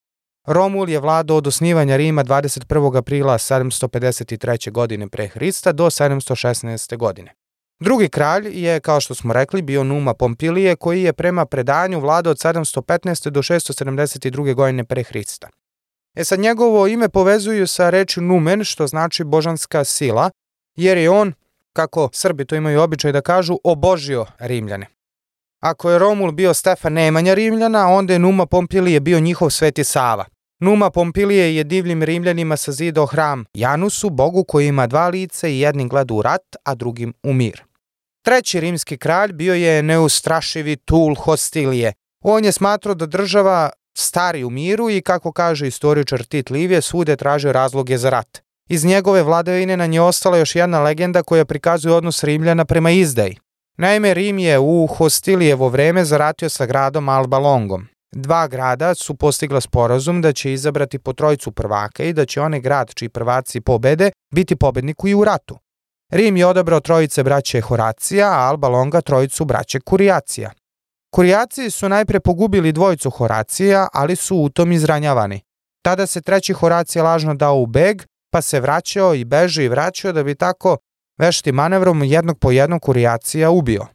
Romul 0.47 0.89
je 0.89 0.99
vladao 0.99 1.37
od 1.37 1.47
osnivanja 1.47 1.97
Rima 1.97 2.25
21. 2.25 2.97
aprila 2.97 3.39
753. 3.39 4.71
godine 4.71 5.09
pre 5.09 5.29
Hrista 5.29 5.73
do 5.73 5.85
716. 5.85 6.97
godine. 6.97 7.35
Drugi 7.81 8.09
kralj 8.09 8.65
je, 8.65 8.81
kao 8.81 9.01
što 9.01 9.15
smo 9.15 9.33
rekli, 9.33 9.63
bio 9.63 9.85
Numa 9.85 10.15
Pompilije, 10.15 10.77
koji 10.77 11.03
je 11.03 11.13
prema 11.13 11.47
predanju 11.47 12.01
vladao 12.01 12.31
od 12.31 12.39
715. 12.39 13.31
do 13.31 13.43
672. 13.43 14.55
godine 14.55 14.85
pre 14.85 15.03
Hrista. 15.03 15.49
E 16.17 16.25
sad 16.25 16.41
njegovo 16.41 16.87
ime 16.87 17.09
povezuju 17.09 17.67
sa 17.67 17.91
reči 17.91 18.21
Numen, 18.21 18.65
što 18.65 18.87
znači 18.87 19.25
božanska 19.25 19.85
sila, 19.85 20.31
jer 20.77 20.99
je 20.99 21.11
on 21.11 21.33
kako 21.73 22.09
Srbi 22.13 22.45
to 22.45 22.57
imaju 22.57 22.83
običaj 22.83 23.13
da 23.13 23.21
kažu, 23.21 23.57
obožio 23.65 24.27
Rimljane. 24.39 24.87
Ako 25.61 25.91
je 25.91 25.99
Romul 25.99 26.33
bio 26.33 26.55
Stefan 26.55 26.93
Nemanja 26.93 27.35
Rimljana, 27.35 27.89
onda 27.89 28.13
je 28.13 28.19
Numa 28.19 28.47
Pompilije 28.47 29.01
bio 29.01 29.21
njihov 29.21 29.51
sveti 29.51 29.85
Sava. 29.85 30.25
Numa 30.61 30.91
Pompilije 30.91 31.57
je 31.57 31.65
divljim 31.65 32.03
Rimljanima 32.03 32.57
sazidao 32.57 33.07
hram 33.07 33.45
Janusu, 33.55 34.11
bogu 34.11 34.45
koji 34.45 34.67
ima 34.67 34.87
dva 34.87 35.09
lice 35.09 35.53
i 35.53 35.61
jednim 35.61 35.89
gleda 35.89 36.15
u 36.15 36.23
rat, 36.23 36.57
a 36.65 36.75
drugim 36.75 37.15
u 37.23 37.33
mir. 37.33 37.63
Treći 38.25 38.61
rimski 38.61 38.99
kralj 38.99 39.33
bio 39.33 39.55
je 39.55 39.83
neustrašivi 39.83 40.77
Tul 40.77 41.15
Hostilije. 41.15 41.93
On 42.25 42.45
je 42.45 42.53
smatrao 42.53 42.95
da 42.95 43.07
država 43.07 43.71
stari 43.99 44.45
u 44.45 44.51
miru 44.51 44.91
i, 44.91 45.01
kako 45.01 45.33
kaže 45.33 45.67
istoričar 45.67 46.25
Tit 46.25 46.51
Livije, 46.51 46.83
svude 46.83 47.17
traže 47.17 47.53
razloge 47.53 47.99
za 47.99 48.11
rat. 48.11 48.43
Iz 48.73 48.85
njegove 48.85 49.23
vladavine 49.23 49.77
na 49.77 49.87
nje 49.87 50.01
ostala 50.01 50.39
još 50.39 50.57
jedna 50.57 50.81
legenda 50.81 51.23
koja 51.23 51.45
prikazuje 51.45 51.95
odnos 51.95 52.25
Rimljana 52.25 52.65
prema 52.65 52.91
izdaji. 52.91 53.37
Naime, 53.79 54.15
Rim 54.15 54.39
je 54.39 54.59
u 54.59 54.87
Hostilijevo 54.87 55.69
vreme 55.69 56.05
zaratio 56.05 56.49
sa 56.49 56.67
gradom 56.67 57.09
Alba 57.09 57.39
Longom. 57.39 57.87
Dva 58.13 58.47
grada 58.47 58.95
su 58.95 59.15
postigla 59.15 59.61
sporazum 59.61 60.23
da 60.23 60.33
će 60.33 60.53
izabrati 60.53 60.99
po 60.99 61.13
trojicu 61.13 61.53
prvaka 61.53 62.05
i 62.05 62.13
da 62.13 62.27
će 62.27 62.41
onaj 62.41 62.61
grad 62.61 62.95
čiji 62.95 63.09
prvaci 63.09 63.61
pobede 63.61 64.11
biti 64.35 64.57
pobedniku 64.57 65.09
i 65.09 65.15
u 65.15 65.25
ratu. 65.25 65.59
Rim 66.13 66.37
je 66.37 66.47
odabrao 66.47 66.81
trojice 66.81 67.23
braće 67.23 67.61
Horacija, 67.61 68.29
a 68.29 68.49
Alba 68.49 68.69
Longa 68.69 69.01
trojicu 69.01 69.45
braće 69.45 69.81
Kurijacija. 69.81 70.51
Kurijaci 71.15 71.71
su 71.71 71.89
najpre 71.89 72.21
pogubili 72.21 72.73
dvojicu 72.73 73.11
Horacija, 73.11 73.89
ali 73.93 74.17
su 74.17 74.37
u 74.37 74.49
tom 74.49 74.73
izranjavani. 74.73 75.41
Tada 75.83 76.07
se 76.07 76.21
treći 76.21 76.53
Horacija 76.53 77.05
lažno 77.05 77.35
dao 77.35 77.57
u 77.57 77.67
beg, 77.67 78.03
pa 78.31 78.43
se 78.43 78.61
vraćao 78.61 79.15
i 79.15 79.25
beže 79.25 79.65
i 79.65 79.69
vraćao 79.69 80.13
da 80.13 80.23
bi 80.23 80.35
tako 80.35 80.77
vešti 81.19 81.53
manevrom 81.53 82.03
jednog 82.05 82.39
po 82.39 82.51
jednog 82.51 82.83
kurijacija 82.83 83.51
ubio. 83.51 83.87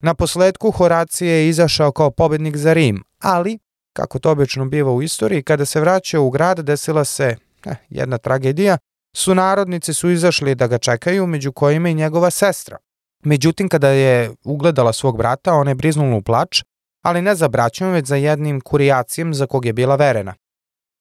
Na 0.00 0.14
posledku 0.14 0.70
Horacije 0.70 1.32
je 1.32 1.48
izašao 1.48 1.92
kao 1.92 2.10
pobednik 2.10 2.56
za 2.56 2.72
Rim, 2.72 3.04
ali, 3.20 3.58
kako 3.92 4.18
to 4.18 4.30
obično 4.30 4.64
biva 4.64 4.92
u 4.92 5.02
istoriji, 5.02 5.42
kada 5.42 5.64
se 5.64 5.80
vraćao 5.80 6.24
u 6.24 6.30
grad 6.30 6.60
desila 6.60 7.04
se 7.04 7.36
eh, 7.66 7.74
jedna 7.88 8.18
tragedija, 8.18 8.78
su 9.16 9.34
narodnici 9.34 9.94
su 9.94 10.10
izašli 10.10 10.54
da 10.54 10.66
ga 10.66 10.78
čekaju, 10.78 11.26
među 11.26 11.52
kojima 11.52 11.88
i 11.88 11.94
njegova 11.94 12.30
sestra. 12.30 12.76
Međutim, 13.24 13.68
kada 13.68 13.88
je 13.88 14.30
ugledala 14.44 14.92
svog 14.92 15.16
brata, 15.16 15.54
ona 15.54 15.70
je 15.70 15.74
briznula 15.74 16.16
u 16.16 16.22
plač, 16.22 16.62
ali 17.02 17.22
ne 17.22 17.34
za 17.34 17.48
braćom, 17.48 17.90
već 17.90 18.06
za 18.06 18.16
jednim 18.16 18.60
kurijacijem 18.60 19.34
za 19.34 19.46
kog 19.46 19.64
je 19.64 19.72
bila 19.72 19.96
verena. 19.96 20.34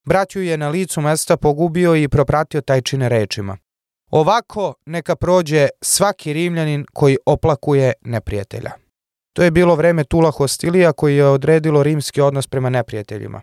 Braću 0.05 0.41
je 0.41 0.57
na 0.57 0.69
licu 0.69 1.01
mesta 1.01 1.37
pogubio 1.37 1.95
i 1.95 2.07
propratio 2.07 2.61
tajčine 2.61 3.09
rečima. 3.09 3.57
Ovako 4.11 4.73
neka 4.85 5.15
prođe 5.15 5.67
svaki 5.81 6.33
rimljanin 6.33 6.85
koji 6.93 7.17
oplakuje 7.25 7.93
neprijatelja. 8.01 8.71
To 9.33 9.43
je 9.43 9.51
bilo 9.51 9.75
vreme 9.75 10.03
Tula 10.03 10.31
Hostilija 10.31 10.93
koji 10.93 11.15
je 11.15 11.25
odredilo 11.25 11.83
rimski 11.83 12.21
odnos 12.21 12.47
prema 12.47 12.69
neprijateljima. 12.69 13.41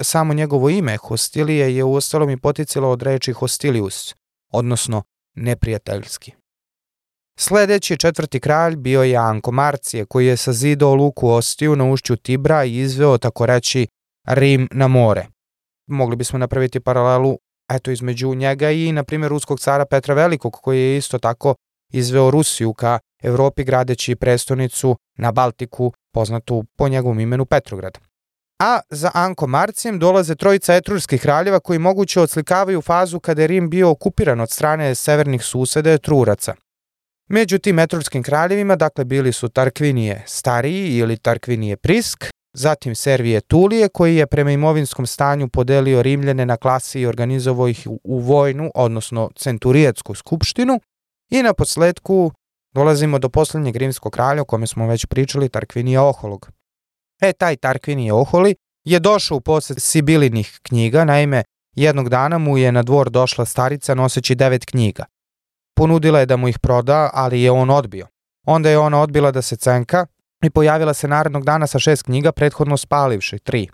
Samo 0.00 0.34
njegovo 0.34 0.70
ime 0.70 0.96
Hostilije 0.96 1.76
je 1.76 1.84
u 1.84 1.94
ostalom 1.94 2.30
i 2.30 2.40
poticalo 2.40 2.90
od 2.90 3.02
reči 3.02 3.32
Hostilius, 3.32 4.14
odnosno 4.52 5.02
neprijateljski. 5.34 6.32
Sledeći 7.38 7.96
četvrti 7.96 8.40
kralj 8.40 8.76
bio 8.76 9.02
je 9.02 9.16
Anko 9.16 9.52
Marcije, 9.52 10.04
koji 10.04 10.26
je 10.26 10.36
sazidao 10.36 10.94
luku 10.94 11.28
Ostiju 11.28 11.76
na 11.76 11.84
ušću 11.84 12.16
Tibra 12.16 12.64
i 12.64 12.76
izveo, 12.76 13.18
tako 13.18 13.46
reći, 13.46 13.86
Rim 14.26 14.68
na 14.72 14.88
more 14.88 15.33
mogli 15.86 16.16
bismo 16.16 16.38
napraviti 16.38 16.80
paralelu 16.80 17.38
eto 17.70 17.90
između 17.90 18.34
njega 18.34 18.70
i 18.70 18.92
na 18.92 19.04
primjer 19.04 19.30
ruskog 19.30 19.60
cara 19.60 19.84
Petra 19.84 20.14
Velikog 20.14 20.52
koji 20.52 20.80
je 20.80 20.96
isto 20.96 21.18
tako 21.18 21.54
izveo 21.92 22.30
Rusiju 22.30 22.74
ka 22.74 22.98
Evropi 23.22 23.64
gradeći 23.64 24.16
prestonicu 24.16 24.96
na 25.18 25.32
Baltiku 25.32 25.92
poznatu 26.12 26.64
po 26.76 26.88
njegovom 26.88 27.20
imenu 27.20 27.44
Petrograd. 27.44 27.98
A 28.58 28.80
za 28.90 29.10
Anko 29.14 29.46
Marcijem 29.46 29.98
dolaze 29.98 30.34
trojica 30.34 30.74
etrurskih 30.74 31.22
kraljeva 31.22 31.60
koji 31.60 31.78
moguće 31.78 32.20
odslikavaju 32.20 32.82
fazu 32.82 33.20
kada 33.20 33.42
je 33.42 33.48
Rim 33.48 33.70
bio 33.70 33.90
okupiran 33.90 34.40
od 34.40 34.50
strane 34.50 34.94
severnih 34.94 35.44
susede 35.44 35.98
Truraca. 35.98 36.54
Među 37.28 37.58
tim 37.58 37.78
etrurskim 37.78 38.22
kraljevima 38.22 38.76
dakle 38.76 39.04
bili 39.04 39.32
su 39.32 39.48
Tarkvinije 39.48 40.22
Stariji 40.26 40.96
ili 40.96 41.16
Tarkvinije 41.16 41.76
Prisk, 41.76 42.24
Zatim 42.56 42.94
Servije 42.94 43.40
Tulije 43.40 43.88
koji 43.88 44.16
je 44.16 44.26
prema 44.26 44.50
imovinskom 44.50 45.06
stanju 45.06 45.48
podelio 45.48 46.02
Rimljane 46.02 46.46
na 46.46 46.56
klasi 46.56 47.00
i 47.00 47.06
organizovao 47.06 47.68
ih 47.68 47.88
u 48.04 48.18
vojnu, 48.18 48.70
odnosno 48.74 49.30
centurijetsku 49.36 50.14
skupštinu. 50.14 50.80
I 51.30 51.42
na 51.42 51.54
posledku 51.54 52.32
dolazimo 52.74 53.18
do 53.18 53.28
poslednjeg 53.28 53.76
rimskog 53.76 54.12
kralja 54.12 54.42
o 54.42 54.44
kome 54.44 54.66
smo 54.66 54.86
već 54.86 55.06
pričali, 55.06 55.48
Tarkvinija 55.48 56.02
Oholog. 56.02 56.50
E, 57.20 57.32
taj 57.32 57.56
Tarkvinija 57.56 58.14
Oholi 58.14 58.54
je 58.84 59.00
došao 59.00 59.36
u 59.36 59.40
posed 59.40 59.76
Sibilinih 59.80 60.60
knjiga, 60.62 61.04
naime, 61.04 61.42
jednog 61.76 62.08
dana 62.08 62.38
mu 62.38 62.58
je 62.58 62.72
na 62.72 62.82
dvor 62.82 63.10
došla 63.10 63.44
starica 63.44 63.94
noseći 63.94 64.34
devet 64.34 64.64
knjiga. 64.64 65.04
Ponudila 65.76 66.20
je 66.20 66.26
da 66.26 66.36
mu 66.36 66.48
ih 66.48 66.58
proda, 66.58 67.10
ali 67.12 67.42
je 67.42 67.50
on 67.50 67.70
odbio. 67.70 68.06
Onda 68.46 68.70
je 68.70 68.78
ona 68.78 69.00
odbila 69.00 69.30
da 69.30 69.42
se 69.42 69.56
cenka 69.56 70.06
i 70.44 70.50
pojavila 70.50 70.94
se 70.94 71.08
narednog 71.08 71.44
dana 71.44 71.66
sa 71.66 71.78
šest 71.78 72.02
knjiga, 72.02 72.32
prethodno 72.32 72.76
spalivši 72.76 73.38
tri. 73.38 73.68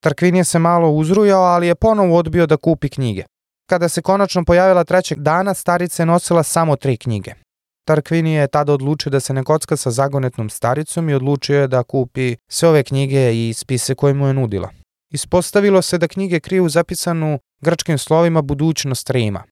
Tarkvin 0.00 0.36
je 0.36 0.44
se 0.44 0.58
malo 0.58 0.90
uzrujao, 0.90 1.42
ali 1.42 1.66
je 1.66 1.74
ponovo 1.74 2.16
odbio 2.16 2.46
da 2.46 2.56
kupi 2.56 2.88
knjige. 2.88 3.24
Kada 3.70 3.88
se 3.88 4.02
konačno 4.02 4.44
pojavila 4.44 4.84
trećeg 4.84 5.18
dana, 5.18 5.54
starica 5.54 6.02
je 6.02 6.06
nosila 6.06 6.42
samo 6.42 6.76
tri 6.76 6.96
knjige. 6.96 7.34
Tarkvini 7.86 8.32
je 8.32 8.48
tada 8.48 8.72
odlučio 8.72 9.10
da 9.10 9.20
se 9.20 9.34
ne 9.34 9.44
kocka 9.44 9.76
sa 9.76 9.90
zagonetnom 9.90 10.50
staricom 10.50 11.08
i 11.08 11.14
odlučio 11.14 11.60
je 11.60 11.68
da 11.68 11.82
kupi 11.82 12.36
sve 12.48 12.68
ove 12.68 12.82
knjige 12.82 13.48
i 13.48 13.52
spise 13.52 13.94
koje 13.94 14.14
mu 14.14 14.26
je 14.26 14.34
nudila. 14.34 14.70
Ispostavilo 15.10 15.82
se 15.82 15.98
da 15.98 16.08
knjige 16.08 16.40
kriju 16.40 16.68
zapisanu 16.68 17.38
grčkim 17.60 17.98
slovima 17.98 18.42
budućnost 18.42 19.10
Rima. 19.10 19.42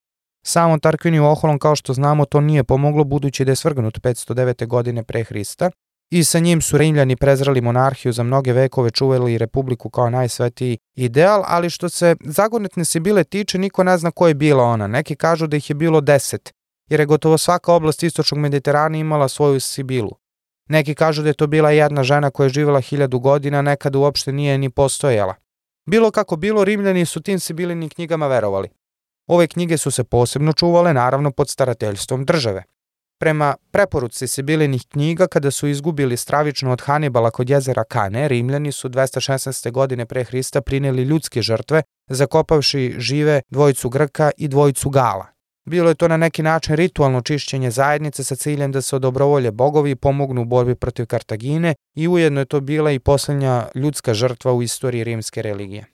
Samo 0.45 0.79
Tarkvini 0.79 1.19
u 1.19 1.25
Oholom, 1.25 1.59
kao 1.59 1.75
što 1.75 1.93
znamo, 1.93 2.25
to 2.25 2.41
nije 2.41 2.63
pomoglo 2.63 3.03
budući 3.03 3.45
da 3.45 3.51
je 3.51 3.55
svrgnut 3.55 3.99
509. 3.99 4.67
godine 4.67 5.03
pre 5.03 5.23
Hrista 5.23 5.71
i 6.13 6.23
sa 6.23 6.39
njim 6.39 6.61
su 6.61 6.77
Rimljani 6.77 7.15
prezrali 7.15 7.61
monarhiju 7.61 8.13
za 8.13 8.23
mnoge 8.23 8.53
vekove 8.53 8.91
čuvali 8.91 9.37
republiku 9.37 9.89
kao 9.89 10.09
najsvetiji 10.09 10.77
ideal, 10.95 11.43
ali 11.47 11.69
što 11.69 11.89
se 11.89 12.15
zagonetne 12.25 12.85
Sibile 12.85 13.23
tiče, 13.23 13.57
niko 13.57 13.83
ne 13.83 13.97
zna 13.97 14.11
ko 14.11 14.27
je 14.27 14.33
bila 14.33 14.63
ona. 14.63 14.87
Neki 14.87 15.15
kažu 15.15 15.47
da 15.47 15.57
ih 15.57 15.69
je 15.69 15.75
bilo 15.75 16.01
deset, 16.01 16.53
jer 16.89 16.99
je 16.99 17.05
gotovo 17.05 17.37
svaka 17.37 17.73
oblast 17.73 18.03
istočnog 18.03 18.39
Mediterana 18.39 18.97
imala 18.97 19.27
svoju 19.27 19.59
Sibilu. 19.59 20.11
Neki 20.69 20.95
kažu 20.95 21.21
da 21.21 21.29
je 21.29 21.33
to 21.33 21.47
bila 21.47 21.71
jedna 21.71 22.03
žena 22.03 22.29
koja 22.29 22.45
je 22.45 22.49
živela 22.49 22.81
hiljadu 22.81 23.19
godina, 23.19 23.61
nekada 23.61 23.99
uopšte 23.99 24.31
nije 24.31 24.57
ni 24.57 24.69
postojala. 24.69 25.35
Bilo 25.85 26.11
kako 26.11 26.35
bilo, 26.35 26.63
Rimljani 26.63 27.05
su 27.05 27.21
tim 27.21 27.39
Sibilinim 27.39 27.89
knjigama 27.89 28.27
verovali. 28.27 28.69
Ove 29.27 29.47
knjige 29.47 29.77
su 29.77 29.91
se 29.91 30.03
posebno 30.03 30.53
čuvale, 30.53 30.93
naravno, 30.93 31.31
pod 31.31 31.49
starateljstvom 31.49 32.25
države. 32.25 32.63
Prema 33.23 33.55
preporuci 33.71 34.27
Sibilinih 34.27 34.85
knjiga, 34.87 35.27
kada 35.27 35.51
su 35.51 35.67
izgubili 35.67 36.17
stravično 36.17 36.71
od 36.71 36.81
Hanibala 36.81 37.31
kod 37.31 37.49
jezera 37.49 37.83
Kane, 37.83 38.27
Rimljani 38.27 38.71
su 38.71 38.89
216. 38.89 39.71
godine 39.71 40.05
pre 40.05 40.23
Hrista 40.23 40.61
prineli 40.61 41.03
ljudske 41.03 41.41
žrtve, 41.41 41.83
zakopavši 42.09 42.95
žive 42.97 43.41
dvojicu 43.49 43.89
Grka 43.89 44.31
i 44.37 44.47
dvojicu 44.47 44.89
Gala. 44.89 45.25
Bilo 45.65 45.89
je 45.89 45.95
to 45.95 46.07
na 46.07 46.17
neki 46.17 46.43
način 46.43 46.75
ritualno 46.75 47.21
čišćenje 47.21 47.71
zajednice 47.71 48.23
sa 48.23 48.35
ciljem 48.35 48.71
da 48.71 48.81
se 48.81 48.95
odobrovolje 48.95 49.51
bogovi 49.51 49.91
i 49.91 49.95
pomognu 49.95 50.41
u 50.41 50.45
borbi 50.45 50.75
protiv 50.75 51.05
Kartagine 51.05 51.75
i 51.95 52.07
ujedno 52.07 52.41
je 52.41 52.45
to 52.45 52.59
bila 52.59 52.91
i 52.91 52.99
poslednja 52.99 53.67
ljudska 53.75 54.13
žrtva 54.13 54.53
u 54.53 54.63
istoriji 54.63 55.03
rimske 55.03 55.41
religije. 55.41 55.85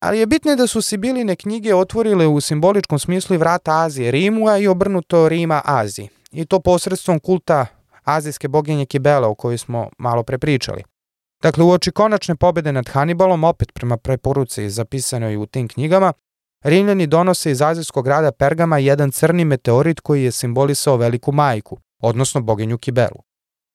Ali 0.00 0.18
je 0.18 0.26
bitno 0.26 0.56
da 0.56 0.66
su 0.66 0.82
Sibiline 0.82 1.36
knjige 1.36 1.74
otvorile 1.74 2.26
u 2.26 2.40
simboličkom 2.40 2.98
smislu 2.98 3.34
i 3.34 3.38
vrata 3.38 3.84
Azije 3.84 4.10
Rimu, 4.10 4.48
a 4.48 4.58
i 4.58 4.66
obrnuto 4.66 5.28
Rima 5.28 5.62
Aziji. 5.64 6.08
I 6.32 6.44
to 6.46 6.60
posredstvom 6.60 7.20
kulta 7.20 7.66
azijske 8.04 8.48
boginje 8.48 8.86
Kibele 8.86 9.26
o 9.26 9.34
kojoj 9.34 9.58
smo 9.58 9.88
malo 9.98 10.22
prepričali. 10.22 10.82
Dakle, 11.42 11.64
u 11.64 11.70
oči 11.70 11.90
konačne 11.90 12.36
pobede 12.36 12.72
nad 12.72 12.88
Hanibalom, 12.88 13.44
opet 13.44 13.72
prema 13.74 13.96
preporuci 13.96 14.70
zapisanoj 14.70 15.36
u 15.36 15.46
tim 15.46 15.68
knjigama, 15.68 16.12
Rimljani 16.62 17.06
donose 17.06 17.50
iz 17.50 17.62
azijskog 17.62 18.04
grada 18.04 18.32
Pergama 18.32 18.78
jedan 18.78 19.10
crni 19.10 19.44
meteorit 19.44 20.00
koji 20.00 20.24
je 20.24 20.32
simbolisao 20.32 20.96
veliku 20.96 21.32
majku, 21.32 21.78
odnosno 22.00 22.40
boginju 22.40 22.78
Kibelu. 22.78 23.22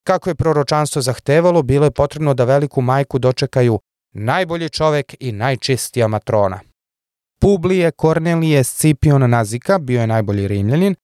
Kako 0.03 0.29
je 0.29 0.35
proročanstvo 0.35 1.01
zahtevalo, 1.01 1.61
bilo 1.61 1.85
je 1.85 1.91
potrebno 1.91 2.33
da 2.33 2.43
veliku 2.43 2.81
majku 2.81 3.19
dočekaju 3.19 3.79
najbolji 4.13 4.69
čovek 4.69 5.15
i 5.19 5.31
najčistija 5.31 6.07
matrona. 6.07 6.59
Publije 7.41 7.91
Kornelije 7.91 8.63
Scipion 8.63 9.29
Nazika 9.29 9.79
bio 9.79 10.01
je 10.01 10.07
najbolji 10.07 10.47
rimljanin, 10.47 10.95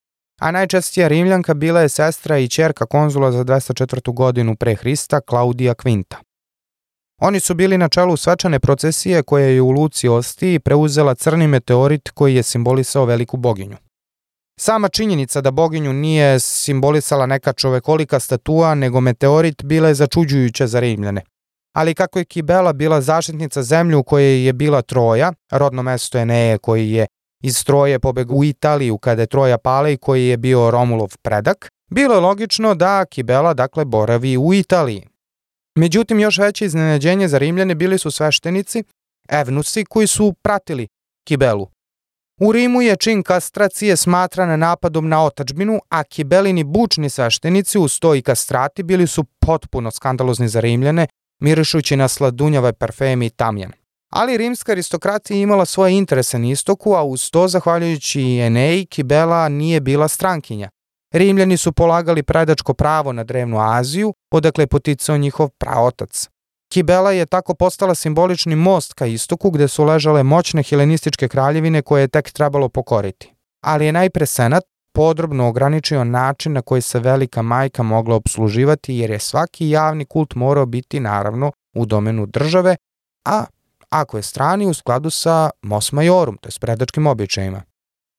a 0.44 0.52
najčastija 0.52 1.08
rimljanka 1.08 1.54
bila 1.54 1.82
je 1.82 1.90
sestra 1.90 2.38
i 2.38 2.48
čerka 2.48 2.86
konzula 2.86 3.32
za 3.32 3.44
204. 3.44 4.14
godinu 4.14 4.56
pre 4.56 4.76
Hrista 4.76 5.22
Klaudija 5.22 5.74
Kvinta. 5.74 6.18
Oni 7.22 7.40
su 7.40 7.54
bili 7.54 7.78
na 7.78 7.90
čelu 7.90 8.18
svečane 8.18 8.60
procesije 8.60 9.24
koja 9.24 9.46
je 9.46 9.62
u 9.62 9.70
Luci 9.70 10.08
Osti 10.08 10.60
preuzela 10.60 11.16
crni 11.16 11.48
meteorit 11.48 12.10
koji 12.10 12.36
je 12.36 12.44
simbolisao 12.44 13.06
veliku 13.06 13.38
boginju. 13.38 13.78
Sama 14.60 14.90
činjenica 14.90 15.42
da 15.42 15.52
boginju 15.52 15.94
nije 15.94 16.40
simbolisala 16.40 17.26
neka 17.26 17.54
čovekolika 17.54 18.20
statua, 18.20 18.76
nego 18.76 19.02
meteorit 19.02 19.64
bila 19.64 19.88
je 19.88 19.96
začuđujuća 19.96 20.68
za 20.68 20.80
Rimljane. 20.80 21.22
Ali 21.76 21.96
kako 21.96 22.20
je 22.20 22.26
Kibela 22.26 22.74
bila 22.74 23.02
zaštitnica 23.02 23.64
zemlje 23.64 23.96
u 23.96 24.04
kojoj 24.04 24.46
je 24.46 24.54
bila 24.54 24.82
Troja, 24.82 25.34
rodno 25.52 25.84
mesto 25.84 26.18
Eneje 26.18 26.58
koji 26.58 26.92
je 26.92 27.08
iz 27.44 27.64
Troje 27.64 28.00
pobegu 28.00 28.36
u 28.36 28.44
Italiju 28.44 28.98
kada 28.98 29.22
je 29.22 29.28
Troja 29.28 29.58
pala 29.58 29.90
i 29.90 29.98
koji 29.98 30.28
je 30.28 30.38
bio 30.38 30.72
Romulov 30.72 31.18
predak, 31.22 31.70
bilo 31.92 32.16
je 32.16 32.22
logično 32.22 32.76
da 32.76 33.06
Kibela 33.06 33.54
dakle 33.54 33.86
boravi 33.86 34.38
u 34.38 34.54
Italiji. 34.54 35.08
Međutim, 35.76 36.20
još 36.20 36.38
veće 36.38 36.66
iznenađenje 36.66 37.28
za 37.28 37.38
Rimljane 37.38 37.76
bili 37.76 37.98
su 37.98 38.12
sveštenici, 38.12 38.84
evnusi 39.30 39.86
koji 39.86 40.08
su 40.08 40.34
pratili 40.42 40.88
Kibelu. 41.28 41.68
U 42.42 42.52
Rimu 42.52 42.82
je 42.82 42.96
čin 42.96 43.24
kastracije 43.24 43.98
smatran 43.98 44.60
napadom 44.60 45.10
na 45.10 45.26
otačbinu, 45.26 45.80
a 45.90 46.04
Kibelini 46.04 46.64
bučni 46.64 47.10
sveštenici 47.10 47.80
u 47.80 47.88
stoji 47.88 48.22
kastrati 48.22 48.84
bili 48.84 49.08
su 49.08 49.24
potpuno 49.24 49.92
skandalozni 49.92 50.48
za 50.48 50.60
Rimljane, 50.60 51.08
mirišući 51.42 51.96
na 51.96 52.08
sladunjave 52.08 52.74
parfemi 52.74 53.26
i 53.26 53.30
tamjan. 53.30 53.72
Ali 54.16 54.38
rimska 54.38 54.72
aristokratija 54.72 55.38
imala 55.38 55.66
svoje 55.66 55.98
interese 55.98 56.40
na 56.40 56.48
istoku, 56.48 56.94
a 56.94 57.04
uz 57.04 57.32
to, 57.32 57.48
zahvaljujući 57.48 58.38
Eneji, 58.40 58.86
Kibela 58.86 59.50
nije 59.50 59.82
bila 59.82 60.08
strankinja. 60.08 60.70
Rimljani 61.14 61.58
su 61.58 61.72
polagali 61.72 62.24
predačko 62.24 62.74
pravo 62.74 63.14
na 63.14 63.24
drevnu 63.24 63.58
Aziju, 63.60 64.14
odakle 64.32 64.62
je 64.62 64.68
poticao 64.68 65.18
njihov 65.18 65.50
praotac. 65.50 66.30
Kibela 66.72 67.12
je 67.12 67.26
tako 67.26 67.54
postala 67.54 67.96
simbolični 67.96 68.56
most 68.56 68.94
ka 68.94 69.06
istoku 69.06 69.52
gde 69.52 69.68
su 69.68 69.84
ležale 69.84 70.24
moćne 70.24 70.64
helenističke 70.64 71.28
kraljevine 71.28 71.82
koje 71.82 72.02
je 72.02 72.08
tek 72.08 72.32
trebalo 72.32 72.70
pokoriti. 72.70 73.34
Ali 73.62 73.86
je 73.86 73.92
najpre 73.92 74.26
senat 74.26 74.64
podrobno 74.96 75.48
ograničio 75.48 76.04
način 76.04 76.54
na 76.54 76.62
koji 76.62 76.82
se 76.82 77.00
velika 77.00 77.42
majka 77.42 77.84
mogla 77.84 78.16
obsluživati 78.16 78.96
jer 78.96 79.10
je 79.10 79.20
svaki 79.20 79.70
javni 79.70 80.06
kult 80.06 80.36
morao 80.36 80.66
biti 80.66 81.00
naravno 81.00 81.52
u 81.76 81.86
domenu 81.86 82.26
države, 82.26 82.76
a 83.26 83.46
ako 83.94 84.18
je 84.18 84.24
strani 84.24 84.68
u 84.68 84.74
skladu 84.74 85.10
sa 85.10 85.50
mos 85.62 85.92
majorum, 85.92 86.38
to 86.38 86.48
je 86.48 86.52
s 86.52 86.60
predačkim 86.60 87.08
običajima. 87.08 87.62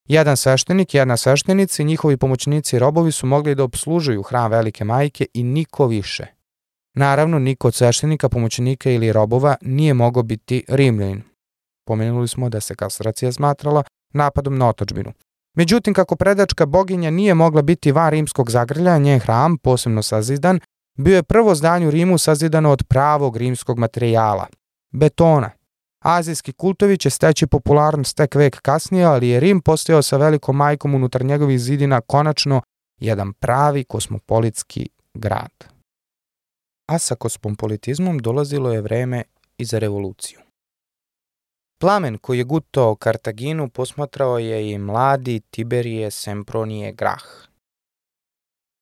Jedan 0.07 0.37
sveštenik, 0.37 0.93
jedna 0.93 1.17
sveštenica 1.17 1.83
i 1.83 1.85
njihovi 1.85 2.17
pomoćnici 2.17 2.75
i 2.75 2.79
robovi 2.79 3.11
su 3.11 3.27
mogli 3.27 3.55
da 3.55 3.63
obslužuju 3.63 4.23
hram 4.23 4.51
Velike 4.51 4.83
majke 4.83 5.25
i 5.33 5.43
niko 5.43 5.87
više. 5.87 6.25
Naravno, 6.93 7.39
niko 7.39 7.67
od 7.67 7.75
sveštenika, 7.75 8.29
pomoćnika 8.29 8.91
ili 8.91 9.13
robova 9.13 9.55
nije 9.61 9.93
mogao 9.93 10.23
biti 10.23 10.63
rimljanin. 10.67 11.21
Pomenuli 11.87 12.27
smo 12.27 12.49
da 12.49 12.59
se 12.59 12.75
kastracija 12.75 13.31
smatrala 13.31 13.83
napadom 14.13 14.57
na 14.57 14.69
otočbinu. 14.69 15.13
Međutim, 15.57 15.93
kako 15.93 16.15
predačka 16.15 16.65
boginja 16.65 17.09
nije 17.09 17.33
mogla 17.33 17.61
biti 17.61 17.91
van 17.91 18.09
rimskog 18.09 18.51
zagrlja, 18.51 18.97
njen 18.97 19.19
hram, 19.19 19.57
posebno 19.57 20.03
sazidan, 20.03 20.59
bio 20.97 21.15
je 21.15 21.23
prvo 21.23 21.55
zdanje 21.55 21.87
u 21.87 21.91
Rimu 21.91 22.17
sazidano 22.17 22.71
od 22.71 22.83
pravog 22.87 23.37
rimskog 23.37 23.79
materijala, 23.79 24.47
betona, 24.91 25.51
Azijski 25.99 26.53
kultovi 26.53 26.97
će 26.97 27.09
steći 27.09 27.47
popularnost 27.47 28.17
tek 28.17 28.35
vek 28.35 28.61
kasnije, 28.61 29.05
ali 29.05 29.29
je 29.29 29.39
Rim 29.39 29.61
postojao 29.61 30.01
sa 30.01 30.17
velikom 30.17 30.55
majkom 30.55 30.95
unutar 30.95 31.25
njegovih 31.25 31.59
zidina 31.59 32.01
konačno 32.01 32.61
jedan 32.99 33.33
pravi 33.33 33.83
kosmopolitski 33.83 34.89
grad. 35.13 35.75
A 36.87 36.99
sa 36.99 37.15
kosmopolitizmom 37.15 38.19
dolazilo 38.19 38.73
je 38.73 38.81
vreme 38.81 39.23
i 39.57 39.65
za 39.65 39.79
revoluciju. 39.79 40.39
Plamen 41.81 42.17
koji 42.17 42.37
je 42.37 42.43
gutao 42.43 42.95
Kartaginu 42.95 43.69
posmatrao 43.69 44.39
je 44.39 44.71
i 44.71 44.77
mladi 44.77 45.39
Tiberije 45.39 46.11
Sempronije 46.11 46.91
Grah. 46.91 47.23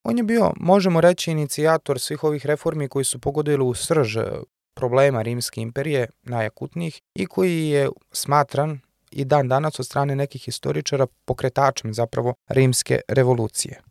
On 0.04 0.18
je 0.18 0.24
bio, 0.24 0.52
možemo 0.60 1.02
reći, 1.02 1.32
inicijator 1.32 2.00
svih 2.00 2.24
ovih 2.24 2.46
reformi 2.46 2.88
koji 2.88 3.06
su 3.06 3.20
pogodili 3.20 3.64
u 3.64 3.74
srž 3.74 4.18
problema 4.74 5.22
Rimske 5.22 5.62
imperije, 5.62 6.08
najakutnijih, 6.24 7.02
i 7.16 7.26
koji 7.26 7.68
je 7.68 7.90
smatran 8.12 8.80
i 9.12 9.26
dan 9.26 9.48
danas 9.48 9.80
od 9.80 9.86
strane 9.86 10.16
nekih 10.16 10.42
historičara 10.42 11.08
pokretačem 11.26 11.94
zapravo 11.94 12.34
Rimske 12.48 13.00
revolucije. 13.08 13.82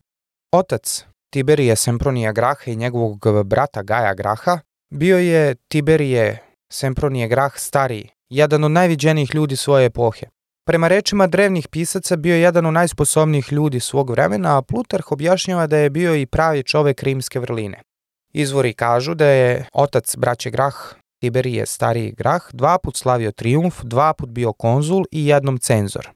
Otac 0.53 1.05
Tiberije 1.31 1.77
Sempronija 1.77 2.33
Graha 2.33 2.63
i 2.67 2.77
njegovog 2.77 3.19
brata 3.45 3.83
Gaja 3.83 4.15
Graha 4.15 4.59
bio 4.91 5.19
je 5.19 5.55
Tiberije 5.55 6.39
Sempronije 6.73 7.29
Grah 7.29 7.53
stariji, 7.57 8.09
jedan 8.31 8.65
od 8.65 8.71
najviđenijih 8.71 9.35
ljudi 9.35 9.57
svoje 9.57 9.87
epohe. 9.87 10.27
Prema 10.67 10.89
rečima 10.89 11.27
drevnih 11.27 11.69
pisaca 11.69 12.17
bio 12.17 12.35
je 12.35 12.41
jedan 12.41 12.67
od 12.67 12.75
najsposobnijih 12.75 13.53
ljudi 13.53 13.81
svog 13.81 14.11
vremena, 14.11 14.59
a 14.59 14.63
Plutarh 14.63 15.13
objašnjava 15.13 15.67
da 15.67 15.77
je 15.77 15.91
bio 15.91 16.15
i 16.15 16.27
pravi 16.27 16.63
čovek 16.63 17.03
rimske 17.03 17.41
vrline. 17.41 17.83
Izvori 18.33 18.73
kažu 18.73 19.15
da 19.15 19.27
je 19.27 19.69
otac 19.73 20.17
braće 20.17 20.51
Grah, 20.51 20.75
Tiberije 21.21 21.67
stariji 21.67 22.13
Grah, 22.13 22.43
dva 22.53 22.79
put 22.79 22.97
slavio 22.97 23.33
triumf, 23.33 23.81
dva 23.83 24.13
put 24.13 24.29
bio 24.29 24.53
konzul 24.53 25.05
i 25.11 25.27
jednom 25.27 25.59
cenzor. 25.59 26.09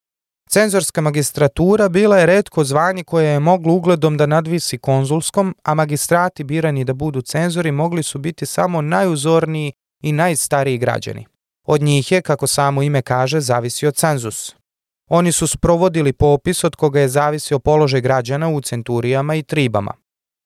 Cenzorska 0.50 1.00
magistratura 1.00 1.88
bila 1.88 2.18
je 2.18 2.26
redko 2.26 2.64
zvanje 2.64 3.04
koje 3.04 3.28
je 3.28 3.40
moglo 3.40 3.74
ugledom 3.74 4.16
da 4.16 4.26
nadvisi 4.26 4.78
konzulskom, 4.78 5.54
a 5.62 5.74
magistrati 5.74 6.44
birani 6.44 6.84
da 6.84 6.94
budu 6.94 7.22
cenzori 7.22 7.72
mogli 7.72 8.02
su 8.02 8.18
biti 8.18 8.46
samo 8.46 8.82
najuzorniji 8.82 9.72
i 10.02 10.12
najstariji 10.12 10.78
građani. 10.78 11.26
Od 11.66 11.82
njih 11.82 12.12
je, 12.12 12.22
kako 12.22 12.46
samo 12.46 12.82
ime 12.82 13.02
kaže, 13.02 13.40
zavisio 13.40 13.90
cenzus. 13.90 14.54
Oni 15.10 15.32
su 15.32 15.46
sprovodili 15.46 16.12
popis 16.12 16.64
od 16.64 16.76
koga 16.76 17.00
je 17.00 17.08
zavisio 17.08 17.58
položaj 17.58 18.00
građana 18.00 18.48
u 18.48 18.60
centurijama 18.60 19.34
i 19.34 19.42
tribama. 19.42 19.92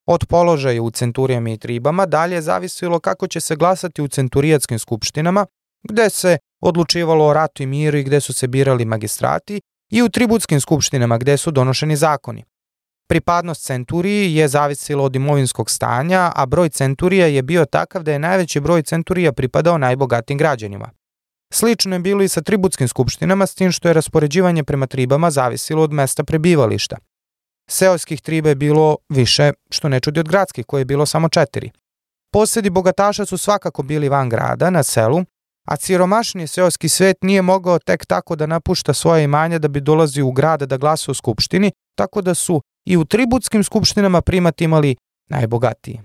Od 0.06 0.26
položaja 0.26 0.82
u 0.82 0.90
centurijama 0.90 1.50
i 1.50 1.58
tribama 1.58 2.06
dalje 2.06 2.34
je 2.34 2.42
zavisilo 2.42 3.00
kako 3.00 3.26
će 3.26 3.40
se 3.40 3.56
glasati 3.56 4.02
u 4.02 4.08
centurijatskim 4.08 4.78
skupštinama, 4.78 5.46
gde 5.88 6.10
se 6.10 6.38
odlučivalo 6.60 7.26
o 7.26 7.32
ratu 7.32 7.62
i 7.62 7.66
miru 7.66 7.98
i 7.98 8.04
gde 8.04 8.20
su 8.20 8.32
se 8.32 8.48
birali 8.48 8.84
magistrati, 8.84 9.60
i 9.90 10.02
u 10.02 10.08
tributskim 10.08 10.60
skupštinama 10.60 11.18
gde 11.18 11.36
su 11.36 11.50
donošeni 11.50 11.96
zakoni. 11.96 12.44
Pripadnost 13.08 13.64
centuriji 13.64 14.34
je 14.34 14.48
zavisila 14.48 15.04
od 15.04 15.16
imovinskog 15.16 15.70
stanja, 15.70 16.32
a 16.34 16.46
broj 16.46 16.68
centurija 16.68 17.26
je 17.26 17.42
bio 17.42 17.64
takav 17.64 18.02
da 18.02 18.12
je 18.12 18.18
najveći 18.18 18.60
broj 18.60 18.82
centurija 18.82 19.32
pripadao 19.32 19.78
najbogatim 19.78 20.38
građanima. 20.38 20.90
Slično 21.52 21.96
je 21.96 22.00
bilo 22.00 22.22
i 22.22 22.28
sa 22.28 22.40
tributskim 22.40 22.88
skupštinama, 22.88 23.46
s 23.46 23.54
tim 23.54 23.72
što 23.72 23.88
je 23.88 23.94
raspoređivanje 23.94 24.64
prema 24.64 24.86
tribama 24.86 25.30
zavisilo 25.30 25.82
od 25.82 25.92
mesta 25.92 26.24
prebivališta. 26.24 26.96
Seoskih 27.70 28.20
triba 28.20 28.48
je 28.48 28.54
bilo 28.54 28.96
više, 29.08 29.52
što 29.70 29.88
ne 29.88 30.00
čudi 30.00 30.20
od 30.20 30.28
gradskih, 30.28 30.66
koje 30.66 30.80
je 30.80 30.84
bilo 30.84 31.06
samo 31.06 31.28
četiri. 31.28 31.70
Posedi 32.32 32.70
bogataša 32.70 33.26
su 33.26 33.38
svakako 33.38 33.82
bili 33.82 34.08
van 34.08 34.28
grada, 34.28 34.70
na 34.70 34.82
selu, 34.82 35.24
a 35.68 35.76
siromašni 35.76 36.46
seoski 36.46 36.88
svet 36.88 37.16
nije 37.22 37.42
mogao 37.42 37.78
tek 37.78 38.06
tako 38.06 38.36
da 38.36 38.46
napušta 38.46 38.94
svoje 38.94 39.24
imanje 39.24 39.58
da 39.58 39.68
bi 39.68 39.80
dolazio 39.80 40.26
u 40.26 40.32
grad 40.32 40.62
da 40.62 40.76
glasa 40.76 41.10
u 41.10 41.14
skupštini, 41.14 41.72
tako 41.94 42.22
da 42.22 42.34
su 42.34 42.62
i 42.86 42.96
u 42.96 43.04
tributskim 43.04 43.64
skupštinama 43.64 44.20
primati 44.20 44.64
imali 44.64 44.96
najbogatiji. 45.28 46.00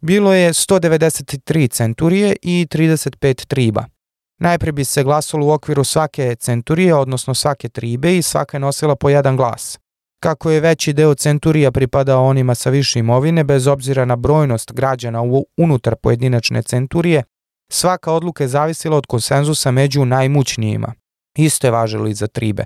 Bilo 0.00 0.34
je 0.34 0.52
193 0.52 1.70
centurije 1.70 2.36
i 2.42 2.66
35 2.70 3.46
triba. 3.46 3.84
Najpre 4.40 4.72
bi 4.72 4.84
se 4.84 5.04
glasalo 5.04 5.46
u 5.46 5.50
okviru 5.50 5.84
svake 5.84 6.34
centurije, 6.34 6.94
odnosno 6.94 7.34
svake 7.34 7.68
tribe 7.68 8.16
i 8.16 8.22
svaka 8.22 8.56
je 8.56 8.60
nosila 8.60 8.96
po 8.96 9.08
jedan 9.08 9.36
glas. 9.36 9.78
Kako 10.22 10.50
je 10.50 10.60
veći 10.60 10.92
deo 10.92 11.14
centurija 11.14 11.70
pripadao 11.72 12.26
onima 12.26 12.54
sa 12.54 12.70
više 12.70 12.98
imovine, 12.98 13.44
bez 13.44 13.66
obzira 13.66 14.04
na 14.04 14.16
brojnost 14.16 14.72
građana 14.72 15.20
unutar 15.56 15.96
pojedinačne 15.96 16.62
centurije, 16.62 17.22
svaka 17.72 18.12
odluka 18.12 18.44
je 18.44 18.48
zavisila 18.48 18.96
od 18.96 19.06
konsenzusa 19.06 19.70
među 19.70 20.04
najmućnijima. 20.04 20.94
Isto 21.38 21.66
je 21.66 21.70
važilo 21.70 22.06
i 22.06 22.14
za 22.14 22.26
tribe. 22.26 22.64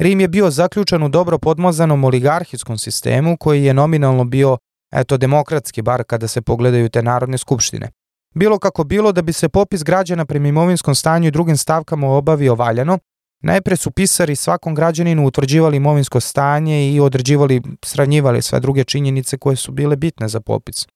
Rim 0.00 0.20
je 0.20 0.28
bio 0.28 0.50
zaključan 0.50 1.02
u 1.02 1.08
dobro 1.08 1.38
podmazanom 1.38 2.04
oligarhijskom 2.04 2.78
sistemu 2.78 3.36
koji 3.36 3.64
je 3.64 3.74
nominalno 3.74 4.24
bio, 4.24 4.58
eto, 4.92 5.16
demokratski, 5.16 5.82
bar 5.82 6.04
kada 6.04 6.28
se 6.28 6.42
pogledaju 6.42 6.88
te 6.88 7.02
narodne 7.02 7.38
skupštine. 7.38 7.90
Bilo 8.34 8.58
kako 8.58 8.84
bilo 8.84 9.12
da 9.12 9.22
bi 9.22 9.32
se 9.32 9.48
popis 9.48 9.84
građana 9.84 10.24
prema 10.24 10.48
imovinskom 10.48 10.94
stanju 10.94 11.28
i 11.28 11.30
drugim 11.30 11.56
stavkama 11.56 12.08
obavio 12.08 12.54
valjano, 12.54 12.98
najpre 13.46 13.76
su 13.76 13.90
pisari 13.90 14.36
svakom 14.36 14.74
građaninu 14.74 15.26
utvrđivali 15.26 15.76
imovinsko 15.76 16.20
stanje 16.20 16.92
i 16.92 17.00
određivali, 17.00 17.62
sranjivali 17.84 18.42
sve 18.42 18.60
druge 18.60 18.84
činjenice 18.84 19.38
koje 19.38 19.56
su 19.56 19.72
bile 19.72 19.96
bitne 19.96 20.28
za 20.28 20.40
popis. 20.40 20.86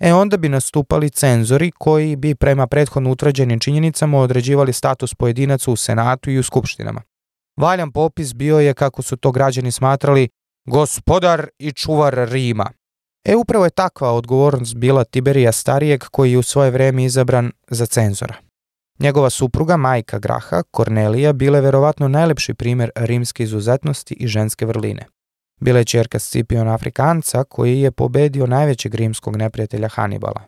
E 0.00 0.12
onda 0.12 0.36
bi 0.36 0.48
nastupali 0.48 1.10
cenzori 1.10 1.70
koji 1.78 2.16
bi 2.16 2.34
prema 2.34 2.66
prethodno 2.66 3.10
utvrđenim 3.10 3.60
činjenicama 3.60 4.18
određivali 4.18 4.72
status 4.72 5.14
pojedinaca 5.14 5.70
u 5.70 5.76
senatu 5.76 6.30
i 6.30 6.38
u 6.38 6.42
skupštinama. 6.42 7.02
Valjan 7.56 7.92
popis 7.92 8.34
bio 8.34 8.58
je, 8.58 8.74
kako 8.74 9.02
su 9.02 9.16
to 9.16 9.32
građani 9.32 9.72
smatrali, 9.72 10.28
gospodar 10.68 11.48
i 11.58 11.72
čuvar 11.72 12.14
Rima. 12.14 12.70
E 13.24 13.36
upravo 13.36 13.64
je 13.64 13.70
takva 13.70 14.12
odgovornost 14.12 14.74
bila 14.74 15.04
Tiberija 15.04 15.52
Starijeg 15.52 16.04
koji 16.04 16.32
je 16.32 16.38
u 16.38 16.42
svoje 16.42 16.70
vreme 16.70 17.04
izabran 17.04 17.52
za 17.70 17.86
cenzora. 17.86 18.49
Njegova 19.00 19.30
supruga, 19.30 19.76
majka 19.76 20.18
Graha, 20.18 20.62
Kornelija, 20.70 21.32
bila 21.32 21.58
je 21.58 21.62
verovatno 21.62 22.08
najlepši 22.08 22.54
primer 22.54 22.90
rimske 22.96 23.42
izuzetnosti 23.42 24.14
i 24.14 24.26
ženske 24.26 24.66
vrline. 24.66 25.06
Bila 25.60 25.78
je 25.78 25.84
čerka 25.84 26.18
Scipiona 26.18 26.74
Afrikanca 26.74 27.44
koji 27.44 27.80
je 27.80 27.90
pobedio 27.90 28.46
najvećeg 28.46 28.94
rimskog 28.94 29.36
neprijatelja 29.36 29.88
Hanibala. 29.88 30.42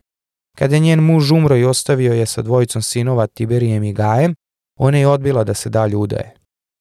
Kada 0.59 0.77
je 0.77 0.81
njen 0.81 1.01
muž 1.01 1.33
umro 1.33 1.57
i 1.57 1.65
ostavio 1.65 2.13
je 2.13 2.27
sa 2.27 2.43
dvojicom 2.43 2.83
sinova 2.83 3.27
Tiberijem 3.27 3.85
i 3.85 3.93
Gajem, 3.93 4.35
ona 4.79 4.99
je 4.99 5.09
odbila 5.09 5.45
da 5.45 5.55
se 5.55 5.71
dalje 5.71 5.97
udaje. 5.97 6.35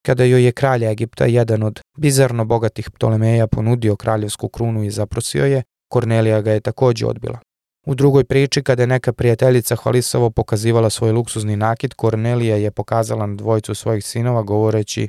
Kada 0.05 0.23
joj 0.23 0.45
je 0.45 0.51
kralj 0.51 0.85
Egipta, 0.85 1.25
jedan 1.25 1.63
od 1.63 1.79
bizarno 1.97 2.45
bogatih 2.45 2.91
Ptolemeja, 2.91 3.47
ponudio 3.47 3.95
kraljevsku 3.95 4.49
krunu 4.49 4.83
i 4.83 4.91
zaprosio 4.91 5.45
je, 5.45 5.63
Kornelija 5.91 6.41
ga 6.41 6.51
je 6.51 6.59
takođe 6.59 7.05
odbila. 7.05 7.39
U 7.85 7.95
drugoj 7.95 8.23
priči, 8.23 8.63
kada 8.63 8.83
je 8.83 8.87
neka 8.87 9.13
prijateljica 9.13 9.75
hvalisavo 9.75 10.29
pokazivala 10.29 10.89
svoj 10.89 11.11
luksuzni 11.11 11.55
nakit, 11.55 11.93
Kornelija 11.93 12.55
je 12.55 12.71
pokazala 12.71 13.25
na 13.25 13.35
dvojicu 13.35 13.75
svojih 13.75 14.05
sinova 14.05 14.41
govoreći 14.41 15.07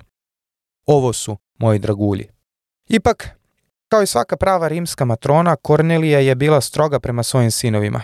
Ovo 0.86 1.12
su 1.12 1.36
moji 1.58 1.78
dragulji. 1.78 2.28
Ipak, 2.88 3.28
kao 3.88 4.02
i 4.02 4.06
svaka 4.06 4.36
prava 4.36 4.68
rimska 4.68 5.04
matrona, 5.04 5.56
Kornelija 5.56 6.18
je 6.18 6.34
bila 6.34 6.60
stroga 6.60 7.00
prema 7.00 7.22
svojim 7.22 7.50
sinovima. 7.50 8.02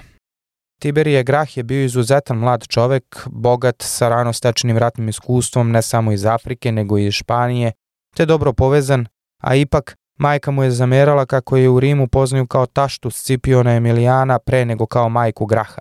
Tiberije 0.81 1.23
Grah 1.23 1.57
je 1.57 1.63
bio 1.63 1.85
izuzetan 1.85 2.39
mlad 2.39 2.67
čovek, 2.67 3.27
bogat 3.27 3.77
sa 3.83 4.09
rano 4.09 4.33
stečenim 4.33 4.79
ratnim 4.79 5.09
iskustvom 5.09 5.71
ne 5.71 5.83
samo 5.83 6.13
iz 6.13 6.25
Afrike 6.25 6.73
nego 6.73 6.99
i 6.99 7.07
iz 7.07 7.15
Španije, 7.15 7.73
te 8.17 8.27
dobro 8.27 8.53
povezan, 8.53 9.07
a 9.43 9.55
ipak 9.55 9.97
majka 10.19 10.51
mu 10.51 10.63
je 10.63 10.71
zamerala 10.71 11.27
kako 11.27 11.57
je 11.57 11.69
u 11.69 11.81
Rimu 11.81 12.09
poznaju 12.09 12.47
kao 12.47 12.67
taštu 12.67 13.11
Scipiona 13.11 13.75
Emilijana 13.75 14.39
pre 14.39 14.65
nego 14.65 14.87
kao 14.87 15.09
majku 15.09 15.47
Graha. 15.47 15.81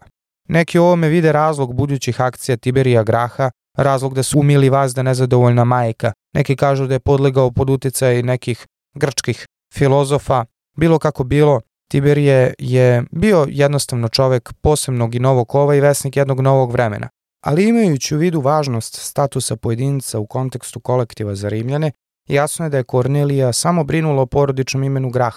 Neki 0.50 0.80
u 0.80 0.84
ovome 0.84 1.08
vide 1.08 1.32
razlog 1.32 1.74
budućih 1.74 2.22
akcija 2.22 2.58
Tiberija 2.58 3.04
Graha, 3.04 3.52
razlog 3.78 4.14
da 4.14 4.24
su 4.24 4.40
umili 4.40 4.70
vazda 4.70 5.04
nezadovoljna 5.04 5.64
majka. 5.64 6.12
Neki 6.34 6.56
kažu 6.56 6.88
da 6.88 6.94
je 6.94 7.00
podlegao 7.00 7.52
pod 7.52 7.70
uticaj 7.70 8.24
nekih 8.24 8.66
grčkih 8.96 9.46
filozofa, 9.74 10.46
bilo 10.78 11.00
kako 11.00 11.24
bilo, 11.24 11.62
Tiberije 11.92 12.54
je 12.60 13.04
bio 13.12 13.46
jednostavno 13.50 14.08
čovek 14.08 14.54
posebnog 14.62 15.16
i 15.16 15.20
novog 15.20 15.48
kova 15.48 15.76
i 15.76 15.82
vesnik 15.82 16.18
jednog 16.18 16.40
novog 16.40 16.72
vremena. 16.72 17.10
Ali 17.46 17.68
imajući 17.68 18.16
u 18.16 18.18
vidu 18.18 18.42
važnost 18.42 18.96
statusa 18.96 19.56
pojedinca 19.56 20.20
u 20.20 20.26
kontekstu 20.26 20.80
kolektiva 20.80 21.36
za 21.36 21.50
Rimljane, 21.50 21.92
jasno 22.28 22.66
je 22.66 22.70
da 22.70 22.78
je 22.78 22.84
Kornelija 22.84 23.54
samo 23.54 23.84
brinula 23.84 24.22
o 24.22 24.26
porodičnom 24.26 24.84
imenu 24.84 25.10
Grah. 25.10 25.36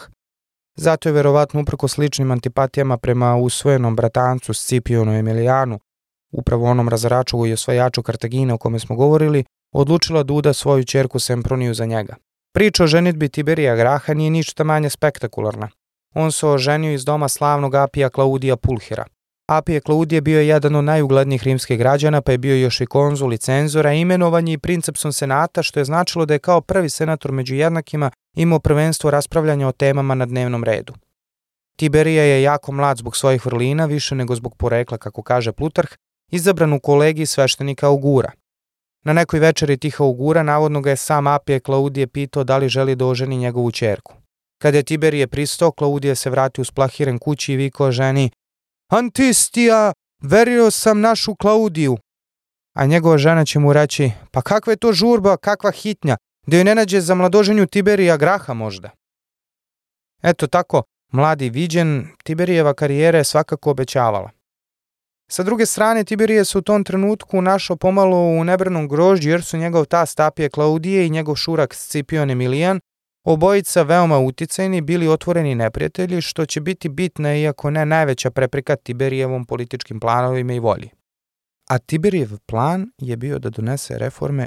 Zato 0.76 1.08
je 1.08 1.12
verovatno 1.12 1.60
uprko 1.60 1.88
sličnim 1.88 2.30
antipatijama 2.30 2.96
prema 2.96 3.36
usvojenom 3.36 3.96
bratancu 3.96 4.54
Scipionu 4.54 5.12
Emilijanu, 5.12 5.78
upravo 6.32 6.66
onom 6.66 6.88
razaraču 6.88 7.46
i 7.46 7.52
osvajaču 7.52 8.02
Kartagine 8.02 8.54
o 8.54 8.58
kome 8.58 8.78
smo 8.78 8.96
govorili, 8.96 9.44
odlučila 9.74 10.22
da 10.22 10.32
uda 10.32 10.52
svoju 10.52 10.84
čerku 10.84 11.18
Semproniju 11.18 11.74
za 11.74 11.86
njega. 11.86 12.16
Priča 12.54 12.84
o 12.84 12.86
ženitbi 12.86 13.28
Tiberija 13.28 13.76
Graha 13.76 14.14
nije 14.14 14.30
ništa 14.30 14.64
manje 14.64 14.90
spektakularna. 14.90 15.68
On 16.14 16.32
se 16.32 16.46
oženio 16.46 16.92
iz 16.92 17.04
doma 17.04 17.28
slavnog 17.28 17.74
Apija 17.74 18.08
Klaudija 18.08 18.56
Pulhira. 18.56 19.04
Apije 19.50 19.80
Klaudije 19.80 20.20
bio 20.20 20.40
je 20.40 20.48
jedan 20.48 20.76
od 20.76 20.84
najuglednijih 20.84 21.42
rimskih 21.42 21.78
građana, 21.78 22.20
pa 22.20 22.32
je 22.32 22.38
bio 22.38 22.56
još 22.56 22.80
i 22.80 22.86
konzul 22.86 23.32
i 23.32 23.38
cenzora, 23.38 23.92
imenovan 23.92 24.48
je 24.48 24.54
i 24.54 24.58
princepsom 24.58 25.12
senata, 25.12 25.62
što 25.62 25.80
je 25.80 25.84
značilo 25.84 26.26
da 26.26 26.34
je 26.34 26.38
kao 26.38 26.60
prvi 26.60 26.88
senator 26.88 27.32
među 27.32 27.54
jednakima 27.54 28.10
imao 28.36 28.58
prvenstvo 28.58 29.10
raspravljanja 29.10 29.68
o 29.68 29.72
temama 29.72 30.14
na 30.14 30.26
dnevnom 30.26 30.64
redu. 30.64 30.94
Tiberija 31.76 32.24
je 32.24 32.42
jako 32.42 32.72
mlad 32.72 32.96
zbog 32.96 33.16
svojih 33.16 33.46
vrlina, 33.46 33.86
više 33.86 34.14
nego 34.14 34.34
zbog 34.34 34.56
porekla, 34.56 34.98
kako 34.98 35.22
kaže 35.22 35.52
Plutarh, 35.52 35.90
izabran 36.30 36.72
u 36.72 36.80
kolegiji 36.80 37.26
sveštenika 37.26 37.86
Augura. 37.86 38.30
Na 39.04 39.12
nekoj 39.12 39.40
večeri 39.40 39.76
tiha 39.76 40.04
ugura 40.04 40.42
navodno 40.42 40.80
ga 40.80 40.90
je 40.90 40.96
sam 40.96 41.26
Apije 41.26 41.60
Klaudije 41.60 42.06
pitao 42.06 42.44
da 42.44 42.58
li 42.58 42.68
želi 42.68 42.96
da 42.96 43.06
oženi 43.06 43.36
njegovu 43.36 43.70
čerku. 43.70 44.14
Kada 44.62 44.76
je 44.76 44.82
Tiberije 44.82 45.26
pristao, 45.26 45.72
Klaudije 45.72 46.14
se 46.14 46.30
vratio 46.30 46.64
splahiren 46.64 47.18
kući 47.18 47.52
i 47.52 47.56
vikao 47.56 47.92
ženi 47.92 48.30
Antistija, 48.90 49.92
verio 50.22 50.70
sam 50.70 51.00
našu 51.00 51.34
Klaudiju. 51.34 51.96
A 52.74 52.86
njegova 52.86 53.18
žena 53.18 53.44
će 53.44 53.58
mu 53.58 53.72
reći, 53.72 54.10
pa 54.30 54.42
kakva 54.42 54.72
je 54.72 54.76
to 54.76 54.92
žurba, 54.92 55.36
kakva 55.36 55.70
hitnja, 55.70 56.16
da 56.46 56.56
joj 56.56 56.64
ne 56.64 56.74
nađe 56.74 57.00
za 57.00 57.14
mladoženju 57.14 57.66
Tiberija 57.66 58.16
Graha 58.16 58.54
možda. 58.54 58.90
Eto 60.22 60.46
tako, 60.46 60.82
mladi 61.12 61.50
viđen, 61.50 62.06
Tiberijeva 62.24 62.74
karijera 62.74 63.18
je 63.18 63.24
svakako 63.24 63.70
obećavala. 63.70 64.30
Sa 65.30 65.42
druge 65.42 65.66
strane, 65.66 66.04
Tiberije 66.04 66.44
se 66.44 66.58
u 66.58 66.62
tom 66.62 66.84
trenutku 66.84 67.42
našao 67.42 67.76
pomalo 67.76 68.16
u 68.16 68.44
nebrnom 68.44 68.88
grožđu 68.88 69.30
jer 69.30 69.44
su 69.44 69.56
njegov 69.56 69.84
ta 69.84 70.06
Stapije 70.06 70.50
Klaudije 70.50 71.06
i 71.06 71.10
njegov 71.10 71.34
šurak 71.34 71.74
Scipion 71.74 72.30
Emilijan, 72.30 72.80
obojica 73.24 73.82
veoma 73.82 74.18
uticajni, 74.18 74.80
bili 74.80 75.08
otvoreni 75.08 75.54
neprijatelji, 75.54 76.20
što 76.20 76.46
će 76.46 76.60
biti 76.60 76.88
bitna 76.88 77.36
iako 77.36 77.70
ne 77.70 77.86
najveća 77.86 78.30
prepreka 78.30 78.76
Tiberijevom 78.76 79.44
političkim 79.44 80.00
planovima 80.00 80.52
i 80.52 80.58
volji. 80.58 80.90
A 81.68 81.78
Tiberijev 81.78 82.38
plan 82.46 82.90
je 82.98 83.16
bio 83.16 83.38
da 83.38 83.50
donese 83.50 83.98
reforme 83.98 84.46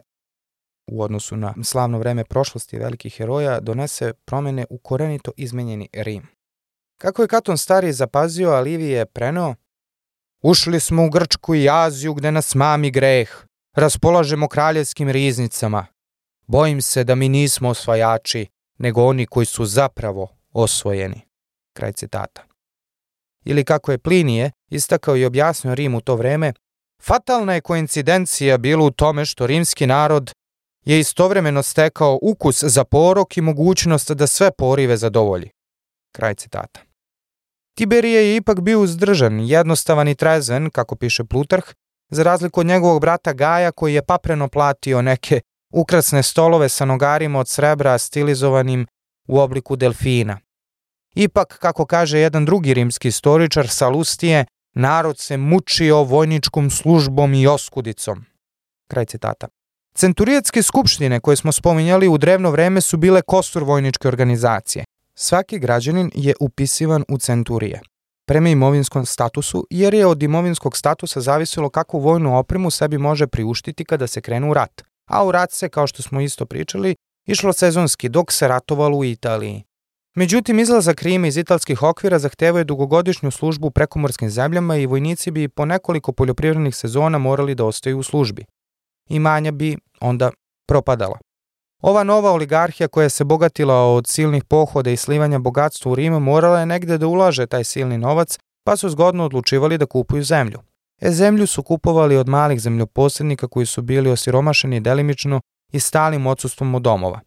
u 0.91 1.04
odnosu 1.04 1.36
na 1.36 1.54
slavno 1.64 2.00
vreme 2.00 2.24
prošlosti 2.24 2.78
velikih 2.78 3.14
heroja 3.18 3.60
donese 3.60 4.14
promene 4.14 4.66
u 4.70 4.78
korenito 4.78 5.32
izmenjeni 5.38 5.90
Rim. 5.94 6.28
Kako 6.98 7.22
je 7.22 7.28
Katon 7.28 7.58
Stari 7.58 7.94
zapazio, 7.94 8.50
a 8.50 8.60
Livije 8.60 8.98
je 8.98 9.06
preneo, 9.06 9.56
Ušli 10.44 10.80
smo 10.80 11.06
u 11.06 11.10
Grčku 11.10 11.56
i 11.56 11.70
Aziju 11.70 12.14
gde 12.14 12.32
nas 12.32 12.56
mami 12.56 12.91
greh, 12.91 13.30
raspolažemo 13.76 14.48
kraljevskim 14.48 15.10
riznicama. 15.10 15.86
Bojim 16.48 16.82
se 16.82 17.04
da 17.04 17.16
mi 17.16 17.30
nismo 17.30 17.70
osvajači, 17.70 18.48
nego 18.78 19.04
oni 19.04 19.26
koji 19.26 19.45
su 19.45 19.66
zapravo 19.66 20.28
osvojeni. 20.52 21.22
Kraj 21.74 21.94
citata. 21.94 22.41
Ili 23.45 23.64
kako 23.64 23.91
je 23.91 23.98
Plinije 23.98 24.52
istakao 24.70 25.18
i 25.18 25.26
objasnio 25.26 25.76
Rim 25.76 25.95
u 25.95 26.02
to 26.02 26.16
vreme, 26.16 26.54
fatalna 27.02 27.54
je 27.54 27.62
koincidencija 27.62 28.58
bila 28.58 28.86
u 28.86 28.91
tome 28.91 29.26
što 29.26 29.48
rimski 29.48 29.88
narod 29.88 30.32
je 30.86 31.00
istovremeno 31.00 31.64
stekao 31.64 32.20
ukus 32.22 32.64
za 32.64 32.84
porok 32.84 33.38
i 33.38 33.41
mogućnost 33.41 34.12
da 34.12 34.28
sve 34.28 34.52
porive 34.52 34.98
zadovolji. 34.98 35.50
Kraj 36.16 36.36
citata. 36.36 36.80
Tiberije 37.78 38.30
je 38.30 38.36
ipak 38.36 38.62
bio 38.62 38.82
uzdržan, 38.82 39.40
jednostavan 39.40 40.08
i 40.08 40.16
trezven, 40.16 40.70
kako 40.70 40.95
piše 40.95 41.24
Plutarh, 41.24 41.66
za 42.10 42.24
razliku 42.24 42.60
od 42.60 42.66
njegovog 42.66 43.02
brata 43.02 43.34
Gaja 43.34 43.72
koji 43.72 43.94
je 43.94 44.06
papreno 44.06 44.48
platio 44.48 45.02
neke 45.02 45.41
ukrasne 45.74 46.24
stolove 46.24 46.70
sa 46.70 46.86
nogarima 46.86 47.40
od 47.40 47.48
srebra 47.48 47.98
stilizovanim 47.98 48.88
u 49.28 49.40
obliku 49.40 49.76
delfina. 49.76 50.40
Ipak, 51.16 51.58
kako 51.60 51.86
kaže 51.86 52.20
jedan 52.20 52.45
drugi 52.45 52.74
rimski 52.74 53.08
istoričar 53.08 53.68
Salustije, 53.68 54.45
narod 54.74 55.20
se 55.20 55.38
mučio 55.38 56.04
vojničkom 56.04 56.70
službom 56.70 57.34
i 57.34 57.48
oskudicom. 57.48 58.26
Kraj 58.88 59.06
citata. 59.06 59.48
Centurijetske 59.95 60.64
skupštine 60.64 61.20
koje 61.20 61.36
smo 61.36 61.52
spominjali 61.52 62.08
u 62.08 62.18
drevno 62.18 62.52
vreme 62.52 62.82
su 62.82 62.98
bile 62.98 63.22
kostur 63.22 63.64
vojničke 63.64 64.08
organizacije. 64.08 64.86
Svaki 65.16 65.60
građanin 65.60 66.12
je 66.16 66.34
upisivan 66.40 67.04
u 67.10 67.18
centurije 67.18 67.82
prema 68.26 68.50
imovinskom 68.50 69.06
statusu, 69.06 69.68
jer 69.70 69.94
je 69.94 70.06
od 70.06 70.24
imovinskog 70.24 70.78
statusa 70.78 71.22
zavisilo 71.22 71.70
kakvu 71.70 72.00
vojnu 72.00 72.38
opremu 72.38 72.72
sebi 72.72 72.98
može 72.98 73.28
priuštiti 73.28 73.86
kada 73.86 74.08
se 74.08 74.22
krene 74.22 74.50
u 74.50 74.54
rat. 74.54 74.84
A 75.09 75.25
u 75.25 75.31
rat 75.31 75.51
se, 75.51 75.69
kao 75.69 75.88
što 75.88 76.03
smo 76.03 76.21
isto 76.21 76.45
pričali, 76.45 76.95
išlo 77.27 77.53
sezonski 77.53 78.09
dok 78.09 78.31
se 78.31 78.47
ratovalo 78.47 78.97
u 78.97 79.05
Italiji. 79.05 79.63
Međutim, 80.15 80.59
izlazak 80.59 81.01
Rima 81.01 81.27
iz 81.27 81.38
italskih 81.38 81.84
okvira 81.84 82.19
zahtevao 82.19 82.57
je 82.57 82.63
dugogodišnju 82.63 83.31
službu 83.31 83.67
u 83.67 83.71
prekomorskim 83.71 84.30
zemljama 84.30 84.77
i 84.77 84.85
vojnici 84.85 85.31
bi 85.31 85.47
po 85.47 85.65
nekoliko 85.65 86.11
poljoprivrednih 86.11 86.75
sezona 86.75 87.17
morali 87.17 87.55
da 87.55 87.65
ostaju 87.65 87.99
u 87.99 88.03
službi. 88.03 88.45
Imanja 89.09 89.51
bi 89.51 89.77
onda 90.01 90.31
propadala. 90.67 91.19
Ova 91.81 92.03
nova 92.03 92.31
oligarhija 92.31 92.88
koja 92.88 93.09
se 93.09 93.23
bogatila 93.23 93.93
od 93.93 94.07
silnih 94.07 94.43
pohoda 94.43 94.91
i 94.91 94.97
slivanja 94.97 95.39
bogatstva 95.39 95.91
u 95.91 95.95
Rimu 95.95 96.19
morala 96.19 96.59
je 96.59 96.65
negde 96.65 96.97
da 96.97 97.07
ulaže 97.07 97.47
taj 97.47 97.63
silni 97.63 97.97
novac, 97.97 98.38
pa 98.63 98.77
su 98.77 98.89
zgodno 98.89 99.25
odlučivali 99.25 99.77
da 99.77 99.85
kupuju 99.85 100.23
zemlju. 100.23 100.59
E 101.05 101.11
zemlju 101.11 101.47
su 101.47 101.63
kupovali 101.63 102.17
od 102.17 102.30
malih 102.30 102.59
zemljoposrednika 102.59 103.47
koji 103.47 103.65
su 103.65 103.81
bili 103.81 104.11
osiromašeni 104.11 104.80
delimično 104.80 105.41
i 105.71 105.80
stalim 105.80 106.27
odsustvom 106.27 106.75
od 106.75 106.81
domova. 106.81 107.19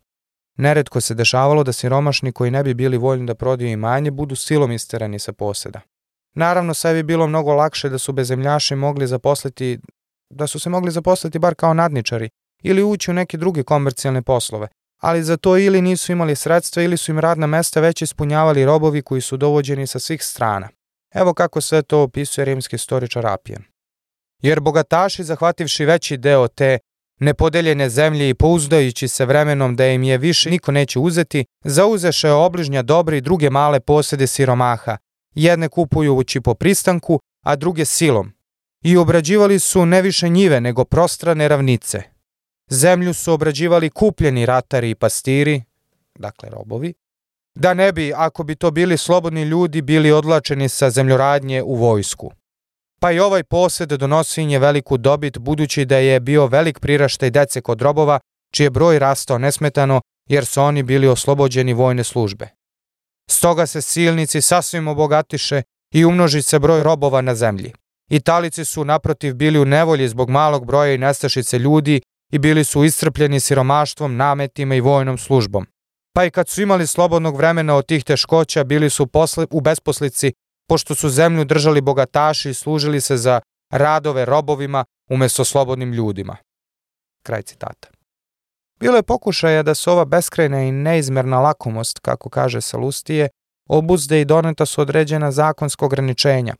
Neretko 0.58 1.00
se 1.00 1.14
dešavalo 1.14 1.64
da 1.64 1.72
siromašni 1.72 2.32
koji 2.32 2.50
ne 2.50 2.62
bi 2.62 2.74
bili 2.74 2.96
voljni 2.96 3.26
da 3.26 3.34
prodaju 3.34 3.70
imanje 3.70 4.10
budu 4.10 4.36
silom 4.36 4.72
isterani 4.72 5.18
sa 5.18 5.32
poseda. 5.32 5.80
Naravno, 6.34 6.74
sve 6.74 6.94
bi 6.94 7.02
bilo 7.02 7.26
mnogo 7.26 7.54
lakše 7.54 7.88
da 7.88 7.98
su 7.98 8.12
bezemljaši 8.12 8.74
mogli 8.74 9.06
zaposliti, 9.06 9.78
da 10.30 10.46
su 10.46 10.58
se 10.58 10.70
mogli 10.70 10.90
zaposliti 10.90 11.38
bar 11.38 11.54
kao 11.54 11.74
nadničari 11.74 12.28
ili 12.62 12.82
ući 12.82 13.10
u 13.10 13.14
neke 13.14 13.36
druge 13.36 13.62
komercijalne 13.62 14.22
poslove, 14.22 14.68
ali 15.02 15.22
za 15.22 15.36
to 15.36 15.58
ili 15.58 15.82
nisu 15.82 16.12
imali 16.12 16.36
sredstva 16.36 16.82
ili 16.82 16.96
su 16.96 17.10
im 17.10 17.18
radna 17.18 17.46
mesta 17.46 17.80
već 17.80 18.02
ispunjavali 18.02 18.64
robovi 18.64 19.02
koji 19.02 19.20
su 19.20 19.36
dovođeni 19.36 19.86
sa 19.86 19.98
svih 19.98 20.22
strana. 20.22 20.68
Evo 21.16 21.34
kako 21.34 21.60
sve 21.60 21.82
to 21.82 22.02
opisuje 22.02 22.44
rimski 22.44 22.76
istoričar 22.76 23.26
Apijan. 23.26 23.62
Jer 24.42 24.60
bogataši, 24.60 25.24
zahvativši 25.24 25.84
veći 25.84 26.16
deo 26.16 26.48
te 26.48 26.78
nepodeljene 27.20 27.90
zemlje 27.90 28.28
i 28.28 28.34
pouzdajući 28.34 29.08
se 29.08 29.26
vremenom 29.26 29.76
da 29.76 29.86
im 29.86 30.02
je 30.02 30.18
više 30.18 30.50
niko 30.50 30.72
neće 30.72 30.98
uzeti, 30.98 31.44
zauzeše 31.64 32.30
obližnja 32.30 32.82
dobre 32.82 33.16
i 33.16 33.20
druge 33.20 33.50
male 33.50 33.80
posede 33.80 34.26
siromaha, 34.26 34.96
jedne 35.34 35.68
kupujući 35.68 36.40
po 36.40 36.54
pristanku, 36.54 37.20
a 37.44 37.56
druge 37.56 37.84
silom, 37.84 38.32
i 38.84 38.96
obrađivali 38.96 39.58
su 39.58 39.86
ne 39.86 40.02
više 40.02 40.28
njive 40.28 40.60
nego 40.60 40.84
prostrane 40.84 41.48
ravnice, 41.48 42.02
Zemlju 42.70 43.14
su 43.14 43.32
obrađivali 43.32 43.90
kupljeni 43.90 44.46
ratari 44.46 44.90
i 44.90 44.94
pastiri, 44.94 45.62
dakle 46.18 46.48
robovi, 46.50 46.94
da 47.56 47.74
ne 47.74 47.92
bi, 47.92 48.12
ako 48.16 48.44
bi 48.44 48.54
to 48.54 48.70
bili 48.70 48.98
slobodni 48.98 49.42
ljudi, 49.42 49.82
bili 49.82 50.12
odlačeni 50.12 50.68
sa 50.68 50.90
zemljoradnje 50.90 51.62
u 51.62 51.74
vojsku. 51.74 52.32
Pa 53.00 53.12
i 53.12 53.20
ovaj 53.20 53.42
posed 53.44 53.88
donosi 53.88 54.42
im 54.42 54.48
je 54.48 54.58
veliku 54.58 54.96
dobit, 54.96 55.38
budući 55.38 55.84
da 55.84 55.96
je 55.96 56.20
bio 56.20 56.46
velik 56.46 56.80
priraštaj 56.80 57.30
dece 57.30 57.60
kod 57.60 57.82
robova, 57.82 58.20
čiji 58.52 58.64
je 58.64 58.70
broj 58.70 58.98
rastao 58.98 59.38
nesmetano, 59.38 60.00
jer 60.28 60.46
su 60.46 60.62
oni 60.62 60.82
bili 60.82 61.08
oslobođeni 61.08 61.72
vojne 61.72 62.04
službe. 62.04 62.48
Stoga 63.30 63.66
se 63.66 63.80
silnici 63.80 64.40
sasvim 64.40 64.88
obogatiše 64.88 65.62
i 65.94 66.04
umnoži 66.04 66.42
se 66.42 66.58
broj 66.58 66.82
robova 66.82 67.20
na 67.20 67.34
zemlji. 67.34 67.72
Italici 68.10 68.64
su 68.64 68.84
naprotiv 68.84 69.34
bili 69.34 69.58
u 69.58 69.64
nevolji 69.64 70.08
zbog 70.08 70.30
malog 70.30 70.66
broja 70.66 70.94
i 70.94 70.98
nestašice 70.98 71.58
ljudi 71.58 72.00
i 72.32 72.38
bili 72.38 72.64
su 72.64 72.84
iscrpljeni 72.84 73.40
siromaštvom, 73.40 74.16
nametima 74.16 74.74
i 74.74 74.80
vojnom 74.80 75.18
službom. 75.18 75.66
Pa 76.16 76.24
i 76.24 76.30
kad 76.30 76.48
su 76.48 76.62
imali 76.62 76.86
slobodnog 76.86 77.36
vremena 77.36 77.74
od 77.74 77.86
tih 77.86 78.04
teškoća, 78.04 78.64
bili 78.64 78.90
su 78.90 79.06
posle, 79.06 79.46
u 79.50 79.60
besposlici, 79.60 80.32
pošto 80.68 80.94
su 80.94 81.08
zemlju 81.08 81.44
držali 81.44 81.80
bogataši 81.80 82.50
i 82.50 82.54
služili 82.54 83.00
se 83.00 83.16
za 83.16 83.40
radove 83.70 84.24
robovima 84.24 84.84
umesto 85.10 85.44
slobodnim 85.44 85.92
ljudima. 85.92 86.36
Kraj 87.22 87.42
citata. 87.42 87.88
Bilo 88.80 88.96
je 88.96 89.02
pokušaja 89.02 89.62
da 89.62 89.74
se 89.74 89.90
ova 89.90 90.04
beskrajna 90.04 90.62
i 90.62 90.72
neizmerna 90.72 91.40
lakomost, 91.40 91.98
kako 91.98 92.28
kaže 92.28 92.60
Salustije, 92.60 93.28
obuzde 93.68 94.20
i 94.20 94.24
doneta 94.24 94.66
su 94.66 94.80
određena 94.80 95.30
zakonska 95.30 95.84
ograničenja, 95.84 96.54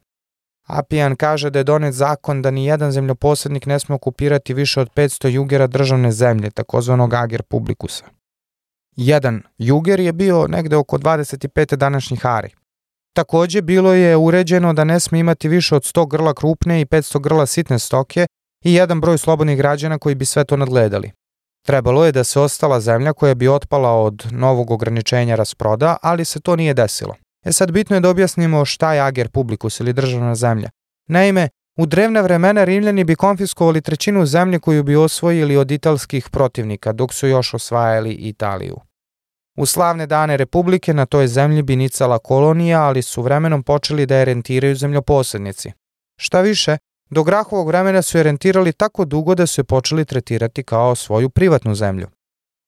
Apijan 0.67 1.17
kaže 1.17 1.51
da 1.51 1.59
je 1.59 1.65
donet 1.65 1.95
zakon 1.95 2.43
da 2.43 2.51
ni 2.51 2.67
jedan 2.67 2.93
zemljoposednik 2.93 3.67
ne 3.67 3.79
sme 3.79 3.95
okupirati 3.95 4.55
više 4.55 4.81
od 4.81 4.91
500 4.95 5.29
jugera 5.29 5.67
državne 5.67 6.13
zemlje, 6.13 6.51
takozvanog 6.51 7.15
ager 7.15 7.43
publikusa. 7.43 8.16
Jedan 8.97 9.43
juger 9.59 10.01
je 10.01 10.13
bio 10.13 10.47
negde 10.49 10.77
oko 10.77 10.99
25 10.99 11.77
današnjih 11.77 12.27
ari. 12.27 12.51
Takođe 13.17 13.63
bilo 13.63 13.93
je 13.93 14.17
uređeno 14.17 14.73
da 14.73 14.85
ne 14.85 15.01
sme 15.01 15.19
imati 15.19 15.49
više 15.49 15.77
od 15.77 15.83
100 15.83 16.09
grla 16.09 16.35
krupne 16.35 16.81
i 16.81 16.85
500 16.85 17.21
grla 17.21 17.47
sitne 17.47 17.79
stoke 17.79 18.27
i 18.65 18.75
jedan 18.75 19.01
broj 19.01 19.19
slobodnih 19.19 19.59
građana 19.59 19.99
koji 19.99 20.15
bi 20.15 20.25
sve 20.25 20.45
to 20.45 20.57
nadgledali. 20.57 21.13
Trebalo 21.67 22.05
je 22.05 22.13
da 22.13 22.25
se 22.25 22.41
ostala 22.41 22.81
zemlja 22.81 23.13
koja 23.13 23.35
bi 23.35 23.49
otpala 23.49 23.91
od 23.91 24.27
novog 24.31 24.71
ograničenja 24.71 25.35
rasproda, 25.35 25.97
ali 26.03 26.25
se 26.25 26.41
to 26.41 26.57
nije 26.57 26.75
desilo. 26.75 27.15
E 27.45 27.53
sad 27.53 27.73
bitno 27.73 27.97
je 27.97 28.01
da 28.01 28.11
objasnimo 28.11 28.65
šta 28.65 28.95
je 28.95 29.01
ager 29.01 29.29
publicus 29.29 29.81
ili 29.81 29.93
državna 29.93 30.35
zemlja. 30.35 30.71
Naime, 31.09 31.49
u 31.77 31.87
drevne 31.87 32.23
vremena 32.23 32.65
Rimljani 32.65 33.05
bi 33.05 33.17
konfiskovali 33.17 33.81
trećinu 33.81 34.27
zemlje 34.27 34.59
koju 34.59 34.83
bi 34.83 34.97
osvojili 34.97 35.57
od 35.57 35.71
italskih 35.71 36.31
protivnika 36.31 36.93
dok 36.93 37.15
su 37.15 37.29
još 37.29 37.55
osvajali 37.55 38.13
Italiju. 38.13 38.77
U 39.57 39.67
slavne 39.67 40.07
dane 40.07 40.37
Republike 40.37 40.95
na 40.95 41.07
toj 41.07 41.27
zemlji 41.27 41.63
bi 41.63 41.77
nicala 41.77 42.19
kolonija, 42.19 42.83
ali 42.83 43.03
su 43.03 43.23
vremenom 43.23 43.63
počeli 43.63 44.07
da 44.07 44.17
je 44.17 44.25
rentiraju 44.25 44.77
zemljoposednici. 44.77 45.73
Šta 46.21 46.41
više, 46.41 46.77
do 47.11 47.25
Grahovog 47.25 47.67
vremena 47.67 48.03
su 48.03 48.19
je 48.19 48.23
rentirali 48.23 48.73
tako 48.73 49.05
dugo 49.05 49.35
da 49.35 49.47
su 49.47 49.61
je 49.61 49.65
počeli 49.65 50.05
tretirati 50.05 50.63
kao 50.63 50.95
svoju 50.95 51.31
privatnu 51.31 51.75
zemlju. 51.75 52.07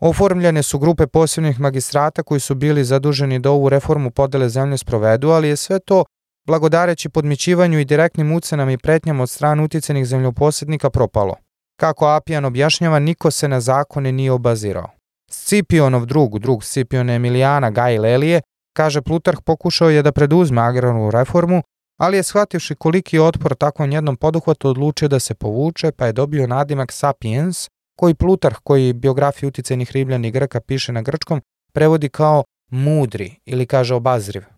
Oformljene 0.00 0.62
su 0.62 0.78
grupe 0.78 1.06
posebnih 1.06 1.60
magistrata 1.60 2.22
koji 2.22 2.40
su 2.40 2.54
bili 2.54 2.84
zaduženi 2.84 3.38
da 3.38 3.50
ovu 3.50 3.68
reformu 3.68 4.10
podele 4.10 4.48
zemlje 4.48 4.78
sprovedu, 4.78 5.28
ali 5.28 5.48
je 5.48 5.56
sve 5.56 5.78
to, 5.78 6.04
blagodareći 6.48 7.08
podmićivanju 7.08 7.78
i 7.78 7.84
direktnim 7.84 8.32
ucenama 8.32 8.72
i 8.72 8.78
pretnjama 8.78 9.22
od 9.22 9.30
strane 9.30 9.62
uticenih 9.62 10.06
zemljoposednika, 10.06 10.90
propalo. 10.90 11.34
Kako 11.76 12.06
Apijan 12.06 12.44
objašnjava, 12.44 12.98
niko 12.98 13.30
se 13.30 13.48
na 13.48 13.60
zakone 13.60 14.12
nije 14.12 14.32
obazirao. 14.32 14.90
Scipionov 15.30 16.06
drug, 16.06 16.38
drug 16.38 16.64
Scipiona 16.64 17.14
Emilijana 17.14 17.70
Gaj 17.70 17.98
Lelije, 17.98 18.40
kaže 18.76 19.02
Plutarh 19.02 19.40
pokušao 19.46 19.90
je 19.90 20.02
da 20.02 20.12
preduzme 20.12 20.60
agrarnu 20.60 21.10
reformu, 21.10 21.62
ali 21.98 22.16
je 22.16 22.22
shvativši 22.22 22.74
koliki 22.74 23.18
otpor 23.18 23.54
takvom 23.54 23.92
jednom 23.92 24.16
poduhvatu 24.16 24.68
odlučio 24.68 25.08
da 25.08 25.18
se 25.18 25.34
povuče, 25.34 25.92
pa 25.92 26.06
je 26.06 26.12
dobio 26.12 26.46
nadimak 26.46 26.92
Sapiens, 26.92 27.68
koji 27.96 28.14
Plutarh, 28.14 28.56
koji 28.64 28.92
biografiju 28.92 29.48
uticajnih 29.48 29.92
Rimljana 29.92 30.28
i 30.28 30.30
Grka 30.30 30.60
piše 30.60 30.92
na 30.92 31.02
grčkom, 31.02 31.42
prevodi 31.72 32.08
kao 32.08 32.44
mudri 32.70 33.34
ili 33.44 33.66
kaže 33.66 33.94
obazriv. 33.94 34.57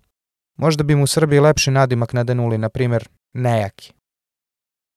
Možda 0.60 0.84
bi 0.84 0.94
mu 0.94 1.06
Srbiji 1.06 1.40
lepši 1.40 1.70
nadimak 1.70 2.12
nadenuli, 2.12 2.58
na 2.58 2.68
primjer, 2.68 3.08
nejaki. 3.32 3.92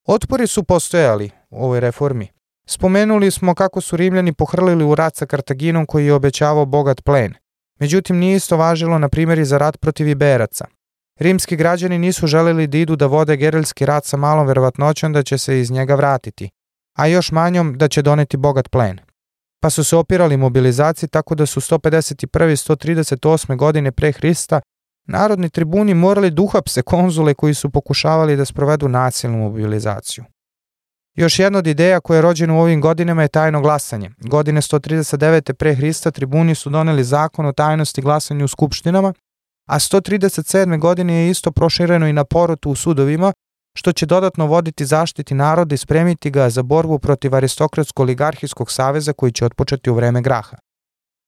Otpori 0.07 0.47
su 0.47 0.63
postojali 0.63 1.29
u 1.49 1.63
ovoj 1.63 1.79
reformi, 1.79 2.27
Spomenuli 2.65 3.31
smo 3.31 3.55
kako 3.55 3.81
su 3.81 3.97
Rimljani 3.97 4.33
pohrlili 4.33 4.83
u 4.83 4.95
rat 4.95 5.15
sa 5.15 5.25
Kartaginom 5.25 5.85
koji 5.85 6.05
je 6.05 6.13
obećavao 6.13 6.65
bogat 6.65 7.03
plen. 7.03 7.33
Međutim, 7.79 8.17
nije 8.17 8.35
isto 8.35 8.57
važilo 8.57 8.99
na 8.99 9.09
primjer 9.09 9.39
i 9.39 9.45
za 9.45 9.57
rat 9.57 9.77
protiv 9.77 10.07
Iberaca. 10.07 10.65
Rimski 11.19 11.55
građani 11.55 11.99
nisu 11.99 12.27
želeli 12.27 12.67
da 12.67 12.77
idu 12.77 12.95
da 12.95 13.05
vode 13.05 13.37
gerilski 13.37 13.85
rat 13.85 14.05
sa 14.05 14.17
malom 14.17 14.47
verovatnoćom 14.47 15.13
da 15.13 15.23
će 15.23 15.37
se 15.37 15.59
iz 15.59 15.71
njega 15.71 15.95
vratiti, 15.95 16.49
a 16.97 17.07
još 17.07 17.31
manjom 17.31 17.77
da 17.77 17.87
će 17.87 18.01
doneti 18.01 18.37
bogat 18.37 18.69
plen. 18.71 18.99
Pa 19.61 19.69
su 19.69 19.83
se 19.83 19.95
opirali 19.95 20.37
mobilizaciji 20.37 21.09
tako 21.09 21.35
da 21.35 21.45
su 21.45 21.61
151. 21.61 22.51
i 22.51 22.55
138. 22.55 23.55
godine 23.55 23.91
pre 23.91 24.11
Hrista 24.11 24.61
narodni 25.07 25.49
tribuni 25.49 25.93
morali 25.93 26.31
da 26.31 26.41
uhapse 26.41 26.81
konzule 26.81 27.33
koji 27.33 27.53
su 27.53 27.69
pokušavali 27.69 28.35
da 28.35 28.45
sprovedu 28.45 28.87
nasilnu 28.87 29.37
mobilizaciju. 29.37 30.23
Još 31.15 31.39
jedna 31.39 31.59
od 31.59 31.67
ideja 31.67 31.99
koja 31.99 32.15
je 32.15 32.21
rođena 32.21 32.53
u 32.53 32.59
ovim 32.59 32.81
godinama 32.81 33.21
je 33.21 33.27
tajno 33.27 33.61
glasanje. 33.61 34.09
Godine 34.17 34.61
139. 34.61 35.53
pre 35.53 35.75
Hrista 35.75 36.11
tribuni 36.11 36.55
su 36.55 36.69
doneli 36.69 37.03
zakon 37.03 37.45
o 37.45 37.51
tajnosti 37.51 38.01
glasanju 38.01 38.45
u 38.45 38.47
skupštinama, 38.47 39.13
a 39.69 39.79
137. 39.79 40.79
godine 40.79 41.13
je 41.13 41.29
isto 41.29 41.51
prošireno 41.51 42.07
i 42.07 42.13
na 42.13 42.23
porotu 42.23 42.71
u 42.71 42.75
sudovima, 42.75 43.33
što 43.75 43.91
će 43.91 44.05
dodatno 44.05 44.45
voditi 44.45 44.85
zaštiti 44.85 45.33
naroda 45.33 45.75
i 45.75 45.77
spremiti 45.77 46.31
ga 46.31 46.49
za 46.49 46.63
borbu 46.63 46.99
protiv 46.99 47.35
aristokratsko-oligarhijskog 47.35 48.71
saveza 48.71 49.13
koji 49.13 49.31
će 49.31 49.45
otpočeti 49.45 49.89
u 49.89 49.93
vreme 49.93 50.21
graha. 50.21 50.57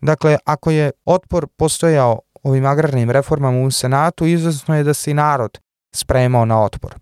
Dakle, 0.02 0.38
ako 0.45 0.72
je 0.72 0.91
otpor 1.06 1.47
postojao 1.57 2.19
ovim 2.45 2.65
agrarnim 2.65 3.11
reformama 3.11 3.59
u 3.59 3.72
Senatu, 3.72 4.26
izvesno 4.26 4.76
je 4.76 4.84
da 4.84 4.93
se 4.93 5.11
i 5.11 5.13
narod 5.13 5.59
spremao 5.95 6.45
na 6.45 6.63
otpor. 6.63 6.95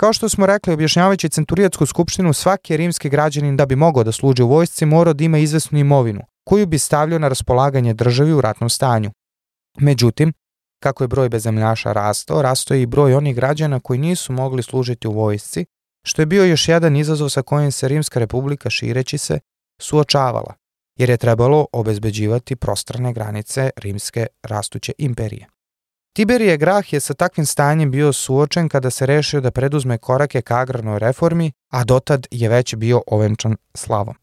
Kao 0.00 0.12
što 0.12 0.28
smo 0.28 0.46
rekli, 0.46 0.72
objašnjavajući 0.72 1.28
centurijatsku 1.28 1.86
skupštinu, 1.86 2.32
svaki 2.32 2.76
rimski 2.76 3.08
građanin 3.08 3.56
da 3.56 3.66
bi 3.66 3.76
mogao 3.76 4.04
da 4.04 4.12
služi 4.12 4.42
u 4.42 4.48
vojsci 4.48 4.86
morao 4.86 5.14
da 5.14 5.24
ima 5.24 5.38
izvesnu 5.38 5.78
imovinu, 5.78 6.20
koju 6.44 6.66
bi 6.66 6.78
stavljao 6.78 7.18
na 7.18 7.28
raspolaganje 7.28 7.94
državi 7.94 8.32
u 8.32 8.40
ratnom 8.40 8.70
stanju. 8.70 9.10
Međutim, 9.78 10.32
kako 10.82 11.04
je 11.04 11.08
broj 11.08 11.28
bezemljaša 11.28 11.92
rastao, 11.92 12.42
rastao 12.42 12.74
je 12.74 12.82
i 12.82 12.86
broj 12.86 13.14
onih 13.14 13.34
građana 13.36 13.80
koji 13.80 13.98
nisu 13.98 14.32
mogli 14.32 14.62
služiti 14.62 15.08
u 15.08 15.12
vojsci, 15.12 15.66
što 16.06 16.22
je 16.22 16.26
bio 16.26 16.44
još 16.44 16.68
jedan 16.68 16.96
izazov 16.96 17.28
sa 17.28 17.42
kojim 17.42 17.72
se 17.72 17.88
Rimska 17.88 18.20
republika 18.20 18.70
šireći 18.70 19.18
se 19.18 19.38
suočavala, 19.80 20.54
jer 20.96 21.10
je 21.10 21.16
trebalo 21.16 21.66
obezbeđivati 21.72 22.56
prostrane 22.56 23.12
granice 23.12 23.70
rimske 23.76 24.26
rastuće 24.42 24.92
imperije. 24.98 25.46
Tiberije 26.16 26.56
Grah 26.56 26.92
je 26.92 27.00
sa 27.00 27.14
takvim 27.14 27.46
stanjem 27.46 27.90
bio 27.90 28.12
suočen 28.12 28.68
kada 28.68 28.90
se 28.90 29.06
rešio 29.06 29.40
da 29.40 29.50
preduzme 29.50 29.98
korake 29.98 30.42
ka 30.42 30.58
agrarnoj 30.58 30.98
reformi, 30.98 31.52
a 31.72 31.84
dotad 31.84 32.26
je 32.30 32.48
već 32.48 32.74
bio 32.74 33.02
ovenčan 33.06 33.56
slavom. 33.74 34.14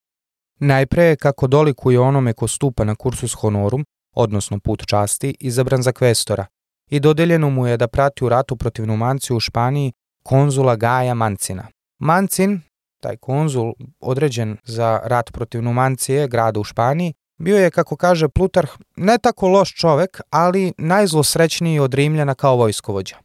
Najpre 0.59 1.15
kako 1.15 1.47
dolikuje 1.47 1.99
onome 1.99 2.33
ko 2.33 2.47
stupa 2.47 2.83
na 2.83 2.95
kursus 2.95 3.33
honorum, 3.33 3.85
odnosno 4.15 4.59
put 4.59 4.83
časti, 4.87 5.35
izabran 5.39 5.81
za 5.81 5.91
kvestora 5.91 6.45
i 6.91 6.99
dodeljeno 6.99 7.49
mu 7.49 7.67
je 7.67 7.77
da 7.77 7.87
prati 7.87 8.25
u 8.25 8.29
ratu 8.29 8.55
protiv 8.55 8.85
Numanciju 8.85 9.37
u 9.37 9.39
Španiji 9.39 9.91
konzula 10.23 10.75
Gaja 10.75 11.13
Mancina. 11.13 11.67
Mancin, 11.99 12.61
taj 13.03 13.17
konzul 13.17 13.73
određen 13.99 14.57
za 14.63 14.99
rat 15.03 15.31
protiv 15.33 15.61
Numancije, 15.61 16.27
grada 16.27 16.59
u 16.59 16.63
Španiji, 16.63 17.13
Bio 17.37 17.57
je, 17.57 17.71
kako 17.71 17.95
kaže 17.95 18.29
Plutarh, 18.29 18.71
ne 18.95 19.17
tako 19.17 19.47
loš 19.47 19.75
čovek, 19.75 20.21
ali 20.29 20.73
najzlosrećniji 20.77 21.79
od 21.79 21.93
Rimljana 21.93 22.35
kao 22.35 22.55
vojskovođa. 22.55 23.15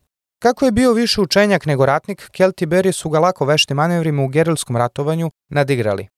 Kako 0.42 0.64
je 0.64 0.72
bio 0.72 0.92
više 0.92 1.20
učenjak 1.20 1.66
nego 1.66 1.86
ratnik, 1.86 2.28
Keltiberi 2.32 2.92
su 2.92 3.10
ga 3.10 3.18
lako 3.18 3.44
vešti 3.44 3.74
manevrima 3.74 4.22
u 4.22 4.28
gerilskom 4.28 4.76
ratovanju 4.76 5.30
nadigrali. 5.48 6.08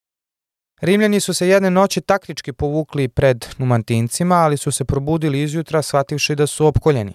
Rimljani 0.81 1.21
su 1.21 1.35
se 1.35 1.49
jedne 1.49 1.71
noći 1.71 2.01
taktički 2.01 2.53
povukli 2.53 3.09
pred 3.09 3.47
Numantincima, 3.59 4.35
ali 4.35 4.57
su 4.57 4.73
se 4.73 4.85
probudili 4.85 5.43
izjutra 5.43 5.83
shvativši 5.83 6.35
da 6.35 6.47
su 6.47 6.67
opkoljeni. 6.67 7.13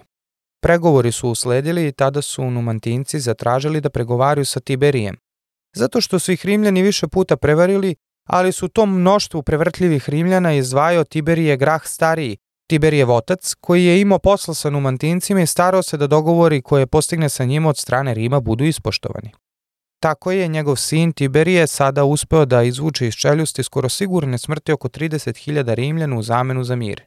Pregovori 0.62 1.12
su 1.12 1.28
usledili 1.28 1.88
i 1.88 1.92
tada 1.92 2.22
su 2.22 2.50
Numantinci 2.50 3.20
zatražili 3.20 3.80
da 3.80 3.90
pregovaraju 3.90 4.44
sa 4.44 4.60
Tiberijem. 4.60 5.16
Zato 5.76 6.00
što 6.00 6.18
su 6.18 6.32
ih 6.32 6.46
Rimljani 6.46 6.82
više 6.82 7.08
puta 7.08 7.36
prevarili, 7.36 7.94
ali 8.26 8.52
su 8.52 8.68
tom 8.68 9.00
mnoštvu 9.00 9.42
prevrtljivih 9.42 10.08
Rimljana 10.10 10.52
izdvajao 10.52 11.04
Tiberije 11.04 11.56
Grah 11.56 11.82
stariji, 11.84 12.36
Tiberijev 12.68 13.10
otac, 13.10 13.54
koji 13.54 13.84
je 13.84 14.00
imao 14.00 14.18
posla 14.18 14.54
sa 14.54 14.70
Numantincima 14.70 15.40
i 15.40 15.46
starao 15.46 15.82
se 15.82 15.96
da 15.96 16.06
dogovori 16.06 16.62
koje 16.62 16.86
postigne 16.86 17.28
sa 17.28 17.44
njima 17.44 17.68
od 17.68 17.76
strane 17.76 18.14
Rima 18.14 18.40
budu 18.40 18.64
ispoštovani. 18.64 19.30
Tako 20.00 20.32
je 20.32 20.48
njegov 20.48 20.76
sin 20.76 21.12
Tiberije 21.12 21.66
sada 21.66 22.04
uspeo 22.04 22.44
da 22.44 22.62
izvuče 22.62 23.06
iz 23.06 23.14
čeljusti 23.14 23.62
skoro 23.62 23.88
sigurne 23.88 24.38
smrti 24.38 24.72
oko 24.72 24.88
30.000 24.88 25.74
Rimljana 25.74 26.18
u 26.18 26.22
zamenu 26.22 26.64
za 26.64 26.76
mir. 26.76 27.02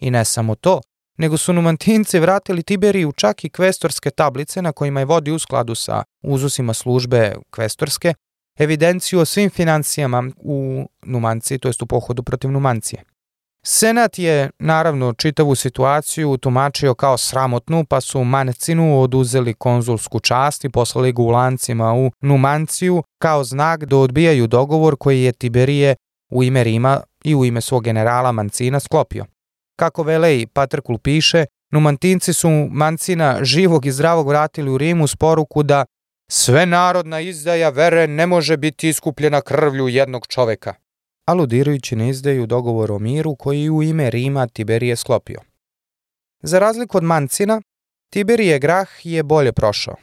I 0.00 0.10
ne 0.10 0.24
samo 0.24 0.54
to, 0.54 0.80
nego 1.18 1.36
su 1.36 1.52
Numantinci 1.52 2.18
vratili 2.18 2.62
Tiberiju 2.62 3.12
čak 3.12 3.44
i 3.44 3.50
kvestorske 3.50 4.10
tablice 4.10 4.62
na 4.62 4.72
kojima 4.72 5.00
je 5.00 5.06
vodi 5.06 5.30
u 5.30 5.38
skladu 5.38 5.74
sa 5.74 6.02
uzusima 6.22 6.74
službe 6.74 7.34
kvestorske, 7.50 8.14
evidenciju 8.58 9.20
o 9.20 9.24
svim 9.24 9.50
financijama 9.50 10.30
u 10.36 10.88
Numanciji, 11.02 11.58
to 11.58 11.68
jest 11.68 11.82
u 11.82 11.86
pohodu 11.86 12.22
protiv 12.22 12.50
Numancije. 12.50 13.02
Senat 13.66 14.18
je, 14.18 14.50
naravno, 14.58 15.12
čitavu 15.12 15.54
situaciju 15.54 16.36
tumačio 16.36 16.94
kao 16.94 17.18
sramotnu, 17.18 17.84
pa 17.84 18.00
su 18.00 18.24
Manecinu 18.24 19.00
oduzeli 19.00 19.54
konzulsku 19.54 20.20
čast 20.20 20.64
i 20.64 20.70
poslali 20.70 21.12
ga 21.12 21.22
u 21.22 21.28
lancima 21.28 21.94
u 21.94 22.10
Numanciju 22.20 23.02
kao 23.18 23.44
znak 23.44 23.84
da 23.84 23.96
odbijaju 23.96 24.46
dogovor 24.46 24.96
koji 24.96 25.22
je 25.22 25.32
Tiberije 25.32 25.96
u 26.32 26.44
ime 26.44 26.64
Rima 26.64 27.00
i 27.24 27.34
u 27.34 27.44
ime 27.44 27.60
svog 27.60 27.84
generala 27.84 28.32
Mancina 28.32 28.80
sklopio. 28.80 29.24
Kako 29.76 30.02
Velej 30.02 30.46
Patrkul 30.46 30.98
piše, 30.98 31.44
Numantinci 31.72 32.32
su 32.32 32.48
Mancina 32.70 33.38
živog 33.42 33.86
i 33.86 33.92
zdravog 33.92 34.28
vratili 34.28 34.70
u 34.70 34.78
Rimu 34.78 35.06
s 35.06 35.16
poruku 35.16 35.62
da 35.62 35.84
Sve 36.30 36.66
narodna 36.66 37.20
izdaja 37.20 37.68
vere 37.68 38.06
ne 38.06 38.26
može 38.26 38.56
biti 38.56 38.88
iskupljena 38.88 39.40
krvlju 39.40 39.88
jednog 39.88 40.26
čoveka, 40.26 40.74
aludirajući 41.26 41.96
na 41.96 42.08
izdaju 42.08 42.46
dogovor 42.46 42.92
o 42.92 42.98
miru 42.98 43.36
koji 43.36 43.70
u 43.70 43.82
ime 43.82 44.10
Rima 44.10 44.46
Tiberije 44.46 44.96
sklopio. 44.96 45.40
Za 46.42 46.58
razliku 46.58 46.96
od 46.96 47.04
Mancina, 47.04 47.62
Tiberije 48.12 48.58
Grah 48.58 48.88
je 49.02 49.22
bolje 49.22 49.52
prošao. 49.52 49.94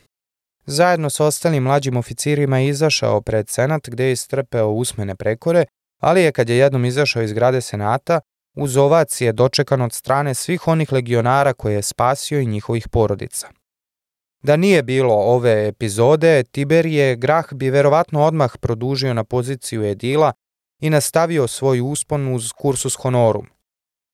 Zajedno 0.66 1.10
sa 1.10 1.26
ostalim 1.26 1.64
mlađim 1.64 1.98
oficirima 1.98 2.60
je 2.60 2.68
izašao 2.68 3.22
pred 3.22 3.50
senat 3.50 3.90
gde 3.90 4.06
je 4.06 4.12
istrpeo 4.12 4.68
usmene 4.68 5.16
prekore, 5.16 5.66
ali 6.00 6.22
je 6.22 6.32
kad 6.32 6.50
je 6.50 6.58
jednom 6.58 6.86
izašao 6.86 7.24
iz 7.24 7.34
grade 7.34 7.62
senata, 7.62 8.20
uz 8.56 8.78
ovac 8.78 9.22
je 9.22 9.32
dočekan 9.32 9.82
od 9.82 9.94
strane 9.94 10.34
svih 10.34 10.68
onih 10.68 10.92
legionara 10.92 11.54
koje 11.54 11.76
je 11.76 11.82
spasio 11.82 12.40
i 12.40 12.46
njihovih 12.46 12.88
porodica. 12.88 13.48
Da 14.44 14.56
nije 14.56 14.84
bilo 14.84 15.14
ove 15.14 15.68
epizode, 15.68 16.44
Tiberije 16.44 17.16
Grah 17.16 17.54
bi 17.54 17.70
verovatno 17.70 18.24
odmah 18.24 18.58
produžio 18.58 19.14
na 19.14 19.24
poziciju 19.24 19.84
Edila 19.84 20.34
i 20.80 20.90
nastavio 20.90 21.48
svoj 21.48 21.82
uspon 21.82 22.36
uz 22.36 22.52
kursus 22.52 22.96
honorum. 22.96 23.48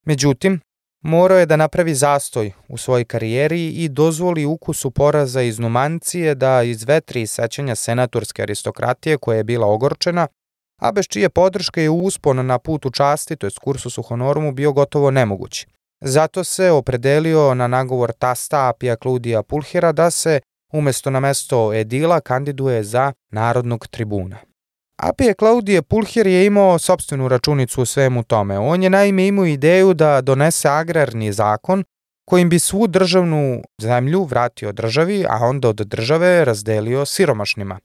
Međutim, 0.05 0.59
morao 1.01 1.38
je 1.38 1.45
da 1.45 1.55
napravi 1.55 1.95
zastoj 1.95 2.51
u 2.68 2.77
svojoj 2.77 3.05
karijeri 3.05 3.68
i 3.68 3.89
dozvoli 3.89 4.45
ukusu 4.45 4.91
poraza 4.91 5.41
iz 5.41 5.59
Numancije 5.59 6.35
da 6.35 6.64
izvetri 6.64 7.27
sećanja 7.27 7.76
senatorske 7.76 8.41
aristokratije 8.41 9.18
koja 9.18 9.38
je 9.38 9.43
bila 9.43 9.68
ogorčena, 9.68 10.27
a 10.82 10.91
bez 10.91 11.06
čije 11.08 11.30
podrške 11.30 11.82
je 11.84 11.90
uspon 11.90 12.45
na 12.45 12.60
putu 12.60 12.90
časti, 12.90 13.36
to 13.36 13.48
je 13.48 13.52
kursus 13.62 13.98
u 13.98 14.02
honorumu, 14.02 14.52
bio 14.52 14.72
gotovo 14.72 15.12
nemogući. 15.12 15.68
Zato 16.02 16.44
se 16.44 16.72
opredelio 16.72 17.54
na 17.54 17.68
nagovor 17.68 18.12
tasta 18.12 18.70
Apija 18.70 18.95
Kludija 18.95 19.44
Pulhira 19.44 19.91
da 19.91 20.12
se 20.12 20.40
umesto 20.74 21.10
na 21.10 21.20
mesto 21.20 21.74
Edila 21.74 22.20
kandiduje 22.20 22.84
za 22.84 23.14
narodnog 23.32 23.88
tribuna. 23.88 24.38
Apije 24.98 25.34
Klaudije 25.34 25.82
Pulhir 25.82 26.28
je 26.28 26.45
imao 26.45 26.80
sobstvenu 26.80 27.28
računicu 27.28 27.82
u 27.82 27.86
svemu 27.86 28.24
tome. 28.24 28.60
On 28.60 28.84
je 28.84 28.90
naime 28.90 29.28
imao 29.28 29.45
ideju 29.45 29.94
da 29.94 30.22
donese 30.22 30.70
agrarni 30.70 31.34
zakon 31.34 31.84
kojim 32.26 32.49
bi 32.49 32.60
svu 32.60 32.88
državnu 32.88 33.62
zemlju 33.82 34.24
vratio 34.24 34.72
državi, 34.72 35.26
a 35.30 35.38
onda 35.41 35.70
od 35.70 35.76
države 35.76 36.45
razdelio 36.45 37.06
siromašnima. 37.06 37.80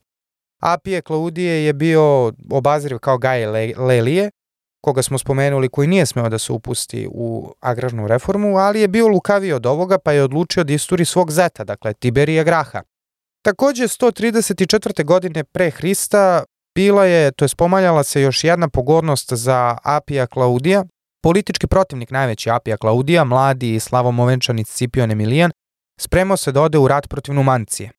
Apije 0.63 1.03
Klaudije 1.03 1.65
je 1.65 1.73
bio 1.73 2.33
obazriv 2.51 2.99
kao 2.99 3.19
Gaje 3.19 3.75
Lelije, 3.77 4.31
koga 4.85 5.03
smo 5.03 5.19
spomenuli, 5.19 5.69
koji 5.69 5.89
nije 5.89 6.07
smeo 6.07 6.29
da 6.29 6.39
se 6.39 6.53
upusti 6.53 7.09
u 7.11 7.55
agrarnu 7.61 8.07
reformu, 8.07 8.57
ali 8.57 8.81
je 8.81 8.89
bio 8.89 9.09
lukaviji 9.09 9.53
od 9.53 9.67
ovoga 9.67 9.99
pa 9.99 10.13
je 10.13 10.23
odlučio 10.23 10.65
da 10.65 10.73
isturi 10.73 11.05
svog 11.05 11.31
zeta, 11.31 11.65
dakle 11.65 11.95
Tiberija 11.95 12.45
Graha. 12.45 12.83
Takođe, 13.45 13.85
134. 13.85 15.05
godine 15.05 15.45
pre 15.45 15.71
Hrista 15.71 16.45
bila 16.75 17.05
je, 17.05 17.33
to 17.33 17.45
je 17.45 17.49
spomaljala 17.49 18.03
se 18.03 18.23
još 18.23 18.45
jedna 18.45 18.69
pogodnost 18.69 19.33
za 19.33 19.77
Apija 19.85 20.27
Klaudija, 20.27 20.85
politički 21.23 21.67
protivnik 21.67 22.11
najveći 22.11 22.51
Apija 22.51 22.77
Klaudija, 22.77 23.25
mladi 23.25 23.75
i 23.75 23.81
slavomovenčani 23.81 24.65
Scipion 24.65 25.11
Emilijan, 25.11 25.51
spremao 26.01 26.37
se 26.37 26.53
da 26.53 26.63
ode 26.63 26.79
u 26.79 26.89
rat 26.89 27.09
protiv 27.09 27.35
Numancije. 27.35 27.91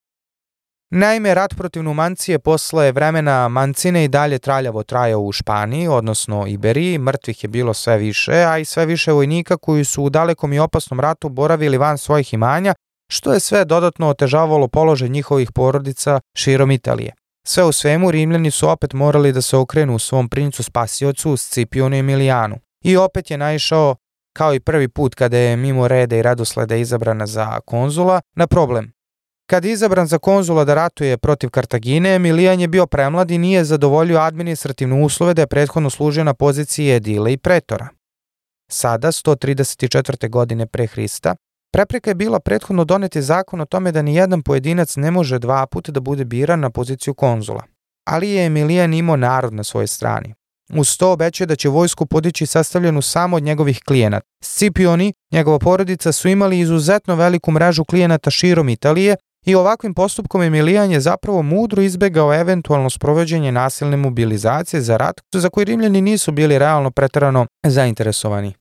Naime, 0.96 1.34
rat 1.34 1.56
protiv 1.56 1.84
Numancije 1.84 2.40
posle 2.40 2.92
vremena 2.92 3.48
Mancine 3.48 4.04
i 4.04 4.08
dalje 4.08 4.40
traljavo 4.40 4.84
trajao 4.84 5.22
u 5.22 5.32
Španiji, 5.32 5.88
odnosno 5.88 6.48
Iberiji, 6.48 6.98
mrtvih 6.98 7.44
je 7.44 7.48
bilo 7.48 7.74
sve 7.74 7.98
više, 7.98 8.32
a 8.32 8.58
i 8.58 8.66
sve 8.66 8.86
više 8.86 9.12
vojnika 9.12 9.58
koji 9.58 9.86
su 9.86 10.04
u 10.04 10.10
dalekom 10.10 10.54
i 10.54 10.60
opasnom 10.60 11.00
ratu 11.00 11.30
boravili 11.30 11.78
van 11.78 11.98
svojih 11.98 12.34
imanja, 12.34 12.74
što 13.12 13.34
je 13.34 13.40
sve 13.40 13.66
dodatno 13.66 14.10
otežavalo 14.10 14.68
položaj 14.68 15.10
njihovih 15.10 15.52
porodica 15.52 16.20
širom 16.38 16.72
Italije. 16.72 17.14
Sve 17.48 17.64
u 17.64 17.72
svemu, 17.72 18.12
Rimljani 18.12 18.52
su 18.52 18.70
opet 18.70 18.94
morali 18.94 19.34
da 19.34 19.42
se 19.42 19.58
okrenu 19.58 20.00
svom 20.00 20.30
princu 20.30 20.64
spasiocu 20.64 21.38
Scipionu 21.38 21.96
Emilijanu. 21.96 22.60
I 22.84 22.98
opet 22.98 23.32
je 23.32 23.38
naišao, 23.38 23.96
kao 24.34 24.54
i 24.54 24.60
prvi 24.60 24.88
put 24.88 25.16
kada 25.16 25.38
je 25.38 25.58
mimo 25.58 25.88
reda 25.88 26.16
i 26.16 26.22
radosleda 26.22 26.76
izabrana 26.76 27.28
za 27.28 27.60
konzula, 27.60 28.22
na 28.36 28.48
problem. 28.48 28.94
Kad 29.54 29.66
je 29.66 29.72
izabran 29.72 30.08
za 30.08 30.18
konzula 30.18 30.66
da 30.66 30.74
ratuje 30.74 31.18
protiv 31.18 31.50
Kartagine, 31.50 32.16
Emilijan 32.16 32.60
je 32.60 32.68
bio 32.68 32.86
premlad 32.86 33.32
i 33.32 33.38
nije 33.38 33.64
zadovoljio 33.64 34.20
administrativne 34.20 35.04
uslove 35.06 35.34
da 35.34 35.42
je 35.42 35.48
prethodno 35.48 35.90
služio 35.90 36.24
na 36.24 36.34
poziciji 36.34 36.96
edile 36.96 37.34
i 37.34 37.38
pretora. 37.38 37.88
Sada, 38.72 39.08
134. 39.08 40.30
godine 40.30 40.66
pre 40.66 40.88
Hrista, 40.88 41.36
prepreka 41.74 42.10
je 42.10 42.16
bila 42.16 42.40
prethodno 42.40 42.86
doneti 42.86 43.22
zakon 43.22 43.62
o 43.62 43.66
tome 43.66 43.92
da 43.92 44.02
ni 44.02 44.16
jedan 44.16 44.42
pojedinac 44.42 44.96
ne 44.96 45.12
može 45.12 45.40
dva 45.40 45.66
puta 45.66 45.92
da 45.92 46.00
bude 46.00 46.26
biran 46.26 46.60
na 46.60 46.70
poziciju 46.70 47.14
konzula. 47.14 47.64
Ali 48.08 48.30
je 48.30 48.46
Emilijan 48.46 48.94
imao 48.94 49.16
narod 49.16 49.54
na 49.54 49.64
svojoj 49.64 49.88
strani. 49.88 50.34
Uz 50.76 50.98
to 50.98 51.12
obećuje 51.12 51.48
da 51.48 51.56
će 51.56 51.70
vojsku 51.70 52.06
podići 52.06 52.46
sastavljenu 52.46 53.02
samo 53.02 53.38
od 53.38 53.44
njegovih 53.44 53.80
klijenata. 53.86 54.28
Scipioni, 54.44 55.14
njegova 55.32 55.60
porodica, 55.60 56.12
su 56.12 56.28
imali 56.28 56.60
izuzetno 56.60 57.16
veliku 57.16 57.52
mrežu 57.52 57.86
klijenata 57.86 58.30
širom 58.30 58.70
Italije 58.70 59.16
i 59.46 59.56
ovakvim 59.56 59.94
postupkom 59.94 60.42
Emilijan 60.42 60.92
je 60.92 61.00
zapravo 61.00 61.42
mudro 61.42 61.82
izbegao 61.82 62.34
eventualno 62.34 62.90
sprovođenje 62.90 63.52
nasilne 63.52 63.98
mobilizacije 63.98 64.82
za 64.82 64.98
rat 64.98 65.22
za 65.34 65.50
koji 65.50 65.66
Rimljani 65.66 66.02
nisu 66.02 66.32
bili 66.32 66.60
realno 66.60 66.92
pretarano 66.92 67.46
zainteresovani. 67.64 68.54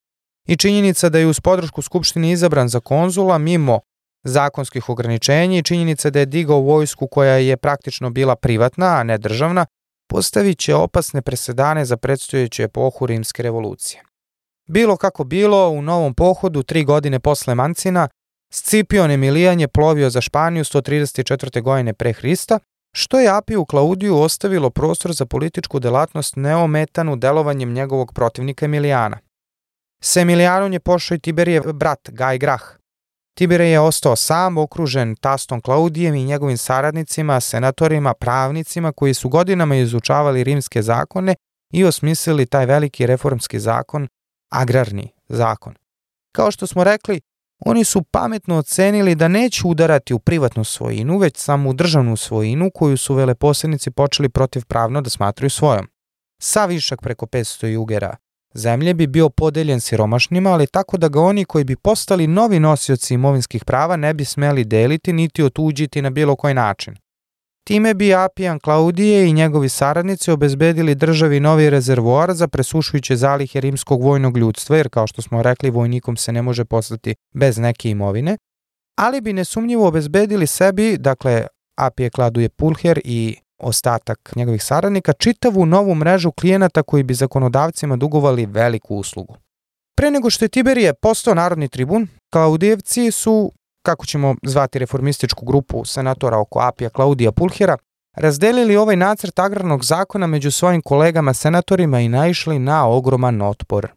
I 0.46 0.56
činjenica 0.56 1.08
da 1.08 1.18
je 1.18 1.26
uz 1.26 1.40
podršku 1.40 1.82
Skupštine 1.82 2.30
izabran 2.30 2.68
za 2.68 2.80
konzula 2.80 3.38
mimo 3.38 3.80
zakonskih 4.24 4.88
ograničenja 4.88 5.58
i 5.58 5.62
činjenica 5.62 6.10
da 6.10 6.18
je 6.18 6.26
digao 6.26 6.60
vojsku 6.60 7.06
koja 7.06 7.34
je 7.34 7.56
praktično 7.56 8.10
bila 8.10 8.36
privatna, 8.36 8.86
a 8.86 9.02
ne 9.02 9.18
državna, 9.18 9.66
postavit 10.08 10.58
će 10.58 10.74
opasne 10.74 11.22
presedane 11.22 11.84
za 11.84 11.96
predstojeću 11.96 12.62
epohu 12.62 13.06
rimske 13.06 13.42
revolucije. 13.42 14.02
Bilo 14.68 14.96
kako 14.96 15.24
bilo, 15.24 15.68
u 15.68 15.82
novom 15.82 16.14
pohodu, 16.14 16.62
tri 16.62 16.84
godine 16.84 17.20
posle 17.20 17.54
Mancina, 17.54 18.08
Scipion 18.54 19.10
Emilijan 19.10 19.60
je 19.60 19.68
plovio 19.68 20.10
za 20.10 20.20
Španiju 20.20 20.64
134. 20.64 21.62
godine 21.62 21.92
pre 21.92 22.12
Hrista, 22.12 22.58
što 22.94 23.20
je 23.20 23.36
Apiju 23.36 23.64
Klaudiju 23.64 24.18
ostavilo 24.18 24.70
prostor 24.70 25.12
za 25.12 25.26
političku 25.26 25.80
delatnost 25.80 26.36
neometanu 26.36 27.16
delovanjem 27.16 27.72
njegovog 27.72 28.12
protivnika 28.14 28.64
Emilijana. 28.64 29.18
Sa 30.02 30.20
Emilijanom 30.20 30.72
je 30.72 30.80
pošao 30.80 31.14
i 31.14 31.18
Tiberijev 31.18 31.72
brat 31.72 32.10
Gaj 32.10 32.38
Grah. 32.38 32.62
Tiberije 33.34 33.70
je 33.70 33.80
ostao 33.80 34.16
sam, 34.16 34.58
okružen 34.58 35.16
tastom 35.16 35.60
Klaudijem 35.60 36.14
i 36.14 36.24
njegovim 36.24 36.56
saradnicima, 36.56 37.40
senatorima, 37.40 38.14
pravnicima 38.14 38.92
koji 38.92 39.14
su 39.14 39.28
godinama 39.28 39.76
izučavali 39.76 40.44
rimske 40.44 40.82
zakone 40.82 41.34
i 41.72 41.84
osmislili 41.84 42.46
taj 42.46 42.66
veliki 42.66 43.06
reformski 43.06 43.60
zakon, 43.60 44.08
agrarni 44.50 45.12
zakon. 45.28 45.74
Kao 46.32 46.50
što 46.50 46.66
smo 46.66 46.84
rekli, 46.84 47.20
Oni 47.66 47.84
su 47.84 48.02
pametno 48.02 48.56
ocenili 48.56 49.14
da 49.14 49.28
neće 49.28 49.62
udarati 49.66 50.14
u 50.14 50.18
privatnu 50.18 50.64
svojinu, 50.64 51.18
već 51.18 51.36
samo 51.36 51.70
u 51.70 51.72
državnu 51.72 52.16
svojinu 52.16 52.70
koju 52.74 52.96
su 52.96 53.14
veleposednici 53.14 53.90
počeli 53.90 54.28
protivpravno 54.28 55.00
da 55.00 55.10
smatruju 55.10 55.50
svojom. 55.50 55.86
Sa 56.42 56.66
višak 56.66 57.00
preko 57.02 57.26
500 57.26 57.66
jugera 57.66 58.16
zemlje 58.54 58.94
bi 58.94 59.06
bio 59.06 59.28
podeljen 59.28 59.80
siromašnima, 59.80 60.50
ali 60.50 60.66
tako 60.66 60.96
da 60.96 61.08
ga 61.08 61.20
oni 61.20 61.44
koji 61.44 61.64
bi 61.64 61.76
postali 61.76 62.26
novi 62.26 62.60
nosioci 62.60 63.14
imovinskih 63.14 63.64
prava 63.64 63.96
ne 63.96 64.14
bi 64.14 64.24
smeli 64.24 64.64
deliti 64.64 65.12
niti 65.12 65.42
otuđiti 65.42 66.02
na 66.02 66.10
bilo 66.10 66.36
koji 66.36 66.54
način. 66.54 66.96
Time 67.64 67.94
bi 67.94 68.14
Apijan 68.14 68.60
Klaudije 68.60 69.28
i 69.28 69.32
njegovi 69.32 69.68
saradnici 69.68 70.30
obezbedili 70.30 70.94
državi 70.94 71.40
novi 71.40 71.70
rezervoar 71.70 72.32
za 72.34 72.48
presušujuće 72.48 73.16
zalihe 73.16 73.60
rimskog 73.60 74.02
vojnog 74.02 74.36
ljudstva, 74.36 74.76
jer 74.76 74.88
kao 74.88 75.06
što 75.06 75.22
smo 75.22 75.42
rekli, 75.42 75.70
vojnikom 75.70 76.16
se 76.16 76.32
ne 76.32 76.42
može 76.42 76.64
postati 76.64 77.14
bez 77.34 77.58
neke 77.58 77.90
imovine, 77.90 78.36
ali 78.98 79.20
bi 79.20 79.32
nesumnjivo 79.32 79.88
obezbedili 79.88 80.46
sebi, 80.46 80.96
dakle, 80.98 81.46
Apije 81.78 82.10
Kladuje 82.10 82.48
Pulher 82.48 83.00
i 83.04 83.36
ostatak 83.58 84.32
njegovih 84.36 84.64
saradnika, 84.64 85.12
čitavu 85.12 85.66
novu 85.66 85.94
mrežu 85.94 86.32
klijenata 86.32 86.82
koji 86.82 87.02
bi 87.02 87.14
zakonodavcima 87.14 87.96
dugovali 87.96 88.46
veliku 88.46 88.96
uslugu. 88.96 89.36
Pre 89.96 90.10
nego 90.10 90.30
što 90.30 90.44
je 90.44 90.48
Tiberije 90.48 90.94
postao 90.94 91.34
narodni 91.34 91.68
tribun, 91.68 92.08
Klaudijevci 92.32 93.10
su 93.10 93.52
kako 93.82 94.06
ćemo 94.06 94.34
zvati 94.42 94.78
reformističku 94.78 95.46
grupu 95.46 95.84
senatora 95.84 96.38
oko 96.38 96.60
Apija 96.60 96.90
Klaudija 96.90 97.32
Pulhera, 97.32 97.76
razdelili 98.16 98.76
ovaj 98.76 98.96
nacrt 98.96 99.38
agrarnog 99.38 99.84
zakona 99.84 100.26
među 100.26 100.50
svojim 100.50 100.82
kolegama 100.82 101.34
senatorima 101.34 102.00
i 102.00 102.08
naišli 102.08 102.58
na 102.58 102.88
ogroman 102.88 103.42
otpor. 103.42 103.88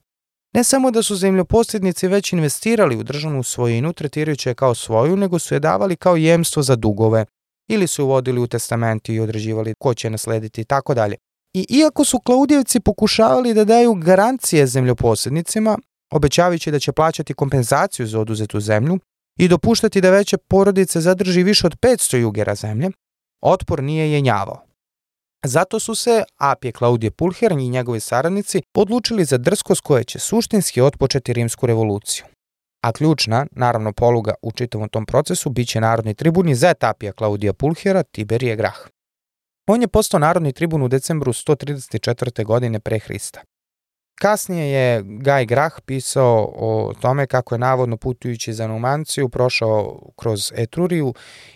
Ne 0.53 0.63
samo 0.63 0.91
da 0.91 1.03
su 1.03 1.15
zemljoposljednici 1.15 2.07
već 2.07 2.33
investirali 2.33 2.97
u 2.97 3.03
državnu 3.03 3.43
svojinu 3.43 3.93
tretirajući 3.93 4.49
je 4.49 4.55
kao 4.55 4.75
svoju, 4.75 5.17
nego 5.17 5.39
su 5.39 5.53
je 5.53 5.59
davali 5.59 5.95
kao 5.95 6.15
jemstvo 6.15 6.63
za 6.63 6.75
dugove 6.75 7.25
ili 7.69 7.87
su 7.87 8.03
uvodili 8.03 8.41
u 8.41 8.47
testamenti 8.47 9.13
i 9.13 9.19
određivali 9.19 9.73
ko 9.79 9.93
će 9.93 10.09
naslediti 10.09 10.61
i 10.61 10.65
tako 10.65 10.93
dalje. 10.93 11.15
I 11.53 11.65
iako 11.69 12.05
su 12.05 12.19
Klaudijevci 12.19 12.79
pokušavali 12.79 13.53
da 13.53 13.65
daju 13.65 13.93
garancije 13.93 14.67
zemljoposljednicima, 14.67 15.77
obećavajući 16.11 16.71
da 16.71 16.79
će 16.79 16.91
plaćati 16.91 17.33
kompenzaciju 17.33 18.07
za 18.07 18.19
oduzetu 18.19 18.59
zemlju, 18.59 18.99
i 19.39 19.47
dopuštati 19.47 20.01
da 20.01 20.09
veće 20.09 20.37
porodice 20.37 21.01
zadrži 21.01 21.43
više 21.43 21.67
od 21.67 21.75
500 21.79 22.17
jugera 22.17 22.55
zemlje, 22.55 22.89
otpor 23.41 23.83
nije 23.83 24.11
jenjavao. 24.11 24.61
Zato 25.45 25.79
su 25.79 25.95
se 25.95 26.23
Apije 26.37 26.71
Klaudije 26.71 27.11
Pulher 27.11 27.51
i 27.51 27.69
njegovi 27.69 27.99
saradnici 27.99 28.61
odlučili 28.73 29.25
za 29.25 29.37
drskost 29.37 29.81
koja 29.81 30.03
će 30.03 30.19
suštinski 30.19 30.81
otpočeti 30.81 31.33
rimsku 31.33 31.65
revoluciju. 31.65 32.25
A 32.83 32.91
ključna, 32.91 33.45
naravno 33.51 33.93
poluga 33.93 34.33
u 34.41 34.51
čitavom 34.51 34.89
tom 34.89 35.05
procesu, 35.05 35.49
biće 35.49 35.81
narodni 35.81 36.13
tribun 36.13 36.49
iz 36.49 36.63
Apija 36.79 37.11
Klaudija 37.11 37.53
Pulhera 37.53 38.03
Tiberije 38.03 38.55
Grah. 38.55 38.77
On 39.67 39.81
je 39.81 39.87
postao 39.87 40.19
narodni 40.19 40.53
tribun 40.53 40.81
u 40.81 40.87
decembru 40.87 41.33
134. 41.33 42.45
godine 42.45 42.79
pre 42.79 42.99
Hrista. 42.99 43.41
Kasnije 44.15 44.71
je 44.71 45.03
Guy 45.03 45.45
Grah 45.45 45.73
pisao 45.85 46.53
o 46.55 46.93
tome 47.01 47.27
kako 47.27 47.55
je 47.55 47.59
navodno 47.59 47.97
putujući 47.97 48.53
za 48.53 48.67
Numanciju 48.67 49.29
prošao 49.29 49.99
kroz 50.15 50.53
Etruriju 50.55 51.13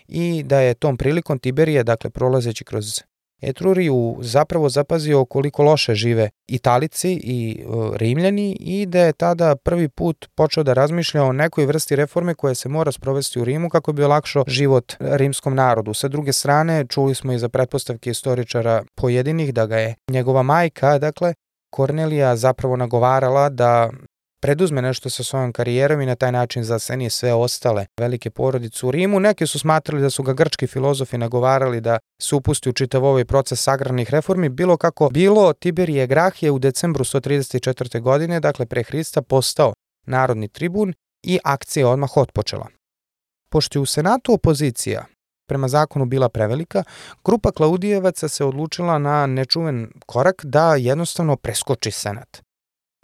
i 0.07 0.43
da 0.43 0.59
je 0.59 0.73
tom 0.73 0.97
prilikom 0.97 1.39
Tiberije, 1.39 1.83
dakle 1.83 2.09
prolazeći 2.09 2.63
kroz 2.63 2.85
Etruriju, 3.41 4.17
zapravo 4.21 4.69
zapazio 4.69 5.25
koliko 5.25 5.63
loše 5.63 5.95
žive 5.95 6.29
Italici 6.47 7.11
i 7.23 7.59
e, 7.59 7.65
Rimljani 7.97 8.57
i 8.59 8.85
da 8.85 8.99
je 8.99 9.13
tada 9.13 9.55
prvi 9.55 9.89
put 9.89 10.29
počeo 10.35 10.63
da 10.63 10.73
razmišlja 10.73 11.23
o 11.23 11.33
nekoj 11.33 11.65
vrsti 11.65 11.95
reforme 11.95 12.35
koja 12.35 12.55
se 12.55 12.69
mora 12.69 12.91
sprovesti 12.91 13.39
u 13.39 13.45
Rimu 13.45 13.69
kako 13.69 13.93
bi 13.93 14.03
olakšao 14.03 14.43
život 14.47 14.93
rimskom 14.99 15.55
narodu. 15.55 15.93
Sa 15.93 16.07
druge 16.07 16.33
strane, 16.33 16.85
čuli 16.89 17.15
smo 17.15 17.33
i 17.33 17.39
za 17.39 17.49
pretpostavke 17.49 18.09
istoričara 18.09 18.83
pojedinih 18.95 19.53
da 19.53 19.65
ga 19.65 19.77
je 19.77 19.95
njegova 20.11 20.43
majka, 20.43 20.97
dakle, 20.97 21.33
Kornelija 21.69 22.35
zapravo 22.35 22.75
nagovarala 22.75 23.49
da 23.49 23.89
preduzme 24.41 24.81
nešto 24.81 25.09
sa 25.09 25.23
svojom 25.23 25.53
karijerom 25.53 26.01
i 26.01 26.05
na 26.05 26.15
taj 26.15 26.31
način 26.31 26.63
zaseni 26.63 27.09
sve 27.09 27.33
ostale 27.33 27.85
velike 27.99 28.29
porodice 28.29 28.85
u 28.85 28.91
Rimu. 28.91 29.19
Neki 29.19 29.47
su 29.47 29.59
smatrali 29.59 30.01
da 30.01 30.09
su 30.09 30.23
ga 30.23 30.33
grčki 30.33 30.67
filozofi 30.67 31.17
nagovarali 31.17 31.81
da 31.81 31.97
se 32.21 32.35
upusti 32.35 32.69
u 32.69 32.73
čitav 32.73 33.05
ovaj 33.05 33.25
proces 33.25 33.67
agrarnih 33.67 34.09
reformi. 34.11 34.49
Bilo 34.49 34.77
kako 34.77 35.09
bilo, 35.09 35.53
Tiberije 35.53 36.07
Grah 36.07 36.43
je 36.43 36.51
u 36.51 36.59
decembru 36.59 37.03
134. 37.03 38.01
godine, 38.01 38.39
dakle 38.39 38.65
pre 38.65 38.83
Hrista, 38.83 39.21
postao 39.21 39.73
narodni 40.07 40.47
tribun 40.47 40.93
i 41.23 41.39
akcija 41.43 41.89
odmah 41.89 42.17
otpočela. 42.17 42.67
Pošto 43.51 43.79
je 43.79 43.81
u 43.81 43.85
Senatu 43.85 44.33
opozicija 44.33 45.05
prema 45.49 45.67
zakonu 45.67 46.05
bila 46.05 46.29
prevelika, 46.29 46.83
grupa 47.25 47.51
Klaudijevaca 47.51 48.27
se 48.27 48.45
odlučila 48.45 48.99
na 48.99 49.25
nečuven 49.25 49.87
korak 50.05 50.45
da 50.45 50.75
jednostavno 50.75 51.35
preskoči 51.35 51.91
senat. 51.91 52.41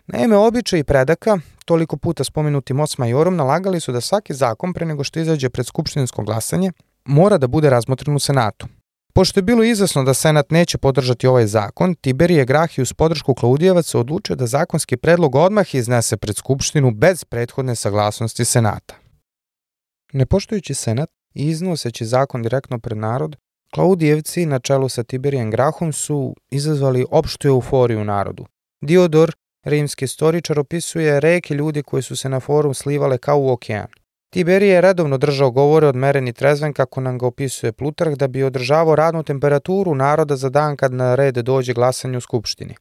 Naime, 0.08 0.38
običaj 0.38 0.84
predaka, 0.84 1.40
toliko 1.66 1.98
puta 1.98 2.24
spomenuti 2.24 2.74
moc 2.74 2.98
majorom, 2.98 3.36
nalagali 3.36 3.80
su 3.80 3.92
da 3.92 4.02
svaki 4.02 4.34
zakon 4.34 4.74
pre 4.74 4.86
nego 4.86 5.04
što 5.04 5.20
izađe 5.20 5.50
pred 5.50 5.66
skupštinsko 5.66 6.24
glasanje 6.24 6.72
mora 7.06 7.38
da 7.38 7.48
bude 7.48 7.70
razmotren 7.70 8.16
u 8.16 8.20
senatu. 8.20 8.68
Pošto 9.14 9.40
je 9.40 9.44
bilo 9.44 9.64
izasno 9.64 10.04
da 10.04 10.14
senat 10.14 10.52
neće 10.52 10.78
podržati 10.78 11.28
ovaj 11.28 11.48
zakon, 11.48 11.96
Tiberije 11.96 12.46
Grah 12.46 12.78
i 12.78 12.82
uz 12.82 12.94
podršku 12.94 13.34
Klaudijevaca 13.34 14.00
odlučio 14.00 14.36
da 14.36 14.48
zakonski 14.48 14.98
predlog 14.98 15.36
odmah 15.36 15.76
iznese 15.76 16.18
pred 16.18 16.36
skupštinu 16.36 16.92
bez 16.92 17.24
prethodne 17.24 17.76
saglasnosti 17.76 18.46
senata. 18.46 18.96
Ne 20.14 20.26
poštujući 20.26 20.74
senat, 20.74 21.10
i 21.36 21.48
iznoseći 21.48 22.06
zakon 22.06 22.44
direktno 22.44 22.80
pred 22.80 22.98
narod, 22.98 23.36
Klaudijevci 23.74 24.46
na 24.46 24.60
čelu 24.60 24.90
sa 24.90 25.04
Tiberijem 25.04 25.52
Grahom 25.52 25.94
su 25.94 26.36
izazvali 26.50 27.06
opštu 27.12 27.48
euforiju 27.48 28.04
narodu. 28.04 28.46
Diodor, 28.82 29.36
rimski 29.64 30.06
istoričar, 30.06 30.60
opisuje 30.60 31.20
reke 31.20 31.54
ljudi 31.54 31.84
koji 31.84 32.04
su 32.04 32.16
se 32.16 32.30
na 32.30 32.40
forum 32.40 32.74
slivale 32.74 33.18
kao 33.18 33.40
u 33.40 33.50
okean. 33.50 33.88
Tiberije 34.30 34.74
je 34.74 34.82
redovno 34.82 35.18
držao 35.18 35.52
govore 35.52 35.88
odmereni 35.88 36.34
trezven 36.34 36.74
kako 36.74 37.02
nam 37.02 37.18
ga 37.18 37.26
opisuje 37.26 37.72
Plutarh 37.72 38.16
da 38.16 38.28
bi 38.28 38.44
održavao 38.44 38.96
radnu 38.96 39.24
temperaturu 39.24 39.96
naroda 39.96 40.36
za 40.36 40.50
dan 40.50 40.78
kad 40.78 40.94
na 40.94 41.16
red 41.16 41.36
dođe 41.36 41.74
glasanje 41.74 42.18
u 42.18 42.22
Skupštini. 42.22 42.76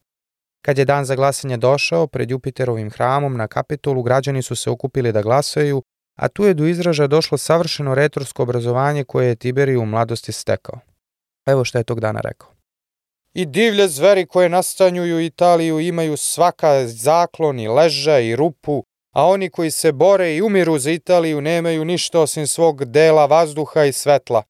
Kad 0.62 0.78
je 0.78 0.85
dan 0.85 1.05
za 1.05 1.14
glasanje 1.14 1.56
došao, 1.56 2.06
pred 2.06 2.31
Jupiterovim 2.31 2.90
hramom 2.90 3.36
na 3.36 3.48
kapitolu 3.48 4.02
građani 4.02 4.43
su 4.43 4.56
se 4.56 4.70
okupili 4.70 5.12
da 5.12 5.22
glasaju, 5.22 5.82
a 6.16 6.28
tu 6.28 6.45
je 6.45 6.55
do 6.55 6.66
izražaja 6.66 7.07
došlo 7.07 7.39
savršeno 7.39 7.95
retorsko 7.95 8.43
obrazovanje 8.43 9.05
koje 9.05 9.28
je 9.28 9.36
Tiberiju 9.36 9.81
u 9.81 9.86
mladosti 9.86 10.32
stekao. 10.32 10.81
Evo 11.47 11.65
što 11.65 11.78
je 11.78 11.85
tog 11.85 12.01
dana 12.01 12.20
rekao. 12.20 12.51
I 13.35 13.47
divlje 13.47 13.89
zveri 13.89 14.27
koje 14.27 14.49
nastanjuju 14.49 15.20
Italiju 15.20 15.81
imaju 15.81 16.16
svaka 16.16 16.86
zaklon 16.86 17.61
i 17.61 17.69
leža 17.69 18.19
i 18.19 18.36
rupu, 18.36 18.85
a 19.15 19.27
oni 19.27 19.51
koji 19.51 19.70
se 19.70 19.93
bore 19.93 20.36
i 20.36 20.43
umiru 20.43 20.78
za 20.78 20.91
Italiju 20.91 21.41
nemaju 21.41 21.85
ništa 21.85 22.20
osim 22.20 22.47
svog 22.47 22.85
dela 22.85 23.27
vazduha 23.27 23.85
i 23.85 23.93
svetla, 23.93 24.43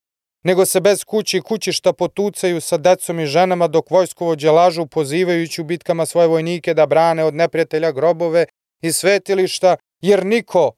nego 0.44 0.66
se 0.66 0.80
bez 0.80 1.04
kući 1.04 1.36
i 1.36 1.40
kućišta 1.40 1.92
potucaju 1.92 2.60
sa 2.60 2.76
decom 2.76 3.20
i 3.20 3.26
ženama 3.26 3.68
dok 3.68 3.90
vojskovođe 3.90 4.50
lažu 4.50 4.86
pozivajući 4.86 5.60
u 5.60 5.64
bitkama 5.64 6.06
svoje 6.06 6.28
vojnike 6.28 6.74
da 6.74 6.86
brane 6.86 7.24
od 7.24 7.34
neprijatelja 7.34 7.92
grobove 7.92 8.46
i 8.82 8.92
svetilišta, 8.92 9.76
jer 10.00 10.26
niko, 10.26 10.72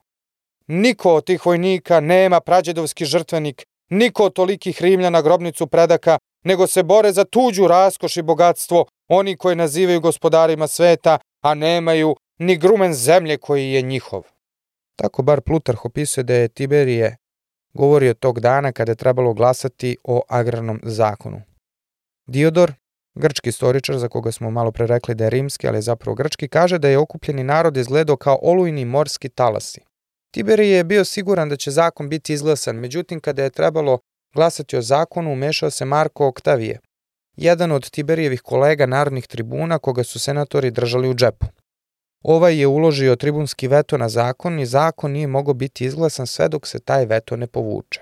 niko 0.67 1.13
od 1.13 1.25
tih 1.25 1.45
vojnika 1.45 1.99
nema 1.99 2.39
prađedovski 2.39 3.05
žrtvenik, 3.05 3.65
niko 3.89 4.23
od 4.23 4.33
tolikih 4.33 4.81
Rimljana 4.81 5.21
grobnicu 5.21 5.67
predaka, 5.67 6.17
nego 6.43 6.67
se 6.67 6.83
bore 6.83 7.11
za 7.11 7.23
tuđu 7.23 7.67
raskoš 7.67 8.17
i 8.17 8.21
bogatstvo, 8.21 8.85
oni 9.07 9.37
koji 9.37 9.55
nazivaju 9.55 10.01
gospodarima 10.01 10.67
sveta, 10.67 11.17
a 11.43 11.53
nemaju 11.53 12.15
ni 12.39 12.57
grumen 12.57 12.93
zemlje 12.93 13.37
koji 13.37 13.71
je 13.71 13.81
njihov. 13.81 14.23
Tako 14.95 15.21
bar 15.21 15.41
Plutarh 15.41 15.85
opisuje 15.85 16.23
da 16.23 16.33
je 16.33 16.47
Tiberije 16.47 17.17
govorio 17.73 18.13
tog 18.13 18.39
dana 18.39 18.71
kada 18.71 18.91
je 18.91 18.95
trebalo 18.95 19.33
glasati 19.33 19.97
o 20.03 20.21
agrarnom 20.29 20.79
zakonu. 20.83 21.41
Diodor, 22.27 22.73
grčki 23.15 23.49
istoričar 23.49 23.97
za 23.97 24.07
koga 24.07 24.31
smo 24.31 24.51
malo 24.51 24.71
pre 24.71 24.87
rekli 24.87 25.15
da 25.15 25.23
je 25.23 25.29
rimski, 25.29 25.67
ali 25.67 25.77
je 25.77 25.81
zapravo 25.81 26.15
grčki, 26.15 26.47
kaže 26.47 26.77
da 26.77 26.87
je 26.87 26.97
okupljeni 26.97 27.43
narod 27.43 27.77
izgledao 27.77 28.17
kao 28.17 28.39
olujni 28.41 28.85
morski 28.85 29.29
talasi. 29.29 29.81
Tiberije 30.31 30.77
je 30.77 30.83
bio 30.83 31.05
siguran 31.05 31.49
da 31.49 31.55
će 31.55 31.71
zakon 31.71 32.09
biti 32.09 32.33
izglasan, 32.33 32.75
međutim 32.75 33.19
kada 33.19 33.43
je 33.43 33.49
trebalo 33.49 33.99
glasati 34.33 34.77
o 34.77 34.81
zakonu, 34.81 35.31
umešao 35.33 35.69
se 35.69 35.85
Marko 35.85 36.27
Oktavije, 36.27 36.79
jedan 37.35 37.71
od 37.71 37.89
Tiberijevih 37.89 38.41
kolega 38.41 38.85
narodnih 38.85 39.27
tribuna 39.27 39.79
koga 39.79 40.03
su 40.03 40.19
senatori 40.19 40.71
držali 40.71 41.09
u 41.09 41.13
džepu. 41.13 41.45
Ovaj 42.23 42.59
je 42.59 42.67
uložio 42.67 43.15
tribunski 43.15 43.67
veto 43.67 43.97
na 43.97 44.09
zakon 44.09 44.59
i 44.59 44.65
zakon 44.65 45.11
nije 45.11 45.27
mogao 45.27 45.53
biti 45.53 45.85
izglasan 45.85 46.27
sve 46.27 46.49
dok 46.49 46.67
se 46.67 46.79
taj 46.79 47.05
veto 47.05 47.35
ne 47.35 47.47
povuče. 47.47 48.01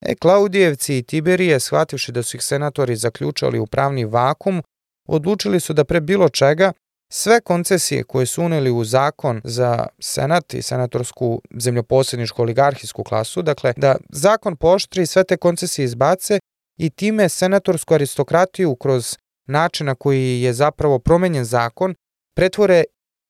E, 0.00 0.14
Klaudijevci 0.14 0.98
i 0.98 1.02
Tiberije, 1.02 1.60
shvativši 1.60 2.12
da 2.12 2.22
su 2.22 2.36
ih 2.36 2.42
senatori 2.42 2.96
zaključali 2.96 3.58
u 3.58 3.66
pravni 3.66 4.04
vakum, 4.04 4.62
odlučili 5.08 5.60
su 5.60 5.72
da 5.72 5.84
pre 5.84 6.00
bilo 6.00 6.28
čega 6.28 6.72
sve 7.08 7.40
koncesije 7.40 8.04
koje 8.04 8.26
su 8.26 8.42
uneli 8.42 8.70
u 8.70 8.84
zakon 8.84 9.40
za 9.44 9.86
senat 9.98 10.54
i 10.54 10.62
senatorsku 10.62 11.42
zemljoposedničku 11.58 12.42
oligarhijsku 12.42 13.04
klasu, 13.04 13.42
dakle 13.42 13.72
da 13.76 13.96
zakon 14.08 14.56
poštri 14.56 15.06
sve 15.06 15.24
te 15.24 15.36
koncesije 15.36 15.84
izbace 15.84 16.38
i 16.78 16.90
time 16.90 17.28
senatorsku 17.28 17.94
aristokratiju 17.94 18.76
kroz 18.76 19.16
način 19.46 19.86
na 19.86 19.94
koji 19.94 20.42
je 20.42 20.52
zapravo 20.52 20.98
promenjen 20.98 21.44
zakon 21.44 21.94
pretvore 22.36 22.84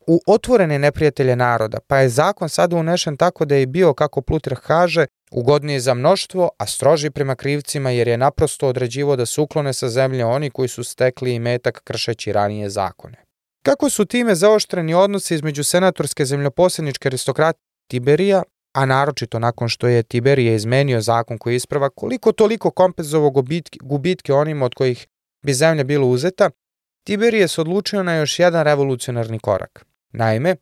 u 0.07 0.21
otvorene 0.27 0.79
neprijatelje 0.79 1.37
naroda, 1.37 1.79
pa 1.87 1.99
je 1.99 2.09
zakon 2.09 2.49
sada 2.49 2.77
unešen 2.77 3.17
tako 3.17 3.45
da 3.45 3.55
je 3.55 3.67
bio, 3.67 3.95
kako 3.95 4.23
Plutar 4.23 4.57
kaže, 4.67 5.07
ugodniji 5.31 5.81
za 5.81 5.95
mnoštvo, 5.95 6.51
a 6.59 6.67
stroži 6.67 7.11
prema 7.11 7.35
krivcima 7.35 7.91
jer 7.91 8.09
je 8.09 8.17
naprosto 8.17 8.69
određivo 8.69 9.17
da 9.17 9.27
se 9.27 9.41
uklone 9.41 9.73
sa 9.73 9.89
zemlje 9.89 10.25
oni 10.25 10.51
koji 10.51 10.69
su 10.69 10.85
stekli 10.85 11.35
i 11.35 11.39
metak 11.39 11.81
kršeći 11.85 12.33
ranije 12.33 12.71
zakone. 12.71 13.26
Kako 13.67 13.91
su 13.91 14.05
time 14.05 14.35
zaoštreni 14.35 14.95
odnosi 14.95 15.35
između 15.35 15.65
senatorske 15.65 16.25
zemljoposedničke 16.25 17.09
aristokrate 17.09 17.59
Tiberija, 17.91 18.43
a 18.75 18.87
naročito 18.87 19.39
nakon 19.39 19.69
što 19.69 19.89
je 19.89 20.03
Tiberije 20.03 20.55
izmenio 20.55 21.01
zakon 21.01 21.39
koji 21.39 21.57
isprava 21.57 21.91
koliko 21.91 22.33
toliko 22.33 22.71
kompenzovao 22.71 23.31
gubitke, 23.31 23.79
gubitke 23.83 24.33
onima 24.33 24.65
od 24.65 24.75
kojih 24.75 25.07
bi 25.47 25.55
zemlja 25.55 25.85
bila 25.85 26.07
uzeta, 26.07 26.51
Tiberije 27.07 27.49
se 27.49 27.61
odlučio 27.61 28.03
na 28.03 28.15
još 28.15 28.39
jedan 28.39 28.65
revolucionarni 28.65 29.39
korak. 29.39 29.87
Naime, 30.13 30.57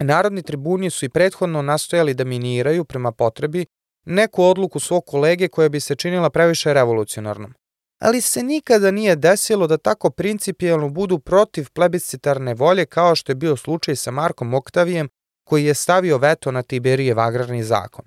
narodni 0.00 0.42
tribuni 0.42 0.90
su 0.90 1.04
i 1.04 1.08
prethodno 1.08 1.62
nastojali 1.62 2.14
da 2.14 2.24
miniraju 2.24 2.84
prema 2.84 3.12
potrebi 3.12 3.66
neku 4.06 4.44
odluku 4.44 4.80
svog 4.80 5.04
kolege 5.06 5.48
koja 5.48 5.68
bi 5.68 5.80
se 5.80 5.94
činila 5.94 6.30
previše 6.30 6.74
revolucionarnom. 6.74 7.54
Ali 8.00 8.20
se 8.20 8.42
nikada 8.42 8.90
nije 8.90 9.16
desilo 9.16 9.66
da 9.66 9.76
tako 9.76 10.10
principijalno 10.10 10.88
budu 10.88 11.18
protiv 11.18 11.70
plebiscitarne 11.72 12.54
volje 12.54 12.86
kao 12.86 13.14
što 13.14 13.32
je 13.32 13.36
bio 13.36 13.56
slučaj 13.56 13.96
sa 13.96 14.10
Markom 14.10 14.54
Oktavijem 14.54 15.08
koji 15.44 15.64
je 15.64 15.74
stavio 15.74 16.18
veto 16.18 16.52
na 16.52 16.62
Tiberijev 16.62 17.20
agrarni 17.20 17.62
zakon. 17.62 18.04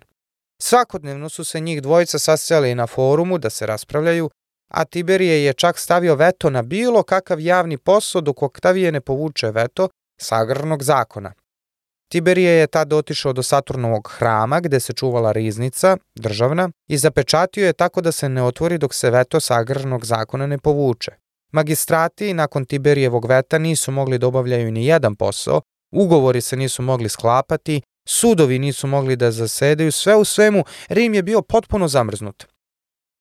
Svakodnevno 0.62 1.30
su 1.30 1.44
se 1.44 1.60
njih 1.60 1.82
dvojica 1.82 2.20
sastajali 2.20 2.76
na 2.76 2.88
forumu 2.88 3.38
da 3.38 3.50
se 3.50 3.66
raspravljaju, 3.66 4.30
a 4.72 4.86
Tiberije 4.86 5.44
je 5.44 5.54
čak 5.54 5.80
stavio 5.80 6.16
veto 6.16 6.50
na 6.50 6.62
bilo 6.62 7.04
kakav 7.04 7.40
javni 7.40 7.78
posao 7.78 8.22
dok 8.22 8.44
Oktavije 8.44 8.92
ne 8.92 9.02
povuče 9.02 9.52
veto 9.52 9.90
sagrnog 10.22 10.84
zakona. 10.84 11.34
Tiberije 12.14 12.52
je 12.52 12.68
tad 12.68 12.94
otišao 12.94 13.34
do 13.34 13.44
Saturnovog 13.44 14.12
hrama 14.18 14.60
gde 14.60 14.80
se 14.80 14.94
čuvala 14.94 15.32
riznica, 15.32 15.98
državna, 16.16 16.70
i 16.88 16.98
zapečatio 16.98 17.66
je 17.66 17.74
tako 17.74 18.02
da 18.02 18.12
se 18.12 18.30
ne 18.30 18.44
otvori 18.44 18.78
dok 18.78 18.94
se 18.94 19.10
veto 19.10 19.40
sagrnog 19.40 20.06
zakona 20.06 20.48
ne 20.48 20.58
povuče. 20.58 21.12
Magistrati 21.52 22.34
nakon 22.34 22.66
Tiberijevog 22.66 23.26
veta 23.26 23.58
nisu 23.58 23.92
mogli 23.92 24.18
da 24.18 24.28
obavljaju 24.28 24.72
ni 24.72 24.86
jedan 24.86 25.16
posao, 25.16 25.62
ugovori 25.92 26.42
se 26.42 26.56
nisu 26.56 26.82
mogli 26.82 27.10
sklapati, 27.10 27.82
sudovi 28.08 28.60
nisu 28.60 28.88
mogli 28.88 29.16
da 29.16 29.32
zasedaju, 29.32 29.92
sve 29.92 30.16
u 30.16 30.26
svemu 30.26 30.64
Rim 30.90 31.14
je 31.14 31.24
bio 31.24 31.42
potpuno 31.42 31.88
zamrznut. 31.88 32.46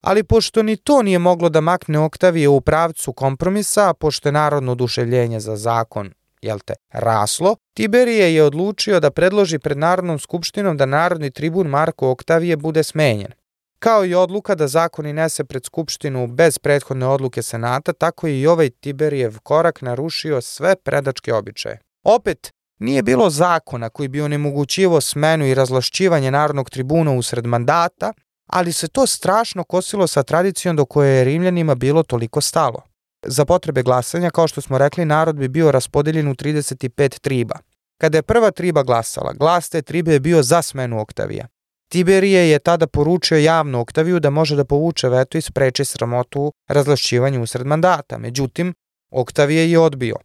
Ali 0.04 0.24
pošto 0.24 0.62
ni 0.62 0.76
to 0.76 1.02
nije 1.02 1.18
moglo 1.18 1.48
da 1.48 1.60
makne 1.60 1.98
Oktavije 1.98 2.48
u 2.48 2.60
pravcu 2.60 3.12
kompromisa, 3.12 3.94
pošto 3.94 4.28
je 4.28 4.32
narodno 4.32 4.72
oduševljenje 4.72 5.40
za 5.40 5.56
zakon 5.56 6.12
jel 6.42 6.58
te, 6.58 6.74
raslo, 6.92 7.56
Tiberije 7.74 8.34
je 8.34 8.44
odlučio 8.44 9.00
da 9.00 9.10
predloži 9.10 9.58
pred 9.58 9.78
Narodnom 9.78 10.18
skupštinom 10.18 10.76
da 10.76 10.86
narodni 10.86 11.30
tribun 11.30 11.66
Marko 11.66 12.10
Oktavije 12.10 12.56
bude 12.56 12.82
smenjen. 12.82 13.32
Kao 13.78 14.04
i 14.04 14.14
odluka 14.14 14.54
da 14.54 14.68
zakoni 14.68 15.12
nese 15.12 15.44
pred 15.44 15.64
skupštinu 15.64 16.26
bez 16.26 16.58
prethodne 16.58 17.06
odluke 17.06 17.42
senata, 17.42 17.92
tako 17.92 18.26
je 18.26 18.40
i 18.40 18.46
ovaj 18.46 18.70
Tiberijev 18.70 19.38
korak 19.42 19.82
narušio 19.82 20.40
sve 20.40 20.76
predačke 20.76 21.34
običaje. 21.34 21.78
Opet, 22.04 22.50
nije 22.78 23.02
bilo 23.02 23.30
zakona 23.30 23.88
koji 23.88 24.08
bi 24.08 24.20
onemogućivo 24.20 25.00
smenu 25.00 25.46
i 25.46 25.54
razlašćivanje 25.54 26.30
narodnog 26.30 26.70
tribuna 26.70 27.12
usred 27.12 27.46
mandata, 27.46 28.12
ali 28.46 28.72
se 28.72 28.88
to 28.88 29.06
strašno 29.06 29.64
kosilo 29.64 30.06
sa 30.06 30.22
tradicijom 30.22 30.76
do 30.76 30.84
koje 30.84 31.16
je 31.16 31.24
Rimljanima 31.24 31.74
bilo 31.74 32.02
toliko 32.02 32.40
stalo. 32.40 32.91
Za 33.26 33.44
potrebe 33.44 33.82
glasanja, 33.82 34.30
kao 34.30 34.48
što 34.48 34.60
smo 34.60 34.78
rekli, 34.78 35.04
narod 35.04 35.36
bi 35.36 35.48
bio 35.48 35.70
raspodeljen 35.70 36.28
u 36.28 36.34
35 36.34 37.18
triba. 37.20 37.54
Kada 38.00 38.18
je 38.18 38.22
prva 38.22 38.50
triba 38.50 38.82
glasala, 38.82 39.32
glas 39.32 39.68
te 39.68 39.82
tribe 39.82 40.12
je 40.12 40.20
bio 40.20 40.42
za 40.42 40.62
smenu 40.62 41.00
Oktavija. 41.00 41.46
Tiberije 41.88 42.50
je 42.50 42.58
tada 42.58 42.86
poručio 42.86 43.38
javno 43.38 43.80
Oktaviju 43.80 44.20
da 44.20 44.30
može 44.30 44.56
da 44.56 44.64
povuče 44.64 45.08
veto 45.08 45.38
i 45.38 45.40
spreči 45.40 45.84
sramotu 45.84 46.52
razlašćivanju 46.68 47.42
usred 47.42 47.66
mandata. 47.66 48.18
Međutim, 48.18 48.74
Oktavije 49.10 49.70
je 49.70 49.78
odbio. 49.78 50.16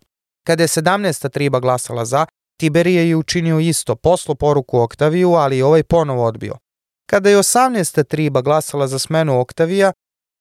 Kada 0.47 0.63
je 0.63 0.67
17. 0.67 1.29
triba 1.29 1.59
glasala 1.59 2.05
za, 2.05 2.25
Tiberije 2.59 3.09
je 3.09 3.15
učinio 3.15 3.59
isto, 3.59 3.95
poslo 3.95 4.35
poruku 4.35 4.79
Oktaviju, 4.79 5.33
ali 5.33 5.57
i 5.57 5.61
ovaj 5.61 5.83
ponovo 5.83 6.25
odbio. 6.25 6.57
Kada 7.09 7.29
je 7.29 7.37
18. 7.37 8.03
triba 8.03 8.41
glasala 8.41 8.87
za 8.87 8.99
smenu 8.99 9.39
Oktavija, 9.39 9.91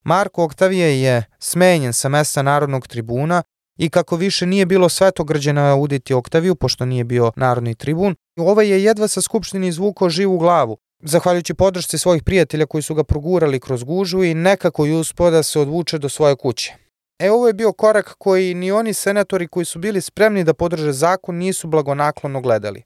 Marko 0.07 0.45
Oktavije 0.45 1.03
je 1.03 1.25
smenjen 1.39 1.93
sa 1.93 2.09
mesta 2.09 2.43
Narodnog 2.43 2.87
tribuna 2.87 3.43
i 3.79 3.91
kako 3.91 4.17
više 4.17 4.47
nije 4.47 4.67
bilo 4.67 4.89
svetogrđena 4.89 5.77
uditi 5.77 6.15
Oktaviju, 6.15 6.55
pošto 6.55 6.85
nije 6.85 7.05
bio 7.05 7.33
narodni 7.37 7.75
tribun, 7.75 8.17
ovaj 8.39 8.69
je 8.69 8.85
jedva 8.85 9.09
sa 9.09 9.21
skupštine 9.21 9.69
izvukao 9.69 10.09
živu 10.09 10.39
glavu, 10.39 10.77
zahvaljujući 11.03 11.55
podršci 11.55 11.99
svojih 11.99 12.23
prijatelja 12.23 12.67
koji 12.67 12.83
su 12.83 12.95
ga 12.95 13.05
progurali 13.05 13.61
kroz 13.61 13.85
gužu 13.85 14.23
i 14.23 14.35
nekako 14.35 14.87
je 14.87 14.97
uspio 14.97 15.31
da 15.31 15.43
se 15.43 15.61
odvuče 15.61 15.99
do 15.99 16.09
svoje 16.09 16.37
kuće. 16.37 16.75
E 17.19 17.31
ovo 17.31 17.47
je 17.47 17.55
bio 17.55 17.73
korak 17.73 18.15
koji 18.19 18.55
ni 18.55 18.73
oni 18.73 18.95
senatori 18.95 19.49
koji 19.49 19.67
su 19.67 19.79
bili 19.79 20.01
spremni 20.01 20.45
da 20.45 20.55
podrže 20.55 20.93
zakon 20.93 21.37
nisu 21.37 21.69
blagonaklono 21.69 22.41
gledali. 22.41 22.83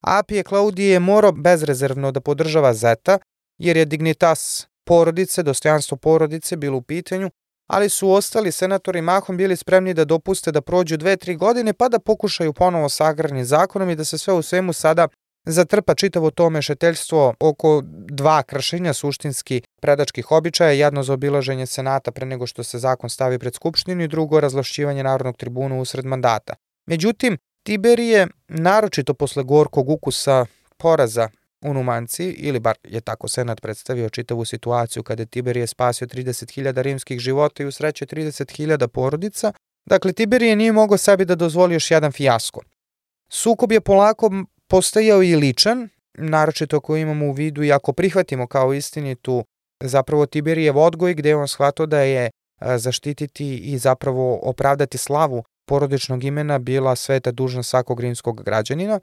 Apije 0.00 0.42
Klaudije 0.42 0.92
je 0.92 1.00
morao 1.00 1.32
bezrezervno 1.32 2.12
da 2.12 2.20
podržava 2.20 2.74
Zeta, 2.74 3.18
jer 3.58 3.76
je 3.76 3.84
Dignitas 3.84 4.66
porodice, 4.84 5.42
dostojanstvo 5.42 5.96
porodice 5.96 6.56
bilo 6.56 6.78
u 6.78 6.82
pitanju, 6.82 7.30
ali 7.66 7.88
su 7.88 8.10
ostali 8.10 8.52
senatori 8.52 9.00
mahom 9.00 9.36
bili 9.36 9.56
spremni 9.56 9.94
da 9.94 10.04
dopuste 10.04 10.52
da 10.52 10.60
prođu 10.60 10.96
dve, 10.96 11.16
tri 11.16 11.36
godine 11.36 11.72
pa 11.72 11.88
da 11.88 11.98
pokušaju 11.98 12.52
ponovo 12.52 12.88
sa 12.88 13.04
agrarnim 13.04 13.44
zakonom 13.44 13.90
i 13.90 13.96
da 13.96 14.04
se 14.04 14.18
sve 14.18 14.34
u 14.34 14.42
svemu 14.42 14.72
sada 14.72 15.08
zatrpa 15.46 15.94
čitavo 15.94 16.30
to 16.30 16.50
mešeteljstvo 16.50 17.34
oko 17.40 17.82
dva 18.08 18.42
kršenja 18.42 18.92
suštinski 18.92 19.62
predačkih 19.80 20.30
običaja, 20.30 20.70
jedno 20.70 21.02
za 21.02 21.12
obilaženje 21.12 21.66
senata 21.66 22.10
pre 22.10 22.26
nego 22.26 22.46
što 22.46 22.62
se 22.62 22.78
zakon 22.78 23.10
stavi 23.10 23.38
pred 23.38 23.54
skupštinu 23.54 24.02
i 24.02 24.08
drugo 24.08 24.40
razlašćivanje 24.40 25.02
Narodnog 25.02 25.36
tribuna 25.36 25.80
usred 25.80 26.04
mandata. 26.04 26.54
Međutim, 26.86 27.38
Tiberije, 27.62 28.28
naročito 28.48 29.14
posle 29.14 29.42
gorkog 29.42 29.88
ukusa 29.90 30.46
poraza 30.76 31.28
u 31.64 31.74
Numanci, 31.74 32.24
ili 32.24 32.60
bar 32.60 32.76
je 32.84 33.00
tako 33.00 33.28
senat 33.28 33.60
predstavio 33.60 34.08
čitavu 34.08 34.44
situaciju 34.44 35.02
kada 35.02 35.22
je 35.22 35.26
Tiberije 35.26 35.66
spasio 35.66 36.06
30.000 36.06 36.82
rimskih 36.82 37.18
života 37.20 37.62
i 37.62 37.66
usrećio 37.66 38.06
30.000 38.06 38.86
porodica, 38.86 39.52
dakle 39.86 40.12
Tiberije 40.12 40.56
nije 40.56 40.72
mogao 40.72 40.98
sebi 40.98 41.24
da 41.24 41.34
dozvoli 41.34 41.74
još 41.74 41.90
jedan 41.90 42.12
fijasko. 42.12 42.60
Sukob 43.28 43.72
je 43.72 43.80
polako 43.80 44.30
postajao 44.68 45.22
i 45.22 45.36
ličan, 45.36 45.88
naročito 46.18 46.76
ako 46.76 46.96
imamo 46.96 47.26
u 47.26 47.32
vidu 47.32 47.62
i 47.62 47.72
ako 47.72 47.92
prihvatimo 47.92 48.46
kao 48.46 48.74
istinitu 48.74 49.44
zapravo 49.82 50.26
Tiberijev 50.26 50.78
odgoj 50.78 51.14
gde 51.14 51.28
je 51.28 51.36
on 51.36 51.48
shvatao 51.48 51.86
da 51.86 52.00
je 52.00 52.30
zaštititi 52.76 53.56
i 53.56 53.78
zapravo 53.78 54.40
opravdati 54.42 54.98
slavu 54.98 55.44
porodičnog 55.68 56.24
imena 56.24 56.58
bila 56.58 56.96
sveta 56.96 57.30
dužna 57.30 57.62
svakog 57.62 58.00
rimskog 58.00 58.42
građanina, 58.42 59.00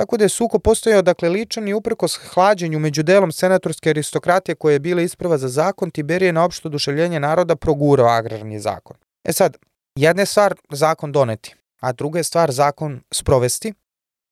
tako 0.00 0.16
da 0.16 0.24
je 0.24 0.28
suko 0.28 0.58
postojao 0.58 1.02
dakle 1.02 1.28
ličan 1.28 1.68
i 1.68 1.74
uprkos 1.74 2.16
hlađenju 2.16 2.78
među 2.78 3.02
delom 3.02 3.32
senatorske 3.32 3.90
aristokratije 3.90 4.54
koja 4.54 4.72
je 4.72 4.78
bila 4.78 5.02
isprava 5.02 5.38
za 5.38 5.48
zakon, 5.48 5.90
Tiberije 5.90 6.32
na 6.32 6.44
opšto 6.44 6.68
oduševljenje 6.68 7.20
naroda 7.20 7.56
progurao 7.56 8.06
agrarni 8.08 8.60
zakon. 8.60 8.96
E 9.24 9.32
sad, 9.32 9.56
jedna 9.94 10.22
je 10.22 10.26
stvar 10.26 10.54
zakon 10.70 11.12
doneti, 11.12 11.54
a 11.80 11.92
druga 11.92 12.18
je 12.18 12.24
stvar 12.24 12.52
zakon 12.52 13.00
sprovesti, 13.12 13.72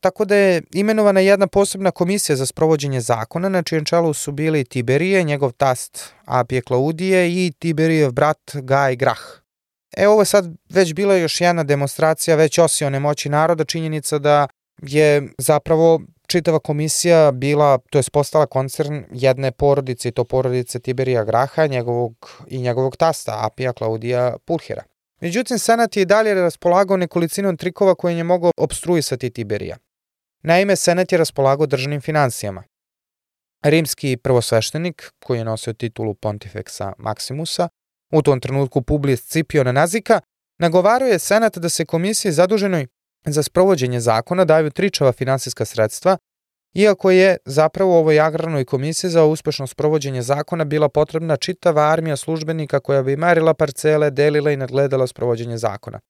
Tako 0.01 0.25
da 0.25 0.35
je 0.35 0.63
imenovana 0.73 1.21
jedna 1.21 1.47
posebna 1.47 1.91
komisija 1.91 2.37
za 2.37 2.47
sprovođenje 2.47 3.01
zakona, 3.01 3.49
na 3.49 3.63
čijem 3.63 3.85
čelu 3.85 4.15
su 4.15 4.33
bili 4.33 4.65
Tiberije, 4.65 5.23
njegov 5.23 5.53
tast 5.53 6.15
Apije 6.25 6.63
Klaudije 6.63 7.31
i 7.31 7.53
Tiberijev 7.59 8.13
brat 8.13 8.51
Gaj 8.55 8.97
Grah. 8.97 9.21
E, 9.97 10.09
ovo 10.09 10.21
je 10.21 10.27
sad 10.27 10.47
već 10.71 10.95
bila 10.95 11.17
još 11.17 11.41
jedna 11.41 11.65
demonstracija 11.65 12.37
već 12.37 12.59
osione 12.59 13.01
moći 13.01 13.29
naroda, 13.29 13.65
činjenica 13.65 14.19
da 14.19 14.47
je 14.83 15.29
zapravo 15.39 16.01
čitava 16.27 16.59
komisija 16.59 17.33
bila, 17.33 17.79
to 17.91 17.99
je 17.99 18.03
postala 18.13 18.47
koncern 18.47 19.05
jedne 19.13 19.53
porodice 19.53 20.09
i 20.09 20.13
to 20.13 20.25
porodice 20.25 20.81
Tiberija 20.81 21.25
Graha 21.25 21.67
njegovog, 21.67 22.43
i 22.47 22.59
njegovog 22.59 22.97
tasta 22.97 23.47
Apija 23.47 23.73
Klaudija 23.73 24.37
Pulhera. 24.45 24.83
Međutim, 25.21 25.59
Senat 25.59 25.97
je 25.97 26.03
i 26.03 26.07
dalje 26.07 26.35
raspolagao 26.35 26.97
nekolicinom 26.97 27.57
trikova 27.57 27.95
koje 27.95 28.17
je 28.17 28.25
mogao 28.25 28.51
obstruisati 28.57 29.31
Tiberija. 29.31 29.77
Naime, 30.43 30.77
Senat 30.77 31.13
je 31.13 31.19
raspolagao 31.19 31.67
državnim 31.67 32.01
financijama. 32.01 32.65
Rimski 33.63 34.17
prvosveštenik, 34.17 35.11
koji 35.25 35.39
je 35.39 35.45
nosio 35.45 35.73
titulu 35.73 36.15
Pontifexa 36.15 36.93
Maximusa, 36.99 37.69
u 38.13 38.23
tom 38.23 38.41
trenutku 38.41 38.83
Publius 38.83 39.21
Scipiona 39.21 39.73
Nazika, 39.73 40.21
nagovarao 40.59 41.09
je 41.09 41.19
Senat 41.19 41.59
da 41.59 41.69
se 41.69 41.85
komisiji 41.85 42.33
zaduženoj 42.33 42.87
za 43.33 43.43
sprovođenje 43.43 44.01
zakona 44.01 44.45
daju 44.45 44.71
tričava 44.71 45.13
finansijska 45.13 45.65
sredstva, 45.65 46.17
iako 46.75 47.11
je 47.11 47.37
zapravo 47.45 47.99
ovoj 47.99 48.21
agrarnoj 48.21 48.65
komisiji 48.65 49.11
za 49.11 49.25
uspešno 49.25 49.67
sprovođenje 49.67 50.23
zakona 50.23 50.65
bila 50.65 50.89
potrebna 50.89 51.37
čitava 51.37 51.83
armija 51.83 52.17
službenika 52.17 52.81
koja 52.81 53.03
bi 53.03 53.17
marila 53.17 53.55
parcele, 53.55 54.11
delila 54.11 54.51
i 54.51 54.57
nadgledala 54.57 55.07
sprovođenje 55.07 55.59
zakona. 55.59 56.01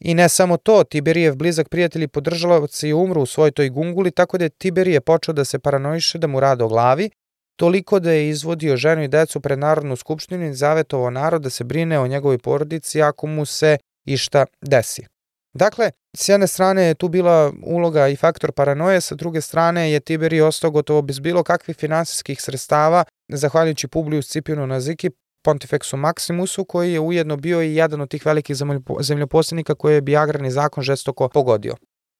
I 0.00 0.14
ne 0.14 0.28
samo 0.28 0.56
to, 0.56 0.84
Tiberijev 0.84 1.36
blizak 1.36 1.68
prijatelj 1.68 2.02
i 2.02 2.08
podržalovac 2.08 2.82
je 2.82 2.94
umru 2.94 3.22
u 3.22 3.26
svoj 3.26 3.50
toj 3.50 3.68
gunguli, 3.68 4.10
tako 4.10 4.38
da 4.38 4.44
je 4.44 4.48
Tiberije 4.48 5.00
počeo 5.00 5.34
da 5.34 5.44
se 5.44 5.58
paranoiše 5.58 6.18
da 6.18 6.26
mu 6.26 6.40
rade 6.40 6.64
o 6.64 6.68
glavi, 6.68 7.10
toliko 7.56 8.00
da 8.00 8.12
je 8.12 8.28
izvodio 8.28 8.76
ženu 8.76 9.02
i 9.02 9.08
decu 9.08 9.40
pred 9.40 9.58
Narodnu 9.58 9.96
skupštinu 9.96 10.46
i 10.46 10.54
zavetovao 10.54 11.10
narod 11.10 11.42
da 11.42 11.50
se 11.50 11.64
brine 11.64 11.98
o 11.98 12.06
njegovoj 12.06 12.38
porodici 12.38 13.02
ako 13.02 13.26
mu 13.26 13.46
se 13.46 13.78
išta 14.04 14.46
desi. 14.60 15.06
Dakle, 15.54 15.90
s 16.16 16.28
jedne 16.28 16.46
strane 16.46 16.82
je 16.82 16.94
tu 16.94 17.08
bila 17.08 17.52
uloga 17.66 18.08
i 18.08 18.16
faktor 18.16 18.52
paranoje, 18.52 19.00
sa 19.00 19.14
druge 19.14 19.40
strane 19.40 19.92
je 19.92 20.00
Tiberije 20.00 20.44
ostao 20.44 20.70
gotovo 20.70 21.02
bez 21.02 21.20
bilo 21.20 21.42
kakvih 21.42 21.76
finansijskih 21.76 22.42
sredstava, 22.42 23.04
zahvaljujući 23.28 23.88
Publius 23.88 24.28
Cipionu 24.28 24.66
Naziki, 24.66 25.10
Pontifexu 25.46 25.96
Maximusu, 25.96 26.64
koji 26.66 26.92
je 26.92 27.00
ujedno 27.00 27.36
bio 27.36 27.62
i 27.62 27.74
jedan 27.74 28.00
od 28.00 28.10
tih 28.10 28.26
velikih 28.26 28.56
zemljoposlenika 29.00 29.74
koje 29.74 30.00
bi 30.00 30.16
agrarni 30.16 30.50
zakon 30.50 30.84
žestoko 30.84 31.28
pogodio. 31.28 31.74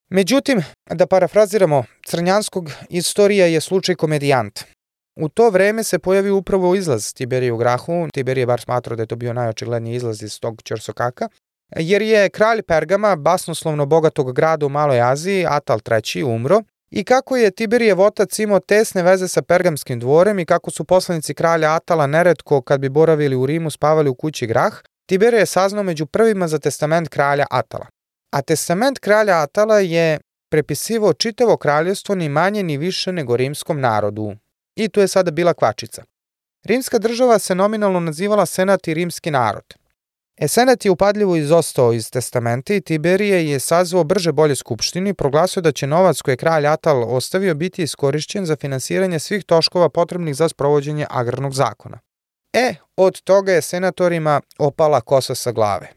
Međutim, 0.09 0.63
da 0.89 1.07
parafraziramo, 1.07 1.83
Crnjanskog 2.05 2.71
istorija 2.89 3.45
je 3.45 3.61
slučaj 3.61 3.95
komedijant. 3.95 4.63
U 5.19 5.29
to 5.29 5.49
vreme 5.49 5.83
se 5.83 5.99
pojavio 5.99 6.37
upravo 6.37 6.75
izlaz 6.75 7.13
Tiberije 7.13 7.51
u 7.51 7.57
Grahu, 7.57 8.07
Tiberije 8.13 8.45
bar 8.45 8.61
smatrao 8.61 8.95
da 8.95 9.03
je 9.03 9.07
to 9.07 9.15
bio 9.15 9.33
najočigledniji 9.33 9.95
izlaz 9.95 10.23
iz 10.23 10.39
tog 10.39 10.61
Ćorsokaka, 10.61 11.29
jer 11.75 12.01
je 12.01 12.29
kralj 12.29 12.61
Pergama, 12.61 13.15
basnoslovno 13.15 13.85
bogatog 13.85 14.33
grada 14.33 14.65
u 14.65 14.69
Maloj 14.69 15.01
Aziji, 15.01 15.45
Atal 15.49 15.79
III, 15.91 16.23
umro 16.23 16.61
i 16.91 17.03
kako 17.03 17.37
je 17.37 17.51
Tiberijev 17.51 18.01
otac 18.01 18.39
imao 18.39 18.59
tesne 18.59 19.03
veze 19.03 19.27
sa 19.27 19.41
Pergamskim 19.41 19.99
dvorem 19.99 20.39
i 20.39 20.45
kako 20.45 20.71
su 20.71 20.83
poslanici 20.83 21.33
kralja 21.33 21.73
Atala 21.73 22.07
neretko 22.07 22.61
kad 22.61 22.79
bi 22.79 22.89
boravili 22.89 23.35
u 23.35 23.45
Rimu 23.45 23.69
spavali 23.69 24.09
u 24.09 24.15
kući 24.15 24.47
Grah, 24.47 24.73
Tiberije 25.05 25.39
je 25.39 25.45
saznao 25.45 25.83
među 25.83 26.05
prvima 26.05 26.47
za 26.47 26.59
testament 26.59 27.09
kralja 27.09 27.45
Atala. 27.49 27.85
A 28.31 28.41
testament 28.41 28.99
kralja 28.99 29.41
Atala 29.41 29.79
je 29.79 30.19
prepisivo 30.51 31.13
čitavo 31.13 31.57
kraljevstvo 31.57 32.15
ni 32.15 32.29
manje 32.29 32.63
ni 32.63 32.77
više 32.77 33.11
nego 33.11 33.37
rimskom 33.37 33.79
narodu. 33.79 34.35
I 34.75 34.89
tu 34.89 34.99
je 34.99 35.07
sada 35.07 35.31
bila 35.31 35.53
kvačica. 35.53 36.03
Rimska 36.65 36.99
država 36.99 37.39
se 37.39 37.55
nominalno 37.55 37.99
nazivala 37.99 38.45
Senat 38.45 38.87
i 38.87 38.93
rimski 38.93 39.31
narod. 39.31 39.80
E, 40.37 40.47
Senat 40.47 40.85
je 40.85 40.91
upadljivo 40.91 41.35
izostao 41.35 41.93
iz 41.93 42.11
testamenta 42.11 42.73
i 42.73 42.81
Tiberije 42.81 43.49
je 43.49 43.59
sazvao 43.59 44.03
brže 44.03 44.31
bolje 44.31 44.55
skupštinu 44.55 45.09
i 45.09 45.13
proglasio 45.13 45.61
da 45.61 45.71
će 45.71 45.87
novac 45.87 46.21
koje 46.21 46.33
je 46.33 46.37
kralj 46.37 46.67
Atal 46.67 47.15
ostavio 47.15 47.55
biti 47.55 47.83
iskorišćen 47.83 48.45
za 48.45 48.55
finansiranje 48.55 49.19
svih 49.19 49.43
toškova 49.43 49.89
potrebnih 49.89 50.35
za 50.35 50.49
sprovođenje 50.49 51.05
agrarnog 51.09 51.53
zakona. 51.53 51.99
E, 52.53 52.75
od 52.97 53.21
toga 53.21 53.51
je 53.51 53.61
senatorima 53.61 54.41
opala 54.59 55.01
kosa 55.01 55.35
sa 55.35 55.51
glave. 55.51 55.91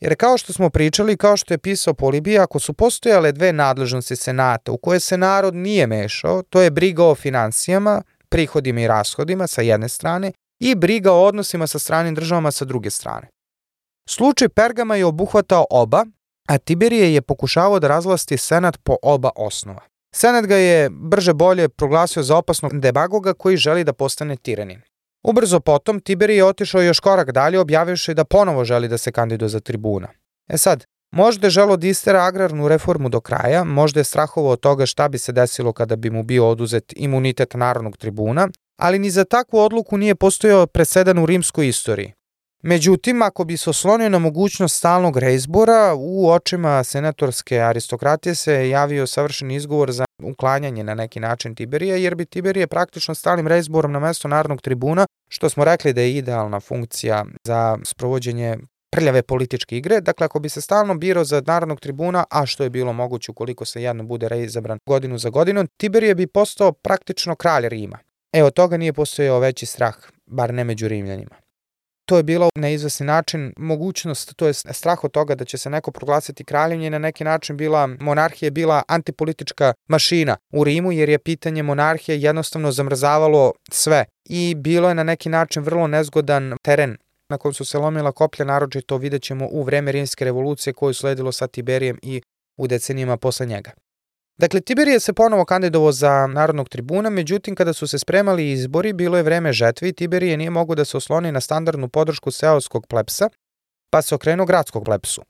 Jer 0.00 0.16
kao 0.16 0.38
što 0.38 0.52
smo 0.52 0.70
pričali, 0.70 1.16
kao 1.16 1.36
što 1.36 1.54
je 1.54 1.58
pisao 1.58 1.94
Polibija, 1.94 2.42
ako 2.42 2.58
su 2.58 2.72
postojale 2.72 3.32
dve 3.32 3.52
nadležnosti 3.52 4.16
senata 4.16 4.72
u 4.72 4.78
koje 4.78 5.00
se 5.00 5.18
narod 5.18 5.54
nije 5.54 5.86
mešao, 5.86 6.42
to 6.42 6.60
je 6.60 6.70
briga 6.70 7.04
o 7.04 7.14
financijama, 7.14 8.02
prihodima 8.28 8.80
i 8.80 8.86
rashodima 8.86 9.46
sa 9.46 9.62
jedne 9.62 9.88
strane 9.88 10.32
i 10.60 10.74
briga 10.74 11.12
o 11.12 11.24
odnosima 11.24 11.66
sa 11.66 11.78
stranim 11.78 12.14
državama 12.14 12.50
sa 12.50 12.64
druge 12.64 12.90
strane. 12.90 13.28
Slučaj 14.08 14.48
Pergama 14.48 14.96
je 14.96 15.04
obuhvatao 15.04 15.66
oba, 15.70 16.04
a 16.48 16.58
Tiberije 16.58 17.14
je 17.14 17.22
pokušavao 17.22 17.80
da 17.80 17.88
razvlasti 17.88 18.36
senat 18.36 18.76
po 18.82 18.96
oba 19.02 19.30
osnova. 19.36 19.80
Senat 20.14 20.46
ga 20.46 20.56
je 20.56 20.90
brže 20.90 21.34
bolje 21.34 21.68
proglasio 21.68 22.22
za 22.22 22.36
opasnog 22.36 22.80
demagoga 22.80 23.34
koji 23.34 23.56
želi 23.56 23.84
da 23.84 23.92
postane 23.92 24.36
tiranin. 24.36 24.80
Ubrzo 25.24 25.60
potom 25.60 26.00
Tiberije 26.00 26.36
je 26.36 26.44
otišao 26.44 26.82
još 26.82 27.00
korak 27.00 27.32
dalje 27.32 27.60
objavivši 27.60 28.14
da 28.14 28.24
ponovo 28.24 28.64
želi 28.64 28.88
da 28.88 28.98
se 28.98 29.12
kandiduje 29.12 29.48
za 29.48 29.60
tribuna. 29.60 30.08
E 30.48 30.58
sad, 30.58 30.84
možda 31.12 31.46
je 31.46 31.50
želo 31.50 31.76
da 31.76 31.86
istera 31.86 32.22
agrarnu 32.24 32.68
reformu 32.68 33.08
do 33.08 33.20
kraja, 33.20 33.64
možda 33.64 34.00
je 34.00 34.04
strahovao 34.04 34.52
od 34.52 34.60
toga 34.60 34.86
šta 34.86 35.08
bi 35.08 35.18
se 35.18 35.32
desilo 35.32 35.72
kada 35.72 35.96
bi 35.96 36.10
mu 36.10 36.22
bio 36.22 36.48
oduzet 36.48 36.92
imunitet 36.96 37.54
narodnog 37.54 37.96
tribuna, 37.96 38.48
ali 38.80 38.98
ni 38.98 39.10
za 39.10 39.24
takvu 39.24 39.58
odluku 39.58 39.96
nije 39.96 40.14
postojao 40.14 40.66
presedan 40.66 41.18
u 41.18 41.26
rimskoj 41.26 41.68
istoriji. 41.68 42.12
Međutim, 42.62 43.22
ako 43.22 43.44
bi 43.44 43.56
se 43.56 43.70
oslonio 43.70 44.08
na 44.08 44.18
mogućnost 44.18 44.76
stalnog 44.76 45.16
reizbora, 45.16 45.94
u 45.98 46.30
očima 46.30 46.84
senatorske 46.84 47.60
aristokratije 47.60 48.34
se 48.34 48.68
javio 48.68 49.06
savršen 49.06 49.50
izgovor 49.50 49.92
za 49.92 50.04
uklanjanje 50.22 50.84
na 50.84 50.94
neki 50.94 51.20
način 51.20 51.54
Tiberija, 51.54 51.96
jer 51.96 52.14
bi 52.14 52.24
Tiberije 52.24 52.66
praktično 52.66 53.14
stalnim 53.14 53.46
reizborom 53.46 53.92
na 53.92 53.98
mesto 53.98 54.28
narodnog 54.28 54.60
tribuna, 54.60 55.06
što 55.28 55.50
smo 55.50 55.64
rekli 55.64 55.92
da 55.92 56.00
je 56.00 56.16
idealna 56.16 56.60
funkcija 56.60 57.24
za 57.44 57.78
sprovođenje 57.84 58.56
prljave 58.90 59.22
političke 59.22 59.76
igre. 59.76 60.00
Dakle, 60.00 60.24
ako 60.24 60.40
bi 60.40 60.48
se 60.48 60.60
stalno 60.60 60.94
birao 60.94 61.24
za 61.24 61.42
narodnog 61.46 61.80
tribuna, 61.80 62.24
a 62.30 62.46
što 62.46 62.62
je 62.62 62.70
bilo 62.70 62.92
moguće 62.92 63.30
ukoliko 63.30 63.64
se 63.64 63.82
jedno 63.82 64.04
bude 64.04 64.28
reizabran 64.28 64.78
godinu 64.86 65.18
za 65.18 65.30
godinom, 65.30 65.68
Tiberije 65.76 66.14
bi 66.14 66.26
postao 66.26 66.72
praktično 66.72 67.34
kralj 67.34 67.68
Rima. 67.68 67.98
E, 68.32 68.42
od 68.42 68.54
toga 68.54 68.76
nije 68.76 68.92
postojao 68.92 69.38
veći 69.38 69.66
strah, 69.66 69.94
bar 70.26 70.54
ne 70.54 70.64
među 70.64 70.88
Rimljanima. 70.88 71.45
To 72.06 72.16
je 72.16 72.22
bilo 72.22 72.48
na 72.54 72.68
izvesni 72.68 73.06
način 73.06 73.52
mogućnost, 73.56 74.36
to 74.36 74.46
je 74.46 74.54
strah 74.54 75.04
od 75.04 75.10
toga 75.10 75.34
da 75.34 75.44
će 75.44 75.58
se 75.58 75.70
neko 75.70 75.90
proglasiti 75.90 76.44
kraljem 76.44 76.80
je 76.80 76.90
na 76.90 76.98
neki 76.98 77.24
način 77.24 77.56
bila, 77.56 77.86
monarhija 77.86 78.50
bila 78.50 78.82
antipolitička 78.88 79.72
mašina 79.88 80.36
u 80.52 80.64
Rimu 80.64 80.92
jer 80.92 81.08
je 81.08 81.18
pitanje 81.18 81.62
monarhije 81.62 82.20
jednostavno 82.20 82.72
zamrzavalo 82.72 83.52
sve 83.70 84.04
i 84.24 84.54
bilo 84.54 84.88
je 84.88 84.94
na 84.94 85.02
neki 85.02 85.28
način 85.28 85.62
vrlo 85.62 85.86
nezgodan 85.86 86.54
teren 86.62 86.96
na 87.28 87.38
kojem 87.38 87.54
su 87.54 87.64
se 87.64 87.78
lomila 87.78 88.12
koplja, 88.12 88.46
naročito 88.46 88.96
vidjet 88.96 89.22
ćemo 89.22 89.48
u 89.50 89.62
vreme 89.62 89.92
rimske 89.92 90.24
revolucije 90.24 90.72
koju 90.72 90.94
sledilo 90.94 91.32
sa 91.32 91.46
Tiberijem 91.46 91.98
i 92.02 92.22
u 92.56 92.66
decenijama 92.66 93.16
posle 93.16 93.46
njega. 93.46 93.70
Dakle, 94.38 94.60
Tiberije 94.60 95.00
se 95.00 95.12
ponovo 95.12 95.44
kandidovao 95.44 95.92
za 95.92 96.26
narodnog 96.26 96.68
tribuna, 96.68 97.10
međutim, 97.10 97.54
kada 97.54 97.72
su 97.72 97.86
se 97.86 97.98
spremali 97.98 98.50
izbori, 98.50 98.92
bilo 98.92 99.16
je 99.16 99.22
vreme 99.22 99.52
žetvi 99.52 99.88
i 99.88 99.92
Tiberije 99.92 100.36
nije 100.36 100.50
mogu 100.50 100.74
da 100.74 100.84
se 100.84 100.96
osloni 100.96 101.32
na 101.32 101.40
standardnu 101.40 101.88
podršku 101.88 102.30
seoskog 102.30 102.86
plepsa, 102.86 103.28
pa 103.90 104.02
se 104.02 104.14
okrenuo 104.14 104.46
gradskog 104.46 104.84
plepsu. 104.84 105.22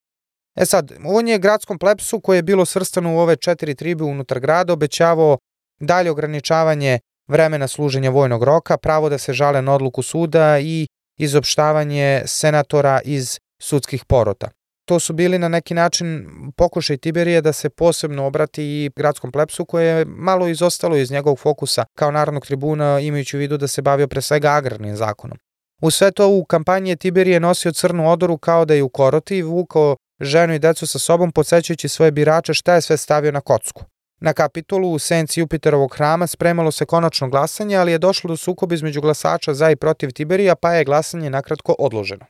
E 0.57 0.67
sad, 0.67 0.93
on 1.05 1.29
je 1.29 1.39
gradskom 1.39 1.79
plepsu, 1.79 2.21
koje 2.21 2.39
je 2.39 2.43
bilo 2.43 2.65
svrstano 2.65 3.15
u 3.15 3.19
ove 3.19 3.37
četiri 3.37 3.75
tribe 3.75 4.05
unutar 4.05 4.41
grada, 4.41 4.73
obećavao 4.73 5.39
dalje 5.81 6.11
ograničavanje 6.11 6.99
vremena 7.29 7.69
služenja 7.69 8.11
vojnog 8.11 8.43
roka, 8.43 8.77
pravo 8.77 9.09
da 9.09 9.19
se 9.19 9.33
žale 9.33 9.63
na 9.63 9.75
odluku 9.75 10.03
suda 10.03 10.59
i 10.59 10.87
izopštavanje 11.19 12.23
senatora 12.27 13.01
iz 13.05 13.39
sudskih 13.63 14.05
porota. 14.05 14.49
To 14.87 15.01
su 15.01 15.13
bili 15.13 15.39
na 15.39 15.49
neki 15.49 15.75
način 15.75 16.27
pokušaj 16.57 16.97
Tiberije 16.97 17.41
da 17.41 17.53
se 17.53 17.69
posebno 17.71 18.27
obrati 18.27 18.63
i 18.65 18.91
gradskom 18.97 19.33
plepsu 19.33 19.65
koje 19.65 19.87
je 19.87 20.05
malo 20.05 20.49
izostalo 20.49 20.97
iz 20.97 21.11
njegovog 21.11 21.39
fokusa 21.39 21.85
kao 21.95 22.11
narodnog 22.11 22.47
tribuna 22.47 23.01
imajući 23.01 23.37
u 23.37 23.41
vidu 23.41 23.57
da 23.57 23.69
se 23.69 23.83
bavio 23.83 24.09
pre 24.09 24.21
svega 24.21 24.51
agrarnim 24.51 24.97
zakonom. 24.97 25.39
U 25.83 25.91
sve 25.91 26.11
to 26.11 26.29
u 26.29 26.45
kampanji 26.45 26.91
je 26.91 26.97
Tiberije 26.97 27.41
nosio 27.41 27.73
crnu 27.73 28.11
odoru 28.11 28.39
kao 28.39 28.65
da 28.65 28.75
je 28.75 28.83
u 28.83 28.89
koroti 28.89 29.37
i 29.37 29.43
vukao 29.43 29.97
ženu 30.21 30.55
i 30.55 30.59
decu 30.59 30.87
sa 30.87 30.99
sobom 30.99 31.33
podsjećajući 31.33 31.89
svoje 31.89 32.11
birače 32.11 32.55
šta 32.55 32.75
je 32.75 32.81
sve 32.81 32.97
stavio 32.97 33.33
na 33.33 33.41
kocku. 33.41 33.85
Na 34.21 34.33
kapitolu 34.33 34.93
u 34.93 34.99
senci 34.99 35.41
Jupiterovog 35.41 35.95
hrama 35.95 36.27
spremalo 36.27 36.73
se 36.73 36.87
konačno 36.87 37.29
glasanje, 37.29 37.77
ali 37.77 37.93
je 37.93 37.99
došlo 37.99 38.29
do 38.29 38.37
sukoba 38.37 38.75
između 38.75 39.01
glasača 39.01 39.55
za 39.55 39.71
i 39.71 39.77
protiv 39.77 40.11
Tiberija, 40.11 40.55
pa 40.55 40.73
je 40.73 40.85
glasanje 40.85 41.31
nakratko 41.31 41.75
odloženo. 41.79 42.27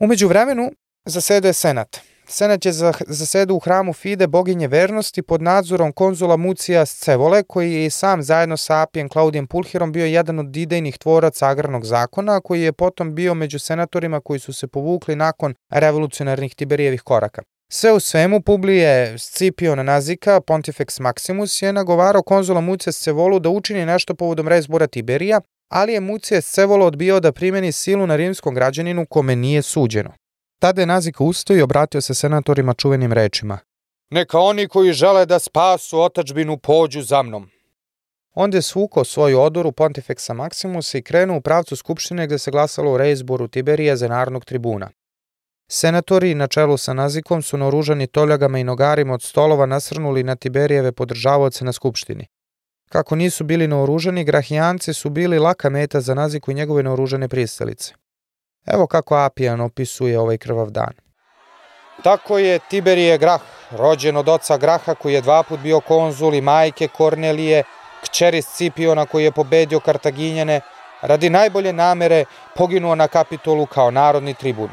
Umeđu 0.00 0.28
vremenu, 0.28 0.70
zaseda 1.04 1.48
je 1.48 1.52
senat. 1.52 2.00
Senat 2.26 2.64
je 2.66 2.72
zasedu 3.06 3.54
u 3.54 3.58
hramu 3.58 3.92
Fide, 3.92 4.26
boginje 4.26 4.68
vernosti, 4.68 5.22
pod 5.22 5.42
nadzorom 5.42 5.92
konzula 5.92 6.36
Mucija 6.36 6.86
Scevole, 6.86 7.42
koji 7.42 7.72
je 7.72 7.90
sam 7.90 8.22
zajedno 8.22 8.56
sa 8.56 8.82
Apijem 8.82 9.08
Klaudijem 9.08 9.46
Pulhirom 9.46 9.92
bio 9.92 10.06
jedan 10.06 10.38
od 10.38 10.56
idejnih 10.56 10.98
tvoraca 10.98 11.48
agrarnog 11.48 11.84
zakona, 11.84 12.40
koji 12.40 12.62
je 12.62 12.72
potom 12.72 13.14
bio 13.14 13.34
među 13.34 13.58
senatorima 13.58 14.20
koji 14.20 14.40
su 14.40 14.52
se 14.52 14.66
povukli 14.66 15.16
nakon 15.16 15.54
revolucionarnih 15.70 16.54
Tiberijevih 16.54 17.02
koraka. 17.02 17.42
Sve 17.72 17.92
u 17.92 18.00
svemu, 18.00 18.40
Publije 18.40 19.18
Scipion 19.18 19.84
Nazika, 19.86 20.40
Pontifex 20.40 21.00
Maximus, 21.00 21.64
je 21.64 21.72
nagovarao 21.72 22.22
konzula 22.22 22.60
Mucija 22.60 22.92
Scevolu 22.92 23.38
da 23.38 23.48
učini 23.48 23.86
nešto 23.86 24.14
povodom 24.14 24.48
rezbora 24.48 24.86
Tiberija, 24.86 25.40
ali 25.68 25.92
je 25.92 26.00
Mucija 26.00 26.40
Scevolo 26.40 26.86
odbio 26.86 27.20
da 27.20 27.32
primeni 27.32 27.72
silu 27.72 28.06
na 28.06 28.16
rimskom 28.16 28.54
građaninu 28.54 29.06
kome 29.06 29.36
nije 29.36 29.62
suđeno. 29.62 30.10
Tada 30.64 30.82
je 30.82 30.86
Nazika 30.86 31.24
ustao 31.24 31.56
i 31.56 31.62
obratio 31.62 32.00
se 32.00 32.14
senatorima 32.14 32.74
čuvenim 32.74 33.12
rečima. 33.12 33.58
Neka 34.10 34.38
oni 34.38 34.68
koji 34.68 34.92
žele 34.92 35.26
da 35.26 35.38
spasu 35.38 36.00
otačbinu 36.00 36.58
pođu 36.58 37.02
za 37.02 37.22
mnom. 37.22 37.48
Onda 38.34 38.56
je 38.56 38.62
svukao 38.62 39.04
svoju 39.04 39.40
odoru 39.40 39.72
Pontifexa 39.72 40.34
Maximusa 40.34 40.98
i 40.98 41.02
krenuo 41.02 41.36
u 41.36 41.40
pravcu 41.40 41.76
Skupštine 41.76 42.26
gde 42.26 42.38
se 42.38 42.50
glasalo 42.50 42.92
o 42.92 42.96
reizboru 42.96 43.48
Tiberija 43.48 43.96
za 43.96 44.08
narodnog 44.08 44.44
tribuna. 44.44 44.90
Senatori 45.70 46.34
na 46.34 46.46
čelu 46.46 46.76
sa 46.76 46.94
Nazikom 46.94 47.42
su 47.42 47.58
naoružani 47.58 48.06
toljagama 48.06 48.58
i 48.58 48.64
nogarima 48.64 49.14
od 49.14 49.22
stolova 49.22 49.66
nasrnuli 49.66 50.22
na 50.22 50.36
Tiberijeve 50.36 50.92
podržavaoce 50.92 51.64
na 51.64 51.72
Skupštini. 51.72 52.26
Kako 52.88 53.16
nisu 53.16 53.44
bili 53.44 53.68
naoružani, 53.68 54.24
grahijanci 54.24 54.94
su 54.94 55.10
bili 55.10 55.38
laka 55.38 55.70
meta 55.70 56.00
za 56.00 56.14
Naziku 56.14 56.50
i 56.50 56.54
njegove 56.54 56.82
naoružane 56.82 57.28
pristalice. 57.28 57.94
Evo 58.66 58.86
kako 58.86 59.16
Apijan 59.16 59.60
opisuje 59.60 60.18
ovaj 60.18 60.38
krvav 60.38 60.70
dan. 60.70 60.92
Tako 62.02 62.38
je 62.38 62.58
Tiberije 62.58 63.18
Grah, 63.18 63.40
rođen 63.70 64.16
od 64.16 64.28
oca 64.28 64.56
Graha 64.56 64.94
koji 64.94 65.14
je 65.14 65.20
dva 65.20 65.42
put 65.42 65.60
bio 65.60 65.80
konzul 65.80 66.34
i 66.34 66.40
majke 66.40 66.88
Kornelije, 66.88 67.62
kćeri 68.02 68.42
Scipiona 68.42 69.06
koji 69.06 69.24
je 69.24 69.32
pobedio 69.32 69.80
Kartaginjane, 69.80 70.60
radi 71.02 71.30
najbolje 71.30 71.72
namere 71.72 72.24
poginuo 72.56 72.94
na 72.94 73.08
kapitolu 73.08 73.66
kao 73.66 73.90
narodni 73.90 74.34
tribun. 74.34 74.70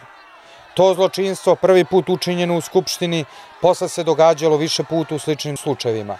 To 0.73 0.93
zločinstvo 0.93 1.55
prvi 1.55 1.85
put 1.85 2.09
učinjeno 2.09 2.57
u 2.57 2.61
Skupštini, 2.61 3.26
posle 3.61 3.89
se 3.89 4.03
događalo 4.03 4.57
više 4.57 4.84
puta 4.84 5.15
u 5.15 5.19
sličnim 5.19 5.57
slučajevima. 5.57 6.18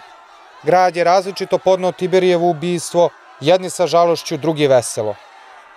Grad 0.62 0.96
je 0.96 1.04
različito 1.04 1.58
podno 1.58 1.92
Tiberijevo 1.92 2.50
ubijstvo, 2.50 3.08
jedni 3.40 3.70
sa 3.70 3.86
žalošću, 3.86 4.36
drugi 4.36 4.66
veselo. 4.66 5.14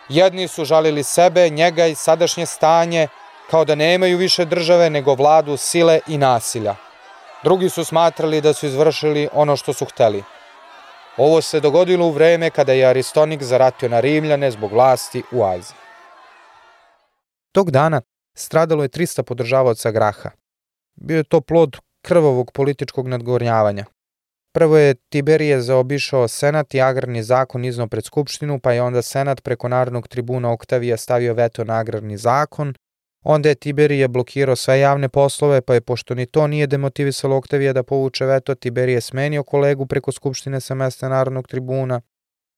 Jedni 0.10 0.48
su 0.48 0.66
žalili 0.66 1.04
sebe, 1.04 1.50
njega 1.50 1.86
i 1.86 1.96
sadašnje 1.96 2.46
stanje, 2.46 3.08
kao 3.50 3.66
da 3.66 3.76
nemaju 3.76 4.18
više 4.18 4.46
države 4.46 4.90
nego 4.90 5.14
vladu 5.14 5.58
sile 5.58 6.00
i 6.08 6.18
nasilja. 6.18 6.76
Drugi 7.44 7.70
su 7.70 7.84
smatrali 7.84 8.42
da 8.42 8.54
su 8.54 8.66
izvršili 8.66 9.30
ono 9.34 9.56
što 9.56 9.74
su 9.74 9.86
hteli. 9.86 10.24
Ovo 11.18 11.42
se 11.42 11.60
dogodilo 11.60 12.06
u 12.06 12.12
vreme 12.12 12.50
kada 12.50 12.74
je 12.74 12.86
Aristonik 12.86 13.44
zaratio 13.44 13.90
na 13.90 14.00
Rimljane 14.00 14.52
zbog 14.52 14.72
vlasti 14.74 15.24
u 15.32 15.44
Aziji. 15.44 15.78
Tog 17.52 17.72
dana 17.72 18.02
stradalo 18.38 18.84
je 18.84 18.90
300 18.90 19.24
podržavaoca 19.24 19.92
Graha. 19.92 20.30
Bio 20.96 21.18
je 21.18 21.24
to 21.24 21.42
plod 21.42 21.78
krvavog 22.02 22.52
političkog 22.52 23.08
nadgornjavanja. 23.08 23.86
Prvo 24.56 24.78
je 24.78 24.96
Tiberije 25.10 25.62
zaobišao 25.62 26.28
senat 26.28 26.74
i 26.74 26.82
agrarni 26.82 27.24
zakon 27.24 27.66
iznao 27.66 27.88
pred 27.88 28.06
skupštinu, 28.06 28.60
pa 28.60 28.72
je 28.72 28.82
onda 28.82 29.02
senat 29.02 29.42
preko 29.44 29.68
narodnog 29.68 30.08
tribuna 30.08 30.52
Oktavija 30.52 30.98
stavio 30.98 31.34
veto 31.34 31.64
na 31.64 31.74
agrarni 31.74 32.18
zakon, 32.18 32.74
onda 33.24 33.50
je 33.50 33.56
Tiberije 33.56 34.08
blokirao 34.08 34.56
sve 34.56 34.80
javne 34.80 35.10
poslove, 35.10 35.62
pa 35.62 35.74
je 35.74 35.82
pošto 35.82 36.16
ni 36.16 36.26
to 36.26 36.48
nije 36.48 36.68
demotivisalo 36.68 37.36
Oktavija 37.36 37.74
da 37.74 37.84
povuče 37.84 38.26
veto, 38.26 38.56
Tiberije 38.56 39.02
smenio 39.02 39.44
kolegu 39.44 39.86
preko 39.86 40.12
skupštine 40.12 40.62
sa 40.62 40.76
mesta 40.76 41.10
narodnog 41.10 41.48
tribuna, 41.48 42.02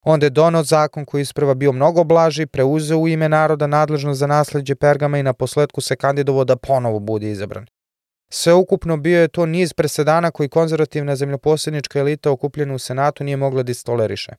Onda 0.06 0.26
je 0.26 0.30
donao 0.30 0.64
zakon 0.64 1.06
koji 1.06 1.22
isprva 1.22 1.54
bio 1.54 1.72
mnogo 1.72 2.04
blaži, 2.04 2.46
preuzeo 2.46 2.98
u 2.98 3.08
ime 3.08 3.30
naroda 3.30 3.68
nadležno 3.68 4.14
za 4.14 4.28
nasledđe 4.28 4.76
Pergama 4.76 5.18
i 5.18 5.24
na 5.24 5.34
posledku 5.34 5.82
se 5.82 5.96
kandidovao 5.96 6.46
da 6.46 6.56
ponovo 6.56 7.00
bude 7.00 7.32
izabran. 7.32 7.66
Sveukupno 8.30 8.98
bio 8.98 9.22
je 9.22 9.28
to 9.28 9.46
niz 9.46 9.74
presedana 9.74 10.32
koji 10.32 10.50
konzervativna 10.50 11.16
zemljoposednička 11.16 12.00
elita 12.00 12.32
okupljena 12.32 12.74
u 12.74 12.80
Senatu 12.80 13.24
nije 13.24 13.38
mogla 13.38 13.64
da 13.64 13.72
istoleriše. 13.72 14.32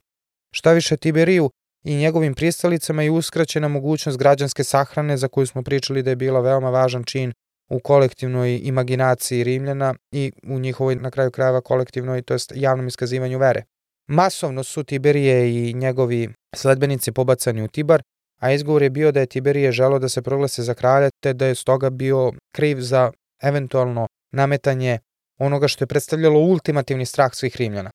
Šta 0.53 0.73
više 0.73 0.97
Tiberiju 0.97 1.51
i 1.85 1.97
njegovim 1.97 2.35
pristalicama 2.35 3.03
je 3.03 3.11
uskraćena 3.11 3.69
mogućnost 3.69 4.19
građanske 4.19 4.65
sahrane 4.65 5.17
za 5.17 5.29
koju 5.29 5.47
smo 5.47 5.63
pričali 5.63 6.03
da 6.03 6.11
je 6.11 6.17
bila 6.17 6.41
veoma 6.41 6.71
važan 6.71 7.05
čin 7.05 7.33
u 7.71 7.81
kolektivnoj 7.81 8.61
imaginaciji 8.63 9.45
Rimljana 9.45 9.95
i 10.13 10.33
u 10.47 10.59
njihovoj 10.59 10.97
na 10.97 11.11
kraju 11.11 11.31
krajeva 11.31 11.61
kolektivnoj, 11.61 12.23
to 12.23 12.35
jest 12.35 12.53
javnom 12.57 12.87
iskazivanju 12.87 13.39
vere. 13.39 13.63
Masovno 14.07 14.65
su 14.65 14.85
Tiberije 14.85 15.55
i 15.55 15.75
njegovi 15.75 16.29
sledbenici 16.57 17.13
pobacani 17.13 17.63
u 17.63 17.69
Tibar, 17.69 18.03
a 18.41 18.53
izgovor 18.53 18.83
je 18.83 18.91
bio 18.91 19.13
da 19.13 19.21
je 19.21 19.27
Tiberije 19.27 19.73
želo 19.73 19.99
da 19.99 20.09
se 20.09 20.23
proglase 20.23 20.63
za 20.63 20.75
kralja, 20.75 21.11
te 21.23 21.33
da 21.33 21.47
je 21.47 21.55
stoga 21.55 21.91
bio 21.91 22.33
kriv 22.55 22.81
za 22.81 23.13
eventualno 23.43 24.07
nametanje 24.33 24.99
onoga 25.39 25.69
što 25.69 25.83
je 25.83 25.87
predstavljalo 25.87 26.41
ultimativni 26.41 27.07
strah 27.07 27.35
svih 27.35 27.57
Rimljana. 27.57 27.91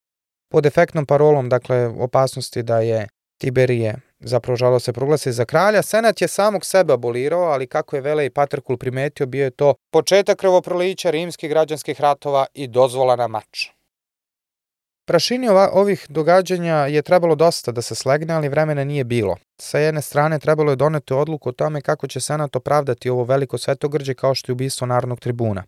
Pod 0.52 0.66
efektnom 0.66 1.06
parolom, 1.06 1.50
dakle, 1.50 1.88
opasnosti 1.88 2.64
da 2.64 2.80
je 2.80 3.08
Tiberije 3.38 3.96
zapravo 4.20 4.56
žalo 4.56 4.80
se 4.80 4.94
proglasi 4.94 5.32
za 5.32 5.46
kralja, 5.46 5.82
Senat 5.82 6.22
je 6.22 6.28
samog 6.28 6.66
sebe 6.66 6.94
abolirao, 6.94 7.44
ali 7.44 7.68
kako 7.68 7.96
je 7.96 8.02
Vele 8.02 8.26
i 8.26 8.32
primetio, 8.80 9.26
bio 9.26 9.44
je 9.44 9.52
to 9.52 9.74
početak 9.92 10.38
krvoprolića 10.38 11.10
rimskih 11.10 11.50
građanskih 11.50 12.02
ratova 12.02 12.46
i 12.54 12.68
dozvola 12.68 13.16
na 13.16 13.28
mač. 13.28 13.68
Prašini 15.06 15.48
ovih 15.72 16.06
događanja 16.10 16.76
je 16.76 17.02
trebalo 17.02 17.36
dosta 17.36 17.72
da 17.72 17.82
se 17.82 17.96
slegne, 17.96 18.34
ali 18.34 18.50
vremena 18.50 18.84
nije 18.84 19.04
bilo. 19.04 19.36
Sa 19.62 19.80
jedne 19.80 20.02
strane 20.02 20.40
trebalo 20.40 20.72
je 20.72 20.76
doneti 20.76 21.14
odluku 21.14 21.50
o 21.50 21.52
tome 21.52 21.82
kako 21.82 22.08
će 22.08 22.20
Senat 22.20 22.56
opravdati 22.56 23.10
ovo 23.10 23.24
veliko 23.24 23.58
svetogrđe 23.58 24.14
kao 24.14 24.36
što 24.36 24.52
je 24.52 24.54
ubistvo 24.54 24.88
Narodnog 24.88 25.20
tribuna. 25.20 25.64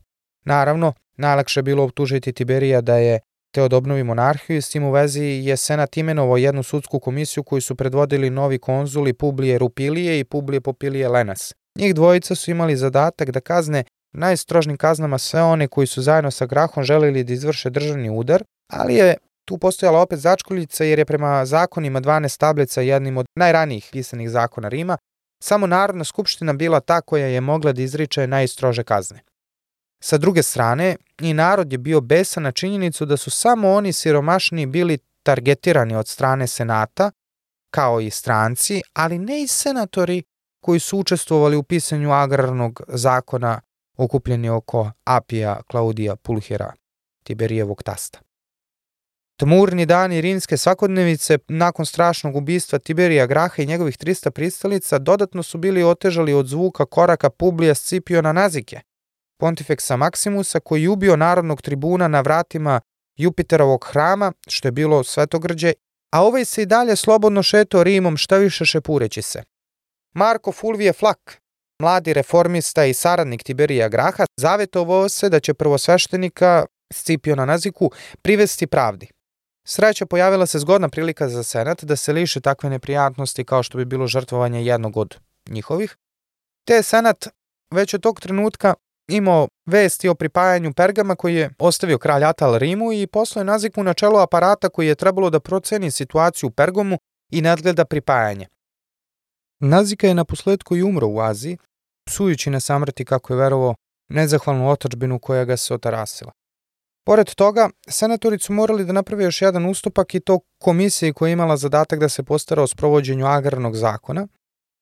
Naravno, 0.45 0.93
najlakše 1.17 1.59
je 1.59 1.63
bilo 1.63 1.83
optužiti 1.83 2.33
Tiberija 2.33 2.81
da 2.81 2.97
je 2.97 3.19
teo 3.51 3.67
da 3.67 3.77
obnovi 3.77 4.03
monarhiju 4.03 4.57
i 4.57 4.61
s 4.61 4.69
tim 4.69 4.83
u 4.83 4.91
vezi 4.91 5.23
je 5.23 5.57
Senat 5.57 5.97
imenovao 5.97 6.37
jednu 6.37 6.63
sudsku 6.63 6.99
komisiju 6.99 7.43
koju 7.43 7.61
su 7.61 7.75
predvodili 7.75 8.29
novi 8.29 8.59
konzuli 8.59 9.13
Publije 9.13 9.57
Rupilije 9.57 10.19
i 10.19 10.23
Publije 10.23 10.61
Popilije 10.61 11.09
Lenas. 11.09 11.53
Njih 11.77 11.95
dvojica 11.95 12.35
su 12.35 12.51
imali 12.51 12.75
zadatak 12.75 13.31
da 13.31 13.39
kazne 13.39 13.83
najstrožnim 14.13 14.77
kaznama 14.77 15.17
sve 15.17 15.43
one 15.43 15.67
koji 15.67 15.87
su 15.87 16.01
zajedno 16.01 16.31
sa 16.31 16.45
Grahom 16.45 16.83
želeli 16.83 17.23
da 17.23 17.33
izvrše 17.33 17.69
državni 17.69 18.09
udar, 18.09 18.43
ali 18.73 18.95
je 18.95 19.15
tu 19.45 19.57
postojala 19.57 20.01
opet 20.01 20.19
začkoljica 20.19 20.83
jer 20.83 20.99
je 20.99 21.05
prema 21.05 21.45
zakonima 21.45 22.01
12 22.01 22.39
tablica 22.39 22.81
jednim 22.81 23.17
od 23.17 23.25
najranijih 23.35 23.89
pisanih 23.91 24.29
zakona 24.29 24.69
Rima, 24.69 24.97
samo 25.43 25.67
Narodna 25.67 26.03
skupština 26.03 26.53
bila 26.53 26.79
ta 26.79 27.01
koja 27.01 27.27
je 27.27 27.41
mogla 27.41 27.73
da 27.73 27.81
izriče 27.81 28.27
najstrože 28.27 28.83
kazne. 28.83 29.19
Sa 30.03 30.17
druge 30.17 30.43
strane, 30.43 30.95
i 31.21 31.33
narod 31.33 31.71
je 31.71 31.77
bio 31.77 32.01
besan 32.01 32.43
na 32.43 32.51
činjenicu 32.51 33.05
da 33.05 33.17
su 33.17 33.31
samo 33.31 33.71
oni 33.71 33.93
siromašni 33.93 34.65
bili 34.65 34.97
targetirani 35.23 35.95
od 35.95 36.07
strane 36.07 36.47
senata, 36.47 37.11
kao 37.69 37.99
i 38.01 38.09
stranci, 38.09 38.81
ali 38.93 39.19
ne 39.19 39.41
i 39.41 39.47
senatori 39.47 40.23
koji 40.61 40.79
su 40.79 40.99
učestvovali 40.99 41.55
u 41.55 41.63
pisanju 41.63 42.11
agrarnog 42.11 42.81
zakona 42.87 43.61
okupljeni 43.97 44.49
oko 44.49 44.91
Apija 45.03 45.61
Klaudija 45.67 46.15
Pulhira, 46.15 46.73
Tiberijevog 47.23 47.83
tasta. 47.83 48.24
Tmurni 49.37 49.85
dani 49.85 50.21
rimske 50.21 50.57
svakodnevice 50.57 51.37
nakon 51.47 51.85
strašnog 51.85 52.35
ubistva 52.35 52.79
Tiberija 52.79 53.25
Graha 53.25 53.63
i 53.63 53.65
njegovih 53.65 53.97
300 53.97 54.29
pristalica 54.29 54.99
dodatno 54.99 55.43
su 55.43 55.57
bili 55.57 55.83
otežali 55.83 56.33
od 56.33 56.47
zvuka 56.47 56.85
koraka 56.85 57.29
Publija 57.29 57.75
Scipiona 57.75 58.33
Nazike, 58.33 58.79
pontifeksa 59.39 59.95
Maksimusa 59.95 60.59
koji 60.59 60.83
je 60.83 60.89
ubio 60.89 61.15
narodnog 61.15 61.61
tribuna 61.61 62.07
na 62.07 62.21
vratima 62.21 62.81
Jupiterovog 63.17 63.85
hrama, 63.91 64.31
što 64.47 64.67
je 64.67 64.71
bilo 64.71 65.03
svetogrđe, 65.03 65.73
a 66.13 66.23
ovaj 66.23 66.45
se 66.45 66.61
i 66.61 66.65
dalje 66.65 66.95
slobodno 66.95 67.43
šetao 67.43 67.83
Rimom 67.83 68.17
šta 68.17 68.37
više 68.37 68.65
šepureći 68.65 69.21
se. 69.21 69.43
Marko 70.13 70.51
Fulvije 70.51 70.93
Flak, 70.93 71.41
mladi 71.81 72.13
reformista 72.13 72.85
i 72.85 72.93
saradnik 72.93 73.43
Tiberija 73.43 73.89
Graha, 73.89 74.25
zavetovao 74.37 75.09
se 75.09 75.29
da 75.29 75.39
će 75.39 75.53
prvosveštenika 75.53 76.65
Scipiona 76.93 77.45
Naziku 77.45 77.91
privesti 78.21 78.67
pravdi. 78.67 79.14
Sreća 79.67 80.05
pojavila 80.05 80.45
se 80.45 80.59
zgodna 80.59 80.89
prilika 80.89 81.29
za 81.29 81.43
senat 81.43 81.83
da 81.83 81.95
se 81.95 82.13
liše 82.13 82.41
takve 82.41 82.69
neprijatnosti 82.69 83.43
kao 83.43 83.63
što 83.63 83.77
bi 83.77 83.85
bilo 83.85 84.07
žrtvovanje 84.07 84.65
jednog 84.65 84.97
od 84.97 85.17
njihovih, 85.49 85.97
te 86.67 86.73
je 86.73 86.83
senat 86.83 87.27
već 87.71 87.93
od 87.93 88.01
tog 88.01 88.19
trenutka 88.19 88.73
imao 89.07 89.47
vesti 89.65 90.09
o 90.09 90.15
pripajanju 90.15 90.73
Pergama 90.73 91.15
koji 91.15 91.35
je 91.35 91.49
ostavio 91.59 91.97
kralj 91.97 92.23
Atal 92.23 92.57
Rimu 92.57 92.93
i 92.93 93.07
poslao 93.07 93.41
je 93.41 93.45
Naziku 93.45 93.83
na 93.83 93.93
čelo 93.93 94.19
aparata 94.19 94.69
koji 94.69 94.87
je 94.87 94.95
trebalo 94.95 95.29
da 95.29 95.39
proceni 95.39 95.91
situaciju 95.91 96.47
u 96.47 96.51
Pergomu 96.51 96.97
i 97.31 97.41
nadgleda 97.41 97.85
pripajanje. 97.85 98.47
Nazika 99.59 100.07
je 100.07 100.13
na 100.13 100.25
posledku 100.25 100.75
i 100.75 100.83
umro 100.83 101.07
u 101.07 101.19
Aziji, 101.19 101.57
psujući 102.07 102.49
na 102.49 102.59
samrti 102.59 103.05
kako 103.05 103.33
je 103.33 103.37
verovo 103.37 103.75
nezahvalnu 104.09 104.69
otačbinu 104.69 105.19
koja 105.19 105.45
ga 105.45 105.57
se 105.57 105.73
otarasila. 105.73 106.31
Pored 107.05 107.35
toga, 107.35 107.69
senatori 107.87 108.39
su 108.39 108.53
morali 108.53 108.85
da 108.85 108.93
naprave 108.93 109.23
još 109.23 109.41
jedan 109.41 109.65
ustupak 109.65 110.15
i 110.15 110.19
to 110.19 110.39
komisiji 110.61 111.13
koja 111.13 111.29
je 111.29 111.33
imala 111.33 111.57
zadatak 111.57 111.99
da 111.99 112.09
se 112.09 112.23
postara 112.23 112.63
o 112.63 112.67
sprovođenju 112.67 113.25
agrarnog 113.25 113.75
zakona. 113.75 114.27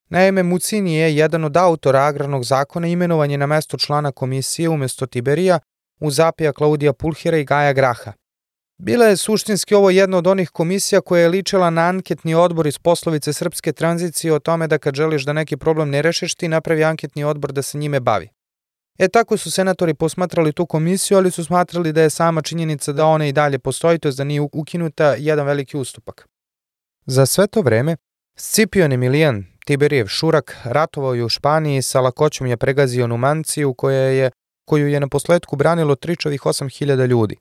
Naime, 0.10 0.44
Mucini 0.44 0.96
je 0.96 1.16
jedan 1.16 1.44
od 1.44 1.58
autora 1.58 2.04
agrarnog 2.04 2.44
zakona 2.44 2.88
imenovan 2.88 3.32
je 3.32 3.38
na 3.38 3.46
mesto 3.46 3.78
člana 3.78 4.12
komisije 4.12 4.70
umesto 4.70 5.06
Tiberija 5.06 5.60
u 6.00 6.12
zapija 6.12 6.54
Klaudija 6.54 6.94
Pulhira 6.94 7.38
i 7.38 7.44
Gaja 7.44 7.74
Graha. 7.74 8.14
Bila 8.78 9.06
je 9.06 9.18
suštinski 9.18 9.76
ovo 9.76 9.90
jedna 9.90 10.18
od 10.18 10.28
onih 10.28 10.50
komisija 10.50 11.02
koja 11.02 11.22
je 11.22 11.30
ličila 11.30 11.70
na 11.70 11.82
anketni 11.82 12.36
odbor 12.36 12.68
iz 12.68 12.80
poslovice 12.80 13.34
srpske 13.34 13.74
tranzicije 13.74 14.34
o 14.34 14.40
tome 14.40 14.68
da 14.68 14.78
kad 14.78 14.96
želiš 14.96 15.26
da 15.26 15.34
neki 15.34 15.58
problem 15.58 15.90
ne 15.90 16.02
rešiš 16.02 16.36
ti 16.36 16.48
napravi 16.48 16.84
anketni 16.84 17.24
odbor 17.24 17.52
da 17.52 17.62
se 17.62 17.78
njime 17.78 18.00
bavi. 18.00 18.30
E 18.98 19.08
tako 19.08 19.38
su 19.38 19.52
senatori 19.52 19.94
posmatrali 19.94 20.54
tu 20.54 20.66
komisiju, 20.66 21.18
ali 21.18 21.32
su 21.32 21.46
smatrali 21.46 21.94
da 21.94 22.02
je 22.02 22.10
sama 22.10 22.42
činjenica 22.42 22.92
da 22.92 23.06
ona 23.06 23.28
i 23.28 23.32
dalje 23.32 23.60
postoji, 23.60 24.00
to 24.00 24.08
je 24.08 24.14
da 24.14 24.24
nije 24.24 24.42
ukinuta 24.42 25.16
jedan 25.18 25.46
veliki 25.46 25.78
ustupak. 25.78 26.28
Za 27.06 27.26
sve 27.26 27.48
to 27.48 27.62
vreme, 27.62 27.96
Scipion 28.36 28.94
Emilijan, 28.94 29.46
Tiberijev 29.66 30.08
šurak, 30.08 30.58
ratovao 30.64 31.14
je 31.14 31.24
u 31.24 31.30
Španiji, 31.30 31.82
sa 31.82 32.02
lakoćom 32.02 32.48
je 32.48 32.58
pregazio 32.58 33.08
Numanciju 33.08 33.74
koja 33.74 34.02
je, 34.02 34.32
koju 34.66 34.88
je 34.88 35.00
na 35.00 35.08
posledku 35.08 35.56
branilo 35.56 35.96
tričovih 35.96 36.42
8000 36.42 37.08
ljudi. 37.08 37.36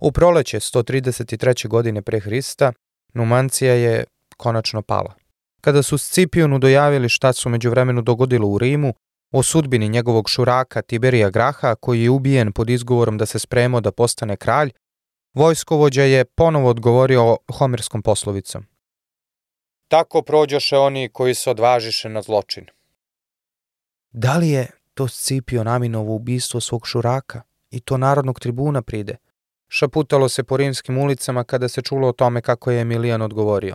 U 0.00 0.12
proleće 0.12 0.60
133. 0.60 1.68
godine 1.68 2.02
pre 2.02 2.20
Hrista, 2.20 2.72
Numancija 3.14 3.74
je 3.74 4.04
konačno 4.36 4.82
pala. 4.82 5.14
Kada 5.60 5.82
su 5.82 5.98
Scipionu 5.98 6.58
dojavili 6.58 7.08
šta 7.08 7.32
su 7.32 7.48
među 7.48 7.70
vremenu 7.70 8.02
dogodilo 8.02 8.48
u 8.48 8.58
Rimu, 8.58 8.94
o 9.30 9.42
sudbini 9.42 9.88
njegovog 9.88 10.28
šuraka 10.28 10.82
Tiberija 10.82 11.30
Graha, 11.30 11.74
koji 11.74 12.02
je 12.02 12.10
ubijen 12.10 12.52
pod 12.52 12.70
izgovorom 12.70 13.18
da 13.18 13.26
se 13.26 13.38
spremao 13.38 13.80
da 13.80 13.92
postane 13.92 14.36
kralj, 14.36 14.70
vojskovođa 15.34 16.02
je 16.02 16.24
ponovo 16.24 16.68
odgovorio 16.68 17.36
homerskom 17.58 18.02
poslovicom. 18.02 18.66
Tako 19.88 20.22
prođoše 20.22 20.78
oni 20.78 21.08
koji 21.12 21.34
se 21.34 21.50
odvažiše 21.50 22.08
na 22.08 22.22
zločin. 22.22 22.66
Da 24.12 24.36
li 24.36 24.48
je 24.48 24.70
to 24.94 25.08
Scipio 25.08 25.64
naminovo 25.64 26.14
ubistvo 26.14 26.60
svog 26.60 26.86
šuraka 26.86 27.42
i 27.70 27.80
to 27.80 27.96
narodnog 27.96 28.40
tribuna 28.40 28.82
pride? 28.82 29.16
Šaputalo 29.68 30.28
se 30.28 30.42
po 30.42 30.56
rimskim 30.56 30.98
ulicama 30.98 31.44
kada 31.44 31.68
se 31.68 31.82
čulo 31.82 32.08
o 32.08 32.12
tome 32.12 32.42
kako 32.42 32.70
je 32.70 32.80
Emilijan 32.80 33.22
odgovorio. 33.22 33.74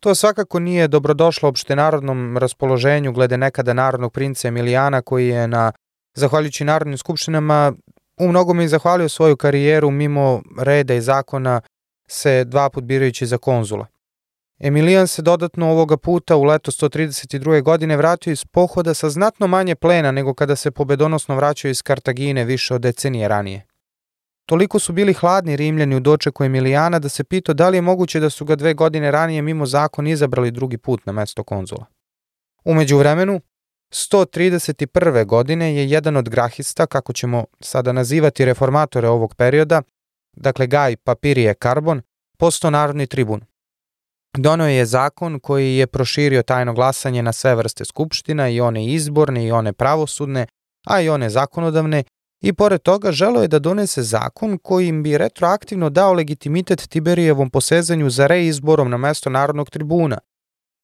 To 0.00 0.14
svakako 0.14 0.58
nije 0.58 0.88
dobrodošlo 0.88 1.48
opštenarodnom 1.48 2.36
raspoloženju 2.36 3.12
glede 3.12 3.36
nekada 3.36 3.72
narodnog 3.72 4.12
princa 4.12 4.48
Emilijana 4.48 5.02
koji 5.02 5.28
je 5.28 5.48
na, 5.48 5.72
zahvaljujući 6.14 6.64
narodnim 6.64 6.98
skupštinama, 6.98 7.72
u 8.20 8.28
mnogome 8.28 8.64
i 8.64 8.68
zahvalio 8.68 9.08
svoju 9.08 9.36
karijeru 9.36 9.90
mimo 9.90 10.42
reda 10.58 10.94
i 10.94 11.00
zakona 11.00 11.60
se 12.08 12.44
dva 12.44 12.70
put 12.70 12.84
birajući 12.84 13.26
za 13.26 13.38
konzula. 13.38 13.86
Emilijan 14.58 15.06
se 15.06 15.22
dodatno 15.22 15.70
ovoga 15.70 15.96
puta 15.96 16.36
u 16.36 16.44
leto 16.44 16.70
132. 16.70 17.62
godine 17.62 17.96
vratio 17.96 18.30
iz 18.30 18.44
pohoda 18.44 18.94
sa 18.94 19.10
znatno 19.10 19.46
manje 19.46 19.74
plena 19.74 20.12
nego 20.12 20.34
kada 20.34 20.56
se 20.56 20.70
pobedonosno 20.70 21.36
vraćao 21.36 21.68
iz 21.68 21.82
Kartagine 21.82 22.44
više 22.44 22.74
od 22.74 22.80
decenije 22.80 23.28
ranije. 23.28 23.67
Toliko 24.48 24.78
su 24.78 24.92
bili 24.92 25.14
hladni 25.14 25.56
Rimljani 25.56 25.96
u 25.96 26.00
dočeku 26.00 26.44
Emilijana 26.44 26.98
da 26.98 27.08
se 27.08 27.24
pitao 27.24 27.54
da 27.54 27.68
li 27.68 27.76
je 27.76 27.82
moguće 27.82 28.20
da 28.20 28.30
su 28.30 28.44
ga 28.44 28.56
dve 28.56 28.74
godine 28.74 29.10
ranije 29.10 29.42
mimo 29.42 29.66
zakon 29.66 30.06
izabrali 30.06 30.50
drugi 30.50 30.78
put 30.78 31.06
na 31.06 31.12
mesto 31.12 31.44
konzula. 31.44 31.86
Umeđu 32.64 32.98
vremenu, 32.98 33.40
131. 33.92 35.26
godine 35.26 35.74
je 35.74 35.90
jedan 35.90 36.16
od 36.16 36.28
grahista, 36.28 36.86
kako 36.86 37.12
ćemo 37.12 37.44
sada 37.60 37.92
nazivati 37.92 38.44
reformatore 38.44 39.08
ovog 39.08 39.34
perioda, 39.34 39.82
dakle 40.36 40.66
Gaj 40.66 40.96
Papirije 40.96 41.54
Karbon, 41.54 42.02
postao 42.38 42.70
narodni 42.70 43.06
tribun. 43.06 43.40
Donio 44.36 44.66
je 44.66 44.86
zakon 44.86 45.40
koji 45.40 45.76
je 45.76 45.86
proširio 45.86 46.42
tajno 46.42 46.74
glasanje 46.74 47.22
na 47.22 47.32
sve 47.32 47.54
vrste 47.54 47.84
skupština 47.84 48.48
i 48.48 48.60
one 48.60 48.86
izborne 48.86 49.46
i 49.46 49.52
one 49.52 49.72
pravosudne, 49.72 50.46
a 50.86 51.00
i 51.00 51.08
one 51.08 51.30
zakonodavne 51.30 52.04
i 52.40 52.52
pored 52.52 52.82
toga 52.82 53.12
želo 53.12 53.42
je 53.42 53.48
da 53.48 53.58
donese 53.58 54.02
zakon 54.02 54.58
kojim 54.58 55.02
bi 55.02 55.18
retroaktivno 55.18 55.90
dao 55.90 56.12
legitimitet 56.12 56.88
Tiberijevom 56.88 57.50
posezanju 57.50 58.10
za 58.10 58.26
reizborom 58.26 58.90
na 58.90 58.96
mesto 58.96 59.30
narodnog 59.30 59.70
tribuna 59.70 60.18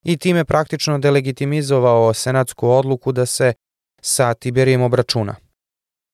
i 0.05 0.17
time 0.17 0.45
praktično 0.45 0.99
delegitimizovao 0.99 2.15
senatsku 2.15 2.69
odluku 2.69 3.13
da 3.13 3.27
se 3.27 3.53
sa 4.01 4.35
Tiberijem 4.35 4.83
obračuna. 4.83 5.35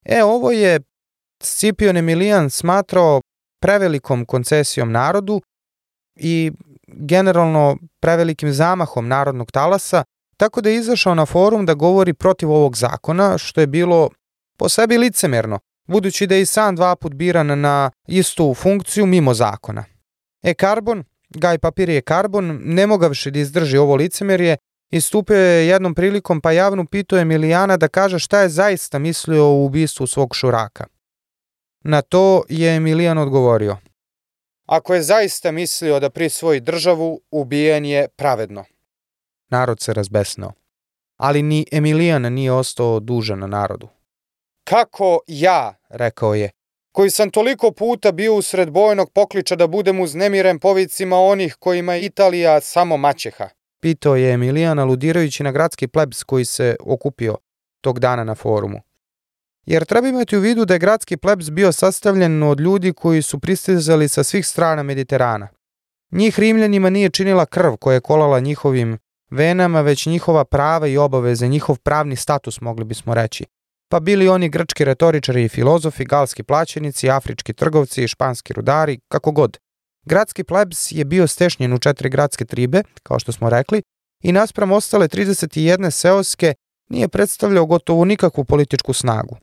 E, 0.05 0.25
ovo 0.25 0.51
je 0.51 0.81
Scipion 1.43 1.97
Emilijan 1.97 2.51
smatrao 2.51 3.21
prevelikom 3.63 4.25
koncesijom 4.25 4.93
narodu 4.93 5.41
i 6.17 6.53
generalno 6.87 7.77
prevelikim 8.01 8.53
zamahom 8.53 9.09
narodnog 9.09 9.53
talasa, 9.53 10.05
tako 10.37 10.61
da 10.61 10.71
je 10.71 10.77
izašao 10.77 11.15
na 11.15 11.27
forum 11.27 11.67
da 11.67 11.75
govori 11.75 12.15
protiv 12.15 12.51
ovog 12.51 12.77
zakona, 12.77 13.39
što 13.39 13.61
je 13.61 13.67
bilo 13.67 14.09
po 14.61 14.69
sebi 14.69 14.99
licemerno, 14.99 15.59
budući 15.89 16.27
da 16.27 16.35
je 16.35 16.43
i 16.43 16.47
sam 16.47 16.77
dva 16.77 16.97
put 16.97 17.15
biran 17.15 17.61
na 17.61 17.91
istu 18.07 18.55
funkciju 18.55 19.07
mimo 19.07 19.35
zakona. 19.35 19.85
E 20.43 20.55
Karbon, 20.55 21.05
Gaj 21.29 21.59
Papirije 21.59 22.01
Karbon, 22.01 22.61
ne 22.65 22.87
mogavši 22.87 23.31
da 23.31 23.39
izdrži 23.39 23.79
ovo 23.79 23.95
licemerje, 23.95 24.57
istupio 24.91 25.37
je 25.37 25.69
jednom 25.69 25.95
prilikom 25.95 26.41
pa 26.41 26.53
javno 26.53 26.85
pitao 26.87 27.19
Emilijana 27.19 27.77
da 27.77 27.89
kaže 27.89 28.19
šta 28.19 28.41
je 28.41 28.49
zaista 28.49 28.99
mislio 28.99 29.45
o 29.45 29.65
ubistvu 29.65 30.07
svog 30.07 30.35
šuraka. 30.35 30.87
Na 31.81 32.03
to 32.03 32.43
je 32.49 32.77
Emilijan 32.77 33.19
odgovorio. 33.19 33.77
Ako 34.67 34.95
je 34.95 35.03
zaista 35.03 35.51
mislio 35.51 36.01
da 36.01 36.11
prisvoji 36.11 36.61
državu, 36.61 37.21
ubijen 37.31 37.85
je 37.85 38.09
pravedno. 38.09 38.65
Narod 39.49 39.81
se 39.81 39.95
razbesnao. 39.95 40.53
Ali 41.17 41.43
ni 41.43 41.67
Emilijan 41.73 42.33
nije 42.33 42.53
ostao 42.53 43.01
dužan 43.01 43.39
na 43.39 43.47
narodu. 43.47 43.89
Kako 44.65 45.21
ja, 45.27 45.75
rekao 45.89 46.35
je, 46.35 46.51
koji 46.93 47.11
sam 47.11 47.31
toliko 47.31 47.73
puta 47.73 48.13
bio 48.13 48.35
usred 48.35 48.71
bojnog 48.71 49.11
pokliča 49.13 49.57
da 49.57 49.67
budem 49.67 50.01
uznemiren 50.01 50.59
povicima 50.59 51.17
onih 51.19 51.57
kojima 51.59 51.95
je 51.95 52.01
Italija 52.01 52.61
samo 52.61 52.97
maćeha? 52.97 53.49
Pitao 53.81 54.17
je 54.17 54.33
Emilijan 54.33 54.79
aludirajući 54.79 55.43
na 55.43 55.53
gradski 55.53 55.89
plebs 55.89 56.25
koji 56.25 56.45
se 56.45 56.77
okupio 56.81 57.37
tog 57.81 57.99
dana 57.99 58.25
na 58.25 58.35
forumu. 58.35 58.81
Jer 59.67 59.85
treba 59.85 60.09
imati 60.09 60.37
u 60.37 60.41
vidu 60.41 60.65
da 60.65 60.75
je 60.75 60.79
gradski 60.79 61.17
plebs 61.17 61.51
bio 61.51 61.73
sastavljen 61.73 62.43
od 62.43 62.61
ljudi 62.61 62.93
koji 62.93 63.23
su 63.23 63.39
pristizali 63.39 64.09
sa 64.09 64.23
svih 64.23 64.47
strana 64.47 64.83
Mediterana. 64.83 65.49
Njih 66.13 66.39
Rimljanima 66.39 66.91
nije 66.91 67.11
činila 67.11 67.47
krv 67.47 67.75
koja 67.81 67.95
je 67.95 68.01
kolala 68.01 68.41
njihovim 68.41 68.99
venama, 69.31 69.81
već 69.81 70.07
njihova 70.07 70.45
prava 70.45 70.87
i 70.87 70.97
obaveze, 70.97 71.49
njihov 71.49 71.79
pravni 71.79 72.17
status, 72.17 72.61
mogli 72.61 72.85
bismo 72.85 73.15
reći. 73.15 73.45
Pa 73.91 74.01
bili 74.01 74.29
oni 74.29 74.49
grčki 74.49 74.85
retoričari 74.85 75.45
i 75.45 75.49
filozofi, 75.49 76.05
galski 76.05 76.43
plaćenici, 76.43 77.11
afrički 77.11 77.53
trgovci, 77.53 78.09
španski 78.09 78.53
rudari, 78.53 79.01
kako 79.09 79.33
god. 79.33 79.59
Gradski 80.07 80.45
plebs 80.45 80.93
je 80.93 81.05
bio 81.05 81.27
stešnjen 81.27 81.73
u 81.73 81.79
četiri 81.79 82.11
gradske 82.11 82.45
tribe, 82.45 82.83
kao 83.03 83.19
što 83.19 83.33
smo 83.33 83.51
rekli, 83.51 83.83
i 84.23 84.33
naspram 84.33 84.73
ostale 84.73 85.09
31 85.09 85.91
seoske 85.91 86.55
nije 86.89 87.09
predstavljao 87.09 87.67
gotovo 87.67 88.05
nikakvu 88.05 88.45
političku 88.45 88.93
snagu. 88.93 89.37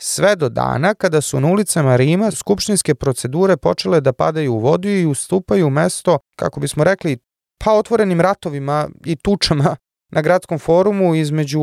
Sve 0.00 0.36
do 0.36 0.48
dana 0.48 0.94
kada 0.94 1.20
su 1.20 1.40
na 1.40 1.48
ulicama 1.48 1.96
Rima 1.96 2.30
skupštinske 2.30 2.94
procedure 2.94 3.56
počele 3.56 4.00
da 4.00 4.12
padaju 4.12 4.54
u 4.54 4.58
vodu 4.58 4.88
i 4.88 5.06
ustupaju 5.06 5.70
mesto, 5.70 6.18
kako 6.36 6.60
bismo 6.60 6.84
rekli, 6.84 7.18
pa 7.64 7.72
otvorenim 7.72 8.20
ratovima 8.20 8.88
i 9.04 9.16
tučama 9.16 9.76
na 10.10 10.22
gradskom 10.22 10.58
forumu 10.58 11.14
između 11.14 11.60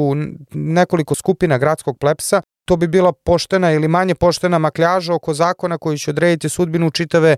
nekoliko 0.54 1.16
skupina 1.16 1.58
gradskog 1.58 1.98
plepsa, 2.00 2.42
to 2.66 2.78
bi 2.78 2.88
bila 2.88 3.12
poštena 3.14 3.72
ili 3.72 3.88
manje 3.88 4.16
poštena 4.16 4.58
makljaža 4.58 5.14
oko 5.14 5.34
zakona 5.34 5.78
koji 5.78 5.98
će 5.98 6.12
odrediti 6.12 6.50
sudbinu 6.50 6.92
čitave, 6.92 7.38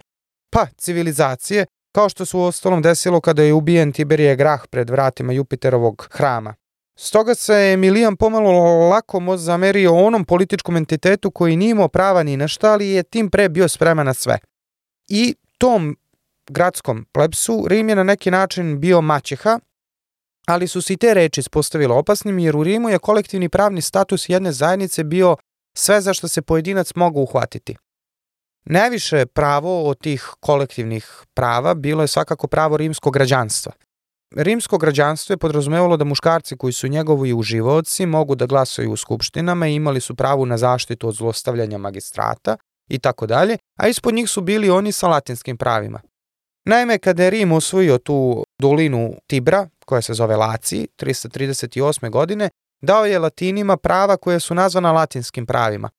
pa, 0.49 0.67
civilizacije, 0.77 1.65
kao 1.95 2.09
što 2.09 2.25
se 2.25 2.37
u 2.37 2.41
ostalom 2.41 2.81
desilo 2.81 3.21
kada 3.21 3.43
je 3.43 3.53
ubijen 3.53 3.91
Tiberije 3.91 4.35
Grah 4.35 4.67
pred 4.69 4.89
vratima 4.89 5.33
Jupiterovog 5.33 6.07
hrama. 6.11 6.53
Stoga 6.99 7.35
se 7.35 7.71
Emilijan 7.73 8.15
pomalo 8.15 8.89
lako 8.89 9.37
zamerio 9.37 9.95
onom 9.95 10.25
političkom 10.25 10.77
entitetu 10.77 11.31
koji 11.31 11.55
nije 11.55 11.71
imao 11.71 11.87
prava 11.87 12.23
ni 12.23 12.37
na 12.37 12.47
šta, 12.47 12.71
ali 12.71 12.87
je 12.87 13.03
tim 13.03 13.29
pre 13.29 13.49
bio 13.49 13.67
spreman 13.67 14.05
na 14.05 14.13
sve. 14.13 14.37
I 15.07 15.35
tom 15.57 15.97
gradskom 16.49 17.05
plepsu 17.11 17.65
Rim 17.67 17.89
je 17.89 17.95
na 17.95 18.03
neki 18.03 18.31
način 18.31 18.79
bio 18.79 19.01
maćeha, 19.01 19.59
ali 20.47 20.67
su 20.67 20.81
se 20.81 20.93
i 20.93 20.97
te 20.97 21.13
reči 21.13 21.39
ispostavile 21.39 21.95
opasnim 21.95 22.39
jer 22.39 22.55
u 22.55 22.63
Rimu 22.63 22.89
je 22.89 22.99
kolektivni 22.99 23.49
pravni 23.49 23.81
status 23.81 24.29
jedne 24.29 24.51
zajednice 24.51 25.03
bio 25.03 25.35
sve 25.77 26.01
za 26.01 26.13
što 26.13 26.27
se 26.27 26.41
pojedinac 26.41 26.95
mogu 26.95 27.21
uhvatiti. 27.21 27.75
Najviše 28.65 29.25
pravo 29.25 29.89
od 29.89 29.99
tih 29.99 30.29
kolektivnih 30.39 31.23
prava 31.33 31.73
bilo 31.73 32.03
je 32.03 32.07
svakako 32.07 32.47
pravo 32.47 32.77
rimskog 32.77 33.13
građanstva– 33.13 33.71
Rimsko 34.35 34.77
građanstvo 34.77 35.33
je 35.33 35.37
podrazumevalo 35.37 35.97
da 35.97 36.03
muškarci 36.03 36.57
koji 36.57 36.73
su 36.73 36.87
njegovi 36.87 37.33
uživaoci 37.33 38.05
mogu 38.05 38.35
da 38.35 38.45
glasaju 38.45 38.91
u 38.91 38.97
skupštinama 38.97 39.67
i 39.67 39.75
imali 39.75 40.01
su 40.01 40.15
pravu 40.15 40.45
na 40.45 40.57
zaštitu 40.57 41.07
od 41.07 41.15
zlostavljanja 41.15 41.77
magistrata 41.77 42.57
i 42.89 42.99
tako 42.99 43.27
dalje, 43.27 43.57
a 43.79 43.87
ispod 43.87 44.13
njih 44.13 44.29
su 44.29 44.41
bili 44.41 44.69
oni 44.69 44.91
sa 44.91 45.07
latinskim 45.07 45.57
pravima. 45.57 45.99
Naime, 46.69 46.97
kada 46.97 47.23
je 47.23 47.29
Rim 47.29 47.51
osvojio 47.51 47.97
tu 47.97 48.43
dolinu 48.61 49.13
Tibra, 49.27 49.67
koja 49.85 50.01
se 50.01 50.13
zove 50.13 50.35
Laci, 50.35 50.87
338. 50.97 52.09
godine, 52.09 52.49
dao 52.81 53.05
je 53.05 53.19
latinima 53.19 53.77
prava 53.77 54.17
koje 54.17 54.39
su 54.39 54.55
nazvana 54.55 54.91
latinskim 54.91 55.45
pravima. 55.45 55.89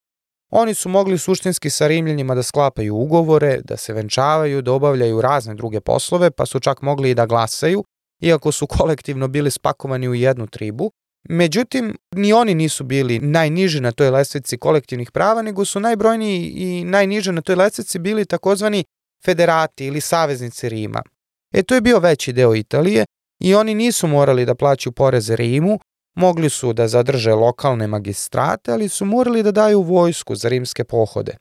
Oni 0.51 0.73
su 0.73 0.89
mogli 0.89 1.17
suštinski 1.17 1.69
sa 1.69 1.87
rimljanima 1.87 2.35
da 2.35 2.43
sklapaju 2.43 2.95
ugovore, 2.95 3.59
da 3.63 3.77
se 3.77 3.93
venčavaju, 3.93 4.61
da 4.61 4.71
obavljaju 4.71 5.21
razne 5.21 5.55
druge 5.55 5.81
poslove, 5.81 6.31
pa 6.31 6.45
su 6.45 6.59
čak 6.59 6.81
mogli 6.81 7.09
i 7.09 7.15
da 7.15 7.25
glasaju, 7.25 7.83
iako 8.21 8.51
su 8.51 8.67
kolektivno 8.67 9.27
bili 9.27 9.51
spakovani 9.51 10.07
u 10.09 10.15
jednu 10.15 10.47
tribu. 10.47 10.91
Međutim, 11.29 11.97
ni 12.15 12.33
oni 12.33 12.55
nisu 12.55 12.83
bili 12.83 13.19
najniži 13.19 13.81
na 13.81 13.91
toj 13.91 14.09
lestvici 14.09 14.57
kolektivnih 14.57 15.11
prava, 15.11 15.41
nego 15.41 15.65
su 15.65 15.79
najbrojniji 15.79 16.53
i 16.55 16.83
najniže 16.83 17.31
na 17.31 17.41
toj 17.41 17.55
lestvici 17.55 17.99
bili 17.99 18.25
takozvani 18.25 18.83
federati 19.25 19.85
ili 19.85 20.01
saveznici 20.01 20.69
Rima. 20.69 21.01
E 21.53 21.63
to 21.63 21.75
je 21.75 21.81
bio 21.81 21.99
veći 21.99 22.33
deo 22.33 22.55
Italije 22.55 23.05
i 23.39 23.55
oni 23.55 23.75
nisu 23.75 24.07
morali 24.07 24.45
da 24.45 24.55
plaćaju 24.55 24.93
poreze 24.93 25.35
Rimu, 25.35 25.79
mogli 26.15 26.49
su 26.49 26.73
da 26.73 26.87
zadrže 26.87 27.33
lokalne 27.33 27.87
magistrate, 27.87 28.71
ali 28.71 28.89
su 28.89 29.05
morali 29.05 29.43
da 29.43 29.51
daju 29.51 29.81
vojsku 29.81 30.35
za 30.35 30.49
rimske 30.49 30.83
pohode. 30.83 31.37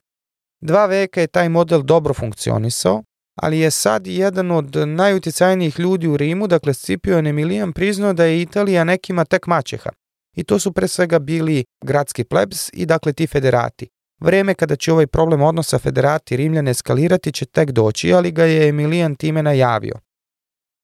Dva 0.60 0.86
veka 0.86 1.20
je 1.20 1.26
taj 1.26 1.48
model 1.48 1.82
dobro 1.82 2.14
funkcionisao, 2.14 3.02
ali 3.34 3.58
je 3.58 3.70
sad 3.70 4.06
jedan 4.06 4.50
od 4.50 4.76
najuticajnijih 4.76 5.78
ljudi 5.78 6.08
u 6.08 6.16
Rimu, 6.16 6.46
dakle 6.46 6.74
Scipion 6.74 7.26
Emilijan, 7.26 7.72
priznao 7.72 8.12
da 8.12 8.24
je 8.24 8.42
Italija 8.42 8.84
nekima 8.84 9.24
tek 9.24 9.46
maćeha. 9.46 9.90
I 10.36 10.44
to 10.44 10.58
su 10.58 10.72
pre 10.72 10.88
svega 10.88 11.18
bili 11.18 11.64
gradski 11.84 12.24
plebs 12.24 12.70
i 12.72 12.86
dakle 12.86 13.12
ti 13.12 13.26
federati. 13.26 13.88
Vreme 14.20 14.54
kada 14.54 14.76
će 14.76 14.92
ovaj 14.92 15.06
problem 15.06 15.42
odnosa 15.42 15.78
federati 15.78 16.36
Rimljane 16.36 16.70
eskalirati 16.70 17.32
će 17.32 17.46
tek 17.46 17.70
doći, 17.70 18.12
ali 18.12 18.30
ga 18.30 18.44
je 18.44 18.68
Emilijan 18.68 19.16
time 19.16 19.42
najavio. 19.42 19.94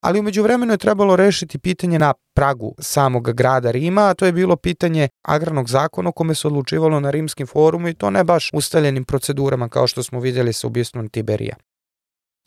Ali 0.01 0.19
umeđu 0.19 0.43
vremenu 0.43 0.73
je 0.73 0.77
trebalo 0.77 1.15
rešiti 1.15 1.59
pitanje 1.59 1.99
na 1.99 2.13
pragu 2.35 2.75
samog 2.79 3.31
grada 3.33 3.71
Rima, 3.71 4.01
a 4.01 4.13
to 4.13 4.25
je 4.25 4.31
bilo 4.31 4.55
pitanje 4.55 5.09
agrarnog 5.21 5.69
zakona 5.69 6.09
o 6.09 6.11
kome 6.11 6.35
se 6.35 6.47
odlučivalo 6.47 6.99
na 6.99 7.11
rimskim 7.11 7.47
forumu 7.47 7.87
i 7.87 7.93
to 7.93 8.09
ne 8.09 8.23
baš 8.23 8.49
ustaljenim 8.53 9.03
procedurama 9.03 9.69
kao 9.69 9.87
što 9.87 10.03
smo 10.03 10.19
vidjeli 10.19 10.53
sa 10.53 10.67
ubistvom 10.67 11.09
Tiberija. 11.09 11.55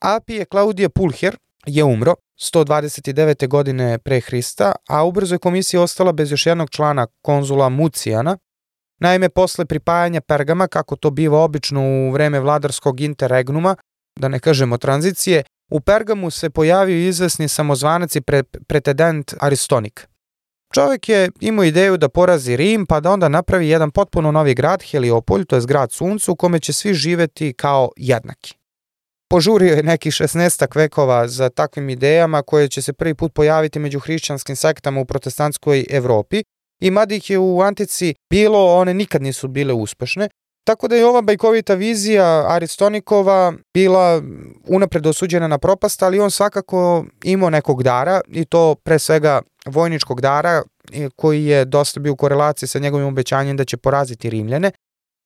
Apije 0.01 0.45
Klaudije 0.45 0.89
Pulher 0.89 1.37
je 1.67 1.85
umro 1.85 2.15
129. 2.41 3.49
godine 3.49 3.99
pre 3.99 4.21
Hrista, 4.21 4.73
a 4.89 5.05
ubrzo 5.05 5.35
je 5.35 5.39
komisija 5.39 5.83
ostala 5.83 6.13
bez 6.13 6.31
još 6.31 6.47
jednog 6.47 6.71
člana 6.71 7.07
konzula 7.23 7.69
Mucijana. 7.69 8.37
Naime, 9.01 9.29
posle 9.29 9.65
pripajanja 9.65 10.21
Pergama, 10.21 10.69
kako 10.69 10.97
to 10.97 11.11
biva 11.11 11.39
obično 11.39 11.81
u 11.83 12.11
vreme 12.11 12.41
vladarskog 12.41 13.01
interregnuma, 13.01 13.77
da 14.21 14.29
ne 14.29 14.41
kažemo 14.41 14.79
tranzicije, 14.79 15.43
u 15.71 15.81
Pergamu 15.81 16.31
se 16.31 16.51
pojavio 16.51 17.09
izvesni 17.09 17.49
samozvanac 17.49 18.17
i 18.17 18.21
pre 18.21 18.43
pretendent 18.43 19.35
Aristonik. 19.41 20.09
Čovek 20.75 21.09
je 21.09 21.31
imao 21.41 21.65
ideju 21.65 21.97
da 21.97 22.09
porazi 22.09 22.57
Rim 22.57 22.87
pa 22.87 23.01
da 23.01 23.11
onda 23.11 23.29
napravi 23.29 23.69
jedan 23.69 23.91
potpuno 23.91 24.33
novi 24.33 24.55
grad, 24.55 24.83
Heliopolj, 24.83 25.45
to 25.45 25.57
je 25.57 25.63
grad 25.67 25.93
suncu, 25.93 26.33
u 26.33 26.37
kome 26.37 26.61
će 26.61 26.73
svi 26.73 26.95
živeti 26.95 27.53
kao 27.53 27.91
jednaki 27.97 28.59
požurio 29.29 29.75
je 29.75 29.83
nekih 29.83 30.13
16 30.13 30.77
vekova 30.77 31.29
za 31.29 31.49
takvim 31.49 31.89
idejama 31.89 32.43
koje 32.43 32.69
će 32.69 32.83
se 32.83 32.93
prvi 32.93 33.15
put 33.15 33.35
pojaviti 33.35 33.79
među 33.79 33.99
hrišćanskim 33.99 34.57
sektama 34.57 35.01
u 35.01 35.05
protestantskoj 35.05 35.87
Evropi 35.91 36.43
i 36.81 36.91
mada 36.91 37.15
ih 37.15 37.31
je 37.31 37.39
u 37.39 37.61
antici 37.61 38.15
bilo, 38.31 38.75
one 38.77 38.95
nikad 38.95 39.23
nisu 39.23 39.49
bile 39.49 39.75
uspešne, 39.75 40.29
tako 40.65 40.89
da 40.89 40.97
je 40.97 41.07
ova 41.07 41.23
bajkovita 41.23 41.75
vizija 41.75 42.45
Aristonikova 42.49 43.53
bila 43.75 44.23
unapred 44.69 45.07
osuđena 45.07 45.49
na 45.49 45.59
propast, 45.59 46.03
ali 46.03 46.21
on 46.21 46.31
svakako 46.31 47.05
imao 47.25 47.51
nekog 47.51 47.83
dara 47.83 48.21
i 48.29 48.45
to 48.45 48.75
pre 48.75 48.99
svega 48.99 49.43
vojničkog 49.67 50.21
dara 50.21 50.63
koji 51.17 51.45
je 51.45 51.65
dosta 51.65 52.01
bio 52.01 52.13
u 52.13 52.17
korelaciji 52.17 52.69
sa 52.69 52.79
njegovim 52.79 53.07
obećanjem 53.07 53.57
da 53.57 53.65
će 53.65 53.77
poraziti 53.77 54.31
Rimljane, 54.31 54.71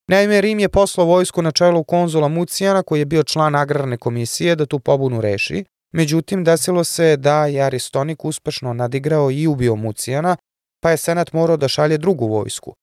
Naime, 0.08 0.40
Rim 0.40 0.58
je 0.58 0.68
poslao 0.68 1.06
vojsku 1.06 1.42
na 1.42 1.50
čelu 1.50 1.84
konzula 1.84 2.28
Mucijana 2.28 2.82
koji 2.82 2.98
je 2.98 3.04
bio 3.04 3.22
član 3.22 3.54
agrarne 3.54 3.96
komisije 3.96 4.56
da 4.56 4.66
tu 4.66 4.78
pobunu 4.78 5.20
reši. 5.20 5.64
Međutim, 5.92 6.44
desilo 6.44 6.84
se 6.84 7.16
da 7.16 7.46
je 7.46 7.62
Aristonik 7.62 8.24
uspešno 8.24 8.72
nadigrao 8.72 9.30
i 9.30 9.46
ubio 9.46 9.76
Mucijana, 9.76 10.36
pa 10.82 10.90
je 10.90 10.96
senat 10.96 11.32
morao 11.32 11.56
da 11.56 11.68
šalje 11.68 11.98
drugu 11.98 12.26
vojsku, 12.26 12.74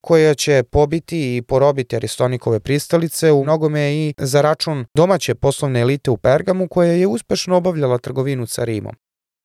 koja 0.00 0.34
će 0.34 0.62
pobiti 0.62 1.36
i 1.36 1.42
porobiti 1.42 1.96
Aristonikove 1.96 2.60
pristalice 2.60 3.32
u 3.32 3.42
mnogome 3.44 3.94
i 3.94 4.14
za 4.18 4.40
račun 4.40 4.86
domaće 4.94 5.34
poslovne 5.34 5.80
elite 5.80 6.10
u 6.10 6.16
Pergamu 6.16 6.68
koja 6.68 6.92
je 6.92 7.06
uspešno 7.06 7.56
obavljala 7.56 7.98
trgovinu 7.98 8.46
sa 8.46 8.64
Rimom. 8.64 8.94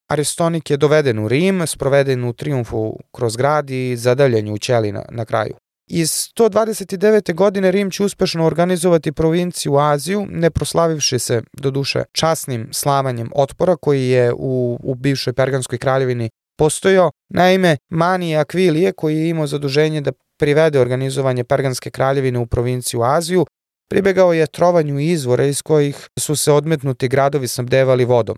Aristonik 0.10 0.69
je 0.69 0.77
doveden 0.77 1.19
u 1.19 1.27
Rim, 1.27 1.68
sproveden 1.68 2.23
u 2.23 2.34
triumfu 2.34 2.99
kroz 3.11 3.36
grad 3.36 3.69
i 3.69 3.95
zadaljen 3.98 4.53
u 4.53 4.57
ćeli 4.57 4.91
na, 4.91 5.06
na 5.10 5.26
kraju. 5.26 5.53
Iz 5.88 6.10
129. 6.10 7.34
godine 7.36 7.72
Rim 7.72 7.91
će 7.91 8.03
uspešno 8.03 8.45
organizovati 8.45 9.11
provinciju 9.11 9.77
Aziju, 9.77 10.26
ne 10.30 10.49
proslavivši 10.49 11.19
se, 11.19 11.41
do 11.53 11.72
duše, 11.72 12.03
časnim 12.11 12.69
slavanjem 12.72 13.30
otpora 13.36 13.76
koji 13.76 14.07
je 14.07 14.34
u, 14.34 14.80
u 14.84 14.95
bivšoj 14.95 15.34
Perganskoj 15.34 15.77
kraljevini 15.77 16.30
postojao. 16.60 17.11
Naime, 17.30 17.77
Mani 17.90 18.38
Akvilije, 18.38 18.91
koji 18.91 19.18
je 19.18 19.30
imao 19.30 19.48
zaduženje 19.48 20.02
da 20.02 20.11
privede 20.40 20.80
organizovanje 20.80 21.44
Perganske 21.44 21.90
kraljevine 21.91 22.40
u 22.40 22.45
provinciju 22.45 23.03
Aziju, 23.03 23.45
pribegao 23.90 24.34
je 24.34 24.48
trovanju 24.48 24.99
izvora 24.99 25.45
iz 25.45 25.61
kojih 25.61 26.07
su 26.19 26.36
se 26.36 26.52
odmetnuti 26.52 27.07
gradovi 27.07 27.48
snabdevali 27.48 28.06
vodom. 28.06 28.38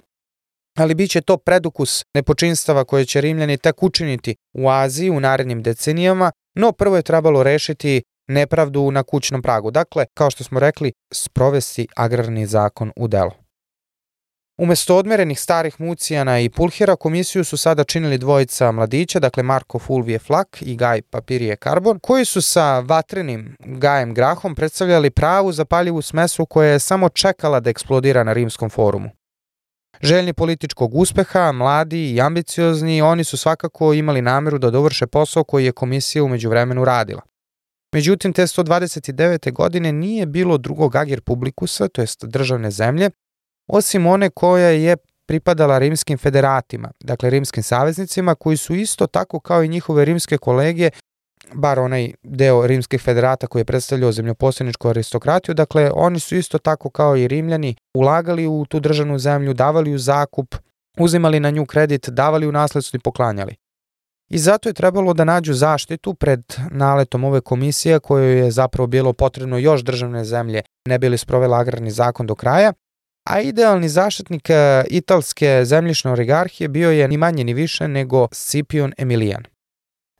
Ali 0.78 0.96
biće 0.96 1.22
to 1.22 1.38
predukus 1.38 2.04
nepočinstava 2.16 2.84
koje 2.84 3.06
će 3.06 3.22
Rimljani 3.22 3.58
tek 3.58 3.84
učiniti 3.84 4.36
u 4.54 4.70
Aziji 4.70 5.10
u 5.10 5.20
narednim 5.20 5.64
decenijama 5.64 6.32
No 6.56 6.72
prvo 6.72 6.96
je 6.96 7.02
trebalo 7.02 7.44
rešiti 7.44 8.04
nepravdu 8.28 8.92
na 8.92 9.04
kućnom 9.04 9.42
pragu. 9.42 9.72
Dakle, 9.72 10.06
kao 10.14 10.32
što 10.32 10.44
smo 10.44 10.60
rekli, 10.60 10.92
sprovesti 11.14 11.88
agrarni 11.96 12.46
zakon 12.46 12.92
u 12.96 13.08
delo. 13.08 13.41
Umesto 14.62 14.96
odmerenih 14.96 15.40
starih 15.40 15.82
Mucijana 15.82 16.40
i 16.40 16.50
Pulhira, 16.50 16.96
komisiju 16.96 17.44
su 17.44 17.58
sada 17.58 17.84
činili 17.84 18.18
dvojica 18.18 18.72
mladića, 18.72 19.20
dakle 19.20 19.44
Marko 19.44 19.80
Fulvije 19.80 20.20
Flak 20.20 20.58
i 20.62 20.76
Gaj 20.76 21.02
Papirije 21.02 21.56
Karbon, 21.56 22.00
koji 22.00 22.26
su 22.26 22.42
sa 22.42 22.80
vatrenim 22.80 23.56
Gajem 23.60 24.14
Grahom 24.14 24.56
predstavljali 24.56 25.10
pravu 25.10 25.52
zapaljivu 25.52 26.02
smesu 26.02 26.46
koja 26.46 26.72
je 26.72 26.80
samo 26.80 27.10
čekala 27.10 27.60
da 27.60 27.70
eksplodira 27.70 28.24
na 28.24 28.34
rimskom 28.34 28.70
forumu. 28.70 29.10
Željni 30.02 30.34
političkog 30.34 30.96
uspeha, 30.96 31.52
mladi 31.52 32.12
i 32.12 32.22
ambiciozni, 32.22 33.02
oni 33.02 33.24
su 33.24 33.38
svakako 33.38 33.94
imali 33.94 34.22
nameru 34.22 34.58
da 34.58 34.70
dovrše 34.70 35.08
posao 35.08 35.44
koji 35.44 35.66
je 35.66 35.72
komisija 35.72 36.24
umeđu 36.24 36.50
vremenu 36.50 36.86
radila. 36.86 37.22
Međutim, 37.94 38.34
te 38.34 38.42
129. 38.42 39.52
godine 39.52 39.92
nije 39.92 40.26
bilo 40.26 40.58
drugog 40.58 40.96
agir 40.96 41.22
publikusa, 41.22 41.88
to 41.88 42.02
jest 42.02 42.26
državne 42.26 42.72
zemlje, 42.72 43.10
osim 43.68 44.08
one 44.08 44.30
koja 44.30 44.70
je 44.70 44.98
pripadala 45.26 45.80
rimskim 45.80 46.18
federatima, 46.18 46.92
dakle 47.00 47.30
rimskim 47.30 47.64
saveznicima, 47.64 48.36
koji 48.36 48.58
su 48.58 48.76
isto 48.76 49.08
tako 49.08 49.40
kao 49.40 49.64
i 49.64 49.70
njihove 49.70 50.06
rimske 50.06 50.38
kolege, 50.38 50.90
bar 51.54 51.80
onaj 51.80 52.12
deo 52.24 52.68
rimskih 52.68 53.02
federata 53.02 53.48
koji 53.48 53.60
je 53.60 53.66
predstavljao 53.66 54.12
zemljoposljedničku 54.12 54.90
aristokratiju, 54.90 55.56
dakle 55.56 55.92
oni 55.96 56.20
su 56.20 56.36
isto 56.36 56.58
tako 56.58 56.90
kao 56.90 57.18
i 57.18 57.28
rimljani 57.28 57.76
ulagali 57.94 58.48
u 58.48 58.66
tu 58.70 58.80
državnu 58.80 59.20
zemlju, 59.20 59.54
davali 59.54 59.94
u 59.94 59.98
zakup, 59.98 60.56
uzimali 60.98 61.40
na 61.40 61.50
nju 61.50 61.66
kredit, 61.66 62.10
davali 62.10 62.48
u 62.48 62.52
nasledstvo 62.52 62.98
i 62.98 63.00
poklanjali. 63.00 63.56
I 64.30 64.38
zato 64.38 64.70
je 64.70 64.74
trebalo 64.74 65.14
da 65.14 65.24
nađu 65.24 65.54
zaštitu 65.54 66.14
pred 66.14 66.42
naletom 66.72 67.24
ove 67.24 67.42
komisije 67.42 68.00
kojoj 68.00 68.38
je 68.38 68.52
zapravo 68.52 68.88
bilo 68.88 69.14
potrebno 69.14 69.58
još 69.58 69.82
državne 69.82 70.24
zemlje 70.24 70.62
ne 70.88 71.00
bili 71.00 71.18
sprovela 71.18 71.58
agrarni 71.58 71.92
zakon 71.92 72.28
do 72.28 72.36
kraja, 72.36 72.74
a 73.24 73.42
idealni 73.42 73.90
zaštitnik 73.90 74.50
e, 74.50 74.84
italske 74.90 75.66
zemljišne 75.66 76.12
oligarhije 76.12 76.68
bio 76.68 76.92
je 76.92 77.08
ni 77.08 77.18
manje 77.18 77.44
ni 77.44 77.54
više 77.54 77.88
nego 77.88 78.28
Scipion 78.32 78.94
Emilijan. 78.98 79.44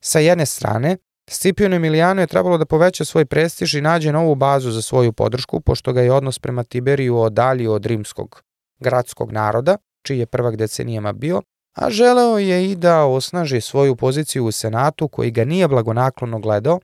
Sa 0.04 0.20
jedne 0.20 0.46
strane, 0.46 0.98
Scipion 1.30 1.74
Emiliano 1.74 2.22
je 2.22 2.28
trebalo 2.28 2.58
da 2.58 2.66
poveća 2.66 3.06
svoj 3.06 3.26
prestiž 3.26 3.76
i 3.76 3.82
nađe 3.82 4.12
novu 4.12 4.36
bazu 4.36 4.72
za 4.72 4.82
svoju 4.82 5.14
podršku, 5.14 5.62
pošto 5.62 5.94
ga 5.94 6.02
je 6.02 6.12
odnos 6.12 6.40
prema 6.40 6.64
Tiberiju 6.64 7.18
odalio 7.18 7.74
od 7.74 7.86
rimskog 7.86 8.44
gradskog 8.80 9.32
naroda, 9.32 9.78
čiji 10.04 10.20
je 10.20 10.26
prvak 10.26 10.56
decenijama 10.56 11.14
bio, 11.14 11.42
a 11.78 11.90
želeo 11.90 12.38
je 12.38 12.72
i 12.72 12.76
da 12.76 13.06
osnaži 13.06 13.62
svoju 13.62 13.96
poziciju 13.96 14.46
u 14.46 14.52
Senatu 14.52 15.08
koji 15.08 15.32
ga 15.32 15.46
nije 15.46 15.68
blagonaklono 15.68 16.40
gledao, 16.40 16.80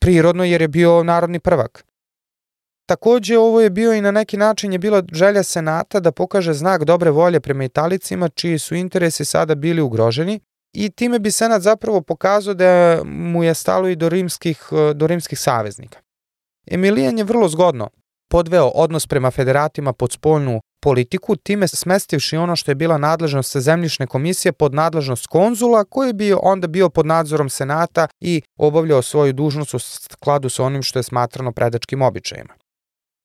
prirodno 0.00 0.44
jer 0.44 0.62
je 0.62 0.68
bio 0.68 1.02
narodni 1.02 1.40
prvak. 1.40 1.84
Takođe, 2.86 3.38
ovo 3.38 3.60
je 3.60 3.70
bio 3.70 3.92
i 3.92 4.00
na 4.00 4.10
neki 4.10 4.36
način 4.36 4.72
je 4.72 4.78
bila 4.78 5.02
želja 5.12 5.42
Senata 5.42 6.00
da 6.00 6.12
pokaže 6.12 6.52
znak 6.52 6.84
dobre 6.84 7.10
volje 7.10 7.40
prema 7.40 7.64
Italicima, 7.64 8.28
čiji 8.28 8.58
su 8.58 8.74
interesi 8.74 9.24
sada 9.24 9.54
bili 9.54 9.82
ugroženi 9.82 10.40
i 10.72 10.90
time 10.90 11.18
bi 11.18 11.30
Senat 11.30 11.62
zapravo 11.62 12.00
pokazao 12.00 12.54
da 12.54 13.00
mu 13.04 13.44
je 13.44 13.54
stalo 13.54 13.88
i 13.88 13.96
do 13.96 14.08
rimskih, 14.08 14.62
do 14.94 15.06
rimskih 15.06 15.38
saveznika. 15.38 15.98
Emilijan 16.66 17.18
je 17.18 17.24
vrlo 17.24 17.48
zgodno 17.48 17.88
podveo 18.32 18.66
odnos 18.66 19.06
prema 19.06 19.30
federatima 19.30 19.92
pod 19.92 20.12
spoljnu 20.12 20.60
politiku, 20.82 21.36
time 21.36 21.68
smestivši 21.68 22.36
ono 22.36 22.56
što 22.56 22.70
je 22.70 22.74
bila 22.74 22.98
nadležnost 22.98 23.56
zemljišne 23.56 24.06
komisije 24.06 24.52
pod 24.52 24.74
nadležnost 24.74 25.26
konzula, 25.26 25.84
koji 25.84 26.12
bi 26.12 26.34
onda 26.42 26.66
bio 26.66 26.88
pod 26.88 27.06
nadzorom 27.06 27.48
senata 27.48 28.08
i 28.20 28.42
obavljao 28.58 29.02
svoju 29.02 29.32
dužnost 29.32 29.74
u 29.74 29.78
skladu 29.78 30.48
sa 30.48 30.64
onim 30.64 30.82
što 30.82 30.98
je 30.98 31.02
smatrano 31.02 31.52
predačkim 31.52 32.02
običajima. 32.02 32.54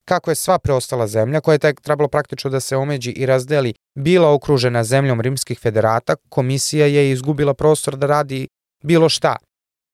Kako 0.08 0.32
je 0.32 0.36
sva 0.36 0.60
preostala 0.60 1.08
zemlja, 1.08 1.42
koja 1.42 1.54
je 1.54 1.60
tek 1.60 1.82
trebalo 1.82 2.08
praktično 2.08 2.50
da 2.50 2.60
se 2.60 2.78
omeđi 2.78 3.12
i 3.12 3.26
razdeli, 3.26 3.74
bila 3.96 4.34
okružena 4.34 4.84
zemljom 4.84 5.22
rimskih 5.22 5.60
federata, 5.60 6.16
komisija 6.30 6.86
je 6.86 7.12
izgubila 7.12 7.54
prostor 7.54 7.98
da 7.98 8.08
radi 8.08 8.48
bilo 8.84 9.10
šta. 9.10 9.36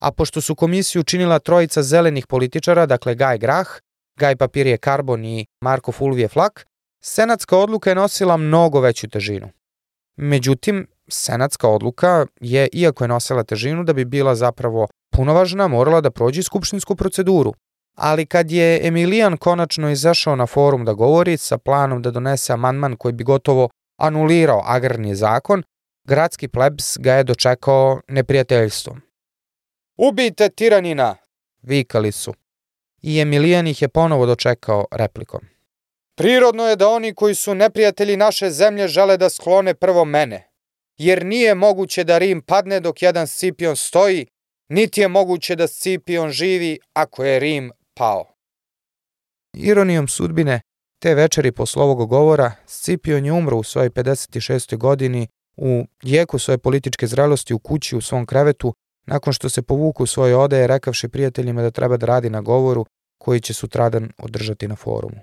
A 0.01 0.11
pošto 0.11 0.41
su 0.41 0.55
komisiju 0.55 1.03
činila 1.03 1.39
trojica 1.39 1.83
zelenih 1.83 2.27
političara, 2.27 2.85
dakle 2.85 3.15
Gaj 3.15 3.37
Grah, 3.37 3.67
Gaj 4.19 4.35
Papirije 4.35 4.77
Karbon 4.77 5.25
i 5.25 5.45
Marko 5.61 5.91
Fulvije 5.91 6.27
Flak, 6.27 6.65
senatska 7.03 7.57
odluka 7.57 7.89
je 7.89 7.95
nosila 7.95 8.37
mnogo 8.37 8.79
veću 8.79 9.09
težinu. 9.09 9.49
Međutim, 10.17 10.87
senatska 11.07 11.67
odluka 11.67 12.25
je, 12.41 12.67
iako 12.73 13.03
je 13.03 13.07
nosila 13.07 13.43
težinu 13.43 13.83
da 13.83 13.93
bi 13.93 14.05
bila 14.05 14.35
zapravo 14.35 14.87
punovažna, 15.11 15.67
morala 15.67 16.01
da 16.01 16.11
prođe 16.11 16.43
skupštinsku 16.43 16.95
proceduru. 16.95 17.53
Ali 17.95 18.25
kad 18.25 18.51
je 18.51 18.87
Emilijan 18.87 19.37
konačno 19.37 19.91
izašao 19.91 20.35
na 20.35 20.45
forum 20.45 20.85
da 20.85 20.93
govori 20.93 21.37
sa 21.37 21.57
planom 21.57 22.01
da 22.01 22.11
donese 22.11 22.53
amandman 22.53 22.95
koji 22.95 23.13
bi 23.13 23.23
gotovo 23.23 23.69
anulirao 23.97 24.63
agrarni 24.65 25.15
zakon, 25.15 25.63
gradski 26.03 26.47
plebs 26.47 26.97
ga 26.99 27.13
je 27.13 27.23
dočekao 27.23 28.01
neprijateljstvom. 28.07 29.01
Ubijte 29.97 30.49
tiranina! 30.49 31.15
vikali 31.61 32.11
su. 32.11 32.33
I 33.01 33.19
Emilijan 33.19 33.67
ih 33.67 33.81
je 33.81 33.87
ponovo 33.87 34.25
dočekao 34.25 34.85
replikom. 34.91 35.41
Prirodno 36.15 36.67
je 36.67 36.75
da 36.75 36.87
oni 36.87 37.13
koji 37.13 37.35
su 37.35 37.55
neprijatelji 37.55 38.17
naše 38.17 38.49
zemlje 38.49 38.87
žele 38.87 39.17
da 39.17 39.29
sklone 39.29 39.73
prvo 39.73 40.05
mene, 40.05 40.49
jer 40.97 41.25
nije 41.25 41.55
moguće 41.55 42.03
da 42.03 42.17
Rim 42.17 42.41
padne 42.41 42.79
dok 42.79 43.01
jedan 43.01 43.27
Scipion 43.27 43.75
stoji, 43.75 44.27
niti 44.69 45.01
je 45.01 45.07
moguće 45.07 45.55
da 45.55 45.67
Scipion 45.67 46.29
živi 46.29 46.79
ako 46.93 47.23
je 47.23 47.39
Rim 47.39 47.71
pao. 47.95 48.25
Ironijom 49.53 50.07
sudbine, 50.07 50.61
te 51.01 51.15
večeri 51.15 51.51
posle 51.51 51.83
ovog 51.83 52.09
govora, 52.09 52.51
Scipion 52.65 53.25
je 53.25 53.31
umro 53.31 53.57
u 53.57 53.63
svojoj 53.63 53.89
56. 53.89 54.77
godini 54.77 55.27
u 55.57 55.85
jeku 56.01 56.39
svoje 56.39 56.57
političke 56.57 57.07
zrelosti 57.07 57.53
u 57.53 57.59
kući 57.59 57.95
u 57.95 58.01
svom 58.01 58.25
krevetu, 58.25 58.73
nakon 59.05 59.33
što 59.33 59.49
se 59.49 59.61
povuku 59.61 60.03
u 60.03 60.07
svoje 60.07 60.35
odeje 60.35 60.67
rekavši 60.67 61.07
prijateljima 61.07 61.61
da 61.61 61.71
treba 61.71 61.97
da 61.97 62.05
radi 62.05 62.29
na 62.29 62.41
govoru 62.41 62.85
koji 63.17 63.39
će 63.39 63.53
sutradan 63.53 64.11
održati 64.17 64.67
na 64.67 64.75
forumu. 64.75 65.21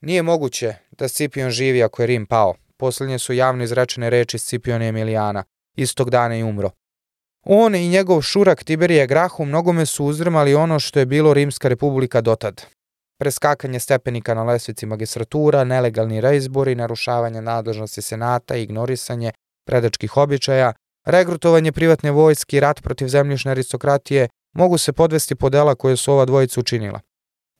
Nije 0.00 0.22
moguće 0.22 0.74
da 0.90 1.08
Scipion 1.08 1.50
živi 1.50 1.82
ako 1.82 2.02
je 2.02 2.06
Rim 2.06 2.26
pao. 2.26 2.54
Poslednje 2.76 3.18
su 3.18 3.32
javno 3.32 3.64
izrečene 3.64 4.10
reči 4.10 4.38
Scipiona 4.38 4.84
Emilijana. 4.84 5.44
Istog 5.76 6.10
dana 6.10 6.36
i 6.36 6.42
umro. 6.42 6.70
On 7.48 7.74
i 7.74 7.88
njegov 7.88 8.22
šurak 8.22 8.64
Tiberije 8.64 9.06
Grahu 9.06 9.44
mnogome 9.44 9.86
su 9.86 10.04
uzdrmali 10.04 10.54
ono 10.54 10.78
što 10.80 10.98
je 10.98 11.06
bilo 11.06 11.34
Rimska 11.34 11.68
republika 11.68 12.20
dotad. 12.20 12.62
Preskakanje 13.18 13.80
stepenika 13.80 14.34
na 14.34 14.42
lesvici 14.42 14.86
magistratura, 14.86 15.64
nelegalni 15.64 16.20
reizbori, 16.20 16.74
narušavanje 16.74 17.40
nadležnosti 17.40 18.02
senata, 18.02 18.56
ignorisanje 18.56 19.32
predačkih 19.66 20.16
običaja, 20.16 20.72
regrutovanje 21.06 21.72
privatne 21.72 22.10
vojske 22.10 22.56
i 22.56 22.60
rat 22.60 22.82
protiv 22.82 23.08
zemljišne 23.08 23.50
aristokratije 23.50 24.28
mogu 24.56 24.78
se 24.78 24.92
podvesti 24.92 25.34
po 25.34 25.50
dela 25.50 25.74
koje 25.74 25.96
su 25.96 26.12
ova 26.12 26.24
dvojica 26.24 26.60
učinila. 26.60 27.00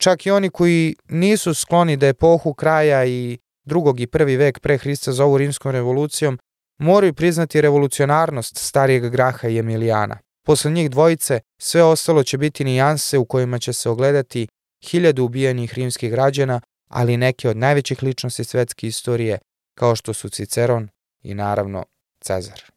Čak 0.01 0.27
i 0.27 0.31
oni 0.31 0.51
koji 0.51 0.97
nisu 1.09 1.55
skloni 1.55 1.97
da 1.97 2.07
epohu 2.07 2.55
kraja 2.55 3.05
i 3.05 3.39
drugog 3.65 4.01
i 4.01 4.07
prvi 4.07 4.37
vek 4.37 4.61
pre 4.61 4.79
Hrista 4.79 5.13
zovu 5.13 5.39
rimskom 5.39 5.73
revolucijom, 5.73 6.39
moraju 6.79 7.15
priznati 7.15 7.61
revolucionarnost 7.61 8.57
starijeg 8.57 9.11
Graha 9.11 9.49
i 9.49 9.59
Emilijana. 9.59 10.19
Posle 10.47 10.71
njih 10.71 10.91
dvojice, 10.91 11.41
sve 11.59 11.83
ostalo 11.83 12.23
će 12.23 12.39
biti 12.39 12.65
nijanse 12.65 13.19
u 13.19 13.25
kojima 13.25 13.59
će 13.59 13.73
se 13.73 13.91
ogledati 13.91 14.49
hiljadu 14.85 15.25
ubijenih 15.25 15.75
rimskih 15.75 16.11
građana, 16.11 16.61
ali 16.89 17.17
neke 17.17 17.49
od 17.49 17.57
najvećih 17.57 18.03
ličnosti 18.03 18.45
svetske 18.45 18.87
istorije, 18.87 19.39
kao 19.79 19.97
što 19.97 20.13
su 20.13 20.29
Ciceron 20.29 20.89
i 21.23 21.35
naravno 21.35 21.85
Cezar. 22.21 22.71